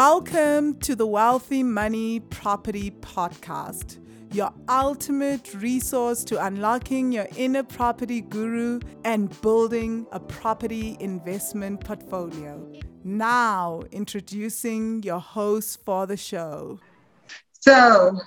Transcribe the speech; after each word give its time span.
Welcome 0.00 0.78
to 0.82 0.94
the 0.94 1.08
Wealthy 1.08 1.64
Money 1.64 2.20
Property 2.20 2.92
Podcast, 2.92 3.98
your 4.32 4.52
ultimate 4.68 5.52
resource 5.54 6.22
to 6.26 6.40
unlocking 6.46 7.10
your 7.10 7.26
inner 7.36 7.64
property 7.64 8.20
guru 8.20 8.78
and 9.04 9.28
building 9.40 10.06
a 10.12 10.20
property 10.20 10.96
investment 11.00 11.80
portfolio. 11.80 12.64
Now, 13.02 13.82
introducing 13.90 15.02
your 15.02 15.18
host 15.18 15.84
for 15.84 16.06
the 16.06 16.16
show. 16.16 16.78
So, 17.58 18.20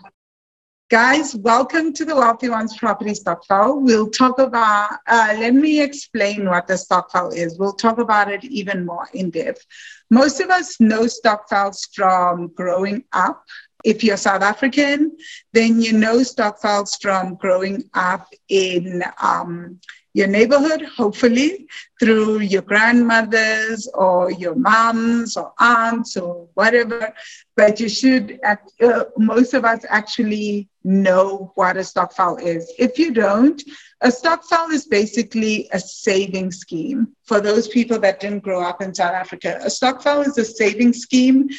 Guys, 0.91 1.37
welcome 1.37 1.93
to 1.93 2.03
the 2.03 2.13
Wealthy 2.13 2.49
Ones 2.49 2.75
Property 2.75 3.11
Stokvel. 3.11 3.81
We'll 3.81 4.09
talk 4.09 4.39
about, 4.39 4.97
uh, 5.07 5.37
let 5.39 5.53
me 5.53 5.81
explain 5.81 6.49
what 6.49 6.67
the 6.67 6.73
stokvel 6.73 7.29
is. 7.29 7.57
We'll 7.57 7.71
talk 7.71 7.97
about 7.97 8.29
it 8.29 8.43
even 8.43 8.85
more 8.85 9.07
in 9.13 9.29
depth. 9.29 9.65
Most 10.11 10.41
of 10.41 10.49
us 10.49 10.79
know 10.81 11.07
stokvels 11.07 11.87
from 11.95 12.49
growing 12.53 13.05
up. 13.13 13.43
If 13.85 14.03
you're 14.03 14.17
South 14.17 14.43
African, 14.43 15.17
then 15.53 15.81
you 15.81 15.93
know 15.93 16.17
stokvels 16.17 17.01
from 17.01 17.35
growing 17.35 17.89
up 17.93 18.27
in 18.49 19.03
um, 19.21 19.79
your 20.13 20.27
neighborhood, 20.27 20.81
hopefully 20.97 21.67
through 21.99 22.39
your 22.39 22.61
grandmothers 22.61 23.87
or 23.93 24.31
your 24.31 24.55
moms 24.55 25.37
or 25.37 25.53
aunts 25.59 26.17
or 26.17 26.47
whatever. 26.53 27.13
But 27.55 27.79
you 27.79 27.87
should, 27.87 28.39
uh, 28.43 29.03
most 29.17 29.53
of 29.53 29.65
us 29.65 29.85
actually 29.89 30.69
know 30.83 31.51
what 31.55 31.77
a 31.77 31.83
stokvel 31.83 32.37
is. 32.37 32.71
If 32.77 32.97
you 32.97 33.13
don't, 33.13 33.61
a 34.01 34.11
stokvel 34.11 34.71
is 34.71 34.87
basically 34.87 35.69
a 35.71 35.79
saving 35.79 36.51
scheme 36.51 37.15
for 37.23 37.39
those 37.39 37.67
people 37.67 37.99
that 37.99 38.19
didn't 38.19 38.43
grow 38.43 38.61
up 38.61 38.81
in 38.81 38.93
South 38.93 39.13
Africa. 39.13 39.59
A 39.63 39.69
stokvel 39.69 40.21
is 40.21 40.37
a 40.37 40.45
saving 40.45 40.93
scheme, 40.93 41.49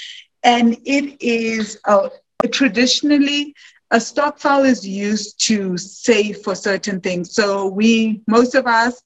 and 0.43 0.77
it 0.85 1.23
is 1.23 1.79
a, 1.87 2.11
traditionally 2.51 3.55
a 3.93 4.01
stokvel 4.01 4.65
is 4.65 4.87
used 4.87 5.39
to 5.47 5.77
save 5.77 6.39
for 6.39 6.55
certain 6.55 7.01
things. 7.01 7.35
So 7.35 7.67
we, 7.67 8.23
most 8.27 8.55
of 8.55 8.67
us, 8.67 9.03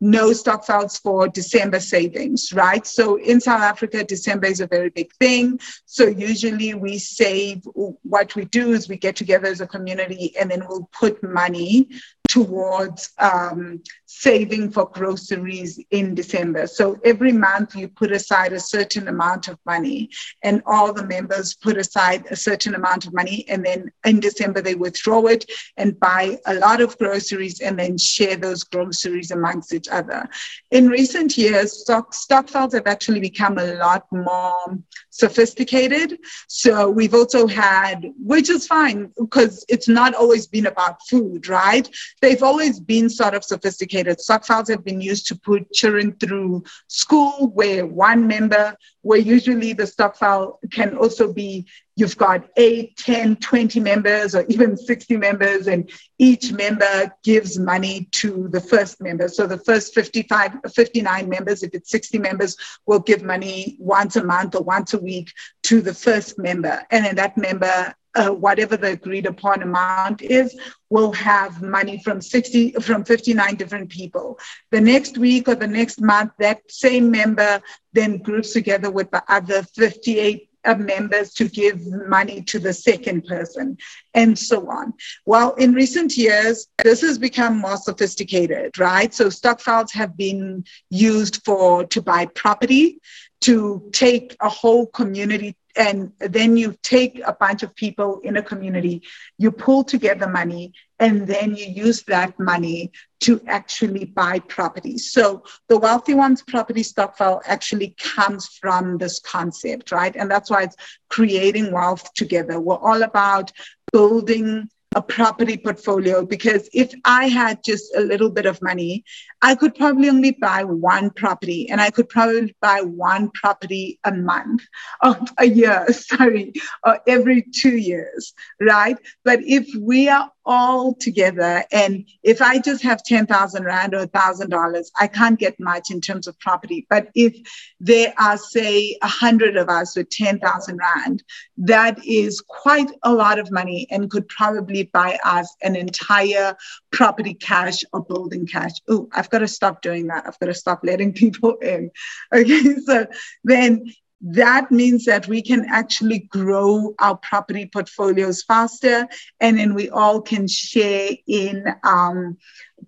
know 0.00 0.32
stokvels 0.32 0.98
for 0.98 1.28
December 1.28 1.78
savings, 1.78 2.54
right? 2.54 2.86
So 2.86 3.16
in 3.16 3.38
South 3.38 3.60
Africa, 3.60 4.02
December 4.02 4.46
is 4.46 4.60
a 4.60 4.66
very 4.66 4.88
big 4.88 5.12
thing. 5.20 5.60
So 5.84 6.06
usually 6.06 6.72
we 6.72 6.96
save, 6.96 7.62
what 7.74 8.34
we 8.34 8.46
do 8.46 8.72
is 8.72 8.88
we 8.88 8.96
get 8.96 9.14
together 9.14 9.48
as 9.48 9.60
a 9.60 9.66
community 9.66 10.34
and 10.40 10.50
then 10.50 10.64
we'll 10.66 10.88
put 10.98 11.22
money 11.22 11.88
towards 12.30 13.10
um, 13.18 13.82
saving 14.06 14.70
for 14.70 14.88
groceries 14.88 15.80
in 15.90 16.14
December. 16.14 16.68
So 16.68 17.00
every 17.04 17.32
month 17.32 17.74
you 17.74 17.88
put 17.88 18.12
aside 18.12 18.52
a 18.52 18.60
certain 18.60 19.08
amount 19.08 19.48
of 19.48 19.58
money, 19.66 20.10
and 20.44 20.62
all 20.64 20.92
the 20.92 21.06
members 21.06 21.54
put 21.54 21.76
aside 21.76 22.26
a 22.30 22.36
certain 22.36 22.76
amount 22.76 23.04
of 23.06 23.12
money, 23.12 23.44
and 23.48 23.66
then 23.66 23.90
in 24.04 24.20
December 24.20 24.62
they 24.62 24.76
withdraw 24.76 25.26
it 25.26 25.44
and 25.76 25.98
buy 25.98 26.38
a 26.46 26.54
lot 26.54 26.80
of 26.80 26.96
groceries 26.98 27.60
and 27.60 27.76
then 27.76 27.98
share 27.98 28.36
those 28.36 28.62
groceries 28.62 29.32
amongst 29.32 29.74
each 29.74 29.88
other. 29.88 30.28
In 30.70 30.88
recent 30.88 31.36
years, 31.36 31.80
stock, 31.80 32.14
stokvels 32.14 32.74
have 32.74 32.86
actually 32.86 33.20
become 33.20 33.58
a 33.58 33.74
lot 33.74 34.06
more 34.12 34.78
sophisticated. 35.10 36.18
So 36.48 36.88
we've 36.88 37.14
also 37.14 37.46
had, 37.46 38.06
which 38.18 38.48
is 38.48 38.66
fine 38.66 39.12
because 39.18 39.64
it's 39.68 39.88
not 39.88 40.14
always 40.14 40.46
been 40.46 40.66
about 40.66 41.02
food, 41.08 41.48
right? 41.48 41.88
They've 42.22 42.42
always 42.42 42.80
been 42.80 43.10
sort 43.10 43.34
of 43.34 43.44
sophisticated. 43.44 44.18
Stokvels 44.18 44.68
have 44.68 44.84
been 44.84 45.00
used 45.00 45.26
to 45.26 45.36
put 45.36 45.72
children 45.72 46.16
through 46.18 46.64
school 46.88 47.48
where 47.48 47.86
one 47.86 48.26
member, 48.26 48.76
where 49.02 49.18
usually 49.18 49.72
the 49.72 49.86
stokvel 49.86 50.58
can 50.70 50.96
also 50.96 51.32
be 51.32 51.66
you've 51.96 52.16
got 52.16 52.48
8, 52.56 52.96
10, 52.96 53.36
20 53.36 53.80
members 53.80 54.34
or 54.34 54.44
even 54.48 54.76
60 54.76 55.16
members, 55.18 55.66
and 55.66 55.90
each 56.18 56.50
member 56.50 57.14
gives 57.22 57.58
money 57.58 58.08
to 58.12 58.48
the 58.48 58.60
first 58.60 59.02
member. 59.02 59.28
So 59.28 59.46
the 59.46 59.58
first 59.58 59.94
55, 59.94 60.58
59 60.74 61.28
members, 61.28 61.62
if 61.62 61.74
it's 61.74 61.90
60 61.90 62.18
members, 62.18 62.56
will 62.86 63.00
give 63.00 63.22
money 63.22 63.76
once 63.78 64.16
a 64.16 64.24
month 64.24 64.54
or 64.54 64.62
once 64.62 64.94
a 64.94 64.98
week 64.98 65.30
to 65.64 65.82
the 65.82 65.94
first 65.94 66.38
member. 66.38 66.82
And 66.90 67.04
then 67.04 67.16
that 67.16 67.36
member 67.36 67.94
uh, 68.14 68.30
whatever 68.30 68.76
the 68.76 68.88
agreed 68.88 69.26
upon 69.26 69.62
amount 69.62 70.22
is, 70.22 70.58
will 70.88 71.12
have 71.12 71.62
money 71.62 72.00
from 72.02 72.20
60 72.20 72.72
from 72.72 73.04
59 73.04 73.54
different 73.56 73.88
people. 73.88 74.38
The 74.70 74.80
next 74.80 75.18
week 75.18 75.48
or 75.48 75.54
the 75.54 75.66
next 75.66 76.00
month, 76.00 76.32
that 76.38 76.60
same 76.70 77.10
member 77.10 77.60
then 77.92 78.18
groups 78.18 78.52
together 78.52 78.90
with 78.90 79.10
the 79.10 79.22
other 79.28 79.62
58 79.62 80.48
uh, 80.64 80.74
members 80.74 81.32
to 81.34 81.48
give 81.48 81.80
money 82.06 82.42
to 82.42 82.58
the 82.58 82.72
second 82.72 83.24
person, 83.24 83.78
and 84.12 84.38
so 84.38 84.68
on. 84.68 84.92
Well, 85.24 85.54
in 85.54 85.72
recent 85.72 86.16
years, 86.16 86.68
this 86.82 87.00
has 87.00 87.16
become 87.18 87.58
more 87.58 87.78
sophisticated, 87.78 88.78
right? 88.78 89.12
So 89.14 89.30
stokvels 89.30 89.92
have 89.92 90.16
been 90.16 90.64
used 90.90 91.42
for 91.44 91.84
to 91.86 92.02
buy 92.02 92.26
property, 92.26 93.00
to 93.42 93.88
take 93.92 94.36
a 94.40 94.48
whole 94.50 94.86
community 94.86 95.56
and 95.80 96.12
then 96.18 96.58
you 96.58 96.76
take 96.82 97.22
a 97.26 97.32
bunch 97.32 97.62
of 97.62 97.74
people 97.74 98.20
in 98.22 98.36
a 98.36 98.42
community, 98.42 99.02
you 99.38 99.50
pull 99.50 99.82
together 99.82 100.28
money, 100.28 100.74
and 100.98 101.26
then 101.26 101.56
you 101.56 101.64
use 101.64 102.02
that 102.02 102.38
money 102.38 102.92
to 103.20 103.40
actually 103.46 104.04
buy 104.04 104.40
properties. 104.40 105.10
So 105.10 105.42
the 105.68 105.78
Wealthy 105.78 106.12
Ones 106.12 106.42
property 106.42 106.82
stokvel 106.82 107.40
actually 107.46 107.96
comes 107.98 108.46
from 108.60 108.98
this 108.98 109.20
concept, 109.20 109.90
right? 109.90 110.14
And 110.14 110.30
that's 110.30 110.50
why 110.50 110.64
it's 110.64 110.76
creating 111.08 111.72
wealth 111.72 112.12
together. 112.12 112.60
We're 112.60 112.76
all 112.76 113.02
about 113.02 113.50
building 113.90 114.68
a 114.96 115.02
property 115.02 115.56
portfolio 115.56 116.26
because 116.26 116.68
if 116.72 116.92
I 117.04 117.28
had 117.28 117.62
just 117.62 117.94
a 117.94 118.00
little 118.00 118.28
bit 118.28 118.46
of 118.46 118.60
money, 118.60 119.04
I 119.40 119.54
could 119.54 119.76
probably 119.76 120.08
only 120.08 120.32
buy 120.32 120.64
one 120.64 121.10
property 121.10 121.70
and 121.70 121.80
I 121.80 121.90
could 121.90 122.08
probably 122.08 122.56
buy 122.60 122.80
one 122.80 123.30
property 123.30 124.00
a 124.04 124.12
month 124.12 124.62
or 125.04 125.16
a 125.38 125.46
year, 125.46 125.86
sorry, 125.92 126.52
or 126.84 126.98
every 127.06 127.46
two 127.54 127.76
years, 127.76 128.34
right? 128.60 128.96
But 129.24 129.40
if 129.44 129.68
we 129.80 130.08
are 130.08 130.30
all 130.44 130.94
together. 130.94 131.64
And 131.72 132.06
if 132.22 132.40
I 132.40 132.58
just 132.58 132.82
have 132.82 133.02
10,000 133.02 133.64
Rand 133.64 133.94
or 133.94 134.06
$1,000, 134.06 134.84
I 134.98 135.06
can't 135.06 135.38
get 135.38 135.60
much 135.60 135.90
in 135.90 136.00
terms 136.00 136.26
of 136.26 136.38
property. 136.38 136.86
But 136.88 137.08
if 137.14 137.36
there 137.78 138.14
are, 138.18 138.36
say, 138.36 138.96
100 139.02 139.56
of 139.56 139.68
us 139.68 139.96
with 139.96 140.10
10,000 140.10 140.78
Rand, 140.78 141.22
that 141.58 142.04
is 142.04 142.40
quite 142.40 142.90
a 143.02 143.12
lot 143.12 143.38
of 143.38 143.50
money 143.50 143.86
and 143.90 144.10
could 144.10 144.28
probably 144.28 144.84
buy 144.84 145.18
us 145.24 145.54
an 145.62 145.76
entire 145.76 146.56
property 146.90 147.34
cash 147.34 147.84
or 147.92 148.04
building 148.04 148.46
cash. 148.46 148.72
Oh, 148.88 149.08
I've 149.12 149.30
got 149.30 149.40
to 149.40 149.48
stop 149.48 149.82
doing 149.82 150.06
that. 150.08 150.24
I've 150.26 150.38
got 150.38 150.46
to 150.46 150.54
stop 150.54 150.80
letting 150.82 151.12
people 151.20 151.56
in. 151.56 151.90
Okay, 152.32 152.76
so 152.86 153.06
then 153.44 153.84
that 154.22 154.70
means 154.70 155.06
that 155.06 155.26
we 155.26 155.40
can 155.40 155.66
actually 155.70 156.18
grow 156.18 156.94
our 156.98 157.16
property 157.16 157.66
portfolios 157.66 158.42
faster 158.42 159.08
and 159.40 159.58
then 159.58 159.74
we 159.74 159.88
all 159.88 160.20
can 160.20 160.46
share 160.46 161.10
in 161.26 161.64
um, 161.84 162.36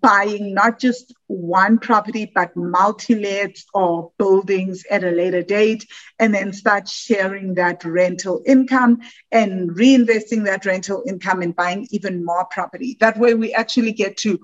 buying 0.01 0.53
not 0.53 0.79
just 0.79 1.15
one 1.29 1.79
property 1.79 2.31
but 2.35 2.55
multi-lets 2.55 3.65
or 3.73 4.13
buildings 4.19 4.85
at 4.91 5.05
a 5.05 5.11
later 5.11 5.43
date 5.43 5.87
and 6.19 6.35
then 6.35 6.53
start 6.53 6.87
sharing 6.87 7.55
that 7.55 7.83
rental 7.83 8.43
income 8.45 9.01
and 9.31 9.71
reinvesting 9.71 10.45
that 10.45 10.67
rental 10.67 11.03
income 11.07 11.41
and 11.41 11.57
buying 11.57 11.87
even 11.91 12.23
more 12.25 12.45
property. 12.47 12.99
That 13.01 13.19
way 13.19 13.35
we 13.35 13.55
actually 13.55 13.93
get 13.93 14.19
to 14.19 14.39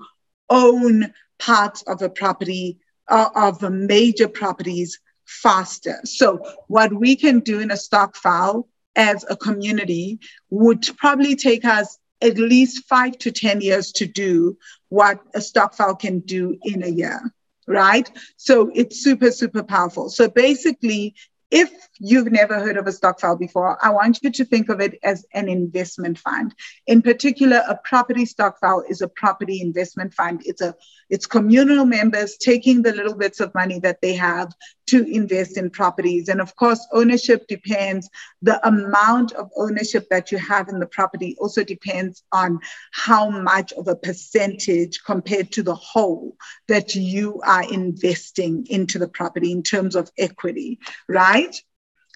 own 0.49 1.13
parts 1.37 1.83
of 1.83 2.01
a 2.01 2.09
property 2.09 2.79
uh, 3.07 3.29
of 3.35 3.61
major 3.61 4.27
properties 4.27 4.99
faster. 5.29 5.99
So, 6.05 6.41
what 6.67 6.91
we 6.91 7.15
can 7.15 7.39
do 7.39 7.59
in 7.59 7.71
a 7.71 7.77
stokvel 7.77 8.67
as 8.95 9.23
a 9.29 9.37
community 9.37 10.19
would 10.49 10.85
probably 10.97 11.35
take 11.35 11.65
us 11.65 11.97
at 12.21 12.37
least 12.37 12.85
five 12.89 13.17
to 13.19 13.31
10 13.31 13.61
years 13.61 13.91
to 13.93 14.05
do 14.05 14.57
what 14.89 15.19
a 15.33 15.39
stokvel 15.39 15.95
can 15.95 16.19
do 16.19 16.57
in 16.63 16.83
a 16.83 16.87
year, 16.87 17.33
right? 17.67 18.09
So, 18.37 18.71
it's 18.73 19.01
super, 19.03 19.31
super 19.31 19.63
powerful. 19.63 20.09
So, 20.09 20.27
basically, 20.27 21.15
if 21.51 21.71
you've 21.97 22.31
never 22.31 22.59
heard 22.59 22.77
of 22.77 22.85
a 22.85 22.91
stokvel 22.91 23.35
before, 23.35 23.83
I 23.83 23.89
want 23.89 24.19
you 24.21 24.31
to 24.31 24.45
think 24.45 24.69
of 24.69 24.81
it 24.81 24.99
as 25.03 25.25
an 25.33 25.49
investment 25.49 26.19
fund. 26.19 26.53
In 26.85 27.01
particular, 27.01 27.63
a 27.67 27.75
property 27.83 28.25
stokvel 28.25 28.83
is 28.87 29.01
a 29.01 29.07
property 29.07 29.61
investment 29.61 30.13
fund. 30.13 30.43
It's 30.45 30.61
a 30.61 30.75
it's 31.09 31.25
communal 31.25 31.85
members 31.85 32.37
taking 32.37 32.83
the 32.83 32.93
little 32.93 33.15
bits 33.15 33.39
of 33.39 33.55
money 33.55 33.79
that 33.79 33.99
they 34.01 34.13
have 34.13 34.53
to 34.89 35.03
invest 35.05 35.57
in 35.57 35.69
properties. 35.69 36.29
And 36.29 36.41
of 36.41 36.55
course, 36.55 36.85
ownership 36.91 37.47
depends. 37.47 38.09
The 38.41 38.65
amount 38.67 39.33
of 39.33 39.49
ownership 39.55 40.07
that 40.09 40.31
you 40.31 40.37
have 40.37 40.69
in 40.69 40.79
the 40.79 40.87
property 40.87 41.35
also 41.39 41.63
depends 41.63 42.23
on 42.31 42.59
how 42.91 43.29
much 43.29 43.73
of 43.73 43.87
a 43.87 43.95
percentage 43.95 45.03
compared 45.03 45.51
to 45.53 45.63
the 45.63 45.75
whole 45.75 46.35
that 46.67 46.95
you 46.95 47.41
are 47.45 47.71
investing 47.71 48.65
into 48.69 48.99
the 48.99 49.07
property 49.07 49.51
in 49.51 49.63
terms 49.63 49.95
of 49.95 50.11
equity, 50.17 50.79
right? 51.07 51.55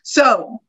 So 0.04 0.62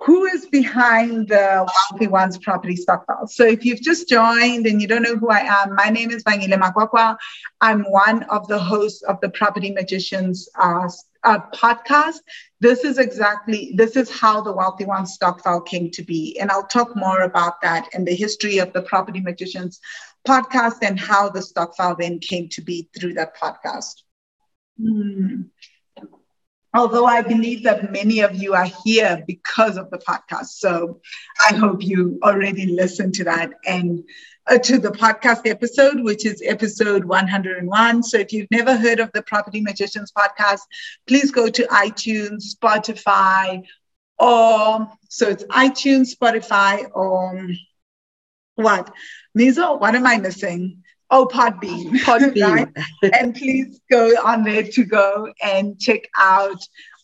who 0.00 0.24
is 0.26 0.46
behind 0.46 1.28
the 1.28 1.66
Wealthy 1.90 2.06
Ones 2.08 2.38
property 2.38 2.76
stokvel. 2.76 3.26
So 3.28 3.44
if 3.44 3.64
you've 3.64 3.80
just 3.80 4.08
joined 4.08 4.66
and 4.66 4.80
you 4.80 4.86
don't 4.86 5.02
know 5.02 5.16
who 5.16 5.30
I 5.30 5.40
am, 5.40 5.74
my 5.74 5.88
name 5.88 6.10
is 6.10 6.22
Vangile 6.22 6.58
Makwakwa. 6.60 7.16
I'm 7.60 7.82
one 7.84 8.22
of 8.24 8.46
the 8.48 8.58
hosts 8.58 9.02
of 9.02 9.20
the 9.20 9.30
Property 9.30 9.72
Magicians 9.72 10.48
uh, 10.60 10.88
uh, 11.24 11.38
podcast. 11.54 12.20
This 12.60 12.84
is 12.84 12.98
exactly, 12.98 13.72
this 13.74 13.96
is 13.96 14.10
how 14.10 14.42
the 14.42 14.52
Wealthy 14.52 14.84
Ones 14.84 15.14
stokvel 15.14 15.62
came 15.62 15.90
to 15.92 16.02
be. 16.02 16.38
And 16.38 16.50
I'll 16.50 16.66
talk 16.66 16.94
more 16.94 17.22
about 17.22 17.62
that 17.62 17.88
and 17.94 18.06
the 18.06 18.14
history 18.14 18.58
of 18.58 18.72
the 18.74 18.82
Property 18.82 19.20
Magicians 19.20 19.80
podcast 20.28 20.78
and 20.82 21.00
how 21.00 21.30
the 21.30 21.40
stokvel 21.40 21.96
then 21.98 22.18
came 22.18 22.48
to 22.50 22.60
be 22.60 22.88
through 22.94 23.14
that 23.14 23.36
podcast. 23.36 24.02
Hmm 24.78 25.42
although 26.76 27.06
I 27.06 27.22
believe 27.22 27.62
that 27.64 27.90
many 27.90 28.20
of 28.20 28.34
you 28.34 28.54
are 28.54 28.68
here 28.84 29.24
because 29.26 29.76
of 29.76 29.90
the 29.90 29.98
podcast. 29.98 30.58
So 30.58 31.00
I 31.50 31.54
hope 31.54 31.82
you 31.82 32.18
already 32.22 32.66
listened 32.66 33.14
to 33.14 33.24
that 33.24 33.50
and 33.66 34.04
uh, 34.46 34.58
to 34.58 34.78
the 34.78 34.90
podcast 34.90 35.48
episode, 35.48 36.02
which 36.02 36.26
is 36.26 36.42
episode 36.44 37.04
101. 37.04 38.02
So 38.02 38.18
if 38.18 38.32
you've 38.32 38.50
never 38.50 38.76
heard 38.76 39.00
of 39.00 39.10
the 39.12 39.22
Property 39.22 39.60
Magicians 39.60 40.12
podcast, 40.16 40.60
please 41.06 41.30
go 41.30 41.48
to 41.48 41.62
iTunes, 41.64 42.54
Spotify, 42.54 43.64
or 44.18 44.90
so 45.08 45.28
it's 45.28 45.44
iTunes, 45.44 46.14
Spotify, 46.14 46.88
or 46.94 47.48
what? 48.54 48.92
Mizo, 49.36 49.80
what 49.80 49.94
am 49.94 50.06
I 50.06 50.18
missing? 50.18 50.82
Oh, 51.10 51.26
Podbean. 51.26 51.90
Podbean. 52.04 52.72
right? 53.02 53.14
and 53.14 53.34
please 53.34 53.80
go 53.90 54.08
on 54.24 54.42
there 54.44 54.64
to 54.64 54.84
go 54.84 55.32
and 55.42 55.78
check 55.78 56.08
out 56.16 56.58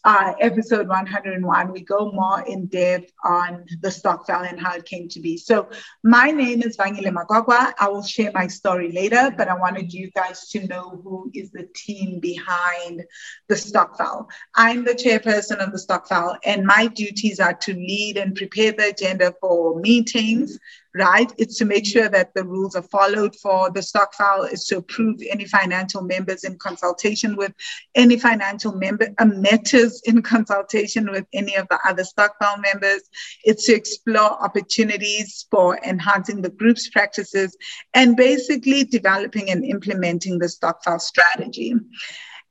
uh, 0.05 0.33
episode 0.41 0.89
101, 0.89 1.73
we 1.73 1.81
go 1.81 2.11
more 2.11 2.43
in 2.43 2.67
depth 2.67 3.13
on 3.25 3.65
the 3.81 3.91
stokvel 3.91 4.45
and 4.45 4.61
how 4.61 4.75
it 4.75 4.85
came 4.85 5.09
to 5.09 5.21
be. 5.21 5.37
So, 5.37 5.69
my 6.03 6.31
name 6.31 6.63
is 6.63 6.77
Vangile 6.77 7.13
Makwakwa. 7.13 7.73
I 7.79 7.89
will 7.89 8.03
share 8.03 8.33
my 8.33 8.49
story 8.49 8.91
later, 8.91 9.33
but 9.37 9.49
I 9.49 9.55
wanted 9.55 9.93
you 9.93 10.11
guys 10.11 10.49
to 10.51 10.67
know 10.67 11.01
who 11.05 11.31
is 11.35 11.53
the 11.53 11.69
team 11.75 12.19
behind 12.19 13.05
the 13.49 13.55
stokvel. 13.55 14.29
I'm 14.57 14.85
the 14.85 14.95
chairperson 14.95 15.59
of 15.59 15.71
the 15.71 15.79
stokvel, 15.79 16.37
and 16.45 16.67
my 16.67 16.89
duties 16.89 17.39
are 17.39 17.55
to 17.55 17.73
lead 17.73 18.17
and 18.17 18.35
prepare 18.35 18.73
the 18.73 18.89
agenda 18.89 19.33
for 19.41 19.79
meetings, 19.79 20.59
right? 20.95 21.33
It's 21.39 21.59
to 21.59 21.65
make 21.65 21.87
sure 21.87 22.09
that 22.09 22.35
the 22.35 22.45
rules 22.45 22.77
are 22.77 22.83
followed 22.83 23.35
for 23.37 23.71
the 23.71 23.83
stokvel, 23.83 24.45
is 24.45 24.65
to 24.67 24.79
approve 24.79 25.21
any 25.31 25.47
financial 25.47 26.03
members 26.03 26.45
in 26.45 26.59
consultation 26.59 27.37
with 27.37 27.53
any 27.95 28.19
financial 28.19 28.73
member 28.73 29.09
matters 29.25 30.03
in 30.05 30.23
consultation 30.23 31.11
with 31.11 31.27
any 31.33 31.57
of 31.57 31.67
the 31.69 31.79
other 31.87 32.05
stokvel 32.05 32.61
members. 32.61 33.03
It's 33.45 33.67
to 33.67 33.75
explore 33.75 34.43
opportunities 34.43 35.47
for 35.51 35.79
enhancing 35.79 36.43
the 36.43 36.51
group's 36.51 36.89
practices 36.91 37.57
and 37.95 38.17
basically 38.17 38.85
developing 38.85 39.51
and 39.51 39.65
implementing 39.65 40.39
the 40.39 40.49
stokvel 40.49 40.99
strategy 40.99 41.75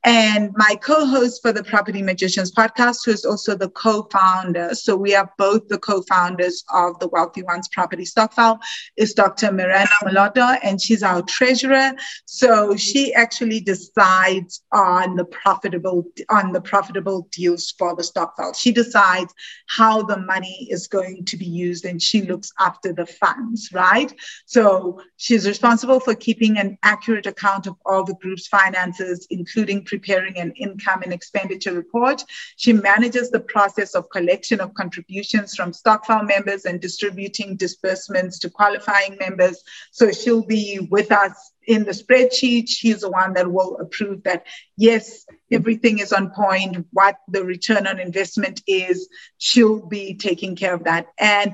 and 0.04 0.50
my 0.56 0.74
co-host 0.82 1.40
for 1.42 1.52
the 1.52 1.62
Property 1.62 2.02
Magicians 2.02 2.52
podcast, 2.52 3.04
who 3.04 3.12
is 3.12 3.24
also 3.24 3.54
the 3.54 3.70
co-founder. 3.70 4.74
So 4.74 4.96
we 4.96 5.14
are 5.14 5.30
both 5.38 5.68
the 5.68 5.78
co-founders 5.78 6.64
of 6.74 6.98
the 6.98 7.08
Wealthy 7.08 7.42
Ones 7.44 7.68
Property 7.68 8.04
Stokvel, 8.04 8.58
is 8.96 9.14
Dr. 9.14 9.52
Miranda 9.52 9.92
Maloto, 10.02 10.58
and 10.62 10.82
she's 10.82 11.02
our 11.02 11.22
treasurer. 11.22 11.92
So 12.26 12.74
she 12.76 13.14
actually 13.14 13.60
decides 13.60 14.62
on 14.72 15.16
the 15.16 15.24
profitable 15.24 16.04
on 16.28 16.52
the 16.52 16.60
profitable 16.60 17.28
deals 17.30 17.72
for 17.78 17.94
the 17.94 18.02
stokvel. 18.02 18.52
She 18.54 18.72
decides 18.72 19.32
how 19.68 20.02
the 20.02 20.16
money 20.16 20.66
is 20.70 20.88
going 20.88 21.24
to 21.26 21.36
be 21.36 21.46
used, 21.46 21.84
and 21.84 22.02
she 22.02 22.22
looks 22.22 22.52
after 22.58 22.92
the 22.92 23.06
funds, 23.06 23.68
right? 23.72 24.12
So 24.46 25.00
she's 25.16 25.46
responsible 25.46 26.00
for 26.00 26.14
keeping 26.14 26.58
an 26.58 26.78
accurate 26.82 27.26
account 27.26 27.66
of 27.66 27.76
all 27.86 28.04
the 28.04 28.14
group's 28.14 28.48
finances, 28.48 29.26
including 29.30 29.84
preparing 29.92 30.38
an 30.38 30.52
income 30.52 31.02
and 31.02 31.12
expenditure 31.12 31.74
report. 31.74 32.24
She 32.56 32.72
manages 32.72 33.30
the 33.30 33.40
process 33.40 33.94
of 33.94 34.08
collection 34.08 34.58
of 34.58 34.72
contributions 34.72 35.54
from 35.54 35.74
stokvel 35.74 36.22
members 36.22 36.64
and 36.64 36.80
distributing 36.80 37.56
disbursements 37.56 38.38
to 38.38 38.48
qualifying 38.48 39.18
members. 39.20 39.62
So 39.90 40.10
she'll 40.10 40.46
be 40.46 40.88
with 40.90 41.12
us 41.12 41.34
in 41.66 41.84
the 41.84 41.90
spreadsheet. 41.90 42.70
She's 42.70 43.02
the 43.02 43.10
one 43.10 43.34
that 43.34 43.52
will 43.52 43.76
approve 43.84 44.22
that, 44.22 44.46
yes, 44.78 45.26
everything 45.50 45.98
is 45.98 46.14
on 46.14 46.30
point, 46.30 46.86
what 46.92 47.16
the 47.28 47.44
return 47.44 47.86
on 47.86 48.00
investment 48.00 48.62
is. 48.66 49.10
She'll 49.36 49.86
be 49.86 50.14
taking 50.14 50.56
care 50.56 50.72
of 50.72 50.84
that. 50.84 51.08
And 51.18 51.52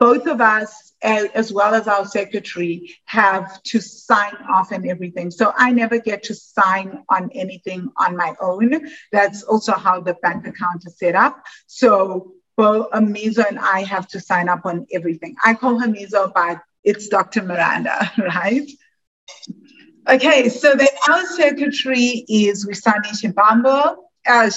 both 0.00 0.26
of 0.26 0.40
us, 0.40 0.94
as 1.02 1.52
well 1.52 1.74
as 1.74 1.86
our 1.86 2.06
secretary, 2.06 2.96
have 3.04 3.62
to 3.64 3.80
sign 3.80 4.34
off 4.50 4.72
on 4.72 4.88
everything. 4.88 5.30
So 5.30 5.52
I 5.56 5.72
never 5.72 5.98
get 5.98 6.22
to 6.24 6.34
sign 6.34 7.04
on 7.10 7.30
anything 7.34 7.90
on 7.98 8.16
my 8.16 8.34
own. 8.40 8.88
That's 9.12 9.42
also 9.42 9.72
how 9.72 10.00
the 10.00 10.14
bank 10.14 10.46
account 10.46 10.84
is 10.86 10.98
set 10.98 11.14
up. 11.14 11.42
So 11.66 12.32
both 12.56 12.90
Amizo 12.92 13.46
and 13.46 13.58
I 13.58 13.82
have 13.84 14.08
to 14.08 14.20
sign 14.20 14.48
up 14.48 14.64
on 14.64 14.86
everything. 14.92 15.36
I 15.44 15.54
call 15.54 15.78
her 15.78 15.86
Mizo, 15.86 16.32
but 16.34 16.60
it's 16.82 17.08
Dr. 17.08 17.42
Miranda, 17.42 18.10
right? 18.18 18.68
Okay, 20.08 20.48
so 20.48 20.74
then 20.74 20.88
our 21.08 21.26
secretary 21.26 22.24
is 22.28 22.66
Wisani 22.66 23.12
Shibambo 23.12 23.96
uh, 24.26 24.50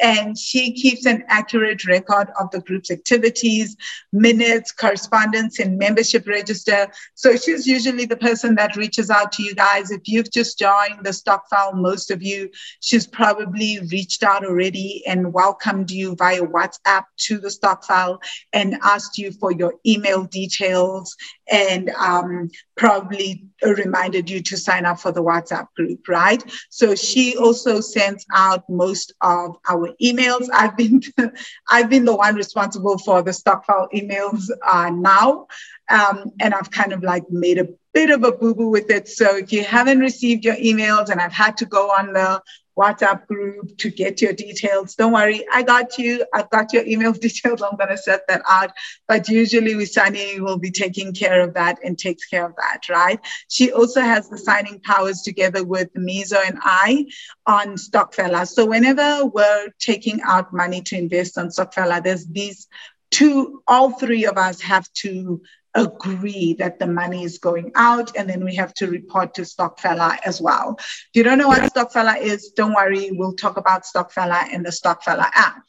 and 0.00 0.38
she 0.38 0.72
keeps 0.72 1.06
an 1.06 1.24
accurate 1.28 1.84
record 1.86 2.28
of 2.38 2.50
the 2.50 2.60
group's 2.60 2.90
activities, 2.90 3.76
minutes, 4.12 4.72
correspondence, 4.72 5.58
and 5.58 5.78
membership 5.78 6.26
register. 6.26 6.88
So 7.14 7.36
she's 7.36 7.66
usually 7.66 8.04
the 8.04 8.16
person 8.16 8.54
that 8.56 8.76
reaches 8.76 9.10
out 9.10 9.32
to 9.32 9.42
you 9.42 9.54
guys. 9.54 9.90
If 9.90 10.02
you've 10.06 10.30
just 10.30 10.58
joined 10.58 11.04
the 11.04 11.12
stokvel, 11.12 11.72
most 11.74 12.10
of 12.10 12.22
you, 12.22 12.50
she's 12.80 13.06
probably 13.06 13.80
reached 13.90 14.22
out 14.22 14.44
already 14.44 15.02
and 15.06 15.32
welcomed 15.32 15.90
you 15.90 16.14
via 16.16 16.42
WhatsApp 16.42 17.04
to 17.18 17.38
the 17.38 17.50
stokvel 17.50 18.18
and 18.52 18.78
asked 18.82 19.18
you 19.18 19.32
for 19.32 19.52
your 19.52 19.74
email 19.86 20.24
details 20.24 21.16
and 21.50 21.90
um, 21.90 22.50
probably 22.76 23.46
reminded 23.62 24.28
you 24.28 24.42
to 24.42 24.56
sign 24.56 24.84
up 24.84 24.98
for 24.98 25.12
the 25.12 25.22
WhatsApp 25.22 25.66
group, 25.76 26.08
right? 26.08 26.42
So 26.70 26.94
she 26.94 27.36
also 27.36 27.80
sends 27.80 28.24
out 28.34 28.68
most 28.68 28.91
of 29.20 29.56
our 29.68 29.90
emails. 30.02 30.48
I've 30.52 30.76
been 30.76 31.02
I've 31.68 31.90
been 31.90 32.04
the 32.04 32.16
one 32.16 32.34
responsible 32.34 32.98
for 32.98 33.22
the 33.22 33.32
stokvel 33.32 33.88
emails 33.94 34.48
uh, 34.66 34.90
now, 34.90 35.46
um, 35.90 36.32
and 36.40 36.54
I've 36.54 36.70
kind 36.70 36.92
of 36.92 37.02
like 37.02 37.30
made 37.30 37.58
a 37.58 37.68
bit 37.94 38.10
of 38.10 38.24
a 38.24 38.32
boo 38.32 38.54
boo 38.54 38.70
with 38.70 38.90
it. 38.90 39.08
So 39.08 39.36
if 39.36 39.52
you 39.52 39.64
haven't 39.64 40.00
received 40.00 40.44
your 40.44 40.56
emails 40.56 41.10
and 41.10 41.20
I've 41.20 41.32
had 41.32 41.56
to 41.58 41.66
go 41.66 41.90
on 41.90 42.12
the 42.12 42.42
WhatsApp 42.78 43.26
group 43.26 43.76
to 43.78 43.90
get 43.90 44.22
your 44.22 44.32
details. 44.32 44.94
Don't 44.94 45.12
worry, 45.12 45.44
I 45.52 45.62
got 45.62 45.98
you. 45.98 46.24
I've 46.32 46.50
got 46.50 46.72
your 46.72 46.84
email 46.86 47.12
details. 47.26 47.62
I'm 47.62 47.76
going 47.76 47.90
to 47.90 47.98
set 47.98 48.22
that 48.28 48.42
out. 48.48 48.70
But 49.08 49.28
usually, 49.28 49.74
Wisani 49.74 50.40
will 50.40 50.58
be 50.58 50.70
taking 50.70 51.12
care 51.12 51.42
of 51.42 51.54
that 51.54 51.78
and 51.84 51.98
takes 51.98 52.26
care 52.26 52.46
of 52.46 52.54
that, 52.56 52.88
right? 52.88 53.20
She 53.48 53.72
also 53.72 54.00
has 54.00 54.28
the 54.28 54.38
signing 54.38 54.80
powers 54.80 55.22
together 55.22 55.64
with 55.64 55.92
Mizo 55.94 56.40
and 56.44 56.58
I 56.62 57.06
on 57.46 57.76
Stokfella. 57.76 58.46
So 58.48 58.66
whenever 58.66 59.26
we're 59.26 59.68
taking 59.78 60.20
out 60.22 60.52
money 60.52 60.82
to 60.82 60.96
invest 60.96 61.38
on 61.38 61.48
Stokfella, 61.48 62.02
there's 62.02 62.26
these 62.26 62.68
two, 63.10 63.62
all 63.68 63.90
three 63.92 64.24
of 64.24 64.38
us 64.38 64.60
have 64.62 64.90
to 64.94 65.42
agree 65.74 66.54
that 66.54 66.78
the 66.78 66.86
money 66.86 67.24
is 67.24 67.38
going 67.38 67.72
out 67.74 68.16
and 68.16 68.28
then 68.28 68.44
we 68.44 68.56
have 68.56 68.74
to 68.74 68.86
report 68.86 69.34
to 69.34 69.42
Stokfella 69.42 70.18
as 70.24 70.40
well. 70.40 70.76
If 70.78 71.10
you 71.14 71.22
don't 71.22 71.38
know 71.38 71.48
what 71.48 71.72
Stokfella 71.72 72.20
is, 72.20 72.50
don't 72.50 72.74
worry, 72.74 73.10
we'll 73.12 73.34
talk 73.34 73.56
about 73.56 73.84
Stokfella 73.84 74.52
in 74.52 74.62
the 74.62 74.70
Stokfella 74.70 75.30
app 75.34 75.62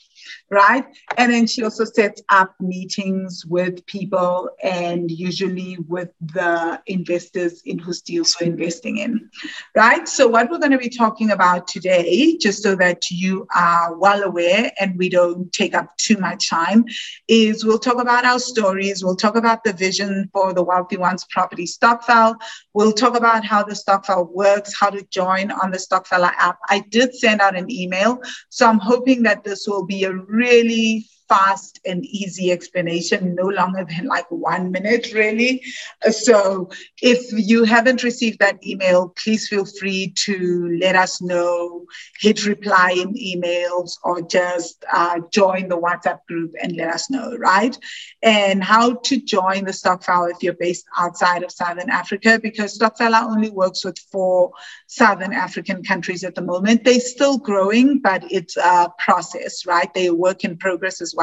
right? 0.53 0.86
And 1.17 1.33
then 1.33 1.48
she 1.48 1.63
also 1.63 1.83
sets 1.83 2.22
up 2.29 2.53
meetings 2.60 3.45
with 3.45 3.86
people 3.88 4.50
and 4.62 5.10
usually 5.10 5.77
with 5.88 6.10
the 6.22 6.81
investors 6.86 7.62
in 7.65 7.79
whose 7.79 8.01
deals 8.01 8.36
we're 8.39 8.48
investing 8.48 9.00
in, 9.00 9.29
right? 9.75 10.07
So, 10.07 10.27
what 10.27 10.50
we're 10.50 10.60
going 10.60 10.72
to 10.72 10.77
be 10.77 10.89
talking 10.89 11.31
about 11.31 11.67
today, 11.67 12.38
just 12.38 12.62
so 12.62 12.75
that 12.75 13.10
you 13.10 13.48
are 13.55 13.95
well 13.95 14.24
aware 14.24 14.72
and 14.79 14.98
we 14.98 15.10
don't 15.10 15.51
take 15.51 15.74
up 15.74 15.98
too 15.98 16.17
much 16.17 16.50
time, 16.50 16.86
is 17.27 17.65
we'll 17.65 17.79
talk 17.79 18.00
about 18.00 18.25
our 18.25 18.39
stories, 18.39 19.03
we'll 19.03 19.15
talk 19.15 19.36
about 19.36 19.63
the 19.63 19.74
vision 19.74 20.29
for 20.31 20.53
the 20.53 20.63
Wealthy 20.63 20.98
Ones 20.98 21.25
property 21.29 21.65
stokvel, 21.65 22.36
we'll 22.74 22.93
talk 22.93 23.17
about 23.17 23.43
how 23.43 23.63
the 23.63 23.75
stokvel 23.75 24.25
works, 24.25 24.79
how 24.79 24.89
to 24.89 25.03
join 25.10 25.51
on 25.51 25.72
the 25.72 25.77
Stokfella 25.77 26.31
app. 26.38 26.60
I 26.69 26.81
did 26.89 27.15
send 27.15 27.41
out 27.41 27.57
an 27.57 27.72
email, 27.72 28.19
so 28.50 28.67
I'm 28.67 28.79
hoping 28.79 29.24
that 29.24 29.43
this 29.43 29.67
will 29.67 29.86
be 29.86 30.03
a 30.03 30.13
really 30.13 30.42
really 30.43 31.05
fast 31.30 31.80
and 31.86 32.06
easy 32.06 32.51
explanation, 32.51 33.36
no 33.36 33.48
longer 33.48 33.86
than 33.86 34.08
like 34.08 34.30
one 34.30 34.72
minute, 34.72 35.13
really. 35.13 35.63
So 36.12 36.70
if 37.01 37.22
you 37.32 37.63
haven't 37.63 38.03
received 38.03 38.39
that 38.39 38.65
email, 38.65 39.10
please 39.10 39.48
feel 39.48 39.65
free 39.65 40.13
to 40.25 40.77
let 40.80 40.96
us 40.96 41.22
know, 41.22 41.86
hit 42.20 42.46
reply 42.46 42.96
in 42.98 43.13
emails, 43.15 43.98
or 44.03 44.22
just 44.22 44.84
uh, 44.92 45.20
join 45.32 45.70
the 45.70 45.80
WhatsApp 45.80 46.20
group 46.27 46.53
and 46.62 46.75
let 46.75 46.89
us 46.89 47.10
know, 47.10 47.36
right? 47.38 47.77
And 48.22 48.63
how 48.63 48.96
to 48.96 49.20
join 49.20 49.65
the 49.65 49.72
Stokvel 49.72 50.30
if 50.32 50.44
you're 50.44 50.53
based 50.53 50.86
outside 50.98 51.44
of 51.44 51.51
Southern 51.51 51.89
Africa, 51.89 52.39
because 52.42 52.77
Stokvel 52.77 53.13
only 53.13 53.50
works 53.50 53.84
with 53.86 53.98
four 54.12 54.51
Southern 54.88 55.34
African 55.34 55.84
countries 55.84 56.24
at 56.24 56.36
the 56.36 56.42
moment. 56.42 56.84
They're 56.84 57.00
still 57.00 57.38
growing, 57.38 58.00
but 58.00 58.24
it's 58.32 58.58
a 58.58 58.92
process, 59.00 59.65
right? 59.65 59.92
They 59.94 60.10
work 60.12 60.44
in 60.44 60.58
progress 60.58 61.01
as 61.01 61.13
well. 61.15 61.23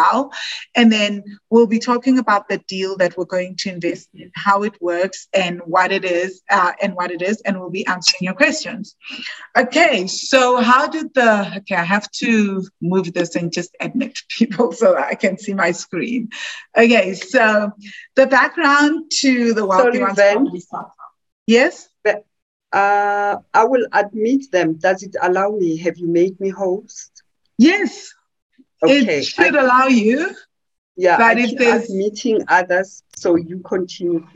And 0.74 0.90
then 0.90 1.22
we'll 1.50 1.66
be 1.66 1.78
talking 1.78 2.18
about 2.18 2.48
the 2.48 2.58
deal 2.58 2.96
that 2.98 3.16
we're 3.16 3.24
going 3.24 3.56
to 3.56 3.70
invest 3.70 4.08
in, 4.14 4.30
how 4.34 4.62
it 4.62 4.80
works, 4.80 5.28
and 5.32 5.60
what 5.64 5.92
it 5.92 6.04
is, 6.04 6.42
uh, 6.50 6.72
and 6.82 6.94
what 6.94 7.10
it 7.10 7.22
is, 7.22 7.40
and 7.42 7.58
we'll 7.58 7.70
be 7.70 7.86
answering 7.86 8.20
your 8.22 8.34
questions. 8.34 8.96
Okay, 9.56 10.06
so 10.06 10.60
how 10.60 10.88
did 10.88 11.12
the 11.14 11.52
okay? 11.58 11.76
I 11.76 11.84
have 11.84 12.10
to 12.12 12.64
move 12.80 13.12
this 13.12 13.36
and 13.36 13.52
just 13.52 13.76
admit 13.80 14.18
people 14.38 14.72
so 14.72 14.96
I 14.96 15.14
can 15.14 15.38
see 15.38 15.54
my 15.54 15.72
screen. 15.72 16.30
Okay, 16.76 17.14
so 17.14 17.72
the 18.16 18.26
background 18.26 19.10
to 19.20 19.54
the 19.54 19.66
Wealthy 19.66 20.00
Ones. 20.00 20.66
Yes. 21.46 21.88
Uh, 22.72 23.36
I 23.52 23.64
will 23.64 23.86
admit 23.92 24.50
them. 24.52 24.74
Does 24.74 25.02
it 25.02 25.16
allow 25.20 25.50
me? 25.50 25.76
Have 25.78 25.98
you 25.98 26.06
made 26.06 26.38
me 26.40 26.50
host? 26.50 27.22
Yes. 27.58 28.14
Okay. 28.82 29.18
It 29.18 29.24
should 29.24 29.56
I, 29.56 29.62
allow 29.62 29.86
you. 29.86 30.34
Yeah, 30.96 31.16
but 31.16 31.38
if 31.38 31.56
there's 31.56 31.88
meeting 31.88 32.44
others, 32.48 33.02
so 33.16 33.36
you 33.36 33.60
continue 33.60 34.26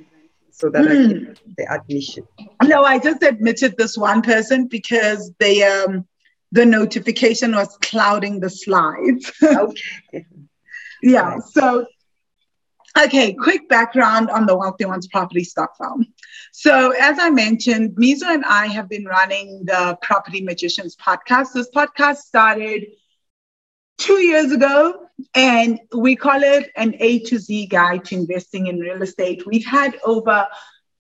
so 0.51 0.71
that 0.71 0.85
mm. 0.85 0.87
I 0.87 0.95
can 0.95 1.27
hmm. 1.27 1.53
the 1.59 1.73
admission. 1.73 2.29
No, 2.63 2.85
I 2.85 2.99
just 2.99 3.23
admitted 3.23 3.77
this 3.77 3.99
one 3.99 4.23
person 4.23 4.69
because 4.69 5.33
they 5.39 5.63
um 5.65 6.07
the 6.53 6.65
notification 6.65 7.53
was 7.55 7.77
clouding 7.83 8.41
the 8.41 8.49
slides. 8.49 9.33
okay. 9.43 10.27
yeah. 11.03 11.39
So 11.39 11.87
Okay, 12.97 13.33
quick 13.33 13.69
background 13.69 14.31
on 14.31 14.47
the 14.47 14.57
Wealthy 14.57 14.85
Ones 14.85 15.09
Property 15.09 15.45
Stokvel. 15.45 16.07
So, 16.53 16.93
as 16.93 17.19
I 17.19 17.29
mentioned, 17.29 17.97
Mizo 17.97 18.27
and 18.27 18.45
I 18.45 18.69
have 18.69 18.89
been 18.89 19.05
running 19.05 19.65
the 19.65 19.99
Property 20.01 20.43
Magicians 20.43 20.95
podcast. 20.95 21.55
This 21.55 21.69
podcast 21.75 22.19
started 22.19 22.87
two 23.99 24.21
years 24.21 24.53
ago, 24.53 25.07
and 25.35 25.81
we 25.97 26.17
call 26.17 26.43
it 26.43 26.71
an 26.77 26.95
A 26.99 27.21
to 27.21 27.39
Z 27.39 27.67
guide 27.67 28.05
to 28.07 28.17
investing 28.17 28.67
in 28.67 28.79
real 28.79 29.03
estate. 29.03 29.47
We've 29.47 29.67
had 29.67 29.99
over 30.05 30.47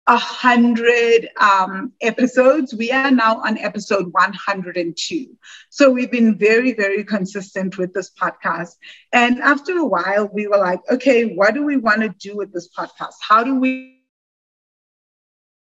a 0.08 0.18
hundred 0.18 1.30
um, 1.40 1.94
episodes. 2.02 2.74
We 2.74 2.92
are 2.92 3.12
now 3.12 3.42
on 3.46 3.58
episode 3.60 4.12
102. 4.12 5.38
So 5.70 5.90
we've 5.90 6.12
been 6.12 6.38
very, 6.38 6.74
very 6.74 7.04
consistent 7.04 7.78
with 7.78 7.94
this 7.94 8.12
podcast. 8.12 8.76
And 9.14 9.40
after 9.40 9.78
a 9.78 9.86
while, 9.86 10.30
we 10.34 10.48
were 10.48 10.58
like, 10.58 10.82
okay, 10.90 11.36
what 11.36 11.54
do 11.54 11.64
we 11.64 11.78
want 11.78 12.02
to 12.02 12.10
do 12.10 12.36
with 12.36 12.52
this 12.52 12.68
podcast? 12.78 13.14
How 13.22 13.44
do 13.44 13.60
we 13.60 13.72
we 13.72 14.01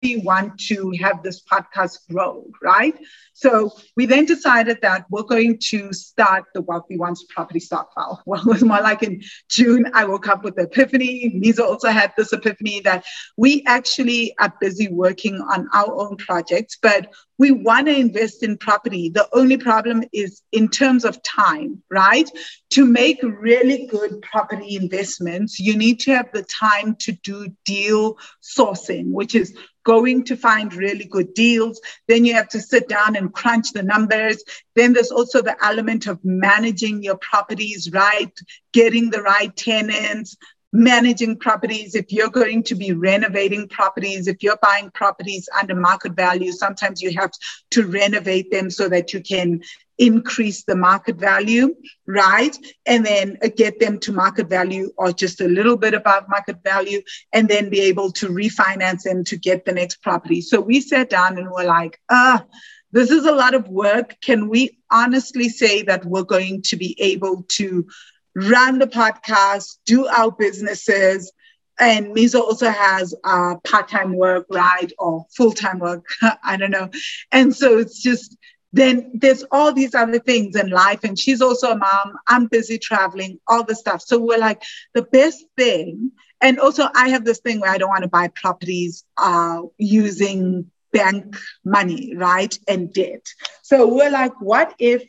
want 0.03 0.59
to 0.59 0.91
have 1.01 1.23
this 1.23 1.43
podcast 1.43 1.99
grow, 2.11 2.47
right? 2.63 2.95
So 3.33 3.73
we 3.97 4.07
then 4.07 4.27
decided 4.27 4.79
that 4.83 5.07
we're 5.11 5.23
going 5.23 5.59
to 5.71 5.93
start 5.93 6.45
the 6.55 6.61
Wealthy 6.61 6.99
Ones 6.99 7.25
property 7.29 7.61
Stokvel. 7.61 8.19
Well, 8.27 8.41
it 8.41 8.47
was 8.47 8.63
more 8.63 8.81
like 8.81 9.03
in 9.03 9.23
June, 9.49 9.91
I 9.95 10.05
woke 10.05 10.29
up 10.29 10.45
with 10.45 10.57
the 10.57 10.63
epiphany. 10.63 11.33
Mizo 11.43 11.61
also 11.61 11.89
had 11.89 12.13
this 12.17 12.33
epiphany 12.33 12.81
that 12.81 13.05
we 13.37 13.63
actually 13.67 14.35
are 14.39 14.53
busy 14.61 14.89
working 14.89 15.37
on 15.37 15.69
our 15.73 15.93
own 15.95 16.17
projects, 16.17 16.79
but 16.81 17.13
we 17.43 17.51
want 17.51 17.89
to 17.89 17.99
invest 17.99 18.45
in 18.45 18.57
property. 18.57 19.09
The 19.09 19.29
only 19.33 19.57
problem 19.57 20.05
is 20.13 20.43
in 20.53 20.69
terms 20.69 21.05
of 21.05 21.21
time, 21.25 21.83
right? 21.91 22.31
To 22.75 22.87
make 22.87 23.19
really 23.21 23.89
good 23.89 24.23
property 24.23 24.77
investments, 24.77 25.59
you 25.59 25.77
need 25.77 25.99
to 26.03 26.15
have 26.15 26.31
the 26.33 26.45
time 26.45 26.95
to 27.01 27.11
do 27.25 27.49
deal 27.65 28.17
sourcing, 28.41 29.07
which 29.11 29.35
is 29.35 29.59
going 29.85 30.23
to 30.27 30.37
find 30.37 30.73
really 30.73 31.05
good 31.05 31.35
deals. 31.35 31.81
Then 32.07 32.25
you 32.25 32.35
have 32.35 32.49
to 32.51 32.61
sit 32.61 32.89
down 32.89 33.17
and 33.17 33.35
crunch 33.35 33.73
the 33.73 33.83
numbers. 33.83 34.41
Then 34.77 34.93
there's 34.93 35.11
also 35.11 35.43
the 35.43 35.57
element 35.65 36.07
of 36.07 36.25
managing 36.25 37.03
your 37.03 37.17
properties 37.17 37.91
right, 37.93 38.33
getting 38.73 39.11
the 39.11 39.23
right 39.23 39.55
tenants, 39.57 40.37
managing 40.73 41.37
properties, 41.37 41.95
if 41.95 42.11
you're 42.11 42.31
going 42.31 42.63
to 42.63 42.75
be 42.75 42.93
renovating 42.93 43.69
properties, 43.69 44.27
if 44.27 44.43
you're 44.43 44.59
buying 44.63 44.91
properties 44.91 45.49
under 45.61 45.75
market 45.75 46.15
value, 46.15 46.51
sometimes 46.51 47.03
you 47.03 47.13
have 47.15 47.31
to 47.71 47.87
renovate 47.87 48.51
them 48.51 48.71
so 48.71 48.89
that 48.89 49.13
you 49.13 49.21
can 49.21 49.61
increase 49.99 50.65
the 50.65 50.75
market 50.75 51.17
value, 51.17 51.75
right? 52.07 52.57
And 52.87 53.05
then 53.05 53.39
get 53.57 53.79
them 53.79 53.99
to 54.01 54.13
market 54.13 54.49
value 54.49 54.91
or 54.97 55.13
just 55.13 55.41
a 55.43 55.47
little 55.49 55.77
bit 55.77 55.93
above 55.95 56.25
market 56.29 56.65
value, 56.65 57.03
and 57.33 57.49
then 57.49 57.69
be 57.69 57.81
able 57.81 58.11
to 58.13 58.29
refinance 58.29 59.03
them 59.03 59.25
to 59.25 59.37
get 59.37 59.65
the 59.65 59.73
next 59.73 60.03
property. 60.03 60.41
So 60.41 60.61
we 60.61 60.81
sat 60.81 61.11
down 61.11 61.39
and 61.39 61.51
we're 61.51 61.65
like, 61.65 62.01
ah, 62.09 62.45
this 62.93 63.11
is 63.11 63.27
a 63.27 63.33
lot 63.33 63.55
of 63.55 63.69
work. 63.69 64.17
Can 64.23 64.49
we 64.49 64.79
honestly 64.91 65.49
say 65.49 65.83
that 65.83 66.05
we're 66.05 66.25
going 66.25 66.63
to 66.63 66.77
be 66.77 66.97
able 67.01 67.45
to 67.51 67.87
run 68.35 68.79
the 68.79 68.87
podcast, 68.87 69.79
do 69.87 70.07
our 70.07 70.31
businesses. 70.31 71.33
And 71.79 72.15
Mizo 72.15 72.41
also 72.41 72.69
has 72.69 73.15
uh, 73.25 73.57
part 73.65 73.89
time 73.89 74.15
work, 74.15 74.47
right? 74.51 74.91
Or 74.99 75.27
full 75.37 75.53
time 75.53 75.79
work. 75.79 76.05
I 76.45 76.57
don't 76.57 76.71
know. 76.71 76.91
And 77.31 77.55
so 77.55 77.79
it's 77.79 78.03
just, 78.03 78.37
then 78.73 79.11
there's 79.15 79.45
all 79.51 79.73
these 79.73 79.95
other 79.95 80.19
things 80.19 80.57
in 80.57 80.71
life. 80.71 81.05
And 81.05 81.19
she's 81.19 81.43
also 81.43 81.73
a 81.73 81.77
mom. 81.77 82.15
I'm 82.29 82.47
busy 82.47 82.79
traveling, 82.79 83.39
all 83.49 83.65
the 83.65 83.75
stuff. 83.75 84.03
So 84.03 84.19
we're 84.19 84.39
like, 84.39 84.63
the 84.95 85.03
best 85.03 85.45
thing. 85.57 86.13
And 86.41 86.59
also, 86.59 86.89
I 86.95 87.11
have 87.11 87.25
this 87.25 87.39
thing 87.39 87.61
where 87.61 87.71
I 87.71 87.79
don't 87.79 87.89
want 87.89 88.03
to 88.03 88.09
buy 88.09 88.29
properties 88.29 89.05
uh, 89.17 89.63
using 89.79 90.71
bank 90.93 91.37
money, 91.65 92.15
right? 92.17 92.57
And 92.67 92.93
debt. 92.93 93.27
So 93.63 93.87
we're 93.95 94.11
like, 94.11 94.33
what 94.41 94.75
if 94.79 95.05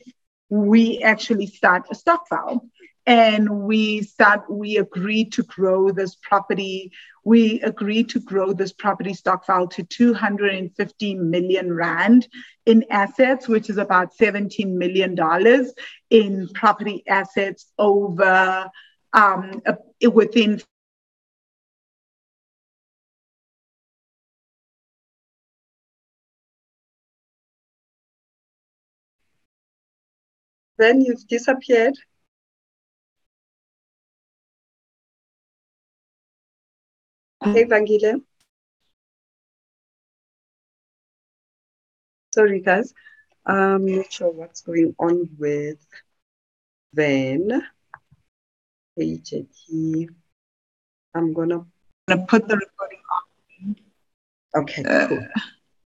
we 0.49 1.01
actually 1.01 1.47
start 1.47 1.87
a 1.91 1.95
Stokvel? 1.95 2.69
And 3.05 3.49
we 3.49 4.01
start 4.01 4.49
we 4.49 4.77
agreed 4.77 5.33
to 5.33 5.43
grow 5.43 5.91
this 5.91 6.15
property. 6.15 6.91
We 7.25 7.61
agreed 7.61 8.09
to 8.09 8.19
grow 8.19 8.53
this 8.53 8.71
property 8.71 9.13
Stokvel 9.13 9.69
to 9.71 9.83
250 9.83 11.15
million 11.15 11.73
rand 11.73 12.27
in 12.65 12.85
assets 12.89 13.47
which 13.47 13.69
is 13.69 13.77
about 13.77 14.13
17 14.13 14.77
million 14.77 15.15
dollars 15.15 15.73
in 16.09 16.47
property 16.53 17.03
assets 17.07 17.71
over 17.77 18.69
um, 19.13 19.61
within 20.13 20.61
then 30.77 31.01
you've 31.01 31.27
disappeared 31.27 31.95
Hey, 37.43 37.65
Vangile. 37.65 38.21
Sorry, 42.33 42.61
guys. 42.61 42.93
I'm 43.45 43.85
not 43.85 44.11
sure 44.11 44.31
what's 44.31 44.61
going 44.61 44.95
on 44.97 45.29
with 45.37 45.85
Van. 46.93 47.63
HT. 48.97 50.07
I'm 51.13 51.33
gonna, 51.33 51.65
gonna 52.07 52.25
put 52.27 52.47
the 52.47 52.55
recording 52.55 53.01
on. 53.11 53.75
Okay. 54.61 54.83
Uh, 54.85 55.07
cool. 55.07 55.27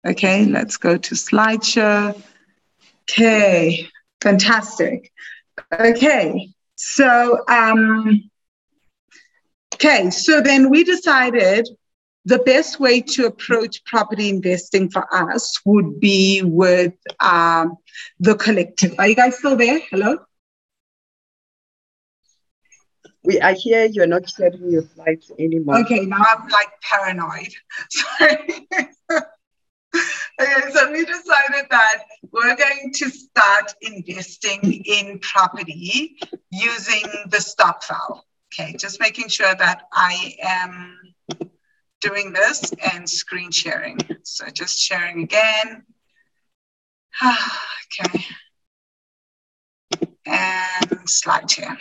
Okay, 0.07 0.45
let's 0.45 0.77
go 0.77 0.97
to 0.97 1.15
slideshow. 1.15 2.19
Okay, 3.03 3.87
fantastic. 4.21 5.11
Okay, 5.71 6.49
so 6.75 7.43
um, 7.47 8.29
Okay, 9.75 10.09
so 10.09 10.39
then 10.39 10.69
we 10.69 10.85
decided 10.85 11.67
the 12.23 12.39
best 12.39 12.79
way 12.79 13.01
to 13.01 13.25
approach 13.25 13.83
property 13.83 14.29
investing 14.29 14.89
for 14.89 15.05
us 15.13 15.59
would 15.65 15.99
be 15.99 16.41
with 16.43 16.93
um, 17.19 17.75
the 18.19 18.35
collective. 18.35 18.95
Are 18.97 19.09
you 19.09 19.15
guys 19.15 19.37
still 19.37 19.57
there? 19.57 19.81
Hello? 19.91 20.19
We 23.25 23.41
are 23.41 23.51
here. 23.51 23.83
You're 23.83 24.07
not 24.07 24.29
sharing 24.29 24.71
your 24.71 24.83
slides 24.95 25.29
anymore. 25.37 25.79
Okay, 25.79 26.05
now 26.05 26.23
I'm 26.25 26.47
like 26.47 26.69
paranoid. 26.81 27.53
Sorry. 27.89 28.67
okay, 29.11 30.71
so 30.71 30.89
we 30.89 31.03
decided 31.03 31.65
that 31.69 32.03
we're 32.31 32.55
going 32.55 32.93
to 32.93 33.09
start 33.09 33.73
investing 33.81 34.83
in 34.85 35.19
property 35.19 36.17
using 36.49 37.03
the 37.29 37.41
stokvel. 37.41 38.23
Okay, 38.57 38.75
just 38.77 39.01
making 39.01 39.27
sure 39.27 39.53
that 39.53 39.83
I 39.91 40.35
am 40.41 40.97
doing 41.99 42.31
this 42.31 42.71
and 42.93 43.09
screen 43.09 43.51
sharing. 43.51 43.99
So 44.23 44.45
just 44.47 44.79
sharing 44.79 45.23
again. 45.23 45.83
okay. 47.23 48.25
And 50.25 51.09
slide 51.09 51.51
share. 51.51 51.77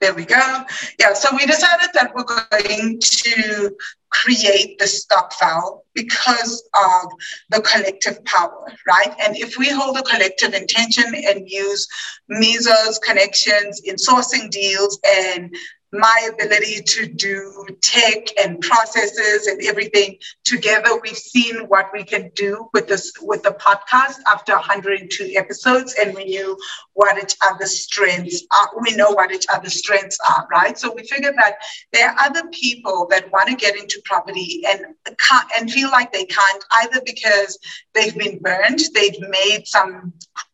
There 0.00 0.14
we 0.14 0.24
go. 0.24 0.64
Yeah, 0.98 1.12
so 1.12 1.28
we 1.36 1.44
decided 1.44 1.90
that 1.94 2.12
we're 2.14 2.22
going 2.22 3.00
to 3.00 3.76
create 4.10 4.78
the 4.78 4.86
stokvel 4.86 5.84
because 5.94 6.68
of 6.74 7.12
the 7.50 7.60
collective 7.62 8.24
power, 8.24 8.66
right? 8.86 9.14
And 9.20 9.36
if 9.36 9.58
we 9.58 9.70
hold 9.70 9.96
a 9.96 10.02
collective 10.02 10.54
intention 10.54 11.14
and 11.14 11.48
use 11.48 11.88
Mizo's 12.30 12.98
connections 13.00 13.80
in 13.84 13.96
sourcing 13.96 14.50
deals 14.50 15.00
and 15.04 15.54
my 15.92 16.30
ability 16.32 16.80
to 16.80 17.06
do 17.06 17.66
tech 17.82 18.28
and 18.42 18.60
processes 18.60 19.46
and 19.46 19.62
everything 19.64 20.16
together. 20.44 20.98
We've 21.02 21.16
seen 21.16 21.68
what 21.68 21.90
we 21.92 22.02
can 22.02 22.30
do 22.34 22.68
with 22.72 22.88
this 22.88 23.12
with 23.20 23.42
the 23.42 23.50
podcast 23.50 24.16
after 24.26 24.54
102 24.54 25.34
episodes 25.36 25.94
and 26.00 26.14
we 26.14 26.24
knew 26.24 26.56
what 26.94 27.22
each 27.22 27.36
other's 27.42 27.82
strengths 27.82 28.42
are. 28.50 28.70
We 28.80 28.96
know 28.96 29.10
what 29.10 29.32
each 29.32 29.46
other's 29.52 29.74
strengths 29.74 30.18
are 30.28 30.48
right? 30.50 30.78
So 30.78 30.94
we 30.94 31.06
figured 31.06 31.34
that 31.36 31.56
there 31.92 32.10
are 32.10 32.16
other 32.20 32.48
people 32.48 33.06
that 33.10 33.30
want 33.30 33.48
to 33.48 33.54
get 33.54 33.76
into 33.76 34.00
property 34.04 34.62
and 34.66 34.86
can't 35.18 35.48
and 35.58 35.70
feel 35.70 35.90
like 35.90 36.12
they 36.12 36.24
can't 36.24 36.64
either 36.82 37.00
because 37.04 37.58
they've 37.94 38.16
been 38.16 38.38
burned 38.38 38.80
they've 38.94 39.20
made 39.20 39.66
some 39.66 40.12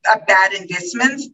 uh, 0.09 0.19
bad 0.27 0.53
investments 0.53 1.29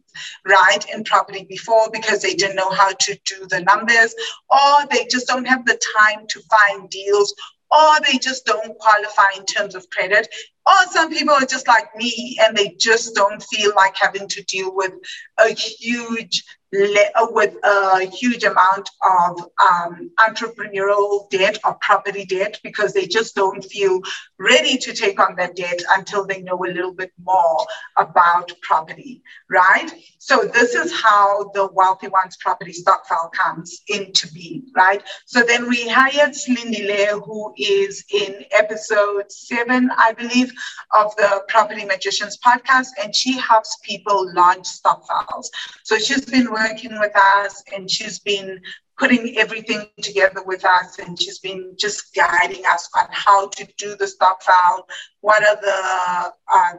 right 0.45 0.85
in 0.93 1.03
property 1.03 1.45
before 1.47 1.89
because 1.91 2.21
they 2.21 2.33
didn't 2.33 2.55
know 2.55 2.69
how 2.69 2.91
to 2.93 3.17
do 3.25 3.45
the 3.49 3.61
numbers 3.61 4.13
or 4.49 4.87
they 4.91 5.05
just 5.09 5.27
don't 5.27 5.47
have 5.47 5.65
the 5.65 5.79
time 5.97 6.25
to 6.27 6.41
find 6.41 6.89
deals 6.89 7.33
or 7.71 7.91
they 8.07 8.17
just 8.17 8.45
don't 8.45 8.77
qualify 8.77 9.27
in 9.37 9.45
terms 9.45 9.75
of 9.75 9.89
credit 9.89 10.27
or 10.67 10.91
some 10.91 11.11
people 11.11 11.33
are 11.33 11.45
just 11.45 11.67
like 11.67 11.95
me 11.95 12.37
and 12.41 12.55
they 12.55 12.75
just 12.79 13.15
don't 13.15 13.41
feel 13.43 13.71
like 13.75 13.95
having 13.95 14.27
to 14.27 14.43
deal 14.43 14.75
with 14.75 14.93
a 15.37 15.49
huge 15.53 16.43
uh, 16.75 17.27
with 17.31 17.53
a 17.63 18.05
huge 18.05 18.43
amount 18.43 18.89
of 19.03 19.49
um, 19.65 20.11
entrepreneurial 20.19 21.29
debt 21.29 21.57
or 21.63 21.77
property 21.81 22.25
debt 22.25 22.59
because 22.63 22.93
they 22.93 23.05
just 23.05 23.35
don't 23.35 23.63
feel 23.63 24.01
ready 24.39 24.77
to 24.77 24.93
take 24.93 25.19
on 25.19 25.35
that 25.35 25.55
debt 25.55 25.79
until 25.91 26.25
they 26.25 26.41
know 26.41 26.57
a 26.65 26.67
little 26.73 26.91
bit 26.93 27.11
more 27.23 27.65
about 27.97 28.51
property, 28.61 29.21
right? 29.49 29.89
So 30.19 30.49
this 30.53 30.73
is 30.73 30.91
how 30.91 31.51
the 31.53 31.69
Wealthy 31.71 32.07
Ones 32.07 32.37
property 32.37 32.73
stokvel 32.73 33.31
comes 33.31 33.81
into 33.87 34.31
being, 34.33 34.65
right? 34.75 35.01
So 35.25 35.43
then 35.43 35.69
we 35.69 35.87
hired 35.87 36.35
Slindile, 36.35 37.21
who 37.21 37.53
is 37.57 38.03
in 38.11 38.43
episode 38.51 39.31
seven, 39.31 39.89
I 39.97 40.13
believe, 40.13 40.51
of 40.93 41.15
the 41.17 41.43
Property 41.47 41.85
Magicians 41.85 42.37
podcast, 42.37 42.87
and 43.01 43.15
she 43.15 43.37
helps 43.37 43.77
people 43.83 44.31
launch 44.33 44.65
stokvels. 44.65 45.49
So 45.83 45.97
she's 45.97 46.25
been 46.25 46.51
working 46.51 46.99
with 46.99 47.15
us 47.15 47.63
and 47.73 47.89
she's 47.89 48.19
been 48.19 48.59
putting 48.97 49.37
everything 49.37 49.87
together 50.01 50.41
with 50.43 50.63
us 50.63 50.99
and 50.99 51.21
she's 51.21 51.39
been 51.39 51.75
just 51.77 52.13
guiding 52.15 52.63
us 52.65 52.89
on 52.97 53.07
how 53.11 53.47
to 53.49 53.67
do 53.77 53.95
the 53.95 54.07
stokvel, 54.07 54.87
what 55.21 55.45
are 55.45 55.61
the 55.61 56.33
uh, 56.53 56.73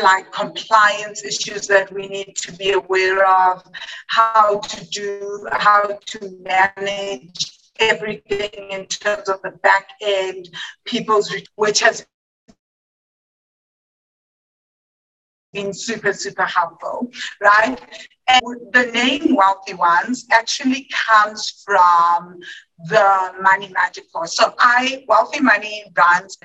like 0.00 0.32
compliance 0.32 1.24
issues 1.24 1.66
that 1.66 1.92
we 1.92 2.08
need 2.08 2.34
to 2.36 2.52
be 2.52 2.72
aware 2.72 3.26
of, 3.26 3.62
how 4.06 4.58
to 4.58 4.84
do, 4.86 5.46
how 5.52 5.98
to 6.06 6.38
manage 6.40 7.58
everything 7.78 8.70
in 8.70 8.86
terms 8.86 9.28
of 9.28 9.40
the 9.42 9.50
back 9.62 9.88
end, 10.00 10.48
people's, 10.84 11.34
which 11.56 11.80
has 11.80 12.06
been 15.52 15.72
super, 15.72 16.12
super 16.12 16.44
helpful, 16.44 17.10
right? 17.40 17.80
And 18.28 18.42
the 18.72 18.90
name 18.92 19.34
Wealthy 19.34 19.74
Ones 19.74 20.26
actually 20.30 20.88
comes 20.92 21.62
from 21.64 22.38
the 22.88 23.34
Money 23.40 23.68
Magic 23.68 24.10
course. 24.12 24.36
So 24.36 24.54
I, 24.58 25.04
Wealthy 25.08 25.40
Money 25.40 25.84
runs 25.96 26.38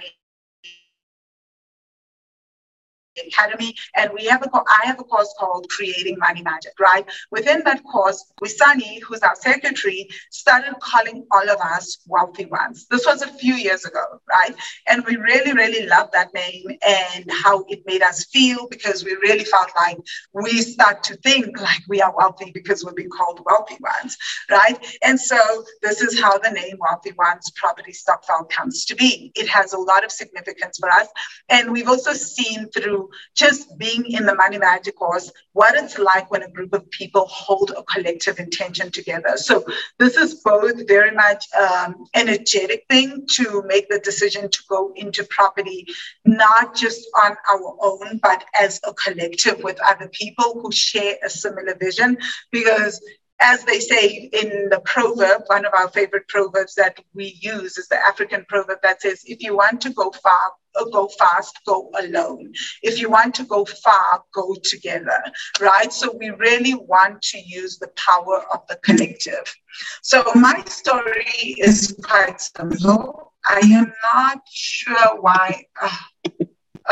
Academy, 3.27 3.75
and 3.95 4.11
we 4.13 4.25
have 4.25 4.43
a 4.43 4.49
I 4.53 4.81
have 4.85 4.99
a 4.99 5.03
course 5.03 5.33
called 5.39 5.69
Creating 5.69 6.17
Money 6.19 6.41
Magic. 6.41 6.73
Right 6.79 7.05
within 7.31 7.63
that 7.65 7.83
course, 7.83 8.31
Wisani, 8.43 9.01
who's 9.01 9.19
our 9.21 9.35
secretary, 9.35 10.09
started 10.29 10.75
calling 10.79 11.25
all 11.31 11.49
of 11.49 11.59
us 11.59 11.99
wealthy 12.07 12.45
ones. 12.45 12.85
This 12.89 13.05
was 13.05 13.21
a 13.21 13.27
few 13.27 13.53
years 13.55 13.85
ago, 13.85 14.03
right? 14.29 14.55
And 14.87 15.05
we 15.05 15.17
really, 15.17 15.53
really 15.53 15.87
loved 15.87 16.13
that 16.13 16.33
name 16.33 16.65
and 16.87 17.31
how 17.31 17.65
it 17.67 17.83
made 17.85 18.01
us 18.01 18.25
feel 18.25 18.67
because 18.69 19.03
we 19.03 19.15
really 19.21 19.45
felt 19.45 19.69
like 19.75 19.97
we 20.33 20.61
start 20.61 21.03
to 21.03 21.15
think 21.17 21.59
like 21.59 21.81
we 21.87 22.01
are 22.01 22.15
wealthy 22.15 22.51
because 22.51 22.83
we've 22.83 22.95
been 22.95 23.09
called 23.09 23.41
wealthy 23.45 23.77
ones, 23.81 24.17
right? 24.49 24.77
And 25.03 25.19
so 25.19 25.37
this 25.81 26.01
is 26.01 26.19
how 26.19 26.37
the 26.37 26.51
name 26.51 26.77
Wealthy 26.79 27.13
Ones 27.17 27.51
Property 27.55 27.91
Stokvel 27.91 28.49
comes 28.49 28.85
to 28.85 28.95
be. 28.95 29.31
It 29.35 29.47
has 29.49 29.73
a 29.73 29.77
lot 29.77 30.03
of 30.03 30.11
significance 30.11 30.77
for 30.79 30.89
us, 30.89 31.07
and 31.49 31.71
we've 31.71 31.87
also 31.87 32.13
seen 32.13 32.69
through 32.69 33.06
just 33.35 33.77
being 33.77 34.05
in 34.07 34.25
the 34.25 34.35
Money 34.35 34.57
Magic 34.57 34.95
course, 34.95 35.31
what 35.53 35.75
it's 35.75 35.97
like 35.97 36.29
when 36.31 36.43
a 36.43 36.49
group 36.49 36.73
of 36.73 36.89
people 36.91 37.25
hold 37.27 37.71
a 37.71 37.83
collective 37.83 38.39
intention 38.39 38.91
together. 38.91 39.37
So 39.37 39.65
this 39.99 40.17
is 40.17 40.35
both 40.35 40.87
very 40.87 41.11
much 41.11 41.45
um, 41.53 42.05
energetic 42.13 42.85
thing 42.89 43.25
to 43.31 43.63
make 43.67 43.89
the 43.89 43.99
decision 43.99 44.49
to 44.49 44.59
go 44.69 44.93
into 44.95 45.23
property, 45.25 45.87
not 46.25 46.75
just 46.75 47.07
on 47.23 47.35
our 47.49 47.75
own, 47.81 48.19
but 48.21 48.45
as 48.59 48.79
a 48.83 48.93
collective 48.93 49.63
with 49.63 49.79
other 49.85 50.07
people 50.09 50.59
who 50.61 50.71
share 50.71 51.17
a 51.23 51.29
similar 51.29 51.75
vision. 51.75 52.17
Because 52.51 53.01
as 53.39 53.63
they 53.65 53.79
say 53.79 54.29
in 54.33 54.69
the 54.69 54.81
proverb, 54.85 55.43
one 55.47 55.65
of 55.65 55.73
our 55.73 55.89
favorite 55.89 56.27
proverbs 56.27 56.73
that 56.75 56.99
we 57.13 57.37
use 57.41 57.77
is 57.77 57.87
the 57.87 57.97
African 57.97 58.45
proverb 58.47 58.79
that 58.81 59.01
says, 59.01 59.23
if 59.25 59.43
you 59.43 59.55
want 59.55 59.79
to 59.81 59.91
go 59.91 60.11
far, 60.11 60.53
uh, 60.75 60.85
go 60.85 61.07
fast, 61.19 61.59
go 61.65 61.91
alone. 61.99 62.51
If 62.81 62.99
you 62.99 63.09
want 63.09 63.35
to 63.35 63.43
go 63.43 63.65
far, 63.65 64.23
go 64.33 64.55
together, 64.63 65.21
right? 65.59 65.91
So 65.93 66.15
we 66.17 66.29
really 66.31 66.73
want 66.73 67.21
to 67.23 67.39
use 67.39 67.77
the 67.77 67.89
power 67.89 68.43
of 68.53 68.61
the 68.67 68.77
collective. 68.77 69.55
So 70.01 70.23
my 70.35 70.63
story 70.65 71.55
is 71.57 71.95
quite 72.03 72.41
simple. 72.41 73.33
I 73.45 73.59
am 73.59 73.93
not 74.13 74.41
sure 74.51 75.21
why. 75.21 75.63
Uh, 75.79 75.97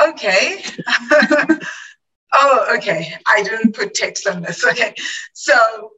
okay. 0.09 0.63
oh, 2.33 2.75
okay. 2.77 3.13
I 3.27 3.43
didn't 3.43 3.75
put 3.75 3.93
text 3.93 4.27
on 4.27 4.41
this. 4.41 4.63
Okay. 4.63 4.93
So 5.33 5.91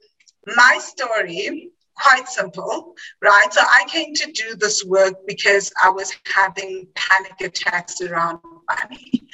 my 0.56 0.80
story 0.82 1.72
quite 1.96 2.28
simple, 2.28 2.96
right? 3.22 3.52
So 3.52 3.62
I 3.62 3.84
came 3.88 4.14
to 4.14 4.32
do 4.32 4.56
this 4.56 4.86
work 4.86 5.16
because 5.26 5.72
I 5.84 5.90
was 5.90 6.14
having 6.26 6.88
panic 6.96 7.42
attacks 7.42 8.02
around 8.02 8.40
money, 8.70 9.28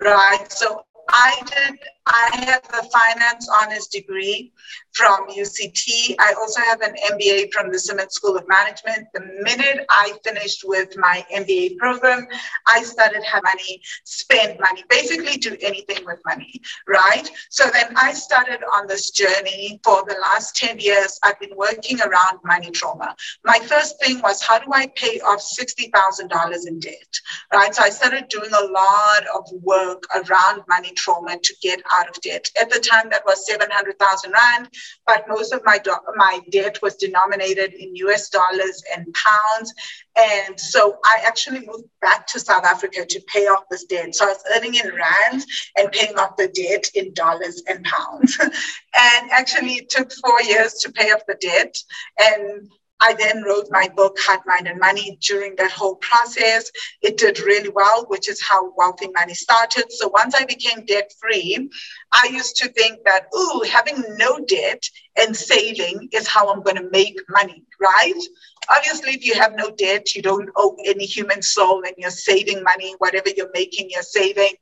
right? 0.00 0.50
So 0.50 0.84
I 1.10 1.40
did, 1.46 1.78
I 2.06 2.30
have 2.46 2.62
a 2.72 2.88
finance 2.88 3.48
honors 3.48 3.88
degree 3.88 4.52
from 4.92 5.28
UCT. 5.28 6.14
I 6.18 6.34
also 6.40 6.60
have 6.62 6.80
an 6.80 6.94
MBA 7.12 7.52
from 7.52 7.70
the 7.72 7.78
Simmons 7.78 8.14
School 8.14 8.36
of 8.36 8.46
Management. 8.48 9.08
The 9.12 9.20
minute 9.42 9.84
I 9.90 10.14
finished 10.24 10.62
with 10.64 10.96
my 10.96 11.24
MBA 11.34 11.76
program, 11.78 12.26
I 12.66 12.82
started 12.82 13.22
have 13.24 13.42
money, 13.42 13.82
spend 14.04 14.58
money, 14.60 14.84
basically 14.88 15.36
do 15.36 15.56
anything 15.60 16.04
with 16.06 16.20
money, 16.24 16.60
right? 16.86 17.28
So 17.50 17.64
then 17.72 17.92
I 17.96 18.12
started 18.12 18.60
on 18.72 18.86
this 18.86 19.10
journey 19.10 19.80
for 19.82 20.04
the 20.06 20.16
last 20.22 20.56
10 20.56 20.78
years. 20.78 21.18
I've 21.24 21.40
been 21.40 21.56
working 21.56 22.00
around 22.00 22.38
money 22.44 22.70
trauma. 22.70 23.16
My 23.44 23.58
first 23.58 24.00
thing 24.02 24.20
was 24.22 24.42
how 24.42 24.58
do 24.58 24.66
I 24.72 24.86
pay 24.94 25.20
off 25.20 25.40
$60,000 25.40 26.66
in 26.68 26.78
debt, 26.78 27.20
right? 27.52 27.74
So 27.74 27.82
I 27.82 27.90
started 27.90 28.28
doing 28.28 28.50
a 28.52 28.64
lot 28.64 29.24
of 29.34 29.50
work 29.62 30.04
around 30.14 30.62
money 30.68 30.92
trauma 30.92 31.38
to 31.42 31.54
get 31.60 31.80
out 31.92 31.95
of 32.08 32.20
debt. 32.20 32.50
At 32.60 32.70
the 32.70 32.80
time, 32.80 33.08
that 33.10 33.24
was 33.26 33.46
700,000 33.46 34.32
Rand 34.32 34.68
but 35.06 35.24
most 35.28 35.52
of 35.52 35.62
my, 35.64 35.78
do- 35.78 35.96
my 36.16 36.40
debt 36.50 36.78
was 36.82 36.96
denominated 36.96 37.72
in 37.74 37.94
US 37.96 38.28
dollars 38.28 38.82
and 38.94 39.06
pounds. 39.14 39.72
And 40.16 40.58
so 40.58 40.98
I 41.04 41.22
actually 41.24 41.60
moved 41.66 41.84
back 42.00 42.26
to 42.28 42.40
South 42.40 42.64
Africa 42.64 43.06
to 43.06 43.20
pay 43.26 43.46
off 43.46 43.64
this 43.70 43.84
debt. 43.84 44.14
So 44.14 44.24
I 44.24 44.28
was 44.28 44.44
earning 44.54 44.74
in 44.74 44.90
Rand 44.94 45.44
and 45.76 45.92
paying 45.92 46.18
off 46.18 46.36
the 46.36 46.48
debt 46.48 46.90
in 46.94 47.14
dollars 47.14 47.62
and 47.68 47.84
pounds. 47.84 48.36
and 48.40 49.30
actually, 49.30 49.74
it 49.74 49.90
took 49.90 50.12
four 50.12 50.42
years 50.42 50.74
to 50.74 50.92
pay 50.92 51.12
off 51.12 51.22
the 51.28 51.36
debt. 51.40 51.76
And 52.18 52.70
I 53.00 53.14
then 53.14 53.42
wrote 53.42 53.66
my 53.70 53.88
book, 53.94 54.16
Heart, 54.18 54.40
Mind, 54.46 54.68
and 54.68 54.80
Money 54.80 55.18
during 55.20 55.54
that 55.56 55.70
whole 55.70 55.96
process. 55.96 56.70
It 57.02 57.18
did 57.18 57.40
really 57.40 57.68
well, 57.68 58.06
which 58.08 58.28
is 58.28 58.42
how 58.42 58.72
Wealthy 58.76 59.08
Money 59.14 59.34
started. 59.34 59.84
So 59.90 60.08
once 60.08 60.34
I 60.34 60.44
became 60.44 60.86
debt 60.86 61.12
free, 61.20 61.68
I 62.12 62.28
used 62.32 62.56
to 62.56 62.68
think 62.68 63.00
that, 63.04 63.26
ooh, 63.36 63.64
having 63.70 64.02
no 64.18 64.38
debt 64.46 64.82
and 65.16 65.36
saving 65.36 66.08
is 66.12 66.26
how 66.26 66.48
I'm 66.50 66.62
going 66.62 66.76
to 66.76 66.90
make 66.90 67.18
money, 67.28 67.64
right? 67.80 68.22
Obviously, 68.70 69.12
if 69.12 69.24
you 69.24 69.34
have 69.34 69.54
no 69.54 69.70
debt, 69.70 70.14
you 70.14 70.22
don't 70.22 70.50
owe 70.56 70.76
any 70.84 71.04
human 71.04 71.42
soul 71.42 71.82
and 71.84 71.94
you're 71.98 72.10
saving 72.10 72.62
money, 72.62 72.94
whatever 72.98 73.28
you're 73.36 73.50
making, 73.52 73.90
you're 73.90 74.02
saving 74.02 74.54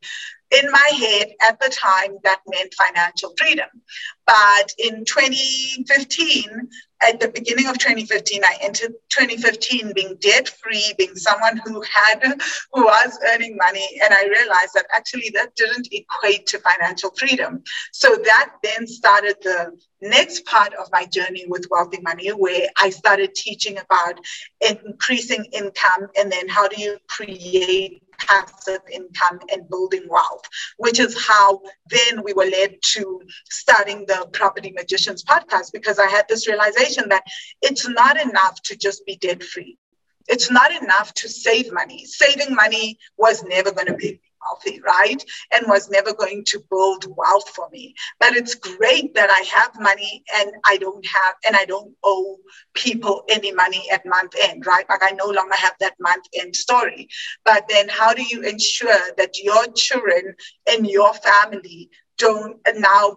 in 0.63 0.71
my 0.71 0.91
head 0.99 1.33
at 1.49 1.61
the 1.61 1.69
time, 1.71 2.19
that 2.23 2.41
meant 2.47 2.75
financial 2.75 3.35
freedom. 3.37 3.69
But 4.27 4.73
in 4.79 5.05
2015, 5.05 6.69
at 7.07 7.21
the 7.21 7.29
beginning 7.29 7.67
of 7.67 7.79
2015, 7.79 8.43
I 8.45 8.57
entered 8.63 8.95
2015 9.11 9.93
being 9.95 10.17
debt 10.21 10.49
free, 10.49 10.95
being 10.97 11.15
someone 11.15 11.61
who 11.65 11.83
had, 11.83 12.23
who 12.73 12.85
was 12.85 13.19
earning 13.33 13.57
money. 13.57 13.87
And 14.03 14.15
I 14.15 14.25
realized 14.25 14.73
that 14.75 14.87
actually 14.95 15.31
that 15.35 15.55
didn't 15.57 15.89
equate 15.93 16.47
to 16.47 16.59
financial 16.59 17.11
freedom. 17.11 17.63
So 17.93 18.17
that 18.25 18.53
then 18.63 18.87
started 18.87 19.37
the 19.43 19.73
next 20.01 20.47
part 20.47 20.73
of 20.75 20.89
my 20.93 21.05
journey 21.07 21.45
with 21.47 21.67
wealthy 21.71 22.01
money, 22.01 22.29
where 22.29 22.69
I 22.79 22.91
started 22.91 23.35
teaching 23.35 23.79
about 23.79 24.21
increasing 24.61 25.45
income 25.53 26.09
and 26.17 26.33
then 26.33 26.49
how 26.49 26.69
do 26.69 26.81
you 26.81 26.99
create 27.09 28.03
passive 28.19 28.81
income 28.91 29.41
and 29.53 29.69
building 29.69 30.05
wealth, 30.09 30.43
which 30.77 30.99
is 31.01 31.27
how 31.27 31.61
then 31.89 32.23
we 32.23 32.33
were 32.33 32.47
led 32.47 32.77
to 32.83 33.21
starting 33.51 34.05
the 34.07 34.29
Property 34.33 34.73
Magicians 34.75 35.25
podcast 35.25 35.73
because 35.73 35.99
I 35.99 36.07
had 36.07 36.27
this 36.29 36.49
realization 36.49 37.09
that 37.11 37.25
it's 37.63 37.89
not 37.89 38.21
enough 38.21 38.61
to 38.63 38.77
just 38.77 39.05
be 39.07 39.17
debt 39.17 39.43
free. 39.43 39.79
It's 40.27 40.51
not 40.51 40.73
enough 40.73 41.13
to 41.15 41.29
save 41.29 41.73
money. 41.73 42.05
Saving 42.07 42.55
money 42.55 42.99
was 43.19 43.45
never 43.45 43.73
going 43.73 43.89
to 43.89 43.95
be 43.95 44.21
wealthy, 44.45 44.81
right? 44.87 45.23
And 45.53 45.67
was 45.69 45.91
never 45.91 46.13
going 46.15 46.45
to 46.49 46.63
build 46.71 47.07
wealth 47.17 47.49
for 47.51 47.69
me. 47.71 47.95
But 48.21 48.37
it's 48.37 48.55
great 48.55 49.15
that 49.15 49.31
I 49.31 49.41
have 49.57 49.81
money 49.81 50.23
and 50.37 50.53
I 50.67 50.77
don't 50.77 51.05
have, 51.07 51.35
and 51.47 51.57
I 51.57 51.65
don't 51.65 51.95
owe 52.05 52.39
people 52.75 53.25
any 53.29 53.53
money 53.53 53.85
at 53.93 54.07
month 54.07 54.35
end, 54.41 54.67
right? 54.67 54.87
Like 54.89 55.03
I 55.03 55.13
no 55.13 55.27
longer 55.27 55.55
have 55.57 55.75
that 55.81 55.95
month 56.01 56.25
end 56.35 56.57
story. 56.57 57.09
But 57.45 57.65
then 57.69 57.89
how 57.89 58.15
do 58.15 58.23
you 58.23 58.43
ensure 58.43 59.13
that 59.17 59.39
your 59.43 59.67
children 59.75 60.35
and 60.69 60.87
your 60.87 61.13
family 61.15 61.91
don't 62.19 62.59
now 62.77 63.17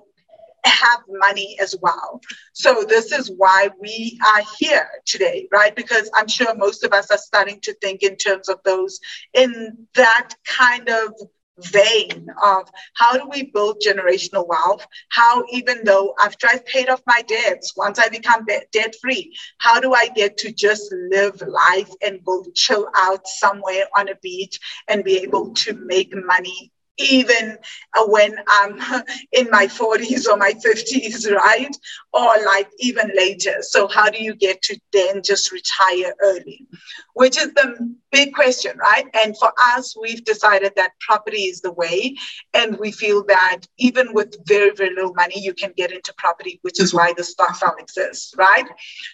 have 0.65 1.00
money 1.08 1.58
as 1.62 1.76
well. 1.82 2.22
So 2.54 2.84
this 2.88 3.12
is 3.12 3.32
why 3.36 3.70
we 3.80 4.20
are 4.36 4.43
here 4.60 4.88
today, 5.06 5.48
right? 5.52 5.76
Because 5.76 6.10
I'm 6.15 6.28
sure 6.28 6.54
most 6.56 6.84
of 6.84 6.93
us 6.93 7.12
are 7.12 7.17
starting 7.17 7.60
to 7.62 7.74
think 7.76 8.04
in 8.04 8.15
terms 8.17 8.50
of 8.50 8.60
those 8.63 9.00
in 9.34 9.88
that 9.96 10.30
kind 10.46 10.89
of 10.89 11.13
vein 11.60 12.28
of 12.43 12.70
how 12.96 13.13
do 13.17 13.28
we 13.32 13.43
build 13.54 13.82
generational 13.86 14.48
wealth 14.48 14.86
how 15.10 15.43
even 15.52 15.84
though 15.84 16.13
i've 16.20 16.38
tried 16.38 16.65
paid 16.65 16.89
off 16.89 17.02
my 17.08 17.22
debts 17.28 17.74
once 17.76 18.00
i 18.00 18.08
become 18.10 18.46
debt 18.72 18.96
free 19.02 19.34
how 19.58 19.80
do 19.80 19.93
i 19.93 20.08
get 20.10 20.38
to 20.38 20.52
just 20.52 20.93
live 21.12 21.41
life 21.41 21.89
and 22.02 22.24
go 22.26 22.43
chill 22.56 22.88
out 22.96 23.28
somewhere 23.28 23.86
on 23.98 24.08
a 24.10 24.15
beach 24.22 24.60
and 24.88 25.04
be 25.04 25.17
able 25.17 25.54
to 25.54 25.74
make 25.74 26.12
money 26.13 26.72
even 26.98 27.58
uh, 27.98 28.06
when 28.08 28.36
I'm 28.48 28.80
in 29.32 29.50
my 29.50 29.68
40s 29.68 30.28
or 30.28 30.38
my 30.38 30.54
50s, 30.54 31.30
right? 31.32 31.76
Or 32.14 32.34
like 32.46 32.70
even 32.80 33.12
later. 33.16 33.58
So, 33.62 33.88
how 33.88 34.10
do 34.10 34.24
you 34.24 34.36
get 34.36 34.62
to 34.64 34.80
then 34.94 35.22
just 35.24 35.52
retire 35.52 36.14
early? 36.22 36.66
Which 37.14 37.38
is 37.38 37.54
the 37.54 37.96
big 38.12 38.34
question, 38.34 38.78
right? 38.78 39.06
And 39.14 39.38
for 39.38 39.52
us, 39.76 39.96
we've 40.00 40.24
decided 40.24 40.74
that 40.76 40.92
property 41.00 41.44
is 41.44 41.62
the 41.62 41.72
way. 41.72 42.16
And 42.54 42.78
we 42.78 42.92
feel 42.92 43.24
that 43.26 43.62
even 43.78 44.14
with 44.14 44.36
very, 44.48 44.72
very 44.72 44.94
little 44.94 45.14
money, 45.14 45.40
you 45.40 45.54
can 45.54 45.74
get 45.76 45.92
into 45.92 46.14
property, 46.18 46.60
which 46.62 46.80
is 46.80 46.94
why 46.94 47.14
the 47.16 47.24
stokvel 47.24 47.76
exists, 47.80 48.34
right? 48.38 48.68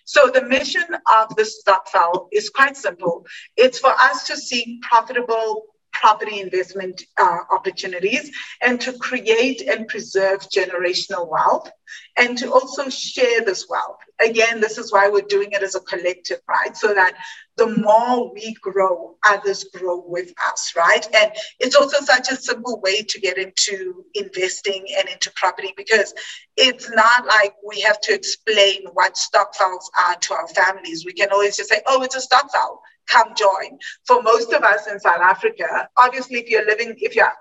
So, 0.05 0.29
the 0.29 0.43
mission 0.43 0.85
of 1.15 1.35
the 1.35 1.45
stokvel 1.45 2.29
is 2.31 2.49
quite 2.49 2.77
simple 2.77 3.25
it's 3.57 3.79
for 3.79 3.91
us 3.91 4.27
to 4.27 4.37
seek 4.37 4.81
profitable 4.81 5.65
property 5.93 6.41
investment 6.41 7.03
uh, 7.17 7.39
opportunities 7.51 8.31
and 8.61 8.81
to 8.81 8.93
create 8.93 9.61
and 9.61 9.87
preserve 9.87 10.41
generational 10.49 11.29
wealth 11.29 11.69
and 12.17 12.37
to 12.37 12.51
also 12.51 12.89
share 12.89 13.41
this 13.41 13.67
wealth. 13.69 13.97
Again, 14.19 14.59
this 14.59 14.77
is 14.77 14.91
why 14.91 15.09
we're 15.09 15.21
doing 15.21 15.51
it 15.51 15.63
as 15.63 15.75
a 15.75 15.79
collective, 15.79 16.39
right? 16.47 16.75
So 16.75 16.93
that 16.93 17.15
the 17.57 17.67
more 17.77 18.33
we 18.33 18.53
grow, 18.61 19.15
others 19.29 19.65
grow 19.65 20.03
with 20.05 20.33
us, 20.51 20.73
right? 20.75 21.07
And 21.15 21.31
it's 21.59 21.75
also 21.75 22.03
such 22.03 22.31
a 22.31 22.35
simple 22.35 22.81
way 22.81 23.03
to 23.03 23.19
get 23.19 23.37
into 23.37 24.03
investing 24.15 24.85
and 24.97 25.07
into 25.09 25.31
property 25.35 25.73
because 25.77 26.13
it's 26.57 26.89
not 26.89 27.25
like 27.25 27.53
we 27.65 27.81
have 27.81 27.99
to 28.01 28.13
explain 28.13 28.85
what 28.93 29.17
stokvels 29.17 29.89
are 30.07 30.15
to 30.15 30.33
our 30.33 30.47
families. 30.47 31.05
We 31.05 31.13
can 31.13 31.31
always 31.31 31.57
just 31.57 31.69
say, 31.69 31.81
oh, 31.85 32.01
it's 32.03 32.15
a 32.15 32.21
stokvel 32.21 32.81
come 33.07 33.33
join. 33.35 33.77
For 34.05 34.21
most 34.21 34.53
of 34.53 34.63
us 34.63 34.87
in 34.87 34.99
South 34.99 35.21
Africa, 35.21 35.87
obviously, 35.97 36.39
if 36.39 36.49
you're 36.49 36.65
living, 36.65 36.95
if 36.97 37.15
you're 37.15 37.31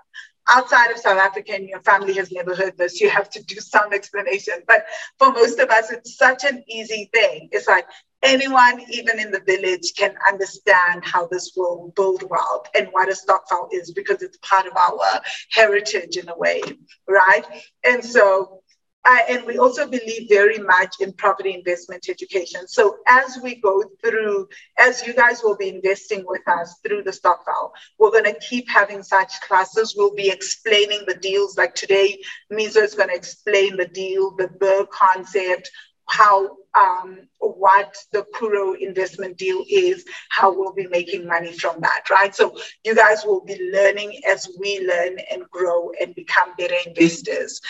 outside 0.49 0.91
of 0.91 0.97
South 0.97 1.17
Africa 1.17 1.53
and 1.53 1.67
your 1.69 1.81
family 1.81 2.13
has 2.13 2.31
never 2.31 2.55
heard 2.55 2.77
this, 2.77 2.99
you 2.99 3.09
have 3.09 3.29
to 3.31 3.43
do 3.43 3.55
some 3.55 3.93
explanation. 3.93 4.55
But 4.67 4.85
for 5.17 5.31
most 5.31 5.59
of 5.59 5.69
us, 5.69 5.91
it's 5.91 6.17
such 6.17 6.43
an 6.43 6.63
easy 6.67 7.09
thing. 7.13 7.49
It's 7.51 7.67
like 7.67 7.85
anyone, 8.23 8.81
even 8.91 9.19
in 9.19 9.31
the 9.31 9.41
village, 9.41 9.93
can 9.97 10.15
understand 10.27 11.03
how 11.05 11.27
this 11.27 11.53
will 11.55 11.93
build 11.95 12.23
wealth 12.29 12.67
and 12.75 12.87
what 12.91 13.09
a 13.09 13.15
stokvel 13.15 13.69
is 13.71 13.91
because 13.91 14.21
it's 14.21 14.37
part 14.37 14.65
of 14.65 14.73
our 14.75 15.21
heritage 15.51 16.17
in 16.17 16.29
a 16.29 16.37
way, 16.37 16.61
right? 17.07 17.45
And 17.83 18.03
so 18.03 18.61
uh, 19.05 19.19
and 19.29 19.45
we 19.45 19.57
also 19.57 19.87
believe 19.87 20.29
very 20.29 20.59
much 20.59 20.95
in 21.01 21.11
property 21.13 21.53
investment 21.53 22.07
education. 22.09 22.67
So 22.67 22.97
as 23.07 23.37
we 23.43 23.55
go 23.55 23.83
through, 24.03 24.47
as 24.79 25.05
you 25.05 25.13
guys 25.13 25.41
will 25.43 25.57
be 25.57 25.69
investing 25.69 26.23
with 26.25 26.47
us 26.47 26.79
through 26.85 27.03
the 27.03 27.11
stokvel, 27.11 27.73
we're 27.99 28.11
going 28.11 28.25
to 28.25 28.39
keep 28.39 28.69
having 28.69 29.03
such 29.03 29.31
classes. 29.41 29.95
We'll 29.97 30.15
be 30.15 30.29
explaining 30.29 31.01
the 31.07 31.15
deals. 31.15 31.57
Like 31.57 31.75
today, 31.75 32.21
Mizo 32.51 32.81
is 32.81 32.95
going 32.95 33.09
to 33.09 33.15
explain 33.15 33.75
the 33.75 33.87
deal, 33.87 34.35
the 34.37 34.47
BRRRR 34.47 34.89
concept, 34.89 35.69
how 36.09 36.57
um, 36.75 37.19
what 37.39 37.95
the 38.11 38.25
Curro 38.35 38.77
investment 38.79 39.37
deal 39.37 39.63
is, 39.69 40.05
how 40.29 40.53
we'll 40.53 40.73
be 40.73 40.87
making 40.87 41.27
money 41.27 41.51
from 41.53 41.79
that, 41.81 42.09
right? 42.09 42.35
So 42.35 42.57
you 42.83 42.95
guys 42.95 43.23
will 43.25 43.43
be 43.45 43.71
learning 43.71 44.19
as 44.27 44.49
we 44.59 44.85
learn 44.87 45.17
and 45.31 45.43
grow 45.49 45.91
and 46.01 46.15
become 46.15 46.53
better 46.57 46.75
investors 46.85 47.61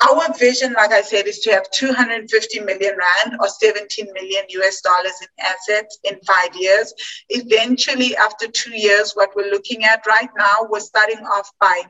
our 0.00 0.32
vision, 0.38 0.74
like 0.74 0.92
I 0.92 1.02
said, 1.02 1.26
is 1.26 1.40
to 1.40 1.50
have 1.50 1.70
250 1.70 2.60
million 2.60 2.94
rand 2.96 3.36
or 3.40 3.48
17 3.48 4.12
million 4.12 4.44
US 4.48 4.80
dollars 4.80 5.12
in 5.22 5.28
assets 5.44 5.98
in 6.04 6.20
five 6.26 6.54
years. 6.54 6.94
Eventually, 7.30 8.16
after 8.16 8.46
two 8.46 8.76
years, 8.76 9.12
what 9.14 9.30
we're 9.34 9.50
looking 9.50 9.84
at 9.84 10.06
right 10.06 10.30
now, 10.36 10.68
we're 10.68 10.80
starting 10.80 11.18
off 11.18 11.50
by 11.60 11.82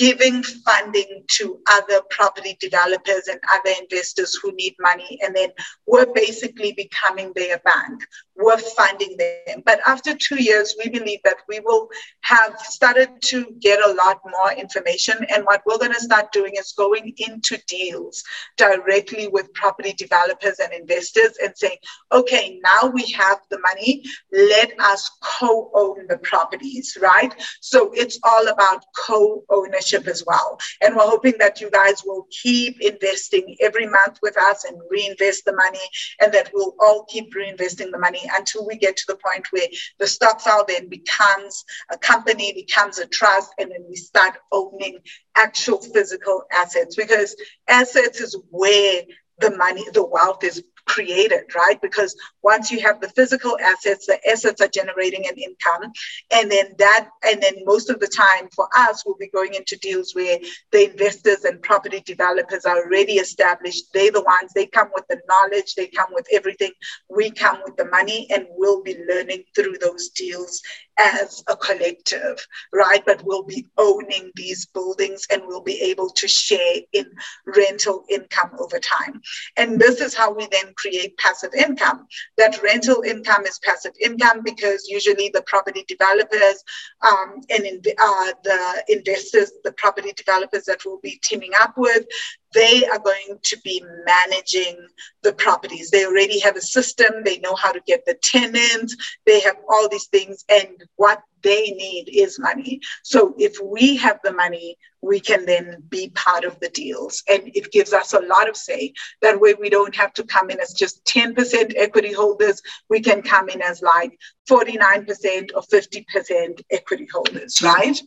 giving 0.00 0.42
funding 0.42 1.22
to 1.28 1.60
other 1.70 2.00
property 2.08 2.56
developers 2.58 3.28
and 3.30 3.38
other 3.52 3.70
investors 3.82 4.34
who 4.42 4.50
need 4.52 4.74
money. 4.80 5.18
And 5.22 5.36
then 5.36 5.50
we're 5.86 6.10
basically 6.14 6.72
becoming 6.72 7.32
their 7.34 7.58
bank. 7.58 8.00
We're 8.34 8.56
funding 8.56 9.18
them. 9.18 9.62
But 9.66 9.80
after 9.86 10.16
two 10.16 10.42
years, 10.42 10.74
we 10.82 10.88
believe 10.88 11.18
that 11.24 11.40
we 11.50 11.60
will 11.60 11.90
have 12.22 12.58
started 12.60 13.10
to 13.24 13.54
get 13.60 13.78
a 13.86 13.92
lot 13.92 14.20
more 14.24 14.52
information. 14.52 15.18
And 15.28 15.44
what 15.44 15.60
we're 15.66 15.76
going 15.76 15.92
to 15.92 16.00
start 16.00 16.32
doing 16.32 16.54
is 16.56 16.72
going 16.72 17.12
into 17.18 17.58
deals 17.66 18.24
directly 18.56 19.28
with 19.28 19.52
property 19.52 19.92
developers 19.92 20.60
and 20.60 20.72
investors 20.72 21.36
and 21.42 21.52
saying, 21.54 21.76
okay, 22.10 22.58
now 22.64 22.88
we 22.88 23.04
have 23.10 23.40
the 23.50 23.58
money. 23.60 24.02
Let 24.32 24.80
us 24.80 25.10
co 25.20 25.70
own 25.74 26.06
the 26.08 26.16
properties, 26.16 26.96
right? 27.02 27.34
So 27.60 27.90
it's 27.92 28.18
all 28.22 28.48
about 28.48 28.82
co 29.06 29.44
ownership 29.50 29.89
as 29.94 30.24
well. 30.26 30.58
And 30.80 30.96
we're 30.96 31.08
hoping 31.08 31.34
that 31.38 31.60
you 31.60 31.70
guys 31.70 32.02
will 32.04 32.26
keep 32.30 32.80
investing 32.80 33.56
every 33.60 33.86
month 33.86 34.18
with 34.22 34.36
us 34.36 34.64
and 34.64 34.80
reinvest 34.90 35.44
the 35.44 35.54
money, 35.54 35.78
and 36.20 36.32
that 36.32 36.50
we'll 36.54 36.74
all 36.80 37.04
keep 37.04 37.34
reinvesting 37.34 37.90
the 37.90 37.98
money 37.98 38.22
until 38.36 38.66
we 38.66 38.76
get 38.76 38.96
to 38.96 39.04
the 39.08 39.16
point 39.16 39.46
where 39.50 39.68
the 39.98 40.06
stokvel 40.06 40.64
then 40.66 40.88
becomes 40.88 41.64
a 41.90 41.98
company, 41.98 42.52
becomes 42.52 42.98
a 42.98 43.06
trust, 43.06 43.52
and 43.58 43.70
then 43.70 43.84
we 43.88 43.96
start 43.96 44.34
owning 44.52 44.98
actual 45.36 45.78
physical 45.78 46.44
assets 46.52 46.96
because 46.96 47.36
assets 47.68 48.20
is 48.20 48.36
where 48.50 49.02
the 49.38 49.56
money, 49.56 49.84
the 49.94 50.04
wealth 50.04 50.44
is 50.44 50.62
created, 50.90 51.44
right? 51.54 51.80
Because 51.80 52.16
once 52.42 52.72
you 52.72 52.80
have 52.80 53.00
the 53.00 53.08
physical 53.10 53.56
assets, 53.60 54.06
the 54.06 54.18
assets 54.28 54.60
are 54.60 54.68
generating 54.68 55.26
an 55.28 55.36
income. 55.38 55.92
And 56.32 56.50
then 56.50 56.74
that, 56.78 57.08
and 57.22 57.40
then 57.40 57.54
most 57.64 57.90
of 57.90 58.00
the 58.00 58.08
time 58.08 58.48
for 58.54 58.68
us, 58.76 59.04
we'll 59.06 59.16
be 59.16 59.28
going 59.28 59.54
into 59.54 59.76
deals 59.78 60.14
where 60.14 60.38
the 60.72 60.90
investors 60.90 61.44
and 61.44 61.62
property 61.62 62.02
developers 62.04 62.64
are 62.64 62.84
already 62.84 63.14
established. 63.14 63.84
They're 63.94 64.10
the 64.10 64.22
ones, 64.22 64.52
they 64.54 64.66
come 64.66 64.90
with 64.92 65.06
the 65.08 65.20
knowledge, 65.28 65.74
they 65.76 65.86
come 65.86 66.08
with 66.12 66.26
everything. 66.32 66.72
We 67.08 67.30
come 67.30 67.60
with 67.64 67.76
the 67.76 67.86
money, 67.86 68.26
and 68.34 68.46
we'll 68.50 68.82
be 68.82 68.98
learning 69.08 69.44
through 69.54 69.76
those 69.80 70.08
deals 70.10 70.60
as 71.00 71.42
a 71.48 71.56
collective, 71.56 72.46
right? 72.72 73.02
But 73.06 73.22
we'll 73.24 73.42
be 73.42 73.66
owning 73.78 74.30
these 74.34 74.66
buildings 74.66 75.26
and 75.32 75.42
we'll 75.46 75.62
be 75.62 75.80
able 75.80 76.10
to 76.10 76.28
share 76.28 76.76
in 76.92 77.06
rental 77.46 78.04
income 78.10 78.50
over 78.58 78.78
time. 78.78 79.20
And 79.56 79.78
this 79.80 80.00
is 80.00 80.14
how 80.14 80.32
we 80.32 80.46
then 80.50 80.74
create 80.74 81.16
passive 81.16 81.54
income. 81.54 82.06
That 82.36 82.62
rental 82.62 83.02
income 83.02 83.46
is 83.46 83.58
passive 83.60 83.92
income 84.00 84.42
because 84.44 84.86
usually 84.88 85.30
the 85.32 85.42
property 85.42 85.84
developers 85.88 86.62
um, 87.06 87.40
and 87.48 87.64
in 87.64 87.82
uh, 87.98 88.32
the 88.44 88.84
investors, 88.88 89.52
the 89.64 89.72
property 89.72 90.12
developers 90.12 90.64
that 90.64 90.84
we'll 90.84 91.00
be 91.02 91.18
teaming 91.22 91.52
up 91.60 91.74
with, 91.76 92.04
they 92.52 92.86
are 92.86 92.98
going 92.98 93.38
to 93.42 93.58
be 93.64 93.82
managing 94.06 94.76
the 95.22 95.32
properties. 95.32 95.90
They 95.90 96.04
already 96.06 96.40
have 96.40 96.56
a 96.56 96.60
system, 96.60 97.22
they 97.24 97.38
know 97.38 97.54
how 97.54 97.72
to 97.72 97.80
get 97.86 98.04
the 98.06 98.14
tenants, 98.14 98.96
they 99.26 99.40
have 99.40 99.56
all 99.68 99.88
these 99.88 100.06
things, 100.06 100.44
and 100.48 100.68
what 100.96 101.22
they 101.42 101.70
need 101.70 102.10
is 102.12 102.38
money. 102.38 102.80
So 103.02 103.34
if 103.38 103.56
we 103.62 103.96
have 103.96 104.20
the 104.22 104.32
money, 104.32 104.76
we 105.02 105.20
can 105.20 105.46
then 105.46 105.82
be 105.88 106.10
part 106.10 106.44
of 106.44 106.58
the 106.60 106.68
deals. 106.68 107.22
And 107.28 107.50
it 107.54 107.72
gives 107.72 107.92
us 107.92 108.12
a 108.12 108.20
lot 108.20 108.48
of 108.48 108.56
say. 108.56 108.92
That 109.22 109.40
way, 109.40 109.54
we 109.54 109.70
don't 109.70 109.94
have 109.96 110.12
to 110.14 110.24
come 110.24 110.50
in 110.50 110.60
as 110.60 110.74
just 110.74 111.04
10% 111.06 111.72
equity 111.76 112.12
holders, 112.12 112.60
we 112.88 113.00
can 113.00 113.22
come 113.22 113.48
in 113.48 113.62
as 113.62 113.80
like 113.80 114.18
49% 114.48 115.50
or 115.54 115.62
50% 115.62 116.62
equity 116.70 117.08
holders, 117.10 117.62
right? 117.62 118.00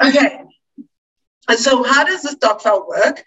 Okay. 0.00 0.42
And 1.48 1.58
So, 1.58 1.82
how 1.82 2.04
does 2.04 2.22
the 2.22 2.58
file 2.62 2.86
work? 2.86 3.24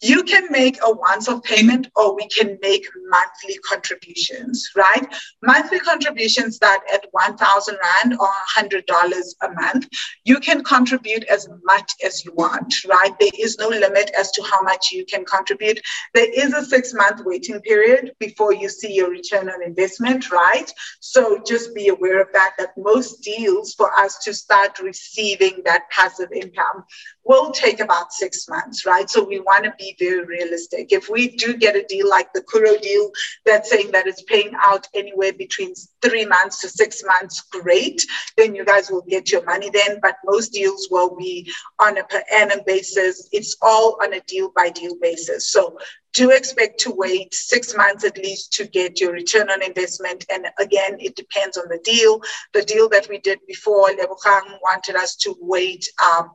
You 0.00 0.22
can 0.22 0.46
make 0.50 0.78
a 0.82 0.90
once 0.92 1.28
off 1.28 1.42
payment 1.42 1.88
or 1.94 2.16
we 2.16 2.26
can 2.28 2.58
make 2.62 2.86
monthly 3.08 3.58
contributions, 3.68 4.70
right? 4.74 5.06
Monthly 5.42 5.80
contributions 5.80 6.56
start 6.56 6.80
at 6.92 7.06
1,000 7.10 7.76
Rand 7.82 8.18
or 8.18 8.28
$100 8.56 9.34
a 9.42 9.52
month. 9.52 9.88
You 10.24 10.38
can 10.40 10.64
contribute 10.64 11.24
as 11.24 11.48
much 11.64 11.92
as 12.04 12.24
you 12.24 12.32
want, 12.34 12.74
right? 12.84 13.12
There 13.20 13.30
is 13.38 13.58
no 13.58 13.68
limit 13.68 14.10
as 14.18 14.30
to 14.32 14.42
how 14.42 14.62
much 14.62 14.90
you 14.90 15.04
can 15.04 15.24
contribute. 15.24 15.80
There 16.14 16.30
is 16.32 16.54
a 16.54 16.64
six 16.64 16.94
month 16.94 17.22
waiting 17.24 17.60
period 17.60 18.12
before 18.18 18.54
you 18.54 18.68
see 18.68 18.94
your 18.94 19.10
return 19.10 19.50
on 19.50 19.62
investment, 19.62 20.30
right? 20.30 20.72
So 21.00 21.42
just 21.46 21.74
be 21.74 21.88
aware 21.88 22.20
of 22.20 22.28
that, 22.32 22.52
that 22.58 22.70
most 22.76 23.22
deals 23.22 23.74
for 23.74 23.92
us 23.98 24.18
to 24.24 24.32
start 24.32 24.78
receiving 24.80 25.62
that 25.64 25.90
passive 25.90 26.32
income 26.32 26.84
will 27.24 27.50
take 27.52 27.80
about 27.80 28.12
six 28.12 28.48
months, 28.48 28.86
right? 28.86 29.08
So 29.08 29.22
we 29.22 29.40
want 29.40 29.64
to 29.64 29.72
be 29.78 29.89
very 29.98 30.24
realistic. 30.24 30.92
If 30.92 31.08
we 31.08 31.36
do 31.36 31.56
get 31.56 31.76
a 31.76 31.84
deal 31.84 32.08
like 32.08 32.32
the 32.32 32.42
Curro 32.42 32.80
deal 32.80 33.10
that's 33.44 33.70
saying 33.70 33.90
that 33.92 34.06
it's 34.06 34.22
paying 34.22 34.52
out 34.60 34.86
anywhere 34.94 35.32
between 35.32 35.74
three 36.02 36.26
months 36.26 36.60
to 36.60 36.68
six 36.68 37.02
months, 37.04 37.40
great. 37.52 38.04
Then 38.36 38.54
you 38.54 38.64
guys 38.64 38.90
will 38.90 39.04
get 39.08 39.30
your 39.30 39.44
money 39.44 39.70
then. 39.70 39.98
But 40.02 40.16
most 40.24 40.52
deals 40.52 40.88
will 40.90 41.16
be 41.16 41.50
on 41.80 41.98
a 41.98 42.04
per 42.04 42.22
annum 42.32 42.60
basis. 42.66 43.28
It's 43.32 43.56
all 43.62 43.98
on 44.02 44.14
a 44.14 44.20
deal 44.20 44.52
by 44.54 44.70
deal 44.70 44.96
basis. 45.00 45.50
So 45.50 45.76
do 46.12 46.30
expect 46.30 46.80
to 46.80 46.90
wait 46.90 47.32
six 47.34 47.76
months 47.76 48.04
at 48.04 48.18
least 48.18 48.52
to 48.54 48.66
get 48.66 49.00
your 49.00 49.12
return 49.12 49.50
on 49.50 49.62
investment. 49.62 50.24
And 50.30 50.46
again, 50.58 50.96
it 50.98 51.14
depends 51.14 51.56
on 51.56 51.68
the 51.68 51.78
deal. 51.84 52.20
The 52.52 52.62
deal 52.62 52.88
that 52.88 53.08
we 53.08 53.18
did 53.18 53.38
before, 53.46 53.88
Lebogang 53.90 54.58
wanted 54.62 54.96
us 54.96 55.16
to 55.16 55.36
wait 55.40 55.88
um, 56.04 56.30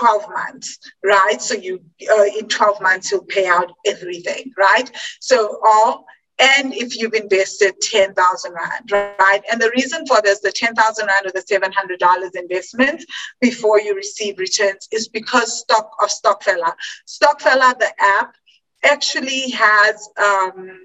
12 0.00 0.28
months, 0.30 0.78
right? 1.04 1.40
So 1.40 1.54
you, 1.54 1.80
uh, 2.10 2.24
in 2.38 2.48
12 2.48 2.80
months, 2.80 3.10
you'll 3.10 3.24
pay 3.24 3.46
out 3.46 3.70
everything, 3.86 4.52
right? 4.56 4.90
So 5.20 5.60
all, 5.64 6.06
and 6.38 6.72
if 6.72 6.96
you've 6.96 7.12
invested 7.12 7.74
10,000 7.82 8.54
Rand, 8.54 8.90
right? 8.92 9.42
And 9.52 9.60
the 9.60 9.70
reason 9.76 10.06
for 10.06 10.22
this, 10.22 10.40
the 10.40 10.52
10,000 10.52 11.06
Rand 11.06 11.26
or 11.26 11.32
the 11.32 11.42
$700 11.42 12.30
investment 12.34 13.04
before 13.40 13.78
you 13.78 13.94
receive 13.94 14.38
returns 14.38 14.88
is 14.90 15.08
because 15.08 15.60
stock 15.60 15.90
of 16.02 16.08
Stokvel. 16.08 16.72
Stokvel, 17.06 17.78
the 17.78 17.92
app, 17.98 18.34
actually 18.82 19.50
has, 19.50 20.08
um, 20.16 20.80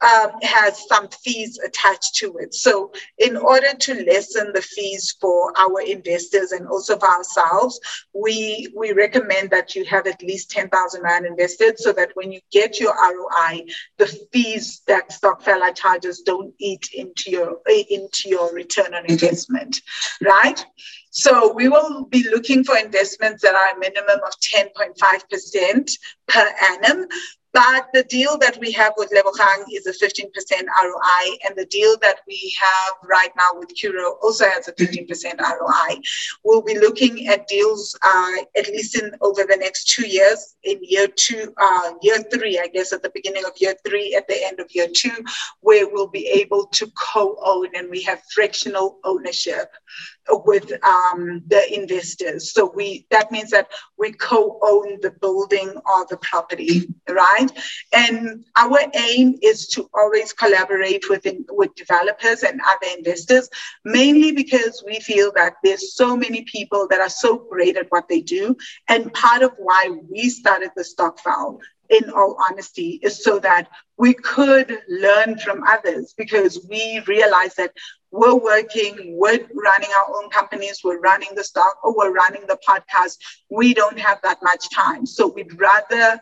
um, 0.00 0.30
has 0.42 0.86
some 0.86 1.08
fees 1.08 1.58
attached 1.64 2.16
to 2.16 2.36
it. 2.38 2.54
So, 2.54 2.92
in 3.18 3.36
order 3.36 3.74
to 3.74 4.04
lessen 4.04 4.52
the 4.54 4.62
fees 4.62 5.16
for 5.20 5.52
our 5.58 5.80
investors 5.80 6.52
and 6.52 6.66
also 6.68 6.98
for 6.98 7.08
ourselves, 7.08 7.80
we 8.14 8.72
we 8.76 8.92
recommend 8.92 9.50
that 9.50 9.74
you 9.74 9.84
have 9.86 10.06
at 10.06 10.22
least 10.22 10.50
ten 10.50 10.68
thousand 10.68 11.02
rand 11.02 11.26
invested, 11.26 11.78
so 11.78 11.92
that 11.92 12.10
when 12.14 12.32
you 12.32 12.40
get 12.52 12.78
your 12.78 12.94
ROI, 12.94 13.64
the 13.98 14.06
fees 14.32 14.82
that 14.86 15.10
Stokvel 15.10 15.74
charges 15.74 16.22
don't 16.22 16.54
eat 16.58 16.88
into 16.94 17.30
your 17.30 17.60
into 17.90 18.28
your 18.28 18.52
return 18.54 18.94
on 18.94 19.04
investment, 19.06 19.80
right? 20.22 20.64
So 21.10 21.52
we 21.52 21.68
will 21.68 22.04
be 22.04 22.28
looking 22.28 22.64
for 22.64 22.76
investments 22.76 23.42
that 23.42 23.54
are 23.54 23.76
a 23.76 23.78
minimum 23.78 24.20
of 24.24 24.32
10.5% 24.40 25.90
per 26.28 26.54
annum. 26.70 27.08
But 27.52 27.88
the 27.94 28.02
deal 28.04 28.36
that 28.38 28.58
we 28.60 28.70
have 28.72 28.92
with 28.96 29.10
Lebogang 29.10 29.64
is 29.72 29.86
a 29.86 29.92
15% 29.92 30.28
ROI, 30.30 31.36
and 31.46 31.56
the 31.56 31.66
deal 31.66 31.96
that 32.02 32.20
we 32.26 32.54
have 32.60 32.94
right 33.08 33.30
now 33.36 33.58
with 33.58 33.70
Curro 33.74 34.16
also 34.22 34.44
has 34.44 34.68
a 34.68 34.72
15% 34.72 35.40
ROI. 35.40 36.00
We'll 36.44 36.62
be 36.62 36.78
looking 36.78 37.26
at 37.28 37.48
deals 37.48 37.96
uh, 38.02 38.32
at 38.56 38.66
least 38.68 39.00
in 39.00 39.12
over 39.22 39.44
the 39.44 39.56
next 39.56 39.88
two 39.88 40.06
years. 40.06 40.56
In 40.64 40.78
year 40.82 41.08
two, 41.08 41.54
uh, 41.56 41.92
year 42.02 42.22
three, 42.32 42.58
I 42.58 42.66
guess, 42.66 42.92
at 42.92 43.02
the 43.02 43.10
beginning 43.14 43.44
of 43.46 43.52
year 43.58 43.74
three, 43.86 44.14
at 44.14 44.28
the 44.28 44.44
end 44.44 44.60
of 44.60 44.66
year 44.74 44.88
two, 44.94 45.24
where 45.60 45.88
we'll 45.88 46.08
be 46.08 46.26
able 46.28 46.66
to 46.66 46.86
co-own 47.12 47.68
and 47.74 47.88
we 47.88 48.02
have 48.02 48.20
fractional 48.34 48.98
ownership 49.04 49.70
with 50.30 50.72
um, 50.84 51.42
the 51.46 51.62
investors. 51.74 52.52
So 52.52 52.70
we 52.74 53.06
that 53.10 53.30
means 53.30 53.50
that 53.50 53.68
we 53.96 54.12
co-own 54.12 54.98
the 55.00 55.10
building 55.20 55.70
or 55.70 56.06
the 56.08 56.18
property, 56.18 56.88
right? 57.08 57.50
And 57.92 58.44
our 58.56 58.80
aim 58.94 59.38
is 59.42 59.68
to 59.68 59.88
always 59.94 60.32
collaborate 60.32 61.08
with 61.08 61.26
with 61.50 61.74
developers 61.74 62.42
and 62.42 62.60
other 62.60 62.92
investors, 62.96 63.48
mainly 63.84 64.32
because 64.32 64.82
we 64.86 65.00
feel 65.00 65.32
that 65.34 65.54
there's 65.64 65.94
so 65.94 66.16
many 66.16 66.42
people 66.42 66.86
that 66.90 67.00
are 67.00 67.08
so 67.08 67.36
great 67.36 67.76
at 67.76 67.90
what 67.90 68.08
they 68.08 68.20
do, 68.20 68.56
and 68.88 69.12
part 69.12 69.42
of 69.42 69.52
why 69.58 69.90
we 70.10 70.28
started 70.28 70.70
the 70.76 70.84
stokvel 70.84 71.60
in 71.88 72.10
all 72.10 72.36
honesty, 72.50 73.00
is 73.02 73.24
so 73.24 73.38
that 73.38 73.68
we 73.96 74.12
could 74.14 74.78
learn 74.88 75.38
from 75.38 75.64
others 75.66 76.14
because 76.16 76.66
we 76.68 77.00
realize 77.06 77.54
that 77.54 77.72
we're 78.10 78.34
working, 78.34 79.16
we're 79.18 79.46
running 79.54 79.90
our 79.96 80.16
own 80.16 80.30
companies, 80.30 80.80
we're 80.82 81.00
running 81.00 81.30
the 81.34 81.44
stock, 81.44 81.76
or 81.82 81.96
we're 81.96 82.12
running 82.12 82.42
the 82.46 82.58
podcast. 82.66 83.18
We 83.50 83.74
don't 83.74 83.98
have 83.98 84.20
that 84.22 84.38
much 84.42 84.70
time. 84.70 85.06
So 85.06 85.26
we'd 85.28 85.58
rather 85.58 86.20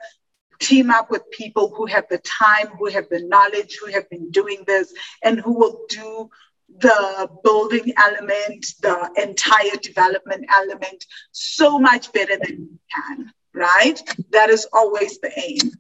team 0.58 0.90
up 0.90 1.10
with 1.10 1.30
people 1.30 1.72
who 1.74 1.86
have 1.86 2.06
the 2.08 2.18
time, 2.18 2.68
who 2.78 2.86
have 2.86 3.08
the 3.10 3.22
knowledge, 3.22 3.78
who 3.80 3.92
have 3.92 4.08
been 4.10 4.30
doing 4.30 4.64
this, 4.66 4.92
and 5.22 5.38
who 5.40 5.52
will 5.52 5.84
do 5.88 6.30
the 6.78 7.30
building 7.44 7.92
element, 7.96 8.66
the 8.82 9.10
entire 9.22 9.76
development 9.82 10.46
element 10.52 11.04
so 11.30 11.78
much 11.78 12.12
better 12.12 12.36
than 12.36 12.68
we 12.70 12.78
can 12.92 13.32
right? 13.56 14.00
That 14.30 14.50
is 14.50 14.68
always 14.72 15.18
the 15.18 15.32
aim. 15.40 15.72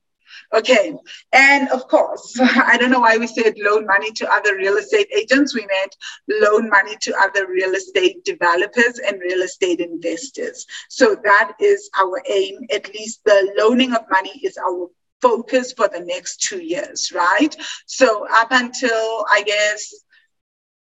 Okay, 0.54 0.94
and 1.32 1.68
of 1.70 1.88
course, 1.88 2.38
I 2.40 2.76
don't 2.76 2.90
know 2.90 3.00
why 3.00 3.16
we 3.16 3.26
said 3.26 3.54
loan 3.58 3.86
money 3.86 4.12
to 4.12 4.32
other 4.32 4.56
real 4.56 4.76
estate 4.76 5.08
agents. 5.14 5.54
We 5.54 5.66
meant 5.66 5.96
loan 6.28 6.68
money 6.70 6.96
to 7.02 7.14
other 7.18 7.46
real 7.46 7.74
estate 7.74 8.24
developers 8.24 8.98
and 8.98 9.20
real 9.20 9.42
estate 9.42 9.80
investors. 9.80 10.66
So 10.88 11.16
that 11.24 11.52
is 11.60 11.90
our 11.98 12.22
aim. 12.28 12.60
At 12.72 12.92
least 12.94 13.20
the 13.24 13.52
loaning 13.58 13.94
of 13.94 14.02
money 14.10 14.40
is 14.42 14.58
our 14.58 14.88
focus 15.20 15.72
for 15.72 15.88
the 15.88 16.00
next 16.00 16.42
two 16.42 16.62
years, 16.62 17.12
right? 17.12 17.54
So 17.86 18.26
up 18.30 18.48
until 18.50 19.24
I 19.30 19.42
guess 19.42 19.94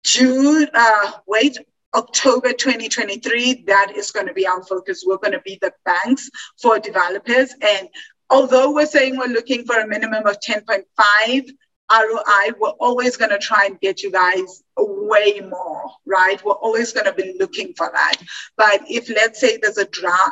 June, 0.05 0.69
uh, 0.73 1.13
wait, 1.27 1.59
October 1.95 2.53
2023, 2.53 3.65
that 3.67 3.93
is 3.97 4.13
going 4.13 4.27
to 4.27 4.33
be 4.33 4.47
our 4.47 4.63
focus. 4.63 5.03
We're 5.05 5.19
going 5.19 5.33
to 5.33 5.41
be 5.41 5.59
the 5.61 5.73
banks 5.85 6.31
for 6.61 6.79
developers. 6.79 7.53
And 7.61 7.89
although 8.31 8.73
we're 8.73 8.87
saying 8.87 9.17
we're 9.17 9.27
looking 9.27 9.65
for 9.65 9.79
a 9.79 9.87
minimum 9.87 10.27
of 10.27 10.39
10.5 10.41 11.51
ROI, 11.93 12.53
we're 12.61 12.69
always 12.69 13.17
going 13.17 13.31
to 13.31 13.39
try 13.39 13.67
and 13.67 13.81
get 13.81 14.03
you 14.03 14.13
guys 14.13 14.63
way 14.77 15.41
more, 15.41 15.91
right? 16.07 16.43
We're 16.45 16.53
always 16.53 16.93
going 16.93 17.07
to 17.07 17.13
be 17.13 17.37
looking 17.39 17.75
for 17.75 17.91
that. 17.93 18.15
But 18.57 18.83
if 18.89 19.09
let's 19.09 19.41
say 19.41 19.59
there's 19.61 19.79
a 19.79 19.87
dry, 19.87 20.31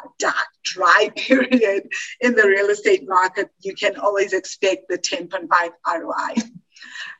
dry 0.62 1.10
period 1.16 1.88
in 2.20 2.34
the 2.34 2.46
real 2.46 2.68
estate 2.68 3.08
market, 3.08 3.50
you 3.60 3.74
can 3.74 3.96
always 3.96 4.32
expect 4.32 4.88
the 4.88 4.98
10.5 4.98 5.48
ROI. 5.86 6.34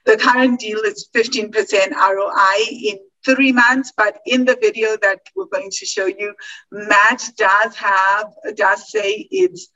The 0.06 0.16
current 0.16 0.60
deal 0.60 0.80
is 0.80 1.08
15% 1.14 1.90
ROI 1.90 2.64
in 2.70 2.98
three 3.24 3.50
months, 3.50 3.92
but 3.96 4.20
in 4.24 4.44
the 4.44 4.56
video 4.60 4.96
that 5.02 5.20
we're 5.34 5.46
going 5.46 5.70
to 5.70 5.84
show 5.84 6.06
you, 6.06 6.34
Matt 6.70 7.28
does 7.36 7.74
have, 7.74 8.32
does 8.54 8.90
say 8.90 9.26
it's 9.32 9.68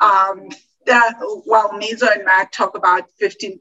um, 0.00 0.48
while 1.44 1.70
Mizo 1.70 2.10
and 2.12 2.24
Matt 2.24 2.52
talk 2.52 2.76
about 2.76 3.04
15% 3.20 3.60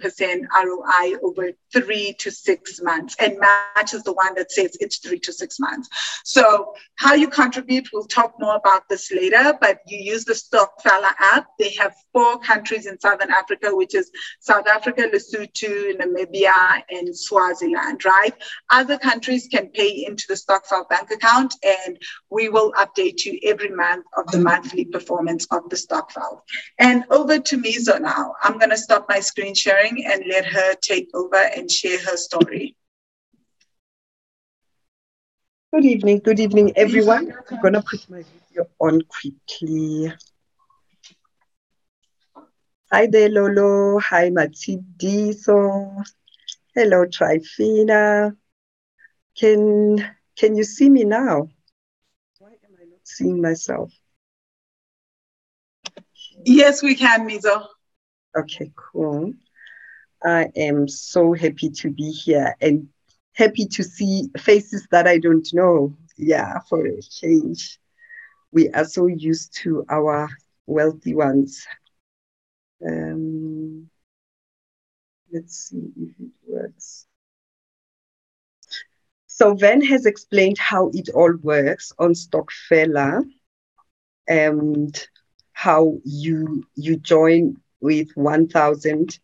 ROI 0.63 1.17
over 1.21 1.51
three 1.73 2.13
to 2.19 2.31
six 2.31 2.81
months, 2.81 3.15
and 3.19 3.39
Matt 3.39 3.93
is 3.93 4.03
the 4.03 4.13
one 4.13 4.35
that 4.35 4.51
says 4.51 4.77
it's 4.79 4.97
three 4.97 5.19
to 5.19 5.33
six 5.33 5.59
months. 5.59 5.89
So 6.23 6.73
how 6.95 7.13
you 7.13 7.27
contribute, 7.27 7.89
we'll 7.93 8.05
talk 8.05 8.33
more 8.39 8.55
about 8.55 8.89
this 8.89 9.11
later, 9.11 9.57
but 9.59 9.79
you 9.87 9.99
use 9.99 10.25
the 10.25 10.33
Stokfella 10.33 11.11
app. 11.19 11.47
They 11.59 11.73
have 11.75 11.93
four 12.13 12.39
countries 12.39 12.85
in 12.85 12.99
Southern 12.99 13.31
Africa, 13.31 13.75
which 13.75 13.93
is 13.95 14.11
South 14.39 14.67
Africa, 14.67 15.09
Lesotho, 15.13 15.97
Namibia, 15.97 16.81
and 16.89 17.15
Swaziland, 17.15 18.05
right? 18.05 18.33
Other 18.69 18.97
countries 18.97 19.47
can 19.51 19.69
pay 19.69 20.05
into 20.05 20.25
the 20.27 20.35
Stokvel 20.35 20.87
bank 20.89 21.11
account, 21.11 21.55
and 21.63 21.97
we 22.29 22.49
will 22.49 22.71
update 22.73 23.25
you 23.25 23.39
every 23.43 23.69
month 23.69 24.05
of 24.17 24.31
the 24.31 24.39
monthly 24.39 24.85
performance 24.85 25.45
of 25.51 25.69
the 25.69 25.75
Stokvel. 25.75 26.41
And 26.79 27.05
over 27.17 27.39
to 27.39 27.57
Mizo 27.57 27.99
now. 27.99 28.35
I'm 28.43 28.59
going 28.59 28.69
to 28.69 28.77
stop 28.77 29.07
my 29.09 29.19
screen 29.19 29.55
sharing 29.55 30.05
and 30.05 30.23
let 30.27 30.45
her 30.45 30.75
take 30.75 31.09
over 31.15 31.35
and 31.35 31.69
share 31.69 31.99
her 31.99 32.15
story. 32.15 32.75
Good 35.73 35.85
evening. 35.85 36.19
Good 36.23 36.39
evening, 36.39 36.73
everyone. 36.75 37.33
I'm 37.51 37.61
going 37.61 37.73
to 37.73 37.81
put 37.81 38.07
my 38.09 38.23
video 38.23 38.69
on 38.79 39.01
quickly. 39.01 40.13
Hi 42.91 43.07
there, 43.07 43.29
Lolo. 43.29 43.99
Hi, 43.99 44.29
Matidiso. 44.29 46.03
Hello, 46.73 47.05
Trifina. 47.05 48.35
Can 49.35 49.97
can 50.37 50.55
you 50.55 50.63
see 50.63 50.89
me 50.89 51.03
now? 51.03 51.49
Why 52.39 52.51
am 52.51 52.77
I 52.79 52.85
not 52.85 53.03
seeing 53.03 53.41
myself? 53.41 53.91
Yes, 56.47 56.81
we 56.81 56.95
can, 56.95 57.27
Mizo. 57.27 57.67
Okay, 58.37 58.71
cool. 58.75 59.33
I 60.23 60.49
am 60.55 60.87
so 60.87 61.33
happy 61.33 61.69
to 61.81 61.91
be 61.91 62.09
here 62.11 62.55
and 62.61 62.87
happy 63.33 63.65
to 63.67 63.83
see 63.83 64.29
faces 64.37 64.87
that 64.91 65.07
I 65.07 65.17
don't 65.17 65.47
know. 65.53 65.97
Yeah, 66.17 66.59
for 66.69 66.85
a 66.85 67.01
change. 67.01 67.79
We 68.53 68.69
are 68.69 68.85
so 68.85 69.07
used 69.07 69.55
to 69.63 69.85
our 69.89 70.29
wealthy 70.65 71.15
ones. 71.15 71.67
Um, 72.85 73.89
let's 75.33 75.69
see 75.69 75.91
if 75.97 76.17
it 76.17 76.31
works. 76.47 77.07
So 79.25 79.53
Van 79.53 79.81
has 79.81 80.05
explained 80.05 80.57
how 80.57 80.91
it 80.93 81.09
all 81.09 81.35
works 81.43 81.91
on 81.99 82.13
Stokfella 82.13 83.21
and 84.27 85.07
how 85.57 85.97
you 86.03 86.63
you 86.75 86.95
join 86.97 87.57
with 87.81 88.07
1000 88.13 89.19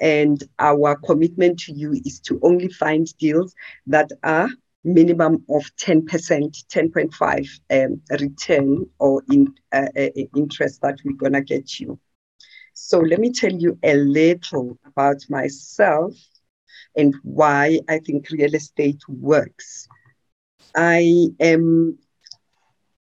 and 0.00 0.42
our 0.58 0.96
commitment 0.96 1.60
to 1.60 1.72
you 1.72 1.92
is 2.04 2.18
to 2.18 2.40
only 2.42 2.66
find 2.66 3.16
deals 3.18 3.54
that 3.86 4.10
are 4.24 4.48
minimum 4.82 5.44
of 5.48 5.62
10%, 5.76 6.04
10.5 6.04 7.60
um, 7.70 8.00
return 8.18 8.84
or 8.98 9.22
in, 9.30 9.46
uh, 9.72 9.86
uh, 9.96 10.08
interest 10.34 10.82
that 10.82 10.98
we're 11.04 11.14
going 11.14 11.34
to 11.34 11.40
get 11.40 11.78
you. 11.78 11.96
So 12.74 12.98
let 12.98 13.20
me 13.20 13.30
tell 13.30 13.52
you 13.52 13.78
a 13.84 13.94
little 13.94 14.76
about 14.86 15.24
myself 15.28 16.14
and 16.96 17.14
why 17.22 17.78
I 17.88 18.00
think 18.00 18.28
real 18.30 18.56
estate 18.56 19.02
works. 19.08 19.86
I 20.74 21.28
am 21.38 21.96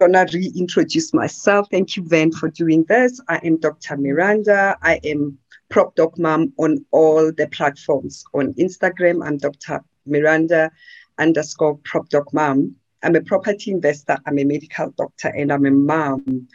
gonna 0.00 0.26
reintroduce 0.33 1.14
myself. 1.14 1.68
Thank 1.70 1.96
you, 1.96 2.04
Van, 2.04 2.33
for 2.33 2.48
doing 2.48 2.85
this. 2.88 3.20
I 3.28 3.37
am 3.44 3.59
Dr. 3.59 3.96
Miranda. 3.96 4.76
I 4.83 5.00
am 5.04 5.38
Prop 5.68 5.94
Doc 5.94 6.18
Mom 6.18 6.52
on 6.59 6.85
all 6.90 7.33
the 7.33 7.48
platforms. 7.48 8.24
On 8.35 8.52
Instagram, 8.54 9.24
I'm 9.24 9.38
Dr. 9.38 9.83
Miranda 10.07 10.70
underscore 11.18 11.78
Prop 11.85 12.09
Doc 12.09 12.33
Mom. 12.33 12.74
I'm 13.02 13.16
a 13.16 13.20
property 13.20 13.70
investor, 13.70 14.18
I'm 14.26 14.38
a 14.38 14.44
medical 14.44 14.90
doctor, 14.96 15.28
and 15.28 15.52
I'm 15.52 15.66
a 15.66 15.70
mom. 15.70 16.48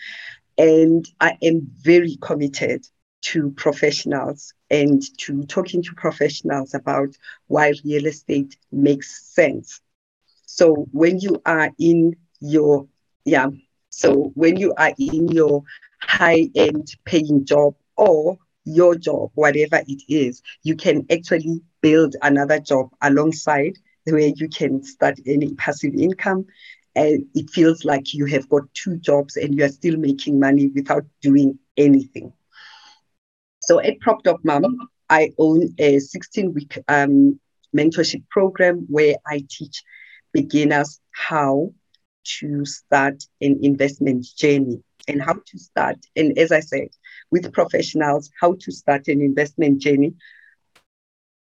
And 0.57 1.07
I 1.21 1.37
am 1.41 1.67
very 1.77 2.17
committed 2.21 2.85
to 3.21 3.51
professionals 3.51 4.53
and 4.69 5.01
to 5.19 5.43
talking 5.43 5.83
to 5.83 5.93
professionals 5.95 6.73
about 6.73 7.15
why 7.47 7.73
real 7.85 8.07
estate 8.07 8.57
makes 8.71 9.33
sense. 9.33 9.81
So 10.45 10.87
when 10.91 11.19
you 11.19 11.41
are 11.45 11.71
in 11.77 12.15
your 12.41 12.87
yeah. 13.29 13.47
So 13.89 14.31
when 14.35 14.57
you 14.57 14.73
are 14.77 14.93
in 14.97 15.27
your 15.29 15.63
high 16.01 16.49
end 16.55 16.87
paying 17.05 17.45
job 17.45 17.75
or 17.97 18.37
your 18.65 18.95
job, 18.95 19.31
whatever 19.35 19.81
it 19.87 20.03
is, 20.07 20.41
you 20.63 20.75
can 20.75 21.05
actually 21.11 21.61
build 21.81 22.15
another 22.21 22.59
job 22.59 22.89
alongside 23.01 23.73
where 24.05 24.31
you 24.35 24.49
can 24.49 24.83
start 24.83 25.19
earning 25.27 25.55
passive 25.55 25.93
income. 25.95 26.45
And 26.95 27.25
it 27.35 27.49
feels 27.51 27.85
like 27.85 28.13
you 28.13 28.25
have 28.25 28.49
got 28.49 28.63
two 28.73 28.97
jobs 28.97 29.37
and 29.37 29.55
you 29.55 29.63
are 29.63 29.69
still 29.69 29.97
making 29.97 30.39
money 30.39 30.67
without 30.73 31.05
doing 31.21 31.59
anything. 31.77 32.33
So 33.61 33.79
at 33.79 33.99
Prop 33.99 34.23
Doc 34.23 34.39
Mom, 34.43 34.89
I 35.09 35.31
own 35.37 35.69
a 35.77 35.99
16 35.99 36.53
week 36.53 36.77
um, 36.87 37.39
mentorship 37.75 38.27
program 38.29 38.85
where 38.89 39.15
I 39.27 39.43
teach 39.49 39.83
beginners 40.33 40.99
how 41.11 41.71
to 42.39 42.65
start 42.65 43.23
an 43.41 43.59
investment 43.61 44.25
journey 44.37 44.81
and 45.07 45.21
how 45.21 45.33
to 45.33 45.57
start. 45.57 45.97
And 46.15 46.37
as 46.37 46.51
I 46.51 46.59
said, 46.59 46.89
with 47.31 47.51
professionals, 47.53 48.29
how 48.39 48.55
to 48.59 48.71
start 48.71 49.07
an 49.07 49.21
investment 49.21 49.81
journey 49.81 50.13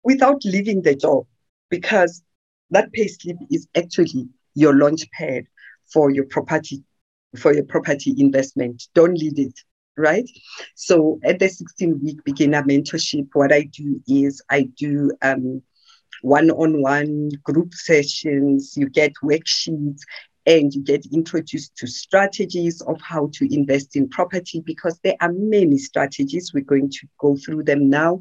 without 0.04 0.44
leaving 0.46 0.82
the 0.82 0.96
job, 0.96 1.26
because 1.70 2.24
that 2.72 2.92
payslip 2.94 3.38
is 3.52 3.68
actually 3.76 4.28
your 4.56 4.76
launch 4.76 5.10
pad 5.12 5.46
for 5.92 6.12
your 6.12 6.26
property 6.26 6.84
for 7.38 7.54
your 7.54 7.63
property 7.63 8.15
investment. 8.18 8.88
Don't 8.96 9.13
leave 9.13 9.38
it, 9.38 9.54
right? 9.98 10.28
So 10.76 11.20
at 11.24 11.39
the 11.39 11.48
16 11.48 12.00
week 12.04 12.24
beginner 12.24 12.63
mentorship, 12.63 13.28
what 13.34 13.52
I 13.52 13.63
do 13.63 14.02
is 14.08 14.42
I 14.50 14.63
do 14.78 15.12
um, 15.22 15.62
one-on-one 16.22 17.30
group 17.44 17.74
sessions, 17.74 18.74
you 18.76 18.89
get 18.89 19.13
worksheets, 19.24 20.00
and 20.50 20.74
you 20.74 20.84
get 20.84 21.06
introduced 21.14 21.78
to 21.78 21.88
strategies 21.88 22.82
of 22.82 23.00
how 23.02 23.30
to 23.36 23.56
invest 23.56 23.96
in 23.96 24.10
property 24.10 24.64
because 24.66 25.00
there 25.04 25.16
are 25.22 25.34
many 25.34 25.78
strategies. 25.78 26.52
We're 26.54 26.66
going 26.66 26.90
to 26.92 27.08
go 27.20 27.38
through 27.38 27.66
them 27.66 27.90
now 27.90 28.20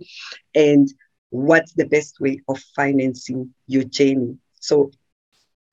and 0.55 0.88
what's 1.31 1.75
the 1.75 1.87
best 1.87 2.21
way 2.21 2.41
of 2.49 2.61
financing 2.77 3.55
your 3.67 3.85
journey. 3.85 4.38
So, 4.61 4.93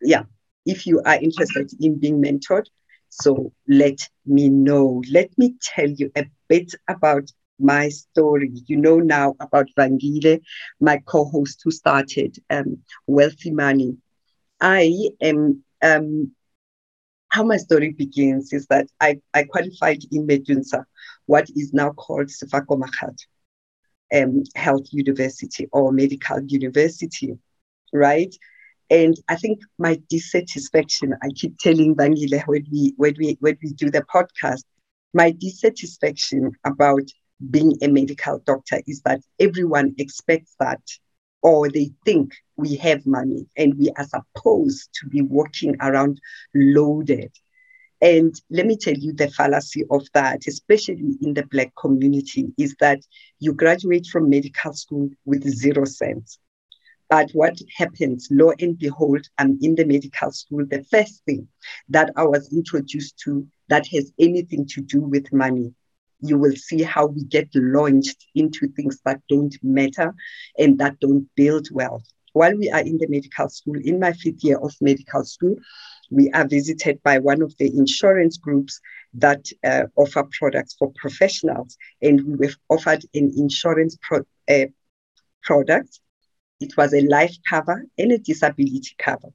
yeah, 0.01 0.23
if 0.65 0.87
you 0.87 1.01
are 1.05 1.15
interested 1.21 1.71
in 1.79 1.99
being 1.99 2.21
mentored, 2.21 2.65
so 3.09 3.51
let 3.67 4.09
me 4.25 4.49
know. 4.49 5.01
Let 5.11 5.37
me 5.37 5.55
tell 5.61 5.89
you 5.89 6.11
a 6.15 6.25
bit 6.49 6.73
about 6.89 7.31
my 7.59 7.89
story. 7.89 8.51
You 8.67 8.77
know 8.77 8.99
now 8.99 9.35
about 9.39 9.69
Vangile, 9.77 10.41
my 10.79 10.97
co-host 11.05 11.61
who 11.63 11.71
started 11.71 12.37
um, 12.49 12.79
Wealthy 13.07 13.51
Money. 13.51 13.97
I 14.61 15.09
am 15.21 15.63
um, 15.81 16.31
how 17.35 17.43
my 17.43 17.57
story 17.57 17.91
begins 17.91 18.53
is 18.53 18.65
that 18.67 18.87
I, 19.01 19.19
I 19.33 19.43
qualified 19.43 19.99
in 20.09 20.25
Medunsa, 20.25 20.85
what 21.25 21.49
is 21.53 21.73
now 21.73 21.91
called 21.91 22.27
Sefako 22.27 22.79
Makgatho 22.81 23.25
um, 24.15 24.43
Health 24.55 24.85
University 24.91 25.67
or 25.73 25.91
Medical 25.91 26.41
University, 26.47 27.37
right? 27.91 28.33
And 28.89 29.15
I 29.27 29.35
think 29.35 29.59
my 29.77 29.99
dissatisfaction, 30.09 31.13
I 31.23 31.27
keep 31.35 31.57
telling 31.59 31.93
Vangile 31.95 32.41
when 32.47 32.65
we, 32.71 32.93
when, 32.95 33.15
we, 33.19 33.35
when 33.41 33.57
we 33.61 33.73
do 33.73 33.91
the 33.91 34.03
podcast, 34.03 34.63
my 35.13 35.31
dissatisfaction 35.31 36.51
about 36.65 37.03
being 37.49 37.73
a 37.81 37.89
medical 37.89 38.39
doctor 38.45 38.81
is 38.87 39.01
that 39.01 39.19
everyone 39.41 39.93
expects 39.97 40.55
that 40.61 40.79
or 41.45 41.69
they 41.69 41.91
think 42.05 42.33
we 42.57 42.75
have 42.75 43.05
money 43.05 43.45
and 43.55 43.77
we 43.77 43.91
are 43.97 44.05
supposed 44.05 44.89
to 44.95 45.07
be 45.07 45.21
walking 45.21 45.75
around 45.79 46.19
loaded. 46.55 47.31
And 48.01 48.33
let 48.49 48.65
me 48.65 48.75
tell 48.75 48.95
you 48.95 49.13
the 49.13 49.29
fallacy 49.29 49.83
of 49.91 50.07
that, 50.15 50.47
especially 50.47 51.19
in 51.21 51.35
the 51.35 51.45
Black 51.51 51.71
community, 51.79 52.47
is 52.57 52.75
that 52.79 52.99
you 53.37 53.53
graduate 53.53 54.07
from 54.07 54.27
medical 54.27 54.73
school 54.73 55.11
with 55.25 55.47
zero 55.47 55.85
cents. 55.85 56.39
But 57.11 57.29
what 57.33 57.59
happens, 57.77 58.27
lo 58.31 58.51
and 58.59 58.75
behold, 58.75 59.27
I'm 59.37 59.59
in 59.61 59.75
the 59.75 59.85
medical 59.85 60.31
school. 60.31 60.65
The 60.65 60.83
first 60.85 61.23
thing 61.25 61.47
that 61.89 62.09
I 62.15 62.23
was 62.23 62.51
introduced 62.51 63.19
to 63.25 63.47
that 63.69 63.85
has 63.89 64.11
anything 64.17 64.65
to 64.69 64.81
do 64.81 65.01
with 65.01 65.31
money 65.31 65.75
you 66.21 66.37
will 66.37 66.55
see 66.55 66.83
how 66.83 67.07
we 67.07 67.23
get 67.23 67.49
launched 67.53 68.25
into 68.35 68.67
things 68.69 68.99
that 69.05 69.21
don't 69.29 69.55
matter 69.63 70.13
and 70.57 70.77
that 70.79 70.99
don't 70.99 71.27
build 71.35 71.67
wealth. 71.71 72.03
While 72.33 72.57
we 72.57 72.69
are 72.69 72.81
in 72.81 72.97
the 72.97 73.07
medical 73.07 73.49
school, 73.49 73.75
in 73.81 73.99
my 73.99 74.11
fifth 74.13 74.43
year 74.43 74.57
of 74.57 74.73
medical 74.81 75.23
school, 75.23 75.55
we 76.11 76.29
are 76.31 76.47
visited 76.47 77.01
by 77.03 77.19
one 77.19 77.41
of 77.41 77.55
the 77.57 77.67
insurance 77.67 78.37
groups 78.37 78.79
that 79.13 79.45
uh, 79.63 79.83
offer 79.95 80.23
products 80.37 80.75
for 80.77 80.91
professionals. 80.95 81.77
And 82.01 82.25
we 82.25 82.47
were 82.47 82.53
offered 82.69 83.03
an 83.13 83.31
insurance 83.37 83.97
pro- 84.01 84.25
uh, 84.49 84.65
product. 85.43 85.99
It 86.59 86.75
was 86.77 86.93
a 86.93 87.01
life 87.01 87.35
cover 87.49 87.85
and 87.97 88.11
a 88.11 88.17
disability 88.17 88.95
cover. 88.97 89.29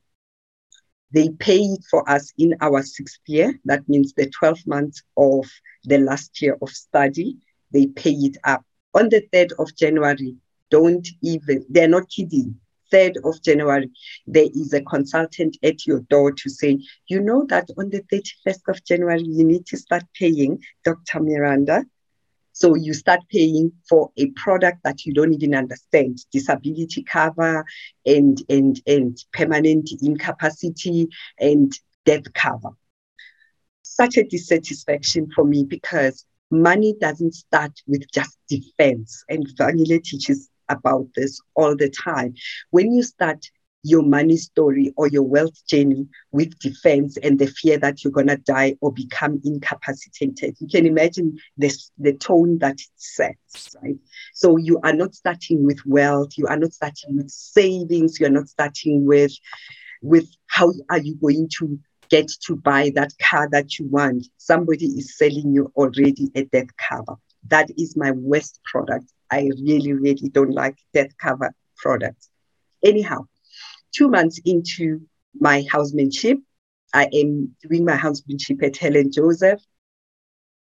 They 1.12 1.28
pay 1.30 1.58
it 1.58 1.84
for 1.90 2.08
us 2.08 2.32
in 2.38 2.56
our 2.60 2.82
sixth 2.82 3.20
year. 3.26 3.58
That 3.64 3.88
means 3.88 4.12
the 4.14 4.30
12 4.30 4.66
months 4.66 5.02
of 5.16 5.46
the 5.84 5.98
last 5.98 6.40
year 6.40 6.56
of 6.62 6.70
study. 6.70 7.36
They 7.72 7.86
pay 7.86 8.12
it 8.12 8.36
up. 8.44 8.64
On 8.94 9.08
the 9.08 9.22
3rd 9.32 9.52
of 9.58 9.74
January, 9.76 10.36
don't 10.70 11.06
even, 11.22 11.64
they're 11.68 11.88
not 11.88 12.08
kidding. 12.08 12.58
3rd 12.92 13.18
of 13.24 13.42
January, 13.42 13.90
there 14.26 14.48
is 14.52 14.72
a 14.72 14.82
consultant 14.82 15.56
at 15.62 15.86
your 15.86 16.00
door 16.10 16.32
to 16.32 16.50
say, 16.50 16.78
you 17.06 17.20
know 17.20 17.46
that 17.48 17.68
on 17.78 17.90
the 17.90 18.02
31st 18.12 18.68
of 18.68 18.84
January, 18.84 19.22
you 19.22 19.44
need 19.44 19.66
to 19.66 19.76
start 19.76 20.02
paying 20.18 20.60
Dr. 20.84 21.20
Miranda. 21.20 21.84
So 22.60 22.74
you 22.74 22.92
start 22.92 23.20
paying 23.32 23.72
for 23.88 24.10
a 24.18 24.26
product 24.36 24.80
that 24.84 25.06
you 25.06 25.14
don't 25.14 25.32
even 25.32 25.54
understand, 25.54 26.18
disability 26.30 27.02
cover 27.02 27.64
and, 28.04 28.38
and, 28.50 28.78
and 28.86 29.16
permanent 29.32 29.88
incapacity 30.02 31.08
and 31.38 31.72
death 32.04 32.30
cover. 32.34 32.68
Such 33.82 34.18
a 34.18 34.24
dissatisfaction 34.24 35.30
for 35.34 35.44
me 35.46 35.64
because 35.64 36.26
money 36.50 36.94
doesn't 37.00 37.32
start 37.32 37.72
with 37.86 38.02
just 38.12 38.36
defense. 38.46 39.24
And 39.30 39.46
Vangile 39.58 40.04
teaches 40.04 40.50
about 40.68 41.08
this 41.16 41.40
all 41.54 41.74
the 41.74 41.88
time. 41.88 42.34
When 42.72 42.92
you 42.92 43.02
start 43.02 43.42
your 43.82 44.02
money 44.02 44.36
story 44.36 44.92
or 44.96 45.08
your 45.08 45.22
wealth 45.22 45.66
journey 45.66 46.06
with 46.32 46.58
defense 46.58 47.16
and 47.22 47.38
the 47.38 47.46
fear 47.46 47.78
that 47.78 48.02
you're 48.02 48.12
going 48.12 48.26
to 48.26 48.36
die 48.36 48.76
or 48.80 48.92
become 48.92 49.40
incapacitated. 49.44 50.56
You 50.60 50.68
can 50.68 50.86
imagine 50.86 51.38
this, 51.56 51.90
the 51.98 52.12
tone 52.12 52.58
that 52.58 52.74
it 52.74 52.90
sets, 52.96 53.76
right? 53.82 53.96
So 54.34 54.56
you 54.56 54.80
are 54.84 54.92
not 54.92 55.14
starting 55.14 55.64
with 55.64 55.80
wealth, 55.86 56.36
you 56.36 56.46
are 56.46 56.58
not 56.58 56.72
starting 56.72 57.16
with 57.16 57.30
savings, 57.30 58.20
you're 58.20 58.30
not 58.30 58.48
starting 58.48 59.06
with, 59.06 59.32
with 60.02 60.28
how 60.46 60.72
are 60.90 61.00
you 61.00 61.14
going 61.16 61.48
to 61.58 61.78
get 62.10 62.28
to 62.46 62.56
buy 62.56 62.90
that 62.94 63.12
car 63.22 63.48
that 63.52 63.78
you 63.78 63.86
want. 63.86 64.26
Somebody 64.36 64.86
is 64.86 65.16
selling 65.16 65.52
you 65.52 65.72
already 65.76 66.30
a 66.34 66.44
death 66.44 66.76
cover. 66.76 67.16
That 67.48 67.70
is 67.78 67.96
my 67.96 68.10
worst 68.10 68.60
product. 68.64 69.06
I 69.30 69.50
really, 69.62 69.92
really 69.92 70.28
don't 70.28 70.52
like 70.52 70.76
death 70.92 71.16
cover 71.18 71.52
products. 71.76 72.28
Anyhow, 72.84 73.26
two 73.92 74.08
months 74.08 74.40
into 74.44 75.00
my 75.38 75.64
housemanship, 75.70 76.38
I 76.92 77.08
am 77.12 77.54
doing 77.62 77.84
my 77.84 77.96
housemanship 77.96 78.62
at 78.62 78.76
Helen 78.76 79.12
Joseph. 79.12 79.60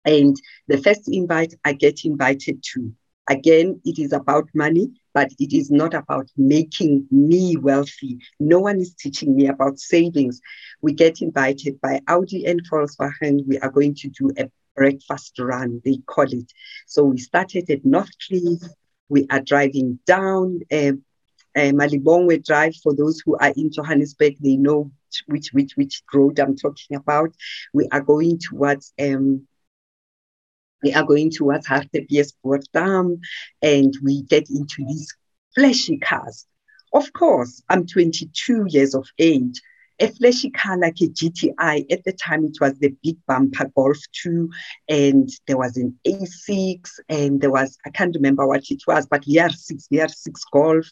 And 0.05 0.35
the 0.67 0.77
first 0.77 1.07
invite 1.07 1.53
I 1.65 1.73
get 1.73 2.05
invited 2.05 2.63
to, 2.73 2.91
again, 3.29 3.81
it 3.85 3.99
is 3.99 4.13
about 4.13 4.49
money, 4.53 4.91
but 5.13 5.31
it 5.39 5.53
is 5.53 5.69
not 5.69 5.93
about 5.93 6.29
making 6.37 7.07
me 7.11 7.57
wealthy. 7.57 8.19
No 8.39 8.59
one 8.59 8.79
is 8.79 8.93
teaching 8.93 9.35
me 9.35 9.47
about 9.47 9.79
savings. 9.79 10.39
We 10.81 10.93
get 10.93 11.21
invited 11.21 11.81
by 11.81 12.01
Audi 12.07 12.45
and 12.45 12.61
Volkswagen. 12.69 13.45
We 13.47 13.59
are 13.59 13.71
going 13.71 13.95
to 13.95 14.09
do 14.09 14.31
a 14.37 14.49
breakfast 14.75 15.37
run, 15.39 15.81
they 15.83 15.97
call 16.05 16.31
it. 16.31 16.51
So 16.87 17.03
we 17.03 17.17
started 17.17 17.69
at 17.69 17.83
Northcliffe. 17.83 18.63
We 19.09 19.25
are 19.29 19.41
driving 19.41 19.99
down 20.05 20.61
uh, 20.71 20.93
uh, 21.55 21.71
Malibongwe 21.71 22.45
Drive. 22.45 22.75
For 22.83 22.95
those 22.95 23.21
who 23.25 23.35
are 23.37 23.53
in 23.55 23.71
Johannesburg, 23.71 24.35
they 24.39 24.55
know 24.55 24.91
which 25.27 25.49
which 25.53 25.75
which 25.75 26.03
road 26.13 26.39
I'm 26.39 26.55
talking 26.55 26.97
about. 26.97 27.35
We 27.73 27.87
are 27.91 28.01
going 28.01 28.39
towards 28.39 28.93
um, 28.99 29.47
we 30.83 30.93
are 30.93 31.03
going 31.03 31.31
towards 31.31 31.67
Hartebeespoort 31.67 32.63
Dam, 32.73 33.19
and 33.61 33.93
we 34.03 34.23
get 34.23 34.49
into 34.49 34.85
these 34.85 35.13
flashy 35.55 35.97
cars. 35.97 36.45
Of 36.93 37.11
course, 37.13 37.61
I'm 37.69 37.85
22 37.85 38.65
years 38.69 38.95
of 38.95 39.07
age 39.19 39.61
a 39.99 40.07
flashy 40.07 40.49
car 40.49 40.77
like 40.77 41.01
a 41.01 41.07
GTI. 41.07 41.91
At 41.91 42.03
the 42.03 42.13
time, 42.13 42.45
it 42.45 42.57
was 42.61 42.77
the 42.79 42.95
big 43.03 43.17
bumper 43.27 43.69
Golf 43.75 43.97
2, 44.23 44.49
and 44.87 45.29
there 45.47 45.57
was 45.57 45.77
an 45.77 45.97
A6, 46.07 46.89
and 47.09 47.41
there 47.41 47.51
was, 47.51 47.77
I 47.85 47.89
can't 47.89 48.15
remember 48.15 48.47
what 48.47 48.63
it 48.69 48.81
was, 48.87 49.07
but 49.07 49.23
VR6, 49.23 49.87
VR6 49.91 50.39
Golf, 50.51 50.89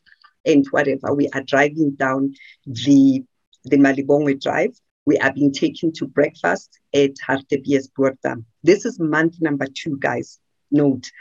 and 0.48 0.66
whatever. 0.72 1.14
We 1.14 1.30
are 1.34 1.44
driving 1.44 1.92
down 1.92 2.34
the, 2.66 3.24
the 3.66 3.78
Malibongwe 3.78 4.42
Drive. 4.42 4.72
We 5.06 5.18
are 5.20 5.32
being 5.32 5.54
taken 5.54 5.94
to 5.94 6.08
breakfast 6.08 6.80
at 6.94 7.12
Hartebeespoort 7.28 8.18
Dam. 8.24 8.46
This 8.64 8.86
is 8.86 9.00
month 9.00 9.36
number 9.40 9.68
two, 9.68 9.98
guys. 10.00 10.40
Note. 10.72 11.12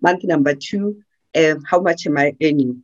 Month 0.00 0.24
number 0.24 0.54
two, 0.54 1.00
um, 1.36 1.62
how 1.68 1.80
much 1.80 2.06
am 2.06 2.16
I 2.16 2.32
earning? 2.42 2.82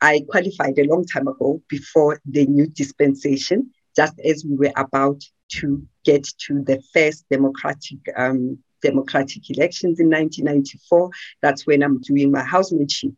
I 0.00 0.24
qualified 0.28 0.78
a 0.78 0.86
long 0.86 1.04
time 1.06 1.28
ago 1.28 1.62
before 1.68 2.20
the 2.26 2.46
new 2.46 2.66
dispensation 2.66 3.70
just 3.96 4.18
as 4.20 4.44
we 4.44 4.56
were 4.56 4.72
about 4.76 5.22
to 5.48 5.86
get 6.04 6.24
to 6.46 6.62
the 6.64 6.82
first 6.92 7.24
democratic 7.30 7.98
um, 8.16 8.58
democratic 8.82 9.48
elections 9.50 10.00
in 10.00 10.10
1994. 10.10 11.10
That's 11.40 11.66
when 11.66 11.82
I'm 11.82 12.00
doing 12.00 12.30
my 12.30 12.42
housemanship. 12.42 13.12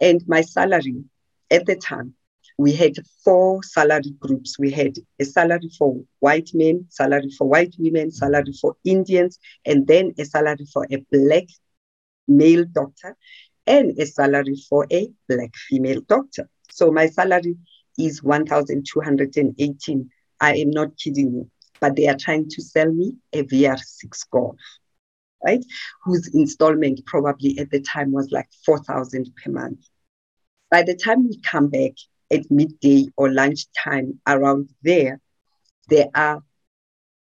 And 0.00 0.22
my 0.26 0.42
salary 0.42 1.04
at 1.52 1.66
the 1.66 1.76
time, 1.76 2.14
we 2.58 2.72
had 2.72 2.94
four 3.24 3.62
salary 3.62 4.14
groups. 4.18 4.58
We 4.58 4.70
had 4.70 4.94
a 5.20 5.24
salary 5.24 5.70
for 5.78 6.02
white 6.20 6.50
men, 6.54 6.86
salary 6.88 7.30
for 7.36 7.48
white 7.48 7.74
women, 7.78 8.10
salary 8.10 8.52
for 8.60 8.76
Indians, 8.84 9.38
and 9.64 9.86
then 9.86 10.12
a 10.18 10.24
salary 10.24 10.66
for 10.72 10.86
a 10.90 10.96
black 11.10 11.44
male 12.28 12.64
doctor, 12.64 13.16
and 13.66 13.98
a 13.98 14.06
salary 14.06 14.56
for 14.68 14.86
a 14.90 15.08
black 15.28 15.54
female 15.68 16.00
doctor. 16.08 16.48
So 16.70 16.90
my 16.90 17.06
salary 17.06 17.56
is 17.98 18.22
1,218. 18.22 20.10
I 20.40 20.56
am 20.56 20.70
not 20.70 20.96
kidding 20.98 21.32
you, 21.32 21.50
but 21.80 21.96
they 21.96 22.08
are 22.08 22.16
trying 22.16 22.48
to 22.50 22.62
sell 22.62 22.90
me 22.90 23.16
a 23.32 23.42
VR6 23.42 24.30
Golf, 24.30 24.56
right? 25.44 25.64
Whose 26.04 26.34
installment 26.34 27.04
probably 27.06 27.58
at 27.58 27.70
the 27.70 27.80
time 27.80 28.12
was 28.12 28.30
like 28.30 28.48
4,000 28.64 29.30
per 29.42 29.50
month. 29.50 29.80
By 30.72 30.82
the 30.82 30.94
time 30.94 31.28
we 31.28 31.38
come 31.40 31.68
back 31.68 31.92
at 32.30 32.50
midday 32.50 33.08
or 33.18 33.30
lunchtime 33.30 34.18
around 34.26 34.70
there, 34.82 35.20
there 35.90 36.08
are 36.14 36.42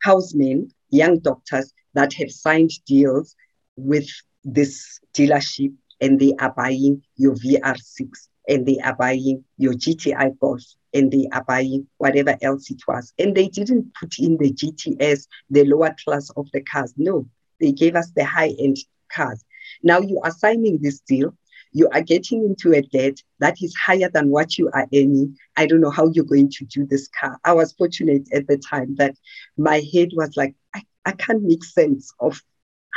housemen, 0.03 0.70
young 0.91 1.18
doctors 1.18 1.72
that 1.95 2.12
have 2.12 2.30
signed 2.30 2.72
deals 2.85 3.35
with 3.76 4.07
this 4.45 5.01
dealership 5.14 5.72
and 6.03 6.20
they 6.20 6.35
are 6.41 6.53
buying 6.53 7.03
your 7.16 7.35
VR6 7.37 8.11
and 8.51 8.66
they 8.66 8.78
are 8.80 8.97
buying 8.97 9.43
your 9.57 9.72
GTI 9.72 10.39
Golf 10.39 10.61
and 10.93 11.11
they 11.11 11.26
are 11.33 11.45
buying 11.45 11.87
whatever 11.97 12.37
else 12.43 12.70
it 12.70 12.83
was. 12.87 13.14
And 13.18 13.35
they 13.35 13.49
didn't 13.49 13.95
put 13.99 14.18
in 14.18 14.37
the 14.37 14.53
GTS, 14.53 15.26
the 15.49 15.64
lower 15.64 15.97
class 16.05 16.28
of 16.37 16.51
the 16.53 16.61
cars. 16.61 16.93
No, 16.99 17.26
they 17.61 17.72
gave 17.72 17.97
us 17.97 18.11
the 18.14 18.26
high 18.26 18.55
end 18.59 18.76
cars. 19.11 19.43
Now 19.83 20.01
you 20.01 20.20
are 20.22 20.33
signing 20.33 20.80
this 20.83 21.01
deal. 21.01 21.35
You 21.72 21.88
are 21.92 22.02
getting 22.02 22.44
into 22.44 22.76
a 22.76 22.82
debt 22.82 23.18
that 23.38 23.62
is 23.62 23.74
higher 23.74 24.10
than 24.12 24.30
what 24.30 24.58
you 24.58 24.70
are 24.72 24.86
earning. 24.94 25.36
I 25.56 25.66
don't 25.66 25.80
know 25.80 25.90
how 25.90 26.08
you're 26.08 26.24
going 26.24 26.50
to 26.50 26.64
do 26.66 26.86
this 26.86 27.08
car. 27.18 27.38
I 27.44 27.54
was 27.54 27.72
fortunate 27.72 28.28
at 28.32 28.46
the 28.46 28.58
time 28.58 28.94
that 28.96 29.16
my 29.56 29.82
head 29.92 30.10
was 30.12 30.36
like, 30.36 30.54
I, 30.74 30.82
I 31.04 31.12
can't 31.12 31.42
make 31.42 31.64
sense 31.64 32.12
of 32.20 32.40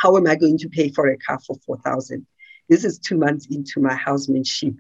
how 0.02 0.18
am 0.18 0.28
I 0.28 0.36
going 0.36 0.58
to 0.60 0.70
pay 0.70 0.90
for 0.90 1.08
a 1.08 1.18
car 1.18 1.40
for 1.40 1.56
4,000? 1.66 2.26
This 2.70 2.84
is 2.84 3.00
two 3.00 3.18
months 3.18 3.48
into 3.50 3.80
my 3.80 3.96
housemanship. 3.96 4.74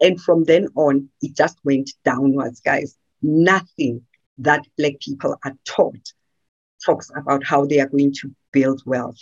And 0.00 0.20
from 0.20 0.44
then 0.44 0.68
on, 0.74 1.08
it 1.22 1.34
just 1.34 1.58
went 1.64 1.90
downwards, 2.04 2.60
guys. 2.60 2.96
Nothing 3.22 4.02
that 4.38 4.66
Black 4.76 5.00
people 5.00 5.36
are 5.42 5.56
taught 5.64 6.12
talks 6.84 7.10
about 7.16 7.44
how 7.44 7.64
they 7.64 7.80
are 7.80 7.88
going 7.88 8.12
to 8.20 8.34
build 8.52 8.82
wealth. 8.84 9.18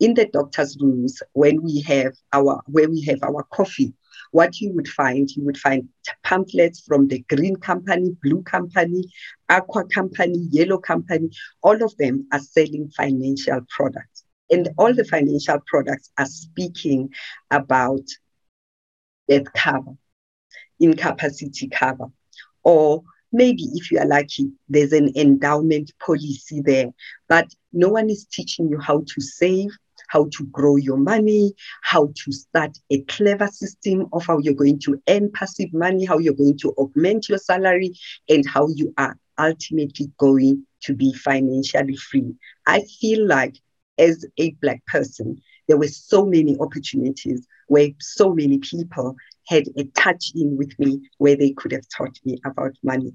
In 0.00 0.14
the 0.14 0.26
doctor's 0.26 0.76
rooms, 0.80 1.22
when 1.32 1.62
we 1.62 1.80
have 1.82 2.14
our 2.32 2.62
where 2.66 2.90
we 2.90 3.02
have 3.02 3.22
our 3.22 3.44
coffee, 3.44 3.94
what 4.32 4.60
you 4.60 4.72
would 4.72 4.88
find, 4.88 5.30
you 5.30 5.44
would 5.44 5.56
find 5.56 5.88
pamphlets 6.24 6.80
from 6.80 7.06
the 7.06 7.20
green 7.28 7.56
company, 7.56 8.16
blue 8.22 8.42
company, 8.42 9.04
aqua 9.48 9.84
company, 9.84 10.48
yellow 10.50 10.78
company. 10.78 11.30
All 11.62 11.80
of 11.82 11.96
them 11.96 12.26
are 12.32 12.40
selling 12.40 12.90
financial 12.96 13.60
products. 13.68 14.24
And 14.50 14.68
all 14.76 14.92
the 14.92 15.04
financial 15.04 15.60
products 15.66 16.10
are 16.18 16.26
speaking 16.26 17.10
about 17.50 18.02
death 19.28 19.52
cover, 19.54 19.92
incapacity 20.80 21.68
cover. 21.68 22.06
Or 22.64 23.02
maybe 23.32 23.64
if 23.74 23.90
you 23.90 23.98
are 23.98 24.06
lucky, 24.06 24.50
there's 24.68 24.92
an 24.92 25.12
endowment 25.16 25.92
policy 26.04 26.60
there. 26.60 26.92
But 27.28 27.54
no 27.72 27.88
one 27.88 28.10
is 28.10 28.26
teaching 28.26 28.68
you 28.68 28.78
how 28.80 29.04
to 29.06 29.20
save, 29.20 29.70
how 30.14 30.28
to 30.30 30.46
grow 30.52 30.76
your 30.76 30.96
money, 30.96 31.52
how 31.82 32.06
to 32.14 32.32
start 32.32 32.78
a 32.90 33.00
clever 33.02 33.48
system 33.48 34.06
of 34.12 34.24
how 34.24 34.38
you're 34.38 34.54
going 34.54 34.78
to 34.78 35.02
earn 35.08 35.28
passive 35.32 35.72
money, 35.72 36.04
how 36.04 36.18
you're 36.18 36.32
going 36.34 36.56
to 36.56 36.70
augment 36.78 37.28
your 37.28 37.38
salary, 37.38 37.90
and 38.28 38.48
how 38.48 38.68
you 38.68 38.94
are 38.96 39.18
ultimately 39.38 40.08
going 40.18 40.64
to 40.82 40.94
be 40.94 41.12
financially 41.12 41.96
free. 41.96 42.32
I 42.68 42.82
feel 43.00 43.26
like 43.26 43.56
as 43.98 44.24
a 44.38 44.52
Black 44.62 44.86
person, 44.86 45.42
there 45.66 45.78
were 45.78 45.88
so 45.88 46.24
many 46.24 46.56
opportunities 46.60 47.44
where 47.66 47.88
so 47.98 48.32
many 48.32 48.58
people 48.58 49.16
had 49.48 49.64
a 49.76 49.84
touch 49.96 50.30
in 50.36 50.56
with 50.56 50.78
me 50.78 51.00
where 51.18 51.36
they 51.36 51.50
could 51.50 51.72
have 51.72 51.88
taught 51.88 52.16
me 52.24 52.38
about 52.44 52.76
money. 52.84 53.12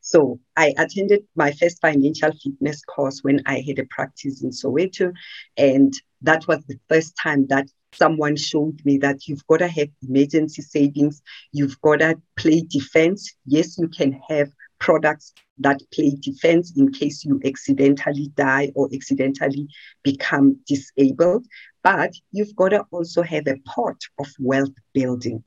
So 0.00 0.40
I 0.56 0.74
attended 0.78 1.24
my 1.34 1.52
first 1.52 1.80
financial 1.80 2.32
fitness 2.32 2.82
course 2.84 3.20
when 3.22 3.42
I 3.46 3.64
had 3.66 3.78
a 3.78 3.86
practice 3.86 4.42
in 4.42 4.50
Soweto. 4.50 5.12
And 5.56 5.92
that 6.22 6.46
was 6.46 6.64
the 6.66 6.78
first 6.88 7.14
time 7.22 7.46
that 7.48 7.68
someone 7.94 8.36
showed 8.36 8.80
me 8.84 8.98
that 8.98 9.26
you've 9.26 9.46
got 9.46 9.58
to 9.58 9.68
have 9.68 9.88
emergency 10.08 10.62
savings, 10.62 11.22
you've 11.52 11.80
got 11.82 12.00
to 12.00 12.20
play 12.36 12.62
defense. 12.62 13.34
Yes, 13.46 13.78
you 13.78 13.88
can 13.88 14.20
have 14.28 14.50
products 14.78 15.32
that 15.58 15.80
play 15.94 16.12
defense 16.20 16.72
in 16.76 16.90
case 16.90 17.24
you 17.24 17.40
accidentally 17.44 18.28
die 18.34 18.72
or 18.74 18.88
accidentally 18.92 19.68
become 20.02 20.58
disabled. 20.66 21.46
But 21.82 22.12
you've 22.30 22.56
got 22.56 22.70
to 22.70 22.84
also 22.90 23.22
have 23.22 23.46
a 23.46 23.56
pot 23.64 23.96
of 24.18 24.28
wealth 24.38 24.74
building. 24.92 25.44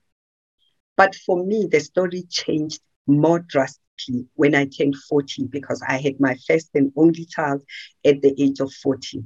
But 0.98 1.16
for 1.26 1.44
me, 1.46 1.68
the 1.70 1.80
story 1.80 2.24
changed 2.30 2.82
more 3.08 3.40
drastically 3.40 4.26
when 4.36 4.56
I 4.56 4.66
turned 4.66 4.96
40 5.10 5.48
because 5.48 5.82
I 5.88 5.98
had 5.98 6.20
my 6.20 6.38
first 6.48 6.70
and 6.74 6.92
only 6.96 7.26
child 7.26 7.64
at 8.06 8.22
the 8.22 8.34
age 8.42 8.60
of 8.60 8.72
40. 8.72 9.26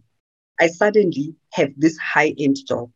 I 0.60 0.68
suddenly 0.68 1.36
have 1.54 1.72
this 1.78 1.98
high 1.98 2.34
end 2.38 2.58
job 2.68 2.92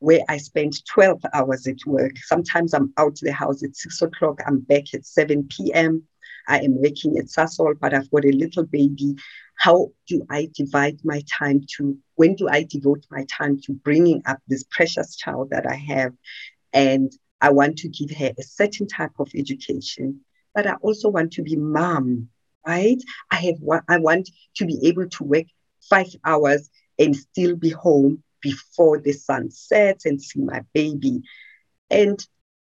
where 0.00 0.20
I 0.28 0.36
spend 0.36 0.84
12 0.86 1.22
hours 1.34 1.66
at 1.66 1.78
work. 1.86 2.12
Sometimes 2.18 2.72
I'm 2.72 2.92
out 2.96 3.12
of 3.12 3.20
the 3.20 3.32
house 3.32 3.64
at 3.64 3.74
six 3.74 4.00
o'clock, 4.00 4.40
I'm 4.46 4.60
back 4.60 4.94
at 4.94 5.04
7 5.04 5.48
p.m. 5.48 6.04
I 6.46 6.60
am 6.60 6.80
working 6.80 7.18
at 7.18 7.26
Sasol, 7.26 7.74
but 7.80 7.92
I've 7.92 8.10
got 8.10 8.24
a 8.24 8.30
little 8.30 8.64
baby. 8.64 9.16
How 9.56 9.88
do 10.06 10.24
I 10.30 10.48
divide 10.54 10.98
my 11.04 11.22
time 11.28 11.62
to, 11.76 11.98
when 12.14 12.36
do 12.36 12.48
I 12.48 12.64
devote 12.68 13.04
my 13.10 13.26
time 13.28 13.58
to 13.64 13.72
bringing 13.72 14.22
up 14.24 14.38
this 14.46 14.64
precious 14.70 15.16
child 15.16 15.50
that 15.50 15.66
I 15.66 15.74
have? 15.74 16.12
And 16.72 17.12
I 17.40 17.50
want 17.50 17.78
to 17.78 17.88
give 17.88 18.16
her 18.16 18.32
a 18.38 18.42
certain 18.42 18.86
type 18.86 19.18
of 19.18 19.28
education 19.34 20.20
but 20.58 20.66
I 20.66 20.74
also 20.80 21.08
want 21.08 21.32
to 21.34 21.42
be 21.42 21.54
mom, 21.54 22.30
right? 22.66 23.00
I 23.30 23.36
have 23.36 23.56
I 23.88 23.98
want 23.98 24.28
to 24.56 24.66
be 24.66 24.88
able 24.88 25.08
to 25.08 25.22
work 25.24 25.44
five 25.88 26.08
hours 26.24 26.68
and 26.98 27.16
still 27.16 27.56
be 27.56 27.70
home 27.70 28.22
before 28.40 28.98
the 28.98 29.12
sun 29.12 29.50
sets 29.50 30.06
and 30.06 30.20
see 30.20 30.40
my 30.40 30.62
baby. 30.74 31.22
And 31.90 32.18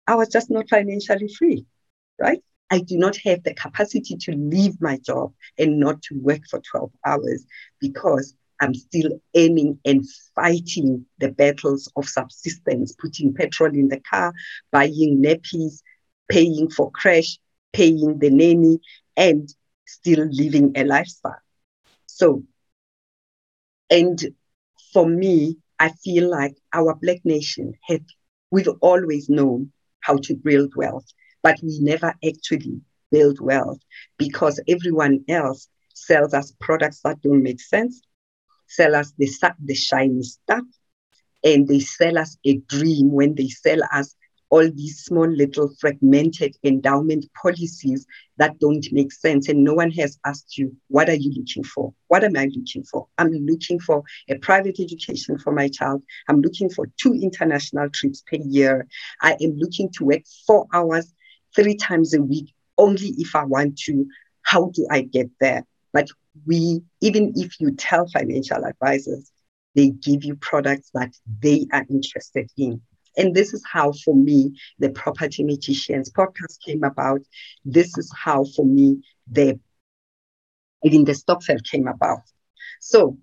I 0.06 0.14
was 0.14 0.28
just 0.28 0.50
not 0.50 0.68
financially 0.68 1.28
free, 1.28 1.66
right? 2.18 2.42
I 2.70 2.80
do 2.80 2.96
not 2.98 3.16
have 3.24 3.42
the 3.42 3.54
capacity 3.54 4.16
to 4.16 4.32
leave 4.32 4.80
my 4.80 4.98
job 4.98 5.32
and 5.58 5.78
not 5.78 6.02
to 6.02 6.18
work 6.18 6.42
for 6.48 6.60
12 6.60 6.90
hours 7.06 7.44
because 7.80 8.34
I'm 8.60 8.74
still 8.74 9.20
aiming 9.34 9.78
and 9.84 10.04
fighting 10.34 11.04
the 11.18 11.30
battles 11.30 11.90
of 11.96 12.08
subsistence, 12.08 12.94
putting 12.98 13.34
petrol 13.34 13.74
in 13.74 13.88
the 13.88 14.00
car, 14.00 14.32
buying 14.70 15.22
nappies, 15.24 15.82
paying 16.28 16.70
for 16.70 16.90
crash, 16.90 17.38
paying 17.72 18.18
the 18.18 18.30
nanny, 18.30 18.80
and 19.16 19.52
still 19.86 20.26
living 20.30 20.72
a 20.76 20.84
lifestyle. 20.84 21.40
So, 22.06 22.42
and 23.92 24.18
for 24.92 25.06
me, 25.06 25.58
I 25.78 25.90
feel 25.90 26.30
like 26.30 26.56
our 26.72 26.94
Black 26.94 27.18
nation 27.24 27.74
had, 27.86 28.02
we've 28.50 28.68
always 28.80 29.28
known 29.28 29.70
how 30.00 30.16
to 30.16 30.34
build 30.34 30.74
wealth, 30.76 31.04
but 31.42 31.58
we 31.62 31.78
never 31.80 32.14
actually 32.26 32.80
build 33.10 33.38
wealth 33.40 33.80
because 34.16 34.58
everyone 34.66 35.22
else 35.28 35.68
sells 35.92 36.32
us 36.32 36.54
products 36.58 37.00
that 37.04 37.20
don't 37.20 37.42
make 37.42 37.60
sense, 37.60 38.00
sell 38.66 38.94
us 38.94 39.12
the, 39.18 39.28
the 39.62 39.74
shiny 39.74 40.22
stuff, 40.22 40.64
and 41.44 41.68
they 41.68 41.80
sell 41.80 42.16
us 42.16 42.38
a 42.46 42.56
dream 42.68 43.12
when 43.12 43.34
they 43.34 43.48
sell 43.48 43.80
us 43.92 44.16
all 44.52 44.70
these 44.70 45.02
small 45.02 45.26
little 45.26 45.74
fragmented 45.80 46.54
endowment 46.62 47.24
policies 47.32 48.06
that 48.36 48.58
don't 48.58 48.86
make 48.92 49.10
sense. 49.10 49.48
And 49.48 49.64
no 49.64 49.72
one 49.72 49.90
has 49.92 50.18
asked 50.26 50.58
you, 50.58 50.76
what 50.88 51.08
are 51.08 51.14
you 51.14 51.32
looking 51.34 51.64
for? 51.64 51.94
What 52.08 52.22
am 52.22 52.36
I 52.36 52.50
looking 52.54 52.84
for? 52.84 53.06
I'm 53.16 53.30
looking 53.30 53.80
for 53.80 54.02
a 54.28 54.36
private 54.36 54.78
education 54.78 55.38
for 55.38 55.54
my 55.54 55.68
child. 55.68 56.02
I'm 56.28 56.42
looking 56.42 56.68
for 56.68 56.86
two 57.00 57.14
international 57.14 57.88
trips 57.88 58.22
per 58.30 58.36
year. 58.36 58.86
I 59.22 59.38
am 59.40 59.56
looking 59.56 59.88
to 59.92 60.04
work 60.04 60.22
four 60.46 60.66
hours, 60.74 61.14
three 61.56 61.76
times 61.76 62.12
a 62.12 62.20
week, 62.20 62.52
only 62.76 63.14
if 63.16 63.34
I 63.34 63.44
want 63.44 63.78
to. 63.86 64.06
How 64.42 64.70
do 64.74 64.86
I 64.90 65.00
get 65.00 65.30
there? 65.40 65.64
But 65.94 66.08
we, 66.46 66.82
even 67.00 67.32
if 67.36 67.58
you 67.58 67.70
tell 67.72 68.06
financial 68.06 68.66
advisors, 68.66 69.32
they 69.74 69.88
give 69.88 70.24
you 70.24 70.36
products 70.36 70.90
that 70.92 71.14
they 71.40 71.66
are 71.72 71.86
interested 71.88 72.50
in. 72.58 72.82
And 73.16 73.34
this 73.34 73.52
is 73.52 73.62
how, 73.70 73.92
for 74.04 74.14
me, 74.14 74.58
the 74.78 74.90
Property 74.90 75.44
Magicians 75.44 76.10
podcast 76.10 76.60
came 76.64 76.82
about. 76.82 77.20
This 77.64 77.96
is 77.98 78.10
how, 78.16 78.44
for 78.44 78.64
me, 78.64 79.02
the 79.30 79.58
even 80.84 81.04
the 81.04 81.12
Stokvel 81.12 81.58
came 81.70 81.86
about. 81.86 82.22
So 82.80 83.16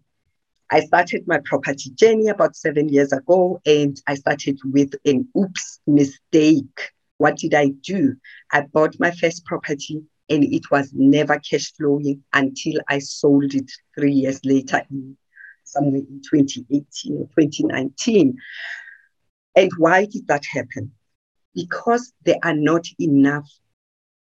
I 0.72 0.82
started 0.82 1.28
my 1.28 1.40
property 1.44 1.90
journey 1.92 2.28
about 2.28 2.56
seven 2.56 2.90
years 2.90 3.12
ago, 3.12 3.60
and 3.66 4.00
I 4.08 4.16
started 4.16 4.60
with 4.64 4.94
an 5.06 5.28
oops 5.38 5.80
mistake. 5.88 6.92
What 7.18 7.38
did 7.38 7.54
I 7.54 7.70
do? 7.84 8.16
I 8.52 8.62
bought 8.62 8.96
my 9.00 9.12
first 9.12 9.46
property 9.46 10.04
and 10.30 10.44
it 10.44 10.70
was 10.72 10.92
never 10.94 11.40
cash 11.40 11.74
flowing 11.74 12.24
until 12.34 12.80
I 12.88 13.00
sold 13.00 13.56
it 13.56 13.70
three 13.98 14.14
years 14.14 14.40
later, 14.46 14.84
in, 14.92 15.18
somewhere 15.64 16.02
in 16.02 16.22
2018 16.30 17.18
or 17.18 17.28
2019. 17.36 18.38
And 19.56 19.72
why 19.78 20.06
did 20.06 20.28
that 20.28 20.46
happen? 20.46 20.92
Because 21.56 22.14
there 22.26 22.40
are 22.44 22.56
not 22.56 22.86
enough 23.00 23.50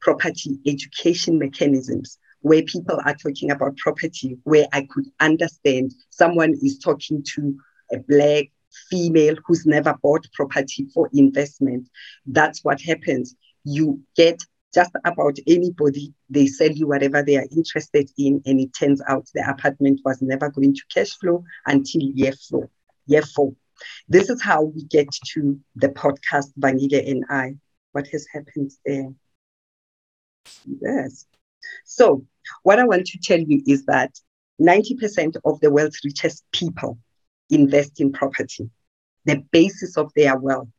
property 0.01 0.59
education 0.65 1.37
mechanisms 1.37 2.17
where 2.41 2.63
people 2.63 2.99
are 3.05 3.15
talking 3.15 3.51
about 3.51 3.77
property, 3.77 4.37
where 4.43 4.67
I 4.71 4.87
could 4.89 5.05
understand 5.19 5.93
someone 6.09 6.53
is 6.61 6.79
talking 6.79 7.23
to 7.35 7.55
a 7.91 7.97
black 8.07 8.45
female 8.89 9.35
who's 9.45 9.65
never 9.65 9.95
bought 10.01 10.25
property 10.33 10.87
for 10.93 11.09
investment. 11.13 11.89
That's 12.25 12.63
what 12.63 12.81
happens. 12.81 13.35
You 13.65 14.01
get 14.15 14.41
just 14.73 14.91
about 15.03 15.37
anybody, 15.47 16.13
they 16.29 16.45
sell 16.45 16.69
you 16.69 16.87
whatever 16.87 17.23
they 17.23 17.37
are 17.37 17.47
interested 17.51 18.09
in, 18.17 18.41
and 18.45 18.59
it 18.59 18.71
turns 18.73 19.01
out 19.07 19.27
the 19.33 19.47
apartment 19.49 19.99
was 20.05 20.21
never 20.21 20.49
going 20.49 20.75
to 20.75 20.81
cash 20.93 21.17
flow 21.17 21.43
until 21.65 22.01
year 22.01 22.33
four. 22.49 22.69
Year 23.07 23.23
four. 23.23 23.53
This 24.07 24.29
is 24.29 24.41
how 24.41 24.63
we 24.63 24.83
get 24.85 25.07
to 25.33 25.59
the 25.75 25.89
podcast, 25.89 26.51
Vangile 26.59 27.09
and 27.09 27.23
I. 27.29 27.55
What 27.91 28.07
has 28.07 28.25
happened 28.33 28.71
there? 28.85 29.09
Yes. 30.81 31.25
So, 31.85 32.25
what 32.63 32.79
I 32.79 32.85
want 32.85 33.07
to 33.07 33.19
tell 33.19 33.39
you 33.39 33.61
is 33.67 33.85
that 33.85 34.11
90% 34.61 35.37
of 35.45 35.59
the 35.61 35.71
world's 35.71 35.99
richest 36.03 36.43
people 36.51 36.97
invest 37.49 37.99
in 37.99 38.11
property. 38.11 38.69
The 39.25 39.43
basis 39.51 39.97
of 39.97 40.11
their 40.15 40.37
wealth 40.37 40.69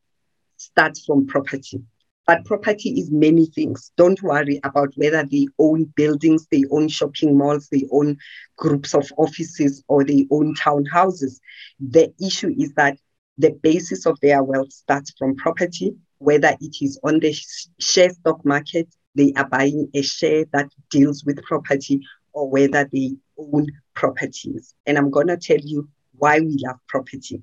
starts 0.56 1.04
from 1.04 1.26
property. 1.26 1.82
But 2.26 2.44
property 2.44 2.90
is 2.90 3.10
many 3.10 3.46
things. 3.46 3.90
Don't 3.96 4.22
worry 4.22 4.60
about 4.62 4.92
whether 4.96 5.24
they 5.24 5.48
own 5.58 5.84
buildings, 5.96 6.46
they 6.50 6.64
own 6.70 6.88
shopping 6.88 7.36
malls, 7.36 7.68
they 7.72 7.86
own 7.90 8.18
groups 8.56 8.94
of 8.94 9.10
offices, 9.16 9.82
or 9.88 10.04
they 10.04 10.26
own 10.30 10.54
townhouses. 10.54 11.40
The 11.80 12.12
issue 12.24 12.54
is 12.56 12.72
that 12.74 12.98
the 13.38 13.50
basis 13.62 14.06
of 14.06 14.20
their 14.20 14.42
wealth 14.42 14.72
starts 14.72 15.12
from 15.18 15.34
property, 15.36 15.96
whether 16.18 16.54
it 16.60 16.76
is 16.82 17.00
on 17.02 17.20
the 17.20 17.34
share 17.78 18.10
stock 18.10 18.44
market, 18.44 18.88
they 19.14 19.32
are 19.36 19.48
buying 19.48 19.88
a 19.94 20.02
share 20.02 20.44
that 20.52 20.68
deals 20.90 21.24
with 21.24 21.42
property, 21.42 22.00
or 22.32 22.48
whether 22.48 22.88
they 22.92 23.16
own 23.38 23.66
properties. 23.94 24.74
And 24.86 24.98
I'm 24.98 25.10
going 25.10 25.28
to 25.28 25.36
tell 25.36 25.58
you 25.58 25.88
why 26.16 26.38
we 26.38 26.56
love 26.64 26.76
property. 26.86 27.42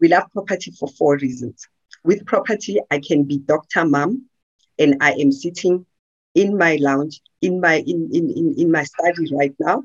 We 0.00 0.08
love 0.08 0.24
property 0.32 0.72
for 0.78 0.88
four 0.88 1.16
reasons. 1.18 1.68
With 2.04 2.26
property, 2.26 2.80
I 2.90 2.98
can 2.98 3.24
be 3.24 3.38
Dr. 3.38 3.84
Mom, 3.84 4.26
and 4.78 4.96
I 5.00 5.12
am 5.12 5.30
sitting 5.30 5.86
in 6.34 6.56
my 6.56 6.76
lounge, 6.80 7.20
in 7.40 7.60
my 7.60 7.76
in, 7.86 8.10
in, 8.12 8.30
in, 8.30 8.54
in 8.58 8.72
my 8.72 8.84
study 8.84 9.32
right 9.34 9.54
now, 9.60 9.84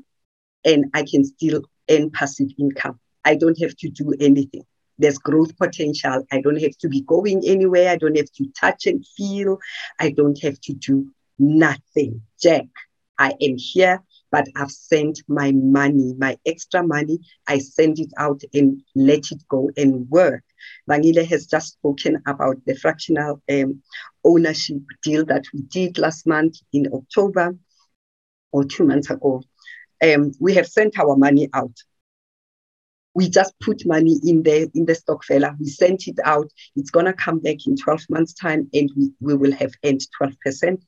and 0.64 0.86
I 0.94 1.04
can 1.04 1.24
still 1.24 1.62
earn 1.90 2.10
passive 2.10 2.48
income. 2.58 2.98
I 3.24 3.34
don't 3.36 3.60
have 3.60 3.76
to 3.76 3.88
do 3.90 4.14
anything. 4.20 4.64
There's 4.98 5.18
growth 5.18 5.56
potential. 5.56 6.24
I 6.32 6.40
don't 6.40 6.60
have 6.60 6.76
to 6.78 6.88
be 6.88 7.02
going 7.02 7.42
anywhere. 7.46 7.90
I 7.90 7.96
don't 7.96 8.16
have 8.16 8.32
to 8.32 8.46
touch 8.58 8.86
and 8.86 9.06
feel. 9.16 9.58
I 10.00 10.10
don't 10.10 10.40
have 10.42 10.60
to 10.62 10.72
do 10.72 11.12
nothing. 11.38 12.22
Jack, 12.40 12.66
I 13.18 13.34
am 13.40 13.56
here 13.56 14.02
but 14.30 14.46
I've 14.56 14.70
sent 14.70 15.22
my 15.28 15.52
money, 15.52 16.14
my 16.18 16.36
extra 16.44 16.86
money, 16.86 17.18
I 17.46 17.58
send 17.58 17.98
it 17.98 18.12
out 18.16 18.42
and 18.52 18.82
let 18.94 19.30
it 19.30 19.46
go 19.48 19.70
and 19.76 20.08
work. 20.10 20.42
Vangile 20.88 21.26
has 21.26 21.46
just 21.46 21.72
spoken 21.74 22.22
about 22.26 22.56
the 22.66 22.74
fractional 22.74 23.42
um, 23.50 23.82
ownership 24.24 24.78
deal 25.02 25.24
that 25.26 25.44
we 25.52 25.62
did 25.62 25.98
last 25.98 26.26
month 26.26 26.56
in 26.72 26.86
October 26.92 27.56
or 28.52 28.64
two 28.64 28.84
months 28.84 29.10
ago. 29.10 29.42
Um, 30.02 30.32
we 30.40 30.54
have 30.54 30.66
sent 30.66 30.98
our 30.98 31.16
money 31.16 31.48
out. 31.52 31.74
We 33.14 33.28
just 33.28 33.58
put 33.60 33.84
money 33.84 34.20
in 34.24 34.42
the 34.42 34.70
in 34.74 34.84
the 34.86 34.94
stokvel. 34.94 35.56
We 35.58 35.66
sent 35.66 36.06
it 36.06 36.18
out. 36.24 36.50
It's 36.76 36.90
gonna 36.90 37.12
come 37.12 37.40
back 37.40 37.66
in 37.66 37.76
12 37.76 38.02
months' 38.10 38.34
time, 38.34 38.68
and 38.72 38.90
we, 38.96 39.10
we 39.20 39.34
will 39.34 39.52
have 39.52 39.72
earned 39.84 40.02
12%. 40.20 40.82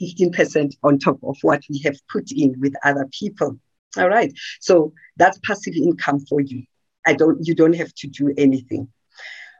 15% 0.00 0.76
on 0.82 0.98
top 0.98 1.18
of 1.22 1.36
what 1.42 1.62
we 1.68 1.80
have 1.80 1.96
put 2.08 2.30
in 2.30 2.54
with 2.60 2.74
other 2.84 3.08
people. 3.18 3.58
All 3.96 4.08
right. 4.08 4.32
So 4.60 4.92
that's 5.16 5.38
passive 5.38 5.74
income 5.74 6.20
for 6.20 6.40
you. 6.40 6.64
I 7.06 7.14
don't 7.14 7.46
you 7.46 7.54
don't 7.54 7.74
have 7.74 7.94
to 7.94 8.08
do 8.08 8.32
anything. 8.36 8.88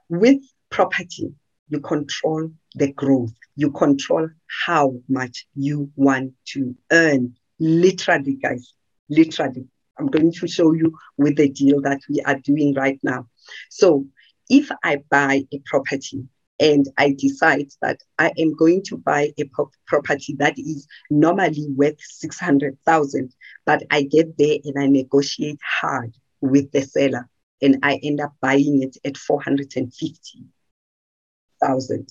With 0.08 0.42
property, 0.70 1.32
you 1.68 1.80
control 1.80 2.50
the 2.74 2.92
growth. 2.92 3.32
You 3.56 3.70
control 3.70 4.28
how 4.66 4.94
much 5.08 5.46
you 5.54 5.90
want 5.96 6.32
to 6.48 6.74
earn. 6.90 7.34
Literally, 7.58 8.34
guys. 8.34 8.74
Literally. 9.08 9.66
I'm 9.98 10.08
going 10.08 10.32
to 10.32 10.48
show 10.48 10.72
you 10.72 10.96
with 11.18 11.36
the 11.36 11.48
deal 11.48 11.80
that 11.82 12.00
we 12.08 12.20
are 12.22 12.38
doing 12.38 12.74
right 12.74 12.98
now. 13.02 13.28
So 13.70 14.06
if 14.50 14.68
I 14.82 15.02
buy 15.08 15.44
a 15.52 15.58
property 15.64 16.24
and 16.58 16.86
I 16.98 17.14
decide 17.16 17.68
that 17.80 18.00
I 18.18 18.32
am 18.38 18.54
going 18.54 18.82
to 18.84 18.96
buy 18.96 19.32
a 19.38 19.44
property 19.86 20.34
that 20.38 20.58
is 20.58 20.86
normally 21.10 21.66
worth 21.70 22.00
600,000, 22.00 23.32
but 23.64 23.82
I 23.90 24.02
get 24.02 24.36
there 24.36 24.58
and 24.64 24.78
I 24.78 24.86
negotiate 24.86 25.60
hard 25.80 26.14
with 26.40 26.70
the 26.72 26.82
seller 26.82 27.28
and 27.64 27.78
I 27.82 27.98
end 28.02 28.20
up 28.20 28.34
buying 28.40 28.82
it 28.82 28.98
at 29.04 29.16
450,000. 29.16 32.08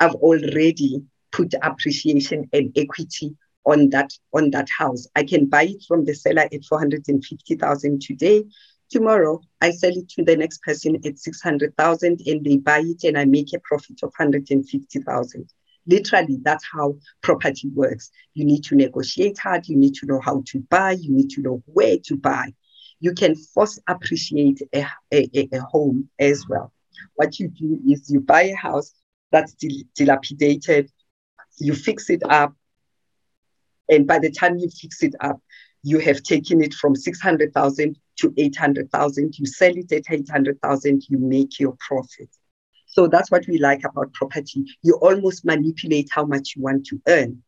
I've 0.00 0.14
already 0.14 1.04
put 1.30 1.54
appreciation 1.62 2.48
and 2.52 2.76
equity 2.76 3.36
on 3.64 3.90
that 3.90 4.10
on 4.32 4.50
that 4.50 4.68
house. 4.70 5.06
I 5.14 5.22
can 5.22 5.46
buy 5.46 5.62
it 5.64 5.84
from 5.86 6.04
the 6.04 6.14
seller 6.14 6.48
at 6.50 6.64
450,000 6.64 8.02
today 8.02 8.44
Tomorrow, 8.90 9.40
I 9.60 9.70
sell 9.70 9.96
it 9.96 10.08
to 10.10 10.24
the 10.24 10.36
next 10.36 10.62
person 10.62 10.96
at 11.04 11.16
600,000 11.16 12.22
and 12.26 12.44
they 12.44 12.56
buy 12.56 12.80
it 12.80 13.04
and 13.04 13.16
I 13.16 13.24
make 13.24 13.52
a 13.52 13.60
profit 13.60 14.02
of 14.02 14.12
150,000. 14.16 15.54
Literally, 15.86 16.38
that's 16.42 16.64
how 16.72 16.96
property 17.22 17.70
works. 17.72 18.10
You 18.34 18.44
need 18.44 18.64
to 18.64 18.74
negotiate 18.74 19.38
hard. 19.38 19.68
You 19.68 19.76
need 19.76 19.94
to 19.94 20.06
know 20.06 20.20
how 20.20 20.42
to 20.46 20.58
buy. 20.58 20.92
You 20.92 21.12
need 21.12 21.30
to 21.30 21.40
know 21.40 21.62
where 21.66 21.98
to 21.98 22.16
buy. 22.16 22.52
You 23.00 23.14
can 23.14 23.34
force 23.34 23.78
appreciate 23.88 24.60
a, 24.74 24.86
a, 25.12 25.48
a 25.52 25.58
home 25.60 26.08
as 26.18 26.46
well. 26.48 26.72
What 27.14 27.38
you 27.38 27.48
do 27.48 27.80
is 27.88 28.10
you 28.10 28.20
buy 28.20 28.42
a 28.42 28.54
house 28.54 28.94
that's 29.32 29.54
dilapidated, 29.94 30.90
you 31.58 31.74
fix 31.74 32.10
it 32.10 32.22
up, 32.28 32.54
and 33.88 34.06
by 34.06 34.18
the 34.18 34.30
time 34.30 34.56
you 34.56 34.68
fix 34.68 35.02
it 35.02 35.14
up, 35.20 35.40
you 35.82 35.98
have 35.98 36.22
taken 36.22 36.62
it 36.62 36.74
from 36.74 36.94
600,000 36.94 37.98
to 38.18 38.34
800,000, 38.36 39.38
you 39.38 39.46
sell 39.46 39.72
it 39.76 39.90
at 39.92 40.04
800,000, 40.10 41.04
you 41.08 41.18
make 41.18 41.58
your 41.58 41.76
profit. 41.86 42.28
So 42.86 43.06
that's 43.06 43.30
what 43.30 43.46
we 43.48 43.58
like 43.58 43.84
about 43.84 44.12
property. 44.12 44.64
You 44.82 44.94
almost 45.00 45.44
manipulate 45.44 46.08
how 46.10 46.24
much 46.26 46.54
you 46.56 46.62
want 46.62 46.86
to 46.86 47.00
earn. 47.06 47.42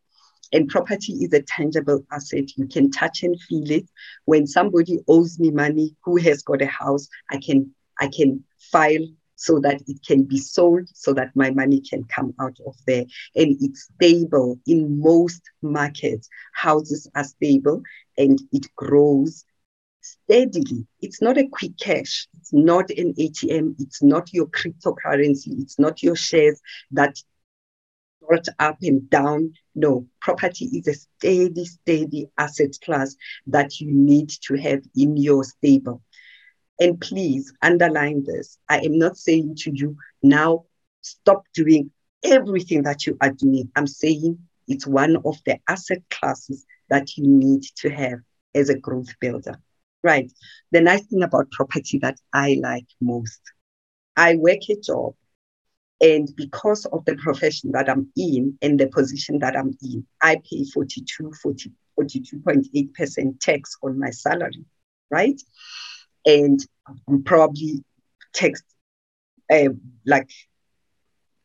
And 0.53 0.69
property 0.69 1.15
is 1.15 1.33
a 1.33 1.43
tangible 1.43 2.05
asset. 2.13 2.57
You 2.57 2.67
can 2.67 2.91
touch 2.91 3.23
and 3.23 3.41
feel 3.41 3.71
it. 3.71 3.89
When 4.25 4.47
somebody 4.47 4.99
owes 5.09 5.39
me 5.39 5.51
money 5.51 5.97
who 6.05 6.17
has 6.17 6.43
got 6.43 6.63
a 6.63 6.67
house, 6.67 7.09
I 7.31 7.39
can 7.39 7.71
I 8.01 8.09
can 8.09 8.45
file 8.59 9.07
so 9.37 9.59
that 9.59 9.83
it 9.89 9.99
can 10.07 10.23
be 10.23 10.39
sold 10.39 10.89
so 10.95 11.13
that 11.15 11.35
my 11.35 11.51
money 11.51 11.81
can 11.81 12.05
come 12.05 12.33
out 12.41 12.57
of 12.67 12.77
there. 12.87 13.05
And 13.35 13.57
it's 13.61 13.89
stable 13.95 14.61
in 14.67 15.01
most 15.01 15.43
markets. 15.63 16.29
Houses 16.55 17.11
are 17.15 17.25
stable 17.25 17.83
and 18.17 18.41
it 18.53 18.67
grows 18.77 19.45
steadily. 20.01 20.87
It's 21.01 21.21
not 21.23 21.39
a 21.39 21.49
quick 21.49 21.79
cash. 21.79 22.29
It's 22.39 22.53
not 22.53 22.91
an 22.91 23.15
ATM. 23.19 23.75
It's 23.79 24.03
not 24.03 24.33
your 24.33 24.47
cryptocurrency. 24.47 25.61
It's 25.61 25.79
not 25.79 26.03
your 26.03 26.17
shares 26.17 26.61
that 26.93 27.17
sort 28.23 28.47
up 28.59 28.79
and 28.83 29.09
down. 29.11 29.53
No, 29.75 30.07
property 30.21 30.67
is 30.67 30.89
a 30.89 30.95
steady, 30.95 31.65
steady 31.65 32.29
asset 32.39 32.77
class 32.85 33.17
that 33.47 33.81
you 33.81 33.91
need 33.91 34.31
to 34.43 34.55
have 34.57 34.83
in 34.97 35.17
your 35.17 35.45
stable. 35.45 36.03
And 36.81 37.01
please 37.01 37.53
underline 37.63 38.25
this. 38.25 38.59
I 38.69 38.81
am 38.81 38.99
not 38.99 39.17
saying 39.17 39.57
to 39.61 39.71
you 39.75 39.97
now, 40.23 40.65
stop 41.03 41.45
doing 41.55 41.91
everything 42.25 42.83
that 42.83 43.07
you 43.07 43.17
are 43.21 43.31
doing. 43.33 43.71
I'm 43.77 43.87
saying 43.87 44.39
it's 44.69 44.87
one 44.87 45.17
of 45.25 45.37
the 45.45 45.59
asset 45.69 46.03
classes 46.11 46.65
that 46.89 47.17
you 47.17 47.27
need 47.27 47.63
to 47.77 47.91
have 47.91 48.21
as 48.55 48.69
a 48.69 48.79
growth 48.79 49.15
builder. 49.21 49.59
Right. 50.03 50.33
The 50.73 50.81
nice 50.81 51.05
thing 51.07 51.23
about 51.23 51.51
property 51.53 51.99
that 51.99 52.19
I 52.33 52.59
like 52.61 52.87
most, 53.01 53.41
I 54.17 54.35
work 54.37 54.69
a 54.69 54.77
job 54.77 55.15
and 56.03 56.29
because 56.37 56.85
of 56.87 57.05
the 57.07 57.17
profession 57.17 57.73
that 57.73 57.89
I'm 57.89 58.11
in 58.17 58.59
and 58.61 58.79
the 58.79 58.89
position 58.89 59.39
that 59.39 59.57
I'm 59.57 59.77
in, 59.83 60.05
I 60.21 60.37
pay 60.51 60.65
42, 60.65 61.33
40, 61.41 61.71
42.8% 61.99 63.41
tax 63.41 63.77
on 63.83 63.99
my 63.99 64.11
salary, 64.11 64.65
right? 65.11 65.41
and 66.27 66.61
I'm 67.09 67.23
probably 67.25 67.85
text 68.33 68.65
uh, 69.51 69.71
like 70.07 70.31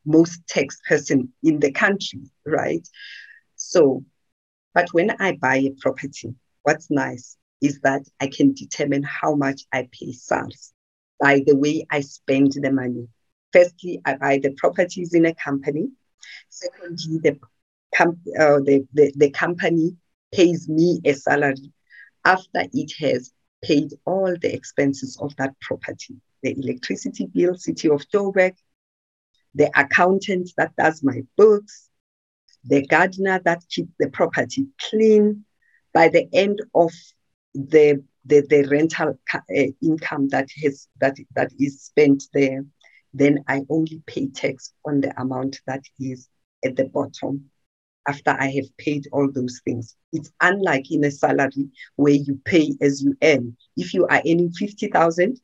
most 0.05 0.47
tax 0.47 0.80
person 0.88 1.34
in 1.43 1.60
the 1.60 1.72
country, 1.72 2.22
right? 2.45 2.88
So, 3.55 4.05
but 4.74 4.88
when 4.93 5.12
I 5.20 5.34
buy 5.34 5.58
a 5.58 5.72
property, 5.80 6.34
what's 6.64 6.89
nice 6.89 7.38
is 7.62 7.80
that 7.82 8.03
I 8.22 8.28
can 8.28 8.53
determine 8.53 9.03
how 9.03 9.36
much 9.36 9.64
I 9.74 9.89
pay 9.91 10.12
SARS 10.12 10.74
by 11.20 11.41
the 11.45 11.55
way 11.55 11.86
I 11.89 12.01
spend 12.01 12.53
the 12.53 12.72
money. 12.72 13.08
Firstly, 13.58 14.01
I 14.05 14.16
buy 14.16 14.39
the 14.41 14.51
properties 14.51 15.14
in 15.14 15.26
a 15.26 15.34
company. 15.34 15.89
Secondly, 16.49 17.20
the, 17.24 17.39
com- 17.95 18.22
uh, 18.39 18.60
the, 18.60 18.86
the, 18.93 19.12
the 19.16 19.32
company 19.32 19.95
pays 20.32 20.70
me 20.70 21.01
a 21.05 21.14
salary 21.14 21.74
after 22.24 22.66
it 22.74 22.91
has 22.99 23.34
paid 23.64 23.93
all 24.05 24.36
the 24.39 24.53
expenses 24.53 25.18
of 25.20 25.36
that 25.38 25.60
property 25.60 26.18
the 26.43 26.51
electricity 26.51 27.26
bill, 27.26 27.55
City 27.55 27.89
of 27.89 28.08
Joburg, 28.10 28.53
the 29.55 29.72
accountant 29.80 30.51
that 30.58 30.76
does 30.76 31.03
my 31.03 31.24
books, 31.36 31.89
the 32.64 32.86
gardener 32.86 33.39
that 33.43 33.64
keeps 33.70 33.91
the 33.99 34.10
property 34.10 34.68
clean. 34.80 35.45
By 35.93 36.10
the 36.10 36.28
end 36.32 36.62
of 36.76 36.91
the 37.55 38.03
the, 38.26 38.41
the 38.41 38.68
rental 38.70 39.18
uh, 39.34 39.39
income 39.82 40.28
that 40.30 40.49
has 40.62 40.88
that 40.99 41.18
that 41.34 41.51
is 41.60 41.82
spent 41.82 42.26
there, 42.34 42.64
then 43.18 43.43
I 43.47 43.61
only 43.70 44.01
pay 44.05 44.28
tax 44.28 44.74
on 44.86 45.01
the 45.01 45.20
amount 45.20 45.61
that 45.68 45.84
is 45.99 46.30
at 46.63 46.76
the 46.76 46.86
bottom 46.86 47.49
after 48.07 48.32
I 48.32 48.47
have 48.47 48.78
paid 48.78 49.07
all 49.11 49.30
those 49.32 49.61
things. 49.65 49.95
It's 50.13 50.32
unlike 50.41 50.91
in 50.91 51.03
a 51.03 51.11
salary 51.11 51.70
where 51.97 52.13
you 52.13 52.39
pay 52.45 52.74
as 52.82 53.01
you 53.01 53.15
earn. 53.22 53.57
If 53.76 53.93
you 53.93 54.05
are 54.07 54.20
earning 54.20 54.51
50,000, 54.51 55.39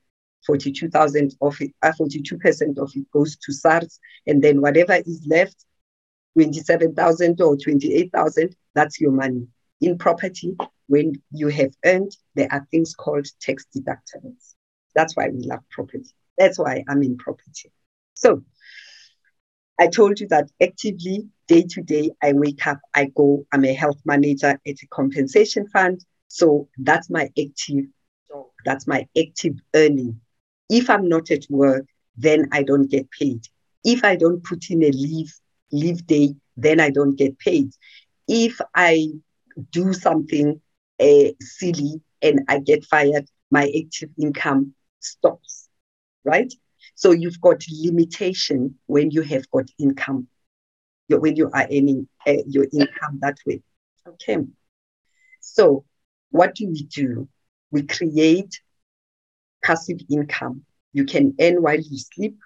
42,000 0.45 1.35
of 1.41 1.61
it, 1.61 1.71
uh, 1.81 1.91
42% 1.99 2.77
of 2.77 2.91
it 2.95 3.11
goes 3.11 3.35
to 3.37 3.51
SARS, 3.51 3.99
and 4.27 4.41
then 4.41 4.61
whatever 4.61 4.93
is 4.93 5.25
left, 5.27 5.65
27,000 6.35 7.41
or 7.41 7.57
28,000, 7.57 8.55
that's 8.73 8.99
your 8.99 9.11
money. 9.11 9.47
In 9.81 9.97
property, 9.97 10.55
when 10.87 11.13
you 11.31 11.49
have 11.49 11.73
earned, 11.85 12.15
there 12.35 12.47
are 12.51 12.65
things 12.71 12.95
called 12.95 13.27
tax 13.41 13.65
deductibles. 13.75 14.55
That's 14.95 15.15
why 15.15 15.29
we 15.29 15.43
love 15.43 15.61
property. 15.69 16.15
That's 16.37 16.59
why 16.59 16.83
I'm 16.87 17.03
in 17.03 17.17
property. 17.17 17.71
So 18.13 18.43
I 19.79 19.87
told 19.87 20.19
you 20.19 20.27
that 20.27 20.49
actively, 20.61 21.27
day 21.47 21.63
to 21.69 21.81
day, 21.81 22.11
I 22.21 22.33
wake 22.33 22.65
up, 22.67 22.79
I 22.93 23.05
go, 23.15 23.45
I'm 23.51 23.65
a 23.65 23.73
health 23.73 23.99
manager 24.05 24.59
at 24.65 24.83
a 24.83 24.87
compensation 24.91 25.67
fund. 25.67 26.03
So 26.27 26.69
that's 26.77 27.09
my 27.09 27.23
active 27.23 27.85
job. 28.29 28.45
That's 28.65 28.87
my 28.87 29.07
active 29.17 29.55
earning. 29.75 30.19
If 30.69 30.89
I'm 30.89 31.07
not 31.09 31.31
at 31.31 31.45
work, 31.49 31.85
then 32.15 32.47
I 32.51 32.63
don't 32.63 32.89
get 32.89 33.09
paid. 33.11 33.47
If 33.83 34.03
I 34.03 34.15
don't 34.15 34.43
put 34.43 34.69
in 34.69 34.83
a 34.83 34.91
leave, 34.91 35.33
leave 35.71 36.05
day, 36.07 36.35
then 36.55 36.79
I 36.79 36.89
don't 36.89 37.15
get 37.17 37.37
paid. 37.39 37.71
If 38.27 38.59
I 38.75 39.09
do 39.71 39.93
something 39.93 40.61
uh, 40.99 41.29
silly 41.41 42.01
and 42.21 42.41
I 42.47 42.59
get 42.59 42.85
fired, 42.85 43.27
my 43.51 43.71
active 43.75 44.09
income 44.21 44.73
stops, 44.99 45.62
right? 46.23 46.51
So 46.95 47.11
you've 47.11 47.41
got 47.41 47.63
limitation 47.69 48.75
when 48.87 49.11
you 49.11 49.21
have 49.23 49.49
got 49.51 49.65
income, 49.79 50.27
when 51.09 51.35
you 51.35 51.49
are 51.53 51.63
earning 51.65 52.07
uh, 52.25 52.33
your 52.47 52.65
income 52.73 53.19
that 53.21 53.37
way. 53.45 53.61
Okay. 54.07 54.37
So, 55.39 55.85
what 56.31 56.55
do 56.55 56.67
we 56.67 56.83
do? 56.83 57.27
We 57.71 57.83
create 57.83 58.59
passive 59.63 59.99
income. 60.09 60.63
You 60.93 61.05
can 61.05 61.35
earn 61.39 61.61
while 61.61 61.79
you 61.79 61.97
sleep. 61.97 62.37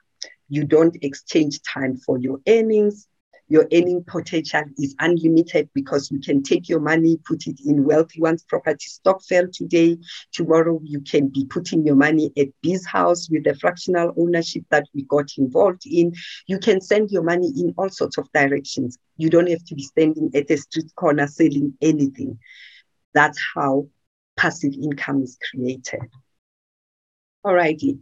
You 0.50 0.64
don't 0.64 0.98
exchange 1.02 1.62
time 1.62 1.98
for 1.98 2.18
your 2.18 2.40
earnings 2.48 3.08
your 3.50 3.68
earning 3.74 4.04
potential 4.06 4.64
is 4.78 4.96
unlimited 5.00 5.70
because 5.74 6.12
you 6.12 6.20
can 6.20 6.44
take 6.44 6.68
your 6.68 6.80
money, 6.80 7.18
put 7.26 7.48
it 7.48 7.60
in 7.66 7.84
Wealthy 7.84 8.22
Ones 8.22 8.44
property 8.44 8.86
stokvel 8.88 9.48
today. 9.54 9.98
Tomorrow, 10.34 10.82
you 10.84 11.02
can 11.02 11.28
be 11.28 11.46
putting 11.46 11.86
your 11.86 11.96
money 11.96 12.32
at 12.38 12.48
Biz 12.62 12.86
House 12.86 13.30
with 13.30 13.44
the 13.46 13.56
fractional 13.56 14.14
ownership 14.18 14.64
that 14.70 14.86
we 14.94 15.04
got 15.04 15.30
involved 15.38 15.84
in. 15.86 16.14
You 16.48 16.60
can 16.60 16.82
send 16.82 17.12
your 17.12 17.24
money 17.24 17.52
in 17.58 17.74
all 17.78 17.90
sorts 17.90 18.18
of 18.18 18.32
directions. 18.34 18.98
You 19.18 19.30
don't 19.30 19.50
have 19.50 19.64
to 19.66 19.76
be 19.76 19.84
standing 19.84 20.32
at 20.36 20.52
a 20.52 20.58
street 20.58 20.94
corner 20.96 21.28
selling 21.28 21.74
anything. 21.82 22.40
That's 23.14 23.40
how 23.56 23.88
passive 24.36 24.74
income 24.74 25.24
is 25.24 25.38
created. 25.50 26.02
Alrighty. 27.46 28.00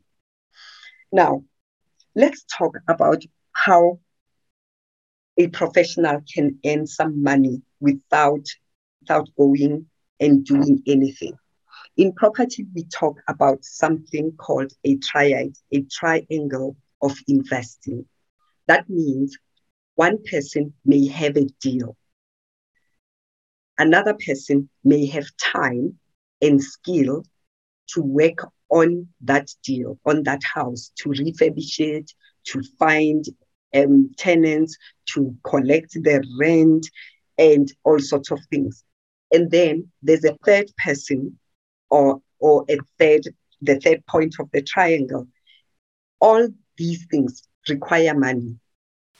Now, 1.11 1.43
let's 2.15 2.43
talk 2.45 2.77
about 2.87 3.23
how 3.51 3.99
a 5.37 5.47
professional 5.47 6.21
can 6.33 6.59
earn 6.65 6.87
some 6.87 7.21
money 7.21 7.61
without, 7.79 8.45
without 9.01 9.29
going 9.37 9.85
and 10.19 10.45
doing 10.45 10.81
anything. 10.87 11.33
In 11.97 12.13
property, 12.13 12.65
we 12.73 12.85
talk 12.85 13.17
about 13.27 13.63
something 13.63 14.33
called 14.37 14.71
a 14.83 14.97
triad, 14.97 15.55
a 15.71 15.81
triangle 15.91 16.75
of 17.01 17.17
investing. 17.27 18.05
That 18.67 18.89
means 18.89 19.37
one 19.95 20.19
person 20.29 20.73
may 20.85 21.07
have 21.07 21.37
a 21.37 21.45
deal. 21.61 21.95
Another 23.77 24.15
person 24.25 24.69
may 24.83 25.05
have 25.07 25.25
time 25.37 25.99
and 26.41 26.61
skill 26.61 27.23
to 27.87 28.01
work 28.01 28.39
on 28.69 29.07
that 29.21 29.49
deal, 29.63 29.99
on 30.05 30.23
that 30.23 30.41
house, 30.43 30.91
to 30.97 31.09
refurbish 31.09 31.79
it, 31.79 32.11
to 32.45 32.61
find 32.79 33.25
um, 33.75 34.11
tenants 34.17 34.77
to 35.13 35.35
collect 35.43 35.93
the 35.93 36.23
rent 36.39 36.87
and 37.37 37.71
all 37.83 37.99
sorts 37.99 38.31
of 38.31 38.39
things. 38.49 38.83
And 39.31 39.51
then 39.51 39.91
there's 40.01 40.23
a 40.23 40.37
third 40.45 40.71
person 40.83 41.37
or, 41.89 42.21
or 42.39 42.65
a 42.69 42.77
third, 42.99 43.23
the 43.61 43.79
third 43.79 44.05
point 44.05 44.35
of 44.39 44.49
the 44.51 44.61
triangle. 44.61 45.27
All 46.19 46.47
these 46.77 47.05
things 47.07 47.43
require 47.69 48.17
money. 48.17 48.57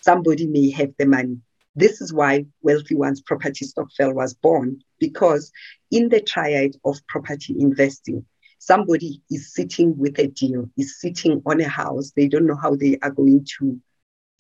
Somebody 0.01 0.47
may 0.47 0.69
have 0.71 0.93
the 0.97 1.05
money. 1.05 1.37
This 1.75 1.99
is 1.99 2.13
why 2.13 2.45
Wealthy 2.61 2.95
Ones 2.95 3.21
Property 3.21 3.65
Stokvel 3.65 4.13
was 4.13 4.33
born, 4.33 4.79
because 4.99 5.51
in 5.91 6.07
the 6.07 6.21
triad 6.21 6.77
of 6.85 6.95
property 7.07 7.55
investing, 7.59 8.25
somebody 8.59 9.21
is 9.29 9.53
sitting 9.53 9.97
with 9.97 10.17
a 10.19 10.27
deal, 10.27 10.69
is 10.77 10.99
sitting 11.01 11.41
on 11.45 11.59
a 11.59 11.67
house. 11.67 12.11
They 12.15 12.27
don't 12.27 12.47
know 12.47 12.55
how 12.55 12.75
they 12.75 12.97
are 13.01 13.11
going 13.11 13.45
to 13.59 13.79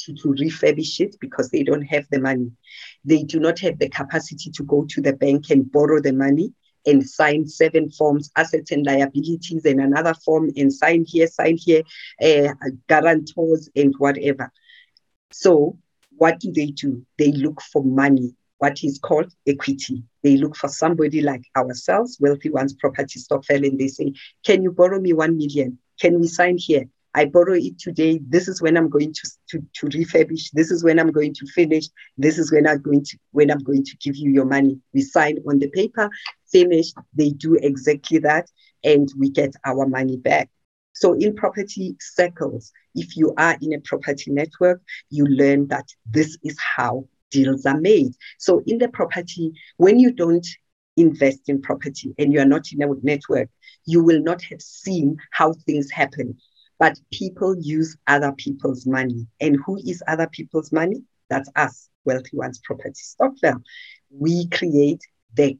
to, 0.05 0.13
to 0.13 0.29
refurbish 0.29 0.99
it 0.99 1.15
because 1.19 1.49
they 1.49 1.63
don't 1.63 1.83
have 1.83 2.05
the 2.11 2.19
money. 2.19 2.51
They 3.03 3.23
do 3.23 3.39
not 3.39 3.59
have 3.59 3.79
the 3.79 3.89
capacity 3.89 4.51
to 4.51 4.63
go 4.63 4.85
to 4.89 5.01
the 5.01 5.13
bank 5.13 5.49
and 5.49 5.71
borrow 5.71 6.01
the 6.01 6.13
money 6.13 6.53
and 6.85 7.07
sign 7.07 7.47
seven 7.47 7.89
forms, 7.89 8.31
assets 8.35 8.71
and 8.71 8.85
liabilities, 8.85 9.65
and 9.65 9.81
another 9.81 10.13
form, 10.13 10.51
and 10.55 10.71
sign 10.71 11.03
here, 11.07 11.27
sign 11.27 11.57
here, 11.57 11.81
uh, 12.23 12.53
guarantors, 12.87 13.69
and 13.75 13.93
whatever. 13.97 14.51
So, 15.31 15.77
what 16.17 16.39
do 16.39 16.51
they 16.51 16.67
do? 16.67 17.05
They 17.17 17.31
look 17.31 17.61
for 17.61 17.83
money, 17.83 18.35
what 18.59 18.83
is 18.83 18.99
called 18.99 19.33
equity. 19.47 20.03
They 20.23 20.37
look 20.37 20.55
for 20.55 20.67
somebody 20.69 21.21
like 21.21 21.43
ourselves, 21.57 22.17
Wealthy 22.19 22.49
Ones 22.49 22.73
Property 22.73 23.19
Stokvel, 23.19 23.67
and 23.67 23.79
they 23.79 23.87
say, 23.87 24.13
Can 24.45 24.63
you 24.63 24.71
borrow 24.71 24.99
me 24.99 25.13
one 25.13 25.37
million? 25.37 25.79
Can 25.99 26.19
we 26.19 26.27
sign 26.27 26.57
here? 26.57 26.85
I 27.15 27.23
borrow 27.23 27.53
it 27.53 27.79
today. 27.79 28.19
This 28.27 28.49
is 28.49 28.61
when 28.61 28.75
I'm 28.75 28.89
going 28.89 29.13
to, 29.13 29.31
to, 29.51 29.65
to 29.75 29.85
refurbish. 29.97 30.51
This 30.51 30.69
is 30.69 30.83
when 30.83 30.99
I'm 30.99 31.13
going 31.13 31.33
to 31.35 31.47
finish. 31.47 31.85
This 32.17 32.37
is 32.37 32.51
when 32.51 32.67
I'm 32.67 32.81
going 32.81 33.05
to 33.05 33.17
when 33.31 33.49
I'm 33.49 33.63
going 33.63 33.85
to 33.85 33.97
give 33.97 34.17
you 34.17 34.31
your 34.31 34.43
money. 34.43 34.81
We 34.93 35.01
sign 35.01 35.37
on 35.47 35.59
the 35.59 35.69
paper, 35.69 36.09
finish. 36.51 36.91
They 37.13 37.29
do 37.29 37.55
exactly 37.55 38.17
that, 38.19 38.51
and 38.83 39.09
we 39.17 39.29
get 39.29 39.55
our 39.63 39.87
money 39.87 40.17
back. 40.17 40.49
So 40.91 41.13
in 41.13 41.35
property 41.35 41.95
circles, 42.01 42.73
if 42.95 43.15
you 43.15 43.33
are 43.37 43.57
in 43.61 43.73
a 43.73 43.79
property 43.79 44.31
network, 44.31 44.81
you 45.09 45.25
learn 45.25 45.67
that 45.69 45.87
this 46.05 46.37
is 46.43 46.57
how 46.59 47.07
deals 47.31 47.65
are 47.65 47.79
made. 47.79 48.11
So 48.39 48.61
in 48.67 48.77
the 48.77 48.89
property, 48.89 49.53
when 49.77 49.99
you 49.99 50.11
don't 50.11 50.45
invest 50.97 51.47
in 51.47 51.61
property 51.61 52.13
and 52.17 52.33
you 52.33 52.41
are 52.41 52.45
not 52.45 52.73
in 52.73 52.81
a 52.81 52.87
network, 53.03 53.49
you 53.85 54.03
will 54.03 54.21
not 54.21 54.41
have 54.43 54.61
seen 54.61 55.17
how 55.31 55.53
things 55.65 55.89
happen 55.91 56.37
but 56.79 56.99
people 57.11 57.55
use 57.57 57.97
other 58.07 58.31
people's 58.33 58.85
money. 58.85 59.27
And 59.39 59.57
who 59.65 59.77
is 59.77 60.03
other 60.07 60.27
people's 60.27 60.71
money? 60.71 61.03
That's 61.29 61.49
us, 61.55 61.89
Wealthy 62.05 62.37
Ones 62.37 62.59
Property 62.63 62.93
Stokvel. 62.93 63.61
We 64.09 64.47
create 64.49 65.01
the, 65.33 65.57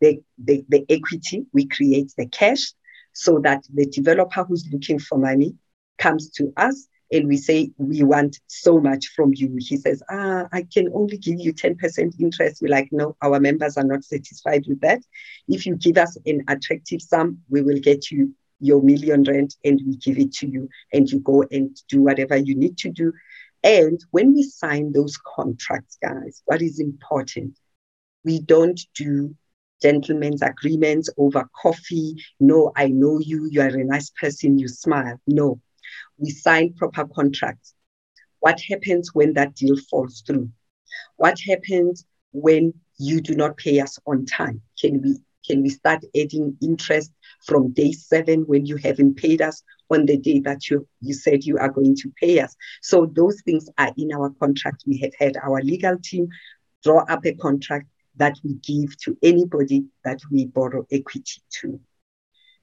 the, 0.00 0.22
the, 0.38 0.64
the 0.68 0.84
equity, 0.88 1.46
we 1.52 1.66
create 1.66 2.12
the 2.16 2.26
cash 2.26 2.72
so 3.12 3.38
that 3.40 3.64
the 3.72 3.86
developer 3.86 4.44
who's 4.44 4.68
looking 4.72 4.98
for 4.98 5.18
money 5.18 5.54
comes 5.98 6.30
to 6.30 6.52
us 6.56 6.88
and 7.10 7.26
we 7.26 7.36
say, 7.36 7.70
we 7.78 8.02
want 8.02 8.38
so 8.48 8.78
much 8.80 9.08
from 9.16 9.32
you. 9.34 9.56
He 9.58 9.76
says, 9.76 10.02
ah, 10.10 10.46
I 10.52 10.66
can 10.72 10.90
only 10.94 11.16
give 11.16 11.40
you 11.40 11.54
10% 11.54 12.20
interest. 12.20 12.60
We're 12.60 12.68
like, 12.68 12.88
no, 12.92 13.16
our 13.22 13.40
members 13.40 13.76
are 13.78 13.84
not 13.84 14.04
satisfied 14.04 14.64
with 14.68 14.80
that. 14.80 15.00
If 15.48 15.64
you 15.64 15.76
give 15.76 15.96
us 15.96 16.18
an 16.26 16.44
attractive 16.48 17.00
sum, 17.00 17.38
we 17.48 17.62
will 17.62 17.78
get 17.78 18.10
you 18.10 18.34
your 18.60 18.82
million 18.82 19.22
rent 19.24 19.54
and 19.64 19.80
we 19.86 19.96
give 19.96 20.18
it 20.18 20.32
to 20.34 20.48
you 20.48 20.68
and 20.92 21.08
you 21.10 21.20
go 21.20 21.44
and 21.50 21.76
do 21.88 22.02
whatever 22.02 22.36
you 22.36 22.54
need 22.54 22.76
to 22.78 22.90
do. 22.90 23.12
And 23.62 23.98
when 24.10 24.34
we 24.34 24.42
sign 24.42 24.92
those 24.92 25.16
contracts, 25.16 25.98
guys, 26.02 26.42
what 26.46 26.62
is 26.62 26.80
important? 26.80 27.58
We 28.24 28.40
don't 28.40 28.80
do 28.94 29.34
gentlemen's 29.82 30.42
agreements 30.42 31.08
over 31.16 31.48
coffee. 31.60 32.16
No, 32.40 32.72
I 32.76 32.88
know 32.88 33.18
you, 33.18 33.48
you 33.50 33.60
are 33.60 33.68
a 33.68 33.84
nice 33.84 34.10
person, 34.10 34.58
you 34.58 34.68
smile. 34.68 35.20
No, 35.26 35.60
we 36.18 36.30
sign 36.30 36.74
proper 36.74 37.06
contracts. 37.06 37.74
What 38.40 38.60
happens 38.68 39.14
when 39.14 39.34
that 39.34 39.54
deal 39.54 39.76
falls 39.90 40.22
through? 40.26 40.50
What 41.16 41.38
happens 41.40 42.04
when 42.32 42.74
you 42.98 43.20
do 43.20 43.34
not 43.34 43.56
pay 43.56 43.80
us 43.80 43.98
on 44.06 44.26
time? 44.26 44.62
Can 44.80 45.02
we 45.02 45.18
can 45.48 45.62
we 45.62 45.70
start 45.70 46.04
adding 46.14 46.56
interest 46.60 47.12
from 47.44 47.72
day 47.72 47.92
seven 47.92 48.42
when 48.42 48.66
you 48.66 48.76
haven't 48.76 49.16
paid 49.16 49.40
us 49.40 49.62
on 49.90 50.06
the 50.06 50.18
day 50.18 50.40
that 50.40 50.68
you, 50.68 50.86
you 51.00 51.14
said 51.14 51.44
you 51.44 51.56
are 51.58 51.70
going 51.70 51.96
to 51.96 52.12
pay 52.20 52.40
us? 52.40 52.54
So 52.82 53.06
those 53.06 53.40
things 53.42 53.68
are 53.78 53.92
in 53.96 54.12
our 54.12 54.30
contract. 54.38 54.84
We 54.86 54.98
have 54.98 55.12
had 55.18 55.36
our 55.42 55.62
legal 55.62 55.96
team 56.02 56.28
draw 56.84 57.04
up 57.08 57.24
a 57.24 57.34
contract 57.34 57.86
that 58.16 58.36
we 58.44 58.54
give 58.54 58.96
to 58.98 59.16
anybody 59.22 59.84
that 60.04 60.20
we 60.30 60.46
borrow 60.46 60.86
equity 60.90 61.42
to. 61.60 61.80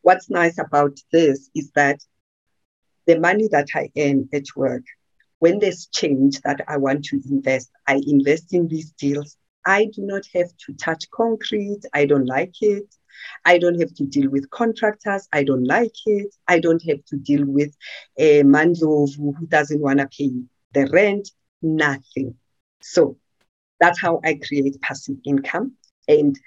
What's 0.01 0.29
nice 0.29 0.59
about 0.59 0.99
this 1.11 1.49
is 1.55 1.71
that 1.71 1.99
the 3.07 3.19
money 3.19 3.47
that 3.51 3.69
I 3.73 3.89
earn 3.97 4.29
at 4.33 4.45
work, 4.55 4.83
when 5.39 5.59
there's 5.59 5.87
change 5.87 6.41
that 6.41 6.61
I 6.67 6.77
want 6.77 7.05
to 7.05 7.21
invest, 7.29 7.71
I 7.87 8.01
invest 8.05 8.53
in 8.53 8.67
these 8.67 8.91
deals 8.91 9.37
I 9.65 9.85
do 9.85 10.01
not 10.01 10.23
have 10.33 10.55
to 10.65 10.73
touch 10.73 11.09
concrete. 11.11 11.81
I 11.93 12.05
don't 12.05 12.25
like 12.25 12.55
it. 12.61 12.93
I 13.45 13.57
don't 13.57 13.79
have 13.79 13.93
to 13.95 14.05
deal 14.05 14.29
with 14.29 14.49
contractors. 14.49 15.27
I 15.33 15.43
don't 15.43 15.63
like 15.65 15.95
it. 16.05 16.35
I 16.47 16.59
don't 16.59 16.83
have 16.87 17.03
to 17.05 17.17
deal 17.17 17.45
with 17.45 17.75
a 18.17 18.43
Mandlovu 18.43 19.35
who 19.37 19.47
doesn't 19.47 19.81
want 19.81 19.99
to 19.99 20.07
pay 20.07 20.31
the 20.73 20.87
rent. 20.91 21.31
Nothing. 21.61 22.35
So 22.81 23.17
that's 23.79 23.99
how 23.99 24.21
I 24.23 24.35
create 24.35 24.79
passive 24.81 25.17
income, 25.25 25.73
and 26.07 26.37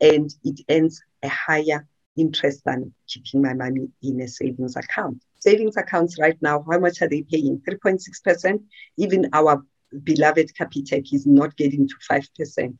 and 0.00 0.30
it 0.44 0.60
earns 0.68 1.02
a 1.22 1.28
higher 1.28 1.86
interest 2.16 2.62
than 2.64 2.92
keeping 3.06 3.42
my 3.42 3.54
money 3.54 3.88
in 4.02 4.20
a 4.20 4.28
savings 4.28 4.76
account. 4.76 5.22
Savings 5.38 5.76
accounts 5.76 6.18
right 6.18 6.36
now, 6.42 6.64
how 6.70 6.78
much 6.78 7.02
are 7.02 7.08
they 7.08 7.22
paying? 7.22 7.62
3.6%. 7.68 8.60
Even 8.96 9.28
our 9.32 9.62
beloved 10.02 10.52
Capitec 10.58 11.12
is 11.12 11.26
not 11.26 11.56
getting 11.56 11.88
to 11.88 11.94
5%. 12.10 12.78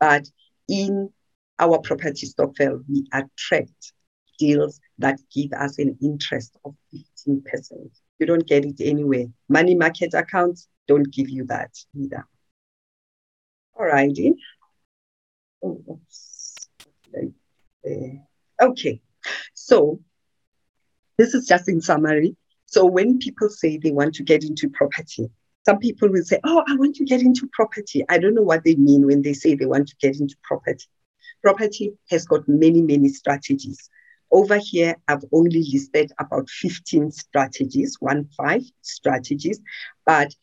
But 0.00 0.28
in 0.68 1.10
our 1.58 1.78
property 1.78 2.26
stokvel, 2.26 2.82
we 2.88 3.06
attract 3.12 3.92
deals 4.38 4.80
that 4.98 5.20
give 5.32 5.52
us 5.52 5.78
an 5.78 5.96
interest 6.02 6.56
of 6.64 6.74
15%. 7.26 7.90
You 8.18 8.26
don't 8.26 8.46
get 8.46 8.64
it 8.64 8.80
anywhere. 8.80 9.26
Money 9.48 9.74
market 9.74 10.14
accounts 10.14 10.68
don't 10.88 11.10
give 11.12 11.28
you 11.28 11.44
that 11.46 11.70
either. 11.96 12.26
All 13.74 13.86
righty. 13.86 14.34
Oh, 15.64 16.00
okay. 18.60 19.00
So 19.54 20.00
this 21.18 21.34
is 21.34 21.46
just 21.46 21.68
in 21.68 21.80
summary. 21.80 22.36
So 22.66 22.84
when 22.84 23.18
people 23.18 23.48
say 23.48 23.76
they 23.76 23.92
want 23.92 24.14
to 24.14 24.22
get 24.22 24.44
into 24.44 24.68
property, 24.70 25.30
some 25.64 25.78
people 25.78 26.08
will 26.08 26.24
say, 26.24 26.38
Oh, 26.44 26.64
I 26.68 26.76
want 26.76 26.96
to 26.96 27.04
get 27.04 27.22
into 27.22 27.48
property. 27.52 28.04
I 28.08 28.18
don't 28.18 28.34
know 28.34 28.42
what 28.42 28.64
they 28.64 28.74
mean 28.74 29.06
when 29.06 29.22
they 29.22 29.32
say 29.32 29.54
they 29.54 29.66
want 29.66 29.88
to 29.88 29.96
get 30.00 30.18
into 30.18 30.36
property. 30.42 30.86
Property 31.42 31.94
has 32.10 32.24
got 32.24 32.48
many, 32.48 32.82
many 32.82 33.08
strategies. 33.08 33.90
Over 34.30 34.58
here, 34.58 34.96
I've 35.08 35.24
only 35.32 35.62
listed 35.72 36.12
about 36.18 36.48
15 36.48 37.10
strategies, 37.12 37.96
one 38.00 38.28
five 38.36 38.62
strategies. 38.80 39.60
But 40.06 40.34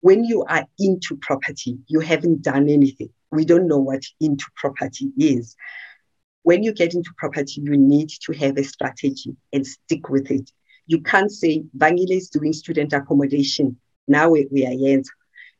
when 0.00 0.24
you 0.24 0.44
are 0.44 0.66
into 0.78 1.16
property, 1.16 1.78
you 1.86 2.00
haven't 2.00 2.42
done 2.42 2.68
anything. 2.68 3.10
We 3.30 3.44
don't 3.44 3.68
know 3.68 3.78
what 3.78 4.02
into 4.20 4.46
property 4.56 5.12
is. 5.18 5.56
When 6.42 6.62
you 6.62 6.72
get 6.72 6.94
into 6.94 7.10
property, 7.16 7.60
you 7.62 7.76
need 7.76 8.10
to 8.22 8.32
have 8.32 8.56
a 8.56 8.64
strategy 8.64 9.36
and 9.52 9.66
stick 9.66 10.08
with 10.08 10.30
it. 10.30 10.50
You 10.86 11.00
can't 11.00 11.30
say, 11.30 11.64
Vangile 11.76 12.16
is 12.16 12.28
doing 12.28 12.52
student 12.52 12.92
accommodation. 12.92 13.78
Now 14.08 14.30
we, 14.30 14.48
we 14.50 14.66
are 14.66 14.72
here. 14.72 15.02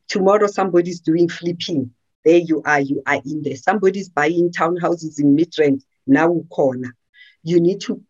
Tomorrow, 0.08 0.46
somebody's 0.48 1.00
doing 1.00 1.28
flipping. 1.28 1.92
There 2.24 2.38
you 2.38 2.62
are, 2.64 2.80
you 2.80 3.02
are 3.06 3.20
in 3.24 3.42
there. 3.42 3.56
Somebody's 3.56 4.08
buying 4.08 4.50
townhouses 4.50 5.18
in 5.18 5.36
Midrand. 5.36 5.82
Now, 6.06 6.40
corner. 6.50 6.94
You 7.44 7.60
need 7.60 7.80
to 7.82 8.02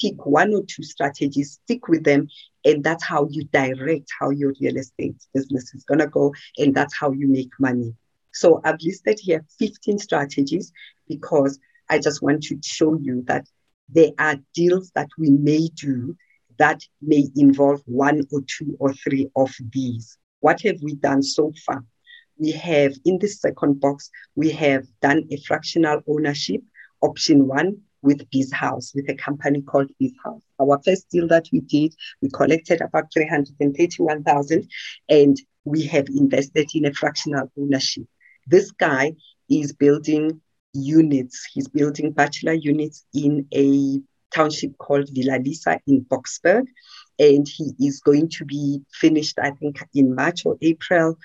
pick 0.00 0.26
one 0.26 0.52
or 0.52 0.64
two 0.64 0.82
strategies, 0.82 1.60
stick 1.62 1.86
with 1.88 2.02
them, 2.02 2.28
and 2.64 2.82
that's 2.82 3.04
how 3.04 3.28
you 3.30 3.44
direct 3.44 4.10
how 4.18 4.30
your 4.30 4.52
real 4.60 4.76
estate 4.76 5.16
business 5.32 5.72
is 5.74 5.84
to 5.84 6.06
go, 6.08 6.34
and 6.58 6.74
that's 6.74 6.96
how 6.96 7.12
you 7.12 7.28
make 7.28 7.50
money. 7.60 7.94
So 8.32 8.60
I've 8.64 8.80
listed 8.80 9.18
here 9.20 9.44
15 9.58 9.98
strategies 9.98 10.72
because 11.08 11.58
I 11.88 11.98
just 11.98 12.22
want 12.22 12.42
to 12.44 12.58
show 12.64 12.94
you 12.94 13.22
that 13.26 13.46
there 13.88 14.10
are 14.18 14.36
deals 14.54 14.90
that 14.94 15.08
we 15.18 15.30
may 15.30 15.68
do 15.68 16.16
that 16.60 16.82
may 17.00 17.24
involve 17.36 17.80
one 17.86 18.22
or 18.30 18.42
two 18.46 18.76
or 18.78 18.92
three 18.92 19.28
of 19.34 19.50
these. 19.72 20.18
What 20.40 20.60
have 20.62 20.76
we 20.82 20.94
done 20.94 21.22
so 21.22 21.52
far? 21.64 21.84
We 22.38 22.52
have 22.52 22.92
in 23.06 23.18
the 23.18 23.28
second 23.28 23.80
box, 23.80 24.10
we 24.36 24.50
have 24.50 24.84
done 25.00 25.24
a 25.30 25.38
fractional 25.38 26.02
ownership, 26.06 26.60
option 27.00 27.48
one, 27.48 27.80
with 28.02 28.30
Biz 28.30 28.52
House, 28.52 28.92
with 28.94 29.08
a 29.08 29.14
company 29.14 29.62
called 29.62 29.90
Biz 29.98 30.12
House. 30.22 30.42
Our 30.60 30.80
first 30.84 31.08
deal 31.10 31.26
that 31.28 31.46
we 31.50 31.60
did, 31.60 31.94
we 32.20 32.28
collected 32.28 32.82
about 32.82 33.12
331,000 33.12 34.70
and 35.08 35.36
we 35.64 35.84
have 35.86 36.08
invested 36.08 36.68
in 36.74 36.86
a 36.86 36.92
fractional 36.92 37.50
ownership. 37.58 38.04
This 38.46 38.70
guy 38.70 39.14
is 39.48 39.72
building 39.72 40.40
units. 40.72 41.46
He's 41.52 41.68
building 41.68 42.12
bachelor 42.12 42.52
units 42.52 43.04
in 43.14 43.46
a 43.54 44.00
township 44.32 44.76
called 44.78 45.08
Villa 45.12 45.38
Liza 45.38 45.80
in 45.86 46.04
Boksburg. 46.04 46.66
And 47.18 47.46
he 47.46 47.72
is 47.80 48.00
going 48.00 48.28
to 48.30 48.44
be 48.44 48.80
finished, 48.92 49.38
I 49.38 49.50
think, 49.50 49.78
in 49.94 50.14
March 50.14 50.46
or 50.46 50.56
April. 50.62 51.18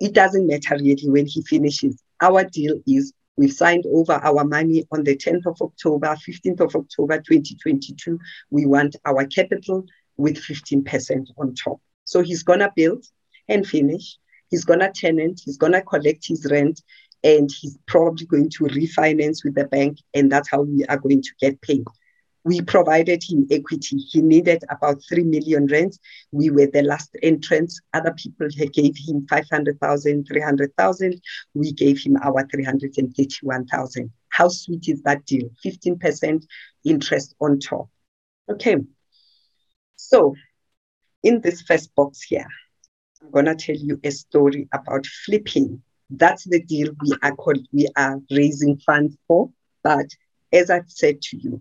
It 0.00 0.12
doesn't 0.14 0.46
matter 0.46 0.76
really 0.76 1.08
when 1.08 1.26
he 1.26 1.42
finishes. 1.42 2.02
Our 2.20 2.44
deal 2.44 2.80
is 2.86 3.12
we've 3.36 3.52
signed 3.52 3.84
over 3.92 4.12
our 4.12 4.44
money 4.44 4.84
on 4.90 5.04
the 5.04 5.16
10th 5.16 5.46
of 5.46 5.60
October, 5.60 6.08
15th 6.08 6.60
of 6.60 6.74
October 6.74 7.18
2022. 7.18 8.18
We 8.50 8.66
want 8.66 8.96
our 9.04 9.26
capital 9.26 9.84
with 10.16 10.36
15% 10.36 11.28
on 11.38 11.54
top. 11.54 11.80
So 12.04 12.22
he's 12.22 12.42
going 12.42 12.60
to 12.60 12.72
build 12.74 13.04
and 13.48 13.66
finish. 13.66 14.18
He's 14.50 14.64
going 14.64 14.80
to 14.80 14.90
tenant, 14.90 15.42
he's 15.44 15.58
going 15.58 15.72
to 15.72 15.82
collect 15.82 16.26
his 16.26 16.46
rent, 16.50 16.80
and 17.22 17.50
he's 17.60 17.78
probably 17.86 18.26
going 18.26 18.50
to 18.50 18.64
refinance 18.64 19.44
with 19.44 19.54
the 19.54 19.64
bank, 19.64 19.98
and 20.14 20.30
that's 20.30 20.48
how 20.48 20.62
we 20.62 20.84
are 20.86 20.96
going 20.96 21.22
to 21.22 21.30
get 21.40 21.60
paid. 21.60 21.84
We 22.48 22.62
provided 22.62 23.22
him 23.22 23.46
equity. 23.50 23.98
He 23.98 24.22
needed 24.22 24.64
about 24.70 25.02
3 25.06 25.24
million 25.24 25.66
rents. 25.66 25.98
We 26.32 26.48
were 26.48 26.66
the 26.66 26.80
last 26.80 27.14
entrants. 27.22 27.78
Other 27.92 28.14
people 28.14 28.48
gave 28.72 28.96
him 28.96 29.26
500,000, 29.28 30.24
300,000. 30.24 31.20
We 31.52 31.72
gave 31.72 32.02
him 32.02 32.16
our 32.22 32.48
331,000. 32.50 34.10
How 34.30 34.48
sweet 34.48 34.88
is 34.88 35.02
that 35.02 35.26
deal? 35.26 35.50
15% 35.62 36.46
interest 36.84 37.34
on 37.38 37.60
top. 37.60 37.90
Okay. 38.50 38.78
So 39.96 40.34
in 41.22 41.42
this 41.42 41.60
first 41.60 41.94
box 41.94 42.22
here, 42.22 42.48
I'm 43.20 43.30
going 43.30 43.44
to 43.44 43.56
tell 43.56 43.76
you 43.76 44.00
a 44.02 44.10
story 44.10 44.68
about 44.72 45.04
flipping. 45.26 45.82
That's 46.08 46.44
the 46.44 46.62
deal 46.62 46.94
we 47.02 47.12
are, 47.22 47.36
called, 47.36 47.66
we 47.74 47.88
are 47.94 48.18
raising 48.30 48.78
funds 48.78 49.18
for. 49.26 49.50
But 49.84 50.06
as 50.50 50.70
I've 50.70 50.90
said 50.90 51.20
to 51.20 51.36
you, 51.36 51.60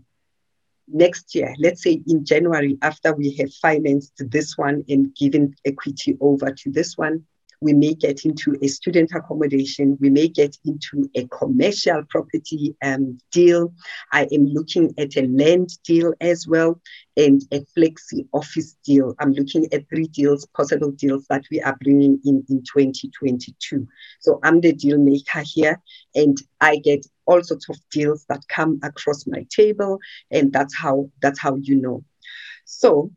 next 0.88 1.36
year, 1.36 1.54
let's 1.60 1.84
say 1.84 2.02
in 2.08 2.26
January, 2.26 2.78
after 2.82 3.14
we 3.14 3.36
have 3.36 3.54
financed 3.54 4.14
this 4.30 4.58
one 4.58 4.84
and 4.90 5.16
given 5.16 5.56
equity 5.66 6.18
over 6.22 6.52
to 6.52 6.72
this 6.72 6.98
one, 6.98 7.26
we 7.62 7.74
may 7.74 7.94
get 7.94 8.26
into 8.26 8.56
a 8.62 8.68
student 8.68 9.12
accommodation, 9.14 9.98
we 10.00 10.10
may 10.10 10.28
get 10.28 10.56
into 10.66 11.10
a 11.16 11.28
commercial 11.28 12.04
property 12.10 12.76
um, 12.84 13.18
deal. 13.32 13.74
I 14.12 14.28
am 14.32 14.46
looking 14.46 14.94
at 14.98 15.18
a 15.18 15.28
land 15.28 15.70
deal 15.84 16.14
as 16.22 16.48
well 16.48 16.80
and 17.16 17.42
a 17.52 17.62
flexi 17.76 18.28
office 18.34 18.78
deal. 18.86 19.16
I'm 19.20 19.32
looking 19.32 19.68
at 19.74 19.90
three 19.90 20.08
deals, 20.08 20.46
possible 20.56 20.92
deals 20.92 21.26
that 21.30 21.46
we 21.50 21.62
are 21.62 21.78
bringing 21.82 22.20
in 22.26 22.46
in 22.50 22.64
2022. 22.64 23.88
So 24.20 24.40
I'm 24.44 24.62
the 24.62 24.74
deal 24.74 25.00
maker 25.00 25.42
here 25.44 25.82
and 26.14 26.38
I 26.62 26.78
get 26.78 27.06
all 27.26 27.44
sorts 27.44 27.70
of 27.70 27.78
deals 27.92 28.26
that 28.30 28.48
come 28.48 28.80
across 28.84 29.26
my 29.26 29.46
table 29.50 30.00
and 30.32 30.54
that's 30.54 30.76
how 30.76 31.10
that's 31.22 31.40
how 31.40 31.56
you 31.56 31.76
know. 31.76 32.04
So 32.66 33.12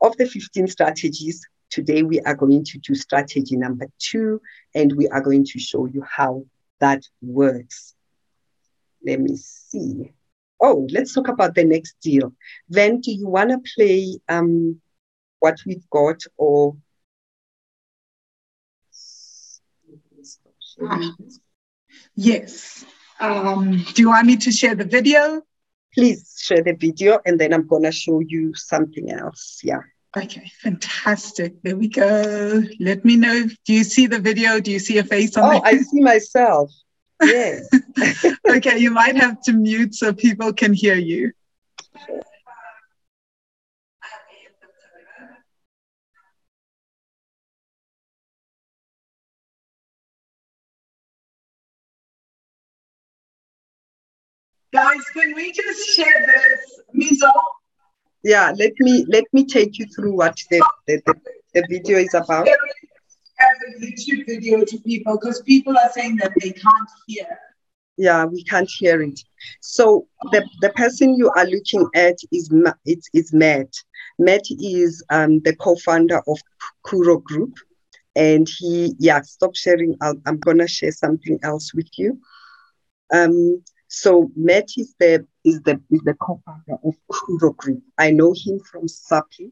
of 0.00 0.16
the 0.16 0.26
15 0.26 0.66
strategies, 0.66 1.46
Today, 1.72 2.02
we 2.02 2.20
are 2.20 2.34
going 2.34 2.64
to 2.64 2.78
do 2.80 2.94
strategy 2.94 3.56
number 3.56 3.86
two, 3.98 4.42
and 4.74 4.92
we 4.92 5.08
are 5.08 5.22
going 5.22 5.42
to 5.46 5.58
show 5.58 5.86
you 5.86 6.02
how 6.02 6.44
that 6.80 7.02
works. 7.22 7.94
Let 9.02 9.20
me 9.20 9.36
see. 9.36 10.12
Oh, 10.60 10.86
let's 10.90 11.14
talk 11.14 11.28
about 11.28 11.54
the 11.54 11.64
next 11.64 11.96
deal. 12.02 12.34
Then, 12.68 13.00
do 13.00 13.10
you 13.10 13.26
want 13.26 13.52
to 13.52 13.72
play 13.74 14.18
um, 14.28 14.82
what 15.38 15.60
we've 15.64 15.88
got 15.88 16.20
or? 16.36 16.76
yes. 22.14 22.84
Um, 23.18 23.82
do 23.94 24.02
you 24.02 24.10
want 24.10 24.26
me 24.26 24.36
to 24.36 24.52
share 24.52 24.74
the 24.74 24.84
video? 24.84 25.40
Please 25.94 26.36
share 26.38 26.62
the 26.62 26.74
video, 26.74 27.18
and 27.24 27.40
then 27.40 27.54
I'm 27.54 27.66
going 27.66 27.84
to 27.84 27.92
show 27.92 28.20
you 28.20 28.54
something 28.54 29.10
else. 29.10 29.60
Yeah. 29.64 29.80
Okay, 30.14 30.50
fantastic. 30.60 31.62
There 31.62 31.76
we 31.76 31.88
go. 31.88 32.62
Let 32.78 33.02
me 33.04 33.16
know. 33.16 33.46
Do 33.64 33.72
you 33.72 33.82
see 33.82 34.06
the 34.06 34.18
video? 34.18 34.60
Do 34.60 34.70
you 34.70 34.78
see 34.78 34.98
a 34.98 35.04
face 35.04 35.36
on 35.38 35.56
Oh, 35.56 35.60
I 35.64 35.78
see 35.78 36.00
myself. 36.00 36.70
Yes. 37.22 37.66
okay, 38.48 38.78
you 38.78 38.90
might 38.90 39.16
have 39.16 39.40
to 39.42 39.52
mute 39.52 39.94
so 39.94 40.12
people 40.12 40.52
can 40.52 40.74
hear 40.74 40.96
you. 40.96 41.32
Guys, 54.74 55.04
can 55.14 55.34
we 55.34 55.52
just 55.52 55.88
share 55.90 56.26
this? 56.26 56.80
Mizo, 56.94 57.30
yeah 58.22 58.52
let 58.56 58.72
me 58.80 59.04
let 59.08 59.24
me 59.32 59.44
take 59.44 59.78
you 59.78 59.86
through 59.86 60.14
what 60.14 60.36
the, 60.50 60.60
the, 60.86 61.02
the, 61.06 61.14
the 61.54 61.66
video 61.68 61.98
is 61.98 62.14
about. 62.14 62.48
As 62.48 62.56
a 63.76 63.84
youtube 63.84 64.26
video 64.26 64.64
to 64.64 64.78
people 64.78 65.18
because 65.20 65.42
people 65.42 65.76
are 65.76 65.90
saying 65.92 66.16
that 66.16 66.32
they 66.40 66.50
can't 66.50 66.90
hear. 67.06 67.26
Yeah 67.96 68.24
we 68.24 68.44
can't 68.44 68.70
hear 68.70 69.02
it. 69.02 69.20
So 69.60 70.06
the, 70.30 70.46
the 70.60 70.70
person 70.70 71.16
you 71.16 71.30
are 71.36 71.46
looking 71.46 71.88
at 71.94 72.18
is 72.30 72.50
it's, 72.84 73.08
it's 73.12 73.32
matt. 73.32 73.74
Matt 74.18 74.42
is 74.50 75.04
um, 75.10 75.40
the 75.40 75.56
co-founder 75.56 76.22
of 76.26 76.38
kuro 76.84 77.18
group 77.18 77.54
and 78.14 78.48
he 78.58 78.94
yeah 78.98 79.22
stop 79.22 79.56
sharing. 79.56 79.96
I 80.00 80.12
am 80.26 80.38
gonna 80.38 80.68
share 80.68 80.92
something 80.92 81.38
else 81.42 81.74
with 81.74 81.88
you. 81.96 82.20
Um, 83.12 83.62
so 83.94 84.30
Matt 84.34 84.70
is 84.78 84.94
the 84.98 85.26
is 85.44 85.60
the 85.60 85.78
is 85.90 86.00
the 86.00 86.14
co-founder 86.14 86.78
of 86.82 86.94
Kuro 87.12 87.52
Group. 87.52 87.82
I 87.98 88.10
know 88.10 88.32
him 88.34 88.58
from 88.58 88.86
SAPI, 88.86 89.50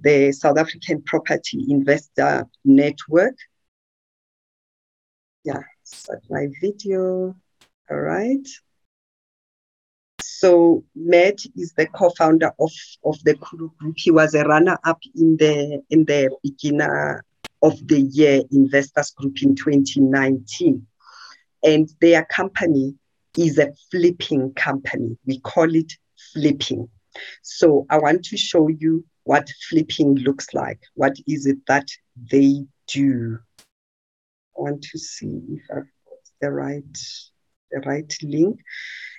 the 0.00 0.30
South 0.30 0.58
African 0.58 1.02
Property 1.02 1.66
Investor 1.68 2.46
Network. 2.64 3.34
Yeah, 5.42 5.62
start 5.82 6.22
my 6.30 6.46
video. 6.60 7.34
All 7.90 8.00
right. 8.00 8.46
So 10.22 10.84
Matt 10.94 11.40
is 11.56 11.72
the 11.72 11.86
co-founder 11.88 12.52
of, 12.60 12.70
of 13.04 13.18
the 13.24 13.34
Kuro 13.34 13.72
Group. 13.76 13.96
He 13.96 14.12
was 14.12 14.34
a 14.34 14.44
runner-up 14.44 15.00
in 15.16 15.36
the 15.36 15.82
in 15.90 16.04
the 16.04 16.30
beginner 16.44 17.24
of 17.60 17.74
the 17.88 18.02
year 18.02 18.42
investors 18.52 19.10
group 19.10 19.42
in 19.42 19.56
2019. 19.56 20.86
And 21.64 21.92
their 22.00 22.24
company 22.26 22.94
is 23.36 23.58
a 23.58 23.72
flipping 23.90 24.52
company. 24.54 25.16
We 25.26 25.40
call 25.40 25.74
it 25.74 25.92
flipping. 26.32 26.88
So 27.42 27.86
I 27.90 27.98
want 27.98 28.24
to 28.26 28.36
show 28.36 28.68
you 28.68 29.04
what 29.24 29.48
flipping 29.68 30.16
looks 30.16 30.54
like. 30.54 30.80
What 30.94 31.16
is 31.26 31.46
it 31.46 31.58
that 31.66 31.88
they 32.30 32.64
do? 32.88 33.38
I 34.56 34.60
want 34.62 34.82
to 34.82 34.98
see 34.98 35.40
if 35.50 35.62
I've 35.70 35.76
got 35.76 36.18
the 36.40 36.52
right 36.52 36.98
the 37.70 37.80
right 37.80 38.12
link. 38.22 38.60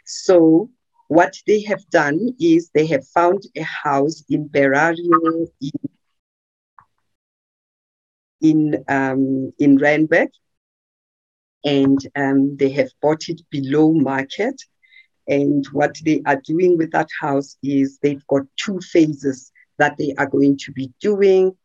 So 0.05 0.69
what 1.07 1.35
they 1.47 1.61
have 1.63 1.85
done 1.89 2.35
is 2.39 2.69
they 2.73 2.85
have 2.87 3.05
found 3.07 3.43
a 3.55 3.63
house 3.63 4.23
in 4.29 4.49
Berario 4.49 5.47
in 5.61 5.71
in 8.41 8.83
um, 8.87 9.53
in 9.59 9.77
and 11.63 11.99
um, 12.15 12.57
they 12.57 12.69
have 12.71 12.89
bought 13.01 13.29
it 13.29 13.41
below 13.49 13.93
market. 13.93 14.61
And 15.27 15.65
what 15.71 15.95
they 16.03 16.21
are 16.25 16.41
doing 16.45 16.77
with 16.77 16.91
that 16.91 17.09
house 17.19 17.57
is 17.63 17.99
they've 17.99 18.25
got 18.27 18.43
two 18.57 18.79
phases 18.79 19.51
that 19.77 19.97
they 19.97 20.13
are 20.17 20.27
going 20.27 20.57
to 20.65 20.71
be 20.71 20.91
doing. 20.99 21.55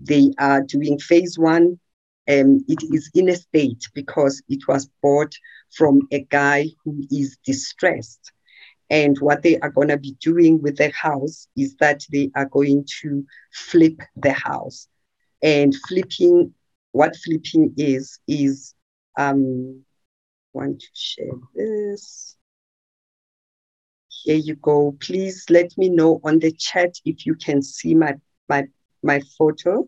They 0.00 0.32
are 0.38 0.62
doing 0.62 0.98
phase 0.98 1.38
one. 1.38 1.78
and 2.26 2.62
it 2.68 2.82
is 2.92 3.10
in 3.14 3.28
a 3.28 3.36
state 3.36 3.84
because 3.94 4.42
it 4.48 4.66
was 4.68 4.90
bought 5.02 5.34
from 5.72 6.02
a 6.10 6.20
guy 6.24 6.66
who 6.84 7.02
is 7.10 7.38
distressed. 7.44 8.32
And 8.90 9.16
what 9.18 9.42
they 9.42 9.58
are 9.58 9.70
going 9.70 9.88
to 9.88 9.96
be 9.96 10.16
doing 10.20 10.62
with 10.62 10.76
the 10.76 10.90
house 10.90 11.48
is 11.56 11.76
that 11.76 12.02
they 12.12 12.30
are 12.34 12.46
going 12.46 12.86
to 13.02 13.24
flip 13.52 14.00
the 14.16 14.32
house. 14.32 14.88
And 15.42 15.74
flipping, 15.88 16.54
what 16.92 17.16
flipping 17.16 17.74
is, 17.76 18.18
is 18.26 18.74
um, 19.16 19.84
want 20.52 20.80
to 20.80 20.86
share 20.94 21.32
this. 21.54 22.36
Here 24.08 24.36
you 24.36 24.56
go. 24.56 24.96
Please 25.00 25.44
let 25.50 25.76
me 25.78 25.88
know 25.88 26.20
on 26.24 26.38
the 26.38 26.52
chat 26.52 26.94
if 27.04 27.26
you 27.26 27.34
can 27.34 27.62
see 27.62 27.94
my, 27.94 28.14
my, 28.48 28.64
my 29.02 29.20
photo 29.38 29.86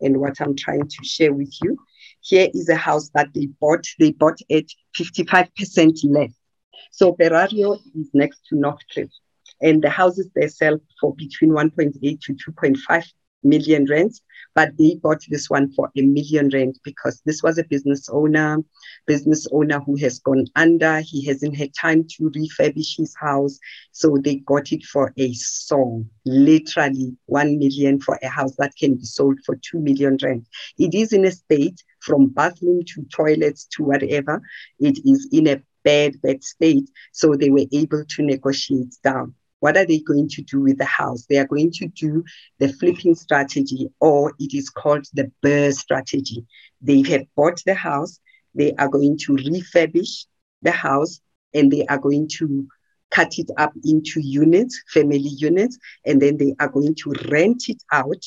and 0.00 0.20
what 0.20 0.40
I'm 0.40 0.56
trying 0.56 0.88
to 0.88 1.04
share 1.04 1.32
with 1.32 1.52
you. 1.62 1.76
Here 2.20 2.48
is 2.54 2.68
a 2.68 2.76
house 2.76 3.10
that 3.14 3.28
they 3.34 3.46
bought. 3.60 3.86
They 3.98 4.12
bought 4.12 4.38
it 4.48 4.72
55% 4.98 5.98
less. 6.04 6.32
So 6.90 7.12
Berario 7.12 7.78
is 7.94 8.08
next 8.14 8.46
to 8.48 8.56
Northcliffe. 8.56 9.10
And 9.60 9.82
the 9.82 9.90
houses 9.90 10.30
they 10.34 10.48
sell 10.48 10.78
for 11.00 11.14
between 11.14 11.50
1.8 11.50 12.20
to 12.20 12.34
2.5 12.34 13.04
million 13.44 13.86
rents, 13.86 14.20
but 14.54 14.76
they 14.78 14.94
bought 15.02 15.22
this 15.28 15.50
one 15.50 15.72
for 15.72 15.90
a 15.96 16.02
million 16.02 16.48
rent 16.50 16.78
because 16.84 17.20
this 17.24 17.42
was 17.42 17.58
a 17.58 17.64
business 17.64 18.08
owner, 18.08 18.58
business 19.06 19.46
owner 19.52 19.80
who 19.80 19.96
has 19.96 20.18
gone 20.20 20.46
under. 20.56 21.00
He 21.00 21.24
hasn't 21.26 21.56
had 21.56 21.70
time 21.74 22.06
to 22.16 22.30
refurbish 22.30 22.96
his 22.96 23.14
house. 23.20 23.58
So 23.92 24.16
they 24.22 24.36
got 24.36 24.72
it 24.72 24.84
for 24.84 25.12
a 25.16 25.32
song, 25.34 26.08
literally 26.24 27.16
one 27.26 27.58
million 27.58 28.00
for 28.00 28.18
a 28.22 28.28
house 28.28 28.54
that 28.56 28.76
can 28.76 28.94
be 28.94 29.04
sold 29.04 29.38
for 29.44 29.56
two 29.56 29.80
million 29.80 30.18
rent. 30.22 30.46
It 30.78 30.94
is 30.94 31.12
in 31.12 31.24
a 31.24 31.32
state 31.32 31.82
from 32.00 32.28
bathroom 32.28 32.82
to 32.94 33.04
toilets 33.14 33.66
to 33.76 33.84
whatever. 33.84 34.42
It 34.78 34.98
is 35.04 35.28
in 35.32 35.48
a 35.48 35.62
bad, 35.84 36.20
bad 36.22 36.42
state. 36.42 36.90
So 37.12 37.34
they 37.34 37.50
were 37.50 37.66
able 37.72 38.04
to 38.04 38.22
negotiate 38.22 38.96
down. 39.02 39.34
What 39.64 39.78
are 39.78 39.86
they 39.86 40.00
going 40.00 40.28
to 40.28 40.42
do 40.42 40.60
with 40.60 40.76
the 40.76 40.84
house? 40.84 41.24
They 41.24 41.38
are 41.38 41.46
going 41.46 41.70
to 41.76 41.86
do 41.86 42.22
the 42.58 42.68
flipping 42.68 43.14
strategy, 43.14 43.88
or 43.98 44.34
it 44.38 44.52
is 44.52 44.68
called 44.68 45.06
the 45.14 45.32
BRRRR 45.42 45.72
strategy. 45.72 46.44
They 46.82 47.00
have 47.08 47.22
bought 47.34 47.62
the 47.64 47.72
house, 47.72 48.20
they 48.54 48.74
are 48.74 48.90
going 48.90 49.16
to 49.20 49.32
refurbish 49.32 50.26
the 50.60 50.70
house, 50.70 51.18
and 51.54 51.72
they 51.72 51.86
are 51.86 51.96
going 51.96 52.28
to 52.40 52.68
cut 53.10 53.38
it 53.38 53.50
up 53.56 53.72
into 53.86 54.20
units, 54.20 54.82
family 54.92 55.16
units, 55.48 55.78
and 56.04 56.20
then 56.20 56.36
they 56.36 56.54
are 56.60 56.68
going 56.68 56.94
to 56.96 57.14
rent 57.30 57.70
it 57.70 57.82
out. 57.90 58.22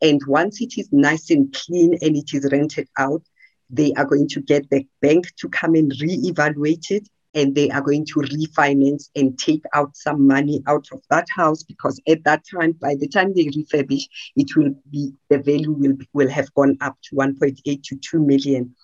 And 0.00 0.20
once 0.28 0.60
it 0.60 0.74
is 0.78 0.88
nice 0.92 1.30
and 1.30 1.52
clean 1.52 1.98
and 2.00 2.16
it 2.16 2.32
is 2.32 2.48
rented 2.52 2.86
out, 2.96 3.24
they 3.70 3.92
are 3.94 4.04
going 4.04 4.28
to 4.28 4.40
get 4.40 4.70
the 4.70 4.86
bank 5.02 5.34
to 5.38 5.48
come 5.48 5.74
and 5.74 5.92
re-evaluate 6.00 6.86
it 6.90 7.08
and 7.34 7.54
they 7.54 7.70
are 7.70 7.80
going 7.80 8.04
to 8.06 8.20
refinance 8.20 9.10
and 9.14 9.38
take 9.38 9.62
out 9.74 9.96
some 9.96 10.26
money 10.26 10.62
out 10.66 10.86
of 10.92 11.02
that 11.10 11.26
house 11.34 11.62
because 11.62 12.00
at 12.08 12.24
that 12.24 12.42
time, 12.50 12.72
by 12.72 12.94
the 12.94 13.08
time 13.08 13.32
they 13.34 13.46
refurbish, 13.46 14.04
it 14.36 14.56
will 14.56 14.74
be 14.90 15.12
the 15.28 15.38
value 15.38 15.72
will 15.72 15.96
will 16.12 16.28
have 16.28 16.52
gone 16.54 16.76
up 16.80 16.96
to 17.02 17.16
1.8 17.16 17.82
to 17.82 17.96
2 17.96 18.18
million. 18.20 18.74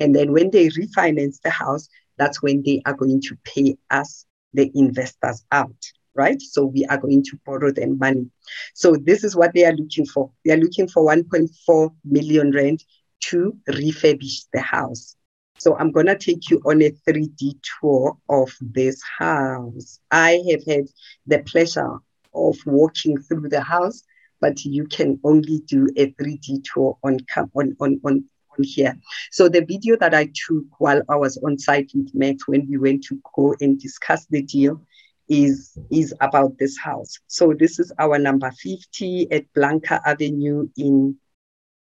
And 0.00 0.14
then 0.14 0.32
when 0.32 0.50
they 0.50 0.68
refinance 0.68 1.40
the 1.42 1.50
house, 1.50 1.88
that's 2.18 2.42
when 2.42 2.62
they 2.62 2.82
are 2.86 2.94
going 2.94 3.20
to 3.22 3.36
pay 3.44 3.76
us 3.90 4.26
the 4.52 4.70
investors 4.74 5.44
out 5.50 5.74
right? 6.14 6.40
So 6.40 6.64
we 6.64 6.84
are 6.86 6.98
going 6.98 7.24
to 7.24 7.38
borrow 7.44 7.72
them 7.72 7.98
money. 7.98 8.30
So 8.74 8.96
this 8.96 9.24
is 9.24 9.36
what 9.36 9.52
they 9.54 9.64
are 9.64 9.72
looking 9.72 10.06
for. 10.06 10.30
They 10.44 10.52
are 10.52 10.56
looking 10.56 10.88
for 10.88 11.04
1.4 11.04 11.94
million 12.04 12.52
rand 12.52 12.84
to 13.24 13.56
refurbish 13.68 14.46
the 14.52 14.60
house. 14.60 15.16
So 15.58 15.76
I'm 15.76 15.92
going 15.92 16.06
to 16.06 16.16
take 16.18 16.50
you 16.50 16.60
on 16.64 16.82
a 16.82 16.90
3D 17.06 17.60
tour 17.80 18.16
of 18.28 18.52
this 18.60 19.00
house. 19.18 20.00
I 20.10 20.42
have 20.50 20.64
had 20.66 20.86
the 21.26 21.38
pleasure 21.40 21.98
of 22.34 22.56
walking 22.66 23.20
through 23.22 23.48
the 23.48 23.60
house, 23.60 24.02
but 24.40 24.64
you 24.64 24.86
can 24.86 25.20
only 25.22 25.60
do 25.60 25.88
a 25.96 26.10
3D 26.12 26.64
tour 26.64 26.98
on, 27.04 27.18
on, 27.54 27.76
on, 27.80 28.00
on, 28.04 28.24
here. 28.62 28.96
So 29.32 29.48
the 29.48 29.64
video 29.64 29.96
that 29.96 30.14
I 30.14 30.26
took 30.26 30.64
while 30.78 31.02
I 31.08 31.16
was 31.16 31.36
on 31.38 31.58
site 31.58 31.90
with 31.92 32.14
Matt 32.14 32.36
when 32.46 32.68
we 32.68 32.78
went 32.78 33.02
to 33.04 33.20
go 33.34 33.54
and 33.60 33.80
discuss 33.80 34.26
the 34.26 34.42
deal 34.42 34.80
is, 35.28 35.76
is 35.90 36.14
about 36.20 36.56
this 36.58 36.78
house. 36.78 37.18
So 37.26 37.52
this 37.52 37.80
is 37.80 37.92
our 37.98 38.16
number 38.16 38.52
50 38.52 39.32
at 39.32 39.52
Blanca 39.54 40.00
Avenue 40.06 40.68
in, 40.76 41.16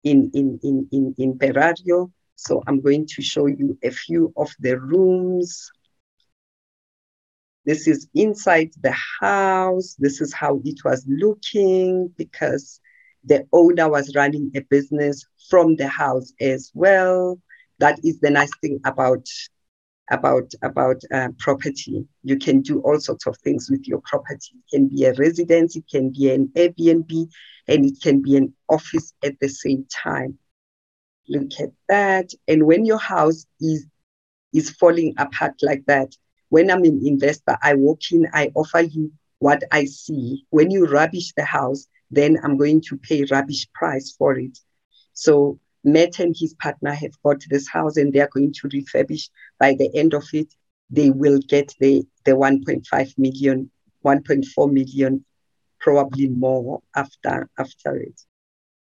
in, 0.04 0.30
in, 0.34 0.60
in, 0.62 0.88
in, 0.92 1.14
in 1.16 1.38
Berario. 1.38 2.10
So 2.39 2.62
I'm 2.68 2.80
going 2.80 3.05
to 3.14 3.20
show 3.20 3.47
you 3.47 3.76
a 3.82 3.91
few 3.91 4.32
of 4.36 4.55
the 4.61 4.78
rooms. 4.78 5.72
This 7.64 7.89
is 7.89 8.07
inside 8.14 8.70
the 8.80 8.95
house. 9.20 9.97
This 9.99 10.20
is 10.20 10.32
how 10.32 10.61
it 10.64 10.84
was 10.84 11.05
looking 11.09 12.14
because 12.16 12.80
the 13.24 13.45
owner 13.53 13.91
was 13.91 14.14
running 14.14 14.53
a 14.55 14.61
business 14.61 15.26
from 15.51 15.74
the 15.74 15.89
house 15.89 16.32
as 16.41 16.70
well. 16.74 17.41
That 17.80 17.99
is 18.05 18.20
the 18.20 18.30
nice 18.30 18.53
thing 18.62 18.78
about 18.84 19.26
about 20.09 20.53
about 20.62 21.03
uh, 21.12 21.30
property. 21.41 22.07
You 22.22 22.39
can 22.39 22.62
do 22.62 22.80
all 22.82 23.01
sorts 23.01 23.26
of 23.26 23.36
things 23.39 23.68
with 23.68 23.89
your 23.89 24.01
property. 24.05 24.55
It 24.55 24.76
can 24.76 24.89
be 24.89 25.07
a 25.07 25.12
residence, 25.14 25.74
it 25.74 25.89
can 25.91 26.11
be 26.11 26.30
an 26.30 26.53
Airbnb, 26.55 27.30
and 27.66 27.84
it 27.84 28.01
can 28.01 28.22
be 28.22 28.36
an 28.36 28.55
office 28.68 29.12
at 29.24 29.41
the 29.41 29.49
same 29.49 29.86
time 29.91 30.39
look 31.29 31.51
at 31.61 31.70
that. 31.89 32.31
And 32.47 32.64
when 32.64 32.85
your 32.85 32.99
house 32.99 33.47
is 33.61 33.87
is 34.55 34.70
falling 34.70 35.14
apart 35.18 35.55
like 35.62 35.85
that, 35.87 36.14
when 36.49 36.70
I'm 36.70 36.85
an 36.85 37.03
investor, 37.05 37.59
I 37.62 37.74
walk 37.74 38.01
in, 38.11 38.26
I 38.33 38.51
offer 38.55 38.81
you 38.81 39.12
what 39.39 39.62
I 39.70 39.85
see. 39.85 40.47
When 40.51 40.70
you 40.70 40.87
rubbish 40.87 41.33
the 41.37 41.45
house, 41.45 41.87
then 42.11 42.39
I'm 42.43 42.57
going 42.57 42.81
to 42.89 42.97
pay 42.97 43.24
rubbish 43.31 43.68
price 43.74 44.14
for 44.16 44.39
it. 44.39 44.59
So 45.12 45.59
Matt 45.85 46.18
and 46.18 46.35
his 46.39 46.55
partner 46.55 46.93
have 46.93 47.12
bought 47.22 47.45
this 47.49 47.68
house 47.68 47.97
and 47.97 48.12
they 48.12 48.20
are 48.20 48.31
going 48.33 48.53
to 48.55 48.68
refurbish. 48.68 49.29
By 49.59 49.74
the 49.74 49.95
end 49.95 50.14
of 50.14 50.24
it, 50.33 50.53
they 50.91 51.11
will 51.11 51.41
get 51.47 51.74
the, 51.81 52.07
the 52.24 52.33
1.5 52.33 53.18
million, 53.18 53.70
1.4 54.05 54.72
million, 54.72 55.24
probably 55.81 56.29
more 56.29 56.83
after 56.95 57.49
after 57.59 57.97
it. 57.97 58.20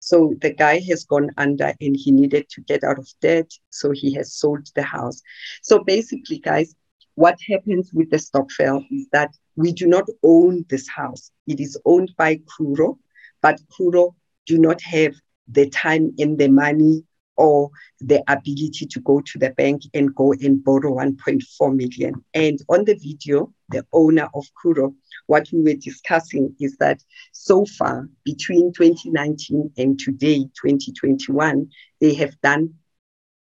So 0.02 0.34
the 0.42 0.52
guy 0.52 0.80
has 0.90 1.06
gone 1.06 1.30
under 1.38 1.74
and 1.80 1.96
he 1.96 2.12
needed 2.12 2.50
to 2.50 2.62
get 2.62 2.84
out 2.84 2.98
of 2.98 3.08
debt. 3.22 3.52
So 3.70 3.92
he 3.92 4.14
has 4.16 4.34
sold 4.34 4.68
the 4.76 4.82
house. 4.82 5.22
So 5.62 5.84
basically, 5.84 6.40
guys, 6.40 6.76
what 7.16 7.38
happens 7.48 7.92
with 7.94 8.10
the 8.10 8.18
stock 8.18 8.50
Stokvel 8.50 8.84
is 8.90 9.08
that 9.12 9.32
we 9.56 9.72
do 9.72 9.86
not 9.86 10.08
own 10.24 10.66
this 10.70 10.88
house. 10.88 11.32
It 11.46 11.60
is 11.60 11.78
owned 11.86 12.14
by 12.18 12.38
Curro, 12.38 12.98
but 13.42 13.62
Curro 13.70 14.16
do 14.48 14.58
not 14.58 14.82
have 14.82 15.14
the 15.48 15.70
time 15.70 16.14
and 16.18 16.36
the 16.38 16.48
money 16.48 17.04
or 17.38 17.70
the 18.00 18.24
ability 18.28 18.88
to 18.88 19.00
go 19.02 19.22
to 19.22 19.38
the 19.38 19.52
bank 19.52 19.84
and 19.94 20.16
go 20.16 20.34
and 20.34 20.64
borrow 20.64 20.96
1.4 20.96 21.76
million. 21.76 22.16
And 22.34 22.60
on 22.70 22.86
the 22.86 22.96
video, 22.96 23.54
the 23.72 23.86
owner 23.94 24.30
of 24.34 24.46
Curro, 24.64 24.94
what 25.28 25.48
we 25.52 25.62
were 25.62 25.80
discussing 25.80 26.56
is 26.60 26.78
that 26.78 27.02
so 27.32 27.66
far 27.66 28.10
between 28.24 28.74
2019 28.74 29.72
and 29.78 30.00
today, 30.00 30.40
2021, 30.62 31.70
they 32.00 32.14
have 32.16 32.40
done 32.42 32.74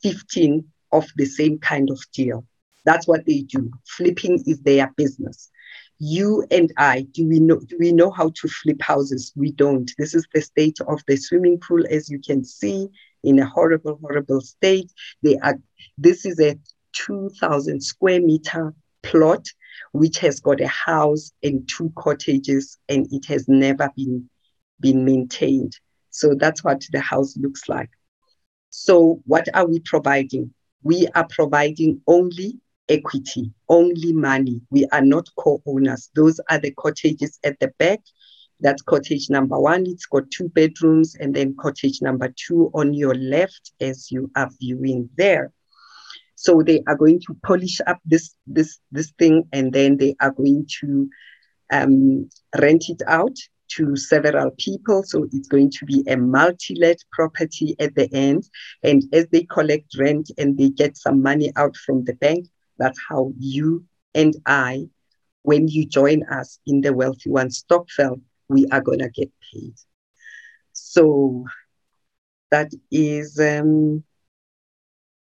15 0.02 0.64
of 0.92 1.06
the 1.16 1.26
same 1.26 1.58
kind 1.58 1.90
of 1.90 2.00
deal. 2.12 2.46
That's 2.84 3.06
what 3.06 3.24
they 3.26 3.40
do. 3.40 3.70
Flipping 3.86 4.42
is 4.46 4.60
their 4.60 4.92
business. 4.96 5.50
You 5.98 6.44
and 6.50 6.72
I, 6.76 7.06
do 7.12 7.26
we 7.26 7.40
know 7.40 7.58
do 7.60 7.76
we 7.78 7.92
know 7.92 8.10
how 8.10 8.30
to 8.34 8.48
flip 8.48 8.82
houses? 8.82 9.32
We 9.36 9.52
don't. 9.52 9.90
This 9.96 10.14
is 10.14 10.26
the 10.34 10.40
state 10.40 10.78
of 10.86 11.00
the 11.06 11.16
swimming 11.16 11.60
pool, 11.60 11.84
as 11.88 12.10
you 12.10 12.18
can 12.18 12.44
see 12.44 12.88
in 13.22 13.38
a 13.38 13.46
horrible, 13.46 13.98
horrible 14.02 14.40
state. 14.40 14.92
They 15.22 15.38
are, 15.38 15.54
this 15.96 16.26
is 16.26 16.40
a 16.40 16.58
2,000 16.92 17.80
square 17.82 18.20
meter 18.20 18.74
plot, 19.02 19.46
which 19.92 20.18
has 20.18 20.40
got 20.40 20.60
a 20.60 20.68
house 20.68 21.32
and 21.42 21.68
two 21.68 21.92
cottages, 21.96 22.78
and 22.88 23.06
it 23.10 23.26
has 23.26 23.48
never 23.48 23.90
been, 23.96 24.28
been 24.80 25.04
maintained. 25.04 25.78
So 26.10 26.34
that's 26.34 26.62
what 26.62 26.84
the 26.92 27.00
house 27.00 27.36
looks 27.36 27.68
like. 27.68 27.90
So 28.70 29.20
what 29.26 29.48
are 29.54 29.66
we 29.66 29.80
providing? 29.80 30.52
We 30.82 31.08
are 31.14 31.26
providing 31.28 32.00
only 32.06 32.60
equity, 32.88 33.52
only 33.68 34.12
money. 34.12 34.60
We 34.70 34.86
are 34.92 35.00
not 35.00 35.28
co-owners. 35.36 36.10
Those 36.14 36.40
are 36.50 36.58
the 36.58 36.72
cottages 36.72 37.38
at 37.44 37.58
the 37.60 37.72
back. 37.78 38.00
That's 38.60 38.82
cottage 38.82 39.30
number 39.30 39.58
one. 39.58 39.86
It's 39.86 40.06
got 40.06 40.30
two 40.30 40.48
bedrooms, 40.48 41.16
and 41.16 41.34
then 41.34 41.56
cottage 41.58 42.00
number 42.02 42.32
two 42.36 42.70
on 42.74 42.94
your 42.94 43.14
left 43.14 43.72
as 43.80 44.10
you 44.10 44.30
are 44.36 44.50
viewing 44.60 45.08
there. 45.16 45.52
So 46.44 46.62
they 46.62 46.82
are 46.86 46.96
going 46.96 47.20
to 47.20 47.34
polish 47.42 47.80
up 47.86 47.98
this 48.04 48.34
this 48.46 48.78
this 48.92 49.10
thing, 49.18 49.44
and 49.54 49.72
then 49.72 49.96
they 49.96 50.14
are 50.20 50.30
going 50.30 50.66
to 50.80 51.08
um, 51.72 52.28
rent 52.60 52.84
it 52.90 53.00
out 53.06 53.34
to 53.76 53.96
several 53.96 54.50
people. 54.58 55.02
So 55.04 55.26
it's 55.32 55.48
going 55.48 55.70
to 55.70 55.86
be 55.86 56.04
a 56.06 56.18
multi-let 56.18 56.98
property 57.12 57.74
at 57.80 57.94
the 57.94 58.12
end. 58.12 58.44
And 58.82 59.02
as 59.14 59.26
they 59.32 59.44
collect 59.44 59.96
rent 59.98 60.30
and 60.36 60.58
they 60.58 60.68
get 60.68 60.98
some 60.98 61.22
money 61.22 61.50
out 61.56 61.76
from 61.78 62.04
the 62.04 62.12
bank, 62.12 62.46
that's 62.78 63.00
how 63.08 63.32
you 63.38 63.86
and 64.14 64.36
I, 64.44 64.84
when 65.44 65.66
you 65.66 65.86
join 65.86 66.24
us 66.24 66.58
in 66.66 66.82
the 66.82 66.92
Wealthy 66.92 67.30
One 67.30 67.48
Stokvel, 67.48 68.20
we 68.48 68.66
are 68.70 68.82
going 68.82 68.98
to 68.98 69.08
get 69.08 69.32
paid. 69.50 69.74
So 70.74 71.46
that 72.50 72.70
is 72.90 73.40
um, 73.40 74.04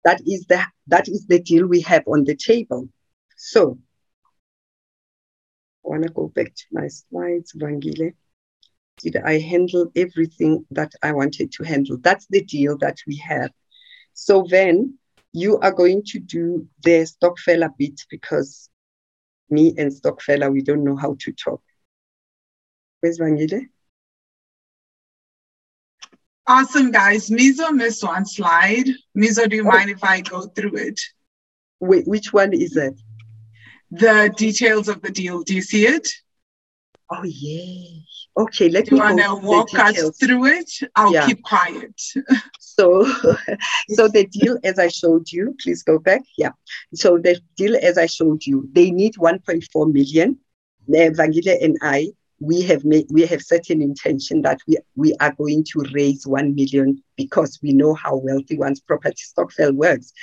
that 0.04 0.20
is 0.28 0.46
the 0.48 0.62
that 0.88 1.08
is 1.08 1.26
the 1.28 1.40
deal 1.40 1.68
we 1.68 1.82
have 1.82 2.04
on 2.08 2.24
the 2.24 2.36
table. 2.36 2.90
So 3.36 3.78
I 5.86 5.90
want 5.90 6.04
to 6.04 6.10
go 6.10 6.28
back 6.28 6.54
to 6.54 6.66
my 6.72 6.88
slides, 6.88 7.54
Vangile. 7.54 8.14
Did 9.00 9.18
I 9.18 9.40
handle 9.40 9.92
everything 9.96 10.66
that 10.72 10.92
I 11.04 11.12
wanted 11.12 11.52
to 11.54 11.64
handle? 11.64 11.98
That's 11.98 12.26
the 12.28 12.44
deal 12.44 12.78
that 12.80 12.98
we 13.06 13.18
have. 13.18 13.52
So 14.14 14.46
then 14.50 14.98
you 15.34 15.60
are 15.60 15.72
going 15.72 16.04
to 16.08 16.20
do 16.20 16.68
the 16.84 17.06
Stokfella 17.06 17.70
bit 17.78 18.02
because 18.10 18.70
me 19.50 19.74
and 19.78 19.92
Stokfella, 19.92 20.52
we 20.52 20.62
don't 20.62 20.84
know 20.84 20.96
how 20.96 21.16
to 21.20 21.32
talk. 21.32 21.62
Where's 23.02 23.20
Vangile? 23.20 23.68
Awesome, 26.48 26.92
guys. 26.92 27.30
Mizo 27.30 27.74
missed 27.74 28.04
one 28.04 28.26
slide. 28.26 28.86
Mizo, 29.18 29.50
do 29.50 29.58
you 29.58 29.64
oh. 29.64 29.72
mind 29.72 29.90
if 29.90 30.04
I 30.04 30.22
go 30.22 30.48
through 30.48 30.76
it? 30.76 31.00
Wait, 31.82 32.08
which 32.08 32.32
one 32.32 32.54
is 32.54 32.78
it? 32.78 33.00
The 33.92 34.34
details 34.38 34.88
of 34.88 35.02
the 35.02 35.12
deal. 35.12 35.44
Do 35.44 35.54
you 35.54 35.62
see 35.62 35.86
it? 35.86 36.08
Oh, 37.12 37.24
yeah. 37.24 38.00
Okay, 38.38 38.70
let 38.70 38.86
do 38.86 38.92
me. 38.96 38.98
you 38.98 39.04
want 39.04 39.20
to 39.20 39.48
walk 39.48 39.74
us 39.74 40.18
through 40.18 40.46
it? 40.46 40.72
I'll 40.96 41.14
yeah. 41.14 41.26
keep 41.26 41.44
quiet. 41.44 42.00
so, 42.60 43.04
so 43.90 44.08
the 44.08 44.28
deal, 44.32 44.58
as 44.64 44.80
I 44.80 44.88
showed 44.88 45.30
you, 45.32 45.56
please 45.62 45.84
go 45.84 46.00
back. 46.00 46.22
Yeah. 46.38 46.52
So 46.94 47.18
the 47.18 47.42
deal, 47.58 47.76
as 47.82 47.98
I 47.98 48.06
showed 48.06 48.46
you, 48.46 48.70
they 48.72 48.92
need 48.92 49.16
1.4 49.16 49.94
million. 49.94 50.38
Vangile 50.90 51.62
and 51.62 51.78
I 51.82 52.08
we 52.40 52.62
have 52.62 52.86
made 52.86 53.08
we 53.10 53.26
have 53.26 53.42
set 53.42 53.70
an 53.70 53.82
intention 53.82 54.42
that 54.44 54.60
we 54.68 54.78
we 54.96 55.14
are 55.20 55.34
going 55.34 55.64
to 55.64 55.84
raise 55.94 56.28
one 56.28 56.54
million 56.54 57.02
because 57.16 57.60
we 57.64 57.74
know 57.74 57.94
how 57.94 58.16
wealthy 58.16 58.58
one's 58.58 58.80
property 58.80 59.22
stokvel 59.22 59.74
works. 59.74 60.14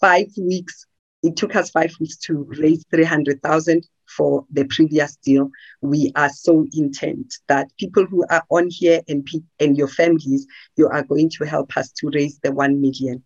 Five 0.00 0.28
weeks, 0.36 0.86
it 1.22 1.36
took 1.36 1.54
us 1.54 1.70
five 1.70 1.94
weeks 2.00 2.16
to 2.18 2.46
raise 2.58 2.84
300,000 2.90 3.86
for 4.16 4.44
the 4.50 4.64
previous 4.64 5.16
deal. 5.16 5.50
We 5.80 6.12
are 6.16 6.30
so 6.30 6.66
intent 6.72 7.34
that 7.48 7.70
people 7.78 8.06
who 8.06 8.24
are 8.28 8.42
on 8.50 8.68
here 8.70 9.00
and, 9.08 9.26
and 9.60 9.76
your 9.76 9.88
families, 9.88 10.46
you 10.76 10.88
are 10.88 11.04
going 11.04 11.30
to 11.38 11.44
help 11.44 11.76
us 11.76 11.92
to 11.98 12.10
raise 12.12 12.38
the 12.40 12.50
1 12.50 12.80
million. 12.80 13.22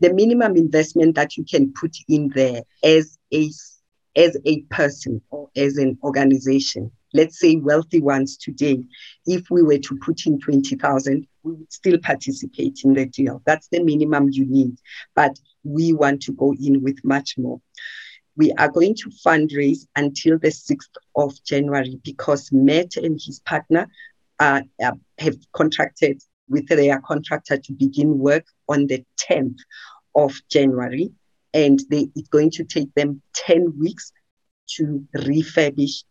The 0.00 0.12
minimum 0.12 0.56
investment 0.56 1.14
that 1.14 1.36
you 1.36 1.44
can 1.44 1.72
put 1.72 1.96
in 2.08 2.28
there 2.34 2.62
as 2.84 3.18
a, 3.32 3.50
as 4.14 4.36
a 4.44 4.60
person 4.62 5.22
or 5.30 5.48
as 5.56 5.78
an 5.78 5.98
organization 6.02 6.92
let's 7.12 7.38
say 7.38 7.56
wealthy 7.56 8.00
ones 8.00 8.36
today, 8.36 8.82
if 9.26 9.50
we 9.50 9.62
were 9.62 9.78
to 9.78 9.98
put 9.98 10.26
in 10.26 10.40
20,000, 10.40 11.26
we 11.42 11.52
would 11.52 11.72
still 11.72 11.98
participate 11.98 12.80
in 12.84 12.94
the 12.94 13.06
deal. 13.06 13.42
That's 13.46 13.68
the 13.68 13.82
minimum 13.82 14.28
you 14.30 14.46
need. 14.46 14.76
But 15.14 15.38
we 15.64 15.92
want 15.92 16.22
to 16.22 16.32
go 16.32 16.54
in 16.54 16.82
with 16.82 16.98
much 17.04 17.36
more. 17.36 17.60
We 18.36 18.52
are 18.52 18.68
going 18.68 18.94
to 18.96 19.10
fundraise 19.24 19.86
until 19.96 20.38
the 20.38 20.48
6th 20.48 20.96
of 21.16 21.42
January 21.44 22.00
because 22.04 22.50
Matt 22.52 22.96
and 22.96 23.20
his 23.22 23.40
partner 23.40 23.88
uh, 24.38 24.62
uh, 24.82 24.92
have 25.18 25.36
contracted 25.52 26.22
with 26.48 26.68
their 26.68 27.00
contractor 27.00 27.58
to 27.58 27.72
begin 27.72 28.18
work 28.18 28.44
on 28.68 28.86
the 28.86 29.04
10th 29.20 29.58
of 30.14 30.34
January. 30.50 31.10
And 31.52 31.80
they, 31.90 32.08
it's 32.14 32.28
going 32.28 32.50
to 32.52 32.64
take 32.64 32.94
them 32.94 33.20
10 33.34 33.78
weeks 33.78 34.12
to 34.76 35.04
refurbish 35.16 36.04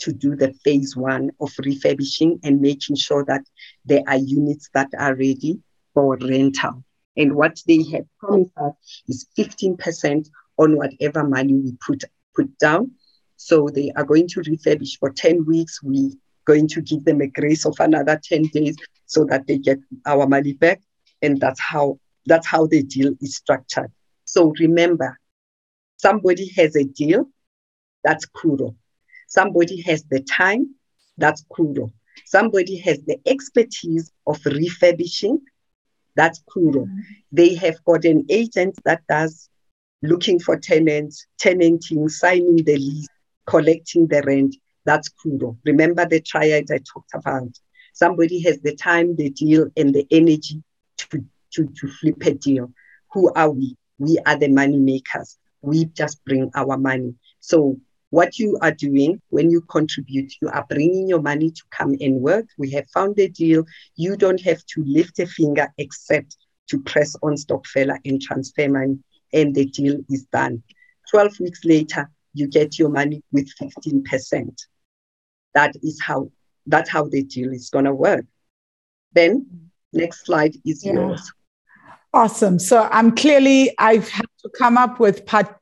to 0.00 0.12
do 0.12 0.36
the 0.36 0.52
phase 0.64 0.96
one 0.96 1.30
of 1.40 1.52
refurbishing 1.58 2.40
and 2.42 2.60
making 2.60 2.96
sure 2.96 3.24
that 3.26 3.42
there 3.84 4.02
are 4.06 4.16
units 4.16 4.68
that 4.74 4.88
are 4.98 5.14
ready 5.14 5.60
for 5.94 6.16
rental. 6.16 6.84
And 7.16 7.34
what 7.34 7.60
they 7.66 7.82
have 7.92 8.06
promised 8.18 8.52
us 8.56 8.72
is 9.08 9.26
15% 9.36 10.28
on 10.58 10.76
whatever 10.76 11.24
money 11.24 11.54
we 11.54 11.72
put 11.86 12.04
put 12.34 12.56
down. 12.58 12.92
So 13.36 13.68
they 13.68 13.90
are 13.96 14.04
going 14.04 14.28
to 14.28 14.40
refurbish 14.40 14.98
for 14.98 15.10
10 15.10 15.46
weeks. 15.46 15.82
We're 15.82 16.10
going 16.44 16.68
to 16.68 16.80
give 16.80 17.04
them 17.04 17.20
a 17.20 17.26
grace 17.26 17.64
of 17.66 17.76
another 17.80 18.20
10 18.22 18.44
days 18.52 18.76
so 19.06 19.24
that 19.24 19.46
they 19.46 19.58
get 19.58 19.78
our 20.06 20.26
money 20.26 20.52
back. 20.52 20.80
And 21.22 21.40
that's 21.40 21.60
how 21.60 21.98
that's 22.26 22.46
how 22.46 22.66
the 22.66 22.82
deal 22.82 23.12
is 23.20 23.36
structured. 23.36 23.90
So 24.24 24.52
remember, 24.58 25.18
somebody 25.96 26.50
has 26.56 26.76
a 26.76 26.84
deal, 26.84 27.26
that's 28.04 28.26
Curro. 28.26 28.74
Somebody 29.30 29.80
has 29.82 30.02
the 30.10 30.20
time, 30.20 30.74
that's 31.16 31.44
Curro. 31.44 31.92
Somebody 32.26 32.78
has 32.80 32.98
the 33.04 33.16
expertise 33.26 34.10
of 34.26 34.44
refurbishing, 34.44 35.40
that's 36.16 36.42
Curro. 36.50 36.84
Mm-hmm. 36.84 37.00
They 37.30 37.54
have 37.54 37.82
got 37.84 38.04
an 38.04 38.26
agent 38.28 38.76
that 38.84 39.02
does 39.08 39.48
looking 40.02 40.40
for 40.40 40.58
tenants, 40.58 41.26
tenanting, 41.38 42.08
signing 42.08 42.56
the 42.56 42.76
lease, 42.76 43.06
collecting 43.46 44.08
the 44.08 44.20
rent, 44.26 44.56
that's 44.84 45.08
Curro. 45.08 45.56
Remember 45.64 46.04
the 46.06 46.20
triad 46.20 46.64
I 46.72 46.78
talked 46.78 47.14
about. 47.14 47.56
Somebody 47.92 48.40
has 48.42 48.58
the 48.58 48.74
time, 48.74 49.14
the 49.14 49.30
deal, 49.30 49.68
and 49.76 49.94
the 49.94 50.06
energy 50.10 50.60
to, 50.98 51.24
to, 51.52 51.66
to 51.66 51.88
flip 51.88 52.16
a 52.26 52.32
deal. 52.32 52.72
Who 53.12 53.32
are 53.34 53.50
we? 53.50 53.76
We 53.98 54.18
are 54.26 54.36
the 54.36 54.48
money 54.48 54.78
makers. 54.78 55.38
We 55.62 55.84
just 55.84 56.24
bring 56.24 56.50
our 56.56 56.76
money. 56.76 57.14
So 57.38 57.76
what 58.10 58.38
you 58.38 58.58
are 58.60 58.72
doing 58.72 59.20
when 59.30 59.50
you 59.50 59.60
contribute, 59.62 60.32
you 60.42 60.48
are 60.48 60.66
bringing 60.68 61.08
your 61.08 61.22
money 61.22 61.50
to 61.50 61.62
come 61.70 61.96
and 62.00 62.20
work. 62.20 62.46
We 62.58 62.70
have 62.72 62.88
found 62.90 63.18
a 63.18 63.28
deal. 63.28 63.64
You 63.96 64.16
don't 64.16 64.40
have 64.42 64.64
to 64.66 64.84
lift 64.84 65.18
a 65.20 65.26
finger 65.26 65.72
except 65.78 66.36
to 66.68 66.80
press 66.80 67.16
on 67.22 67.34
Stokfella 67.34 67.98
and 68.04 68.20
transfer 68.20 68.68
money, 68.68 68.98
and 69.32 69.54
the 69.54 69.66
deal 69.66 69.98
is 70.10 70.24
done. 70.26 70.62
12 71.10 71.40
weeks 71.40 71.64
later, 71.64 72.08
you 72.34 72.46
get 72.46 72.78
your 72.78 72.88
money 72.88 73.22
with 73.32 73.48
15%. 73.60 74.56
That 75.54 75.74
is 75.82 76.00
how 76.00 76.30
that's 76.66 76.90
how 76.90 77.04
the 77.08 77.24
deal 77.24 77.52
is 77.52 77.70
gonna 77.70 77.94
work. 77.94 78.24
Then 79.12 79.70
next 79.92 80.26
slide 80.26 80.54
is 80.64 80.84
yeah. 80.84 80.92
yours. 80.94 81.32
Awesome. 82.12 82.58
So 82.58 82.88
I'm 82.90 83.14
clearly 83.14 83.74
I've 83.78 84.08
had 84.08 84.26
to 84.42 84.50
come 84.56 84.76
up 84.78 85.00
with 85.00 85.26
part 85.26 85.56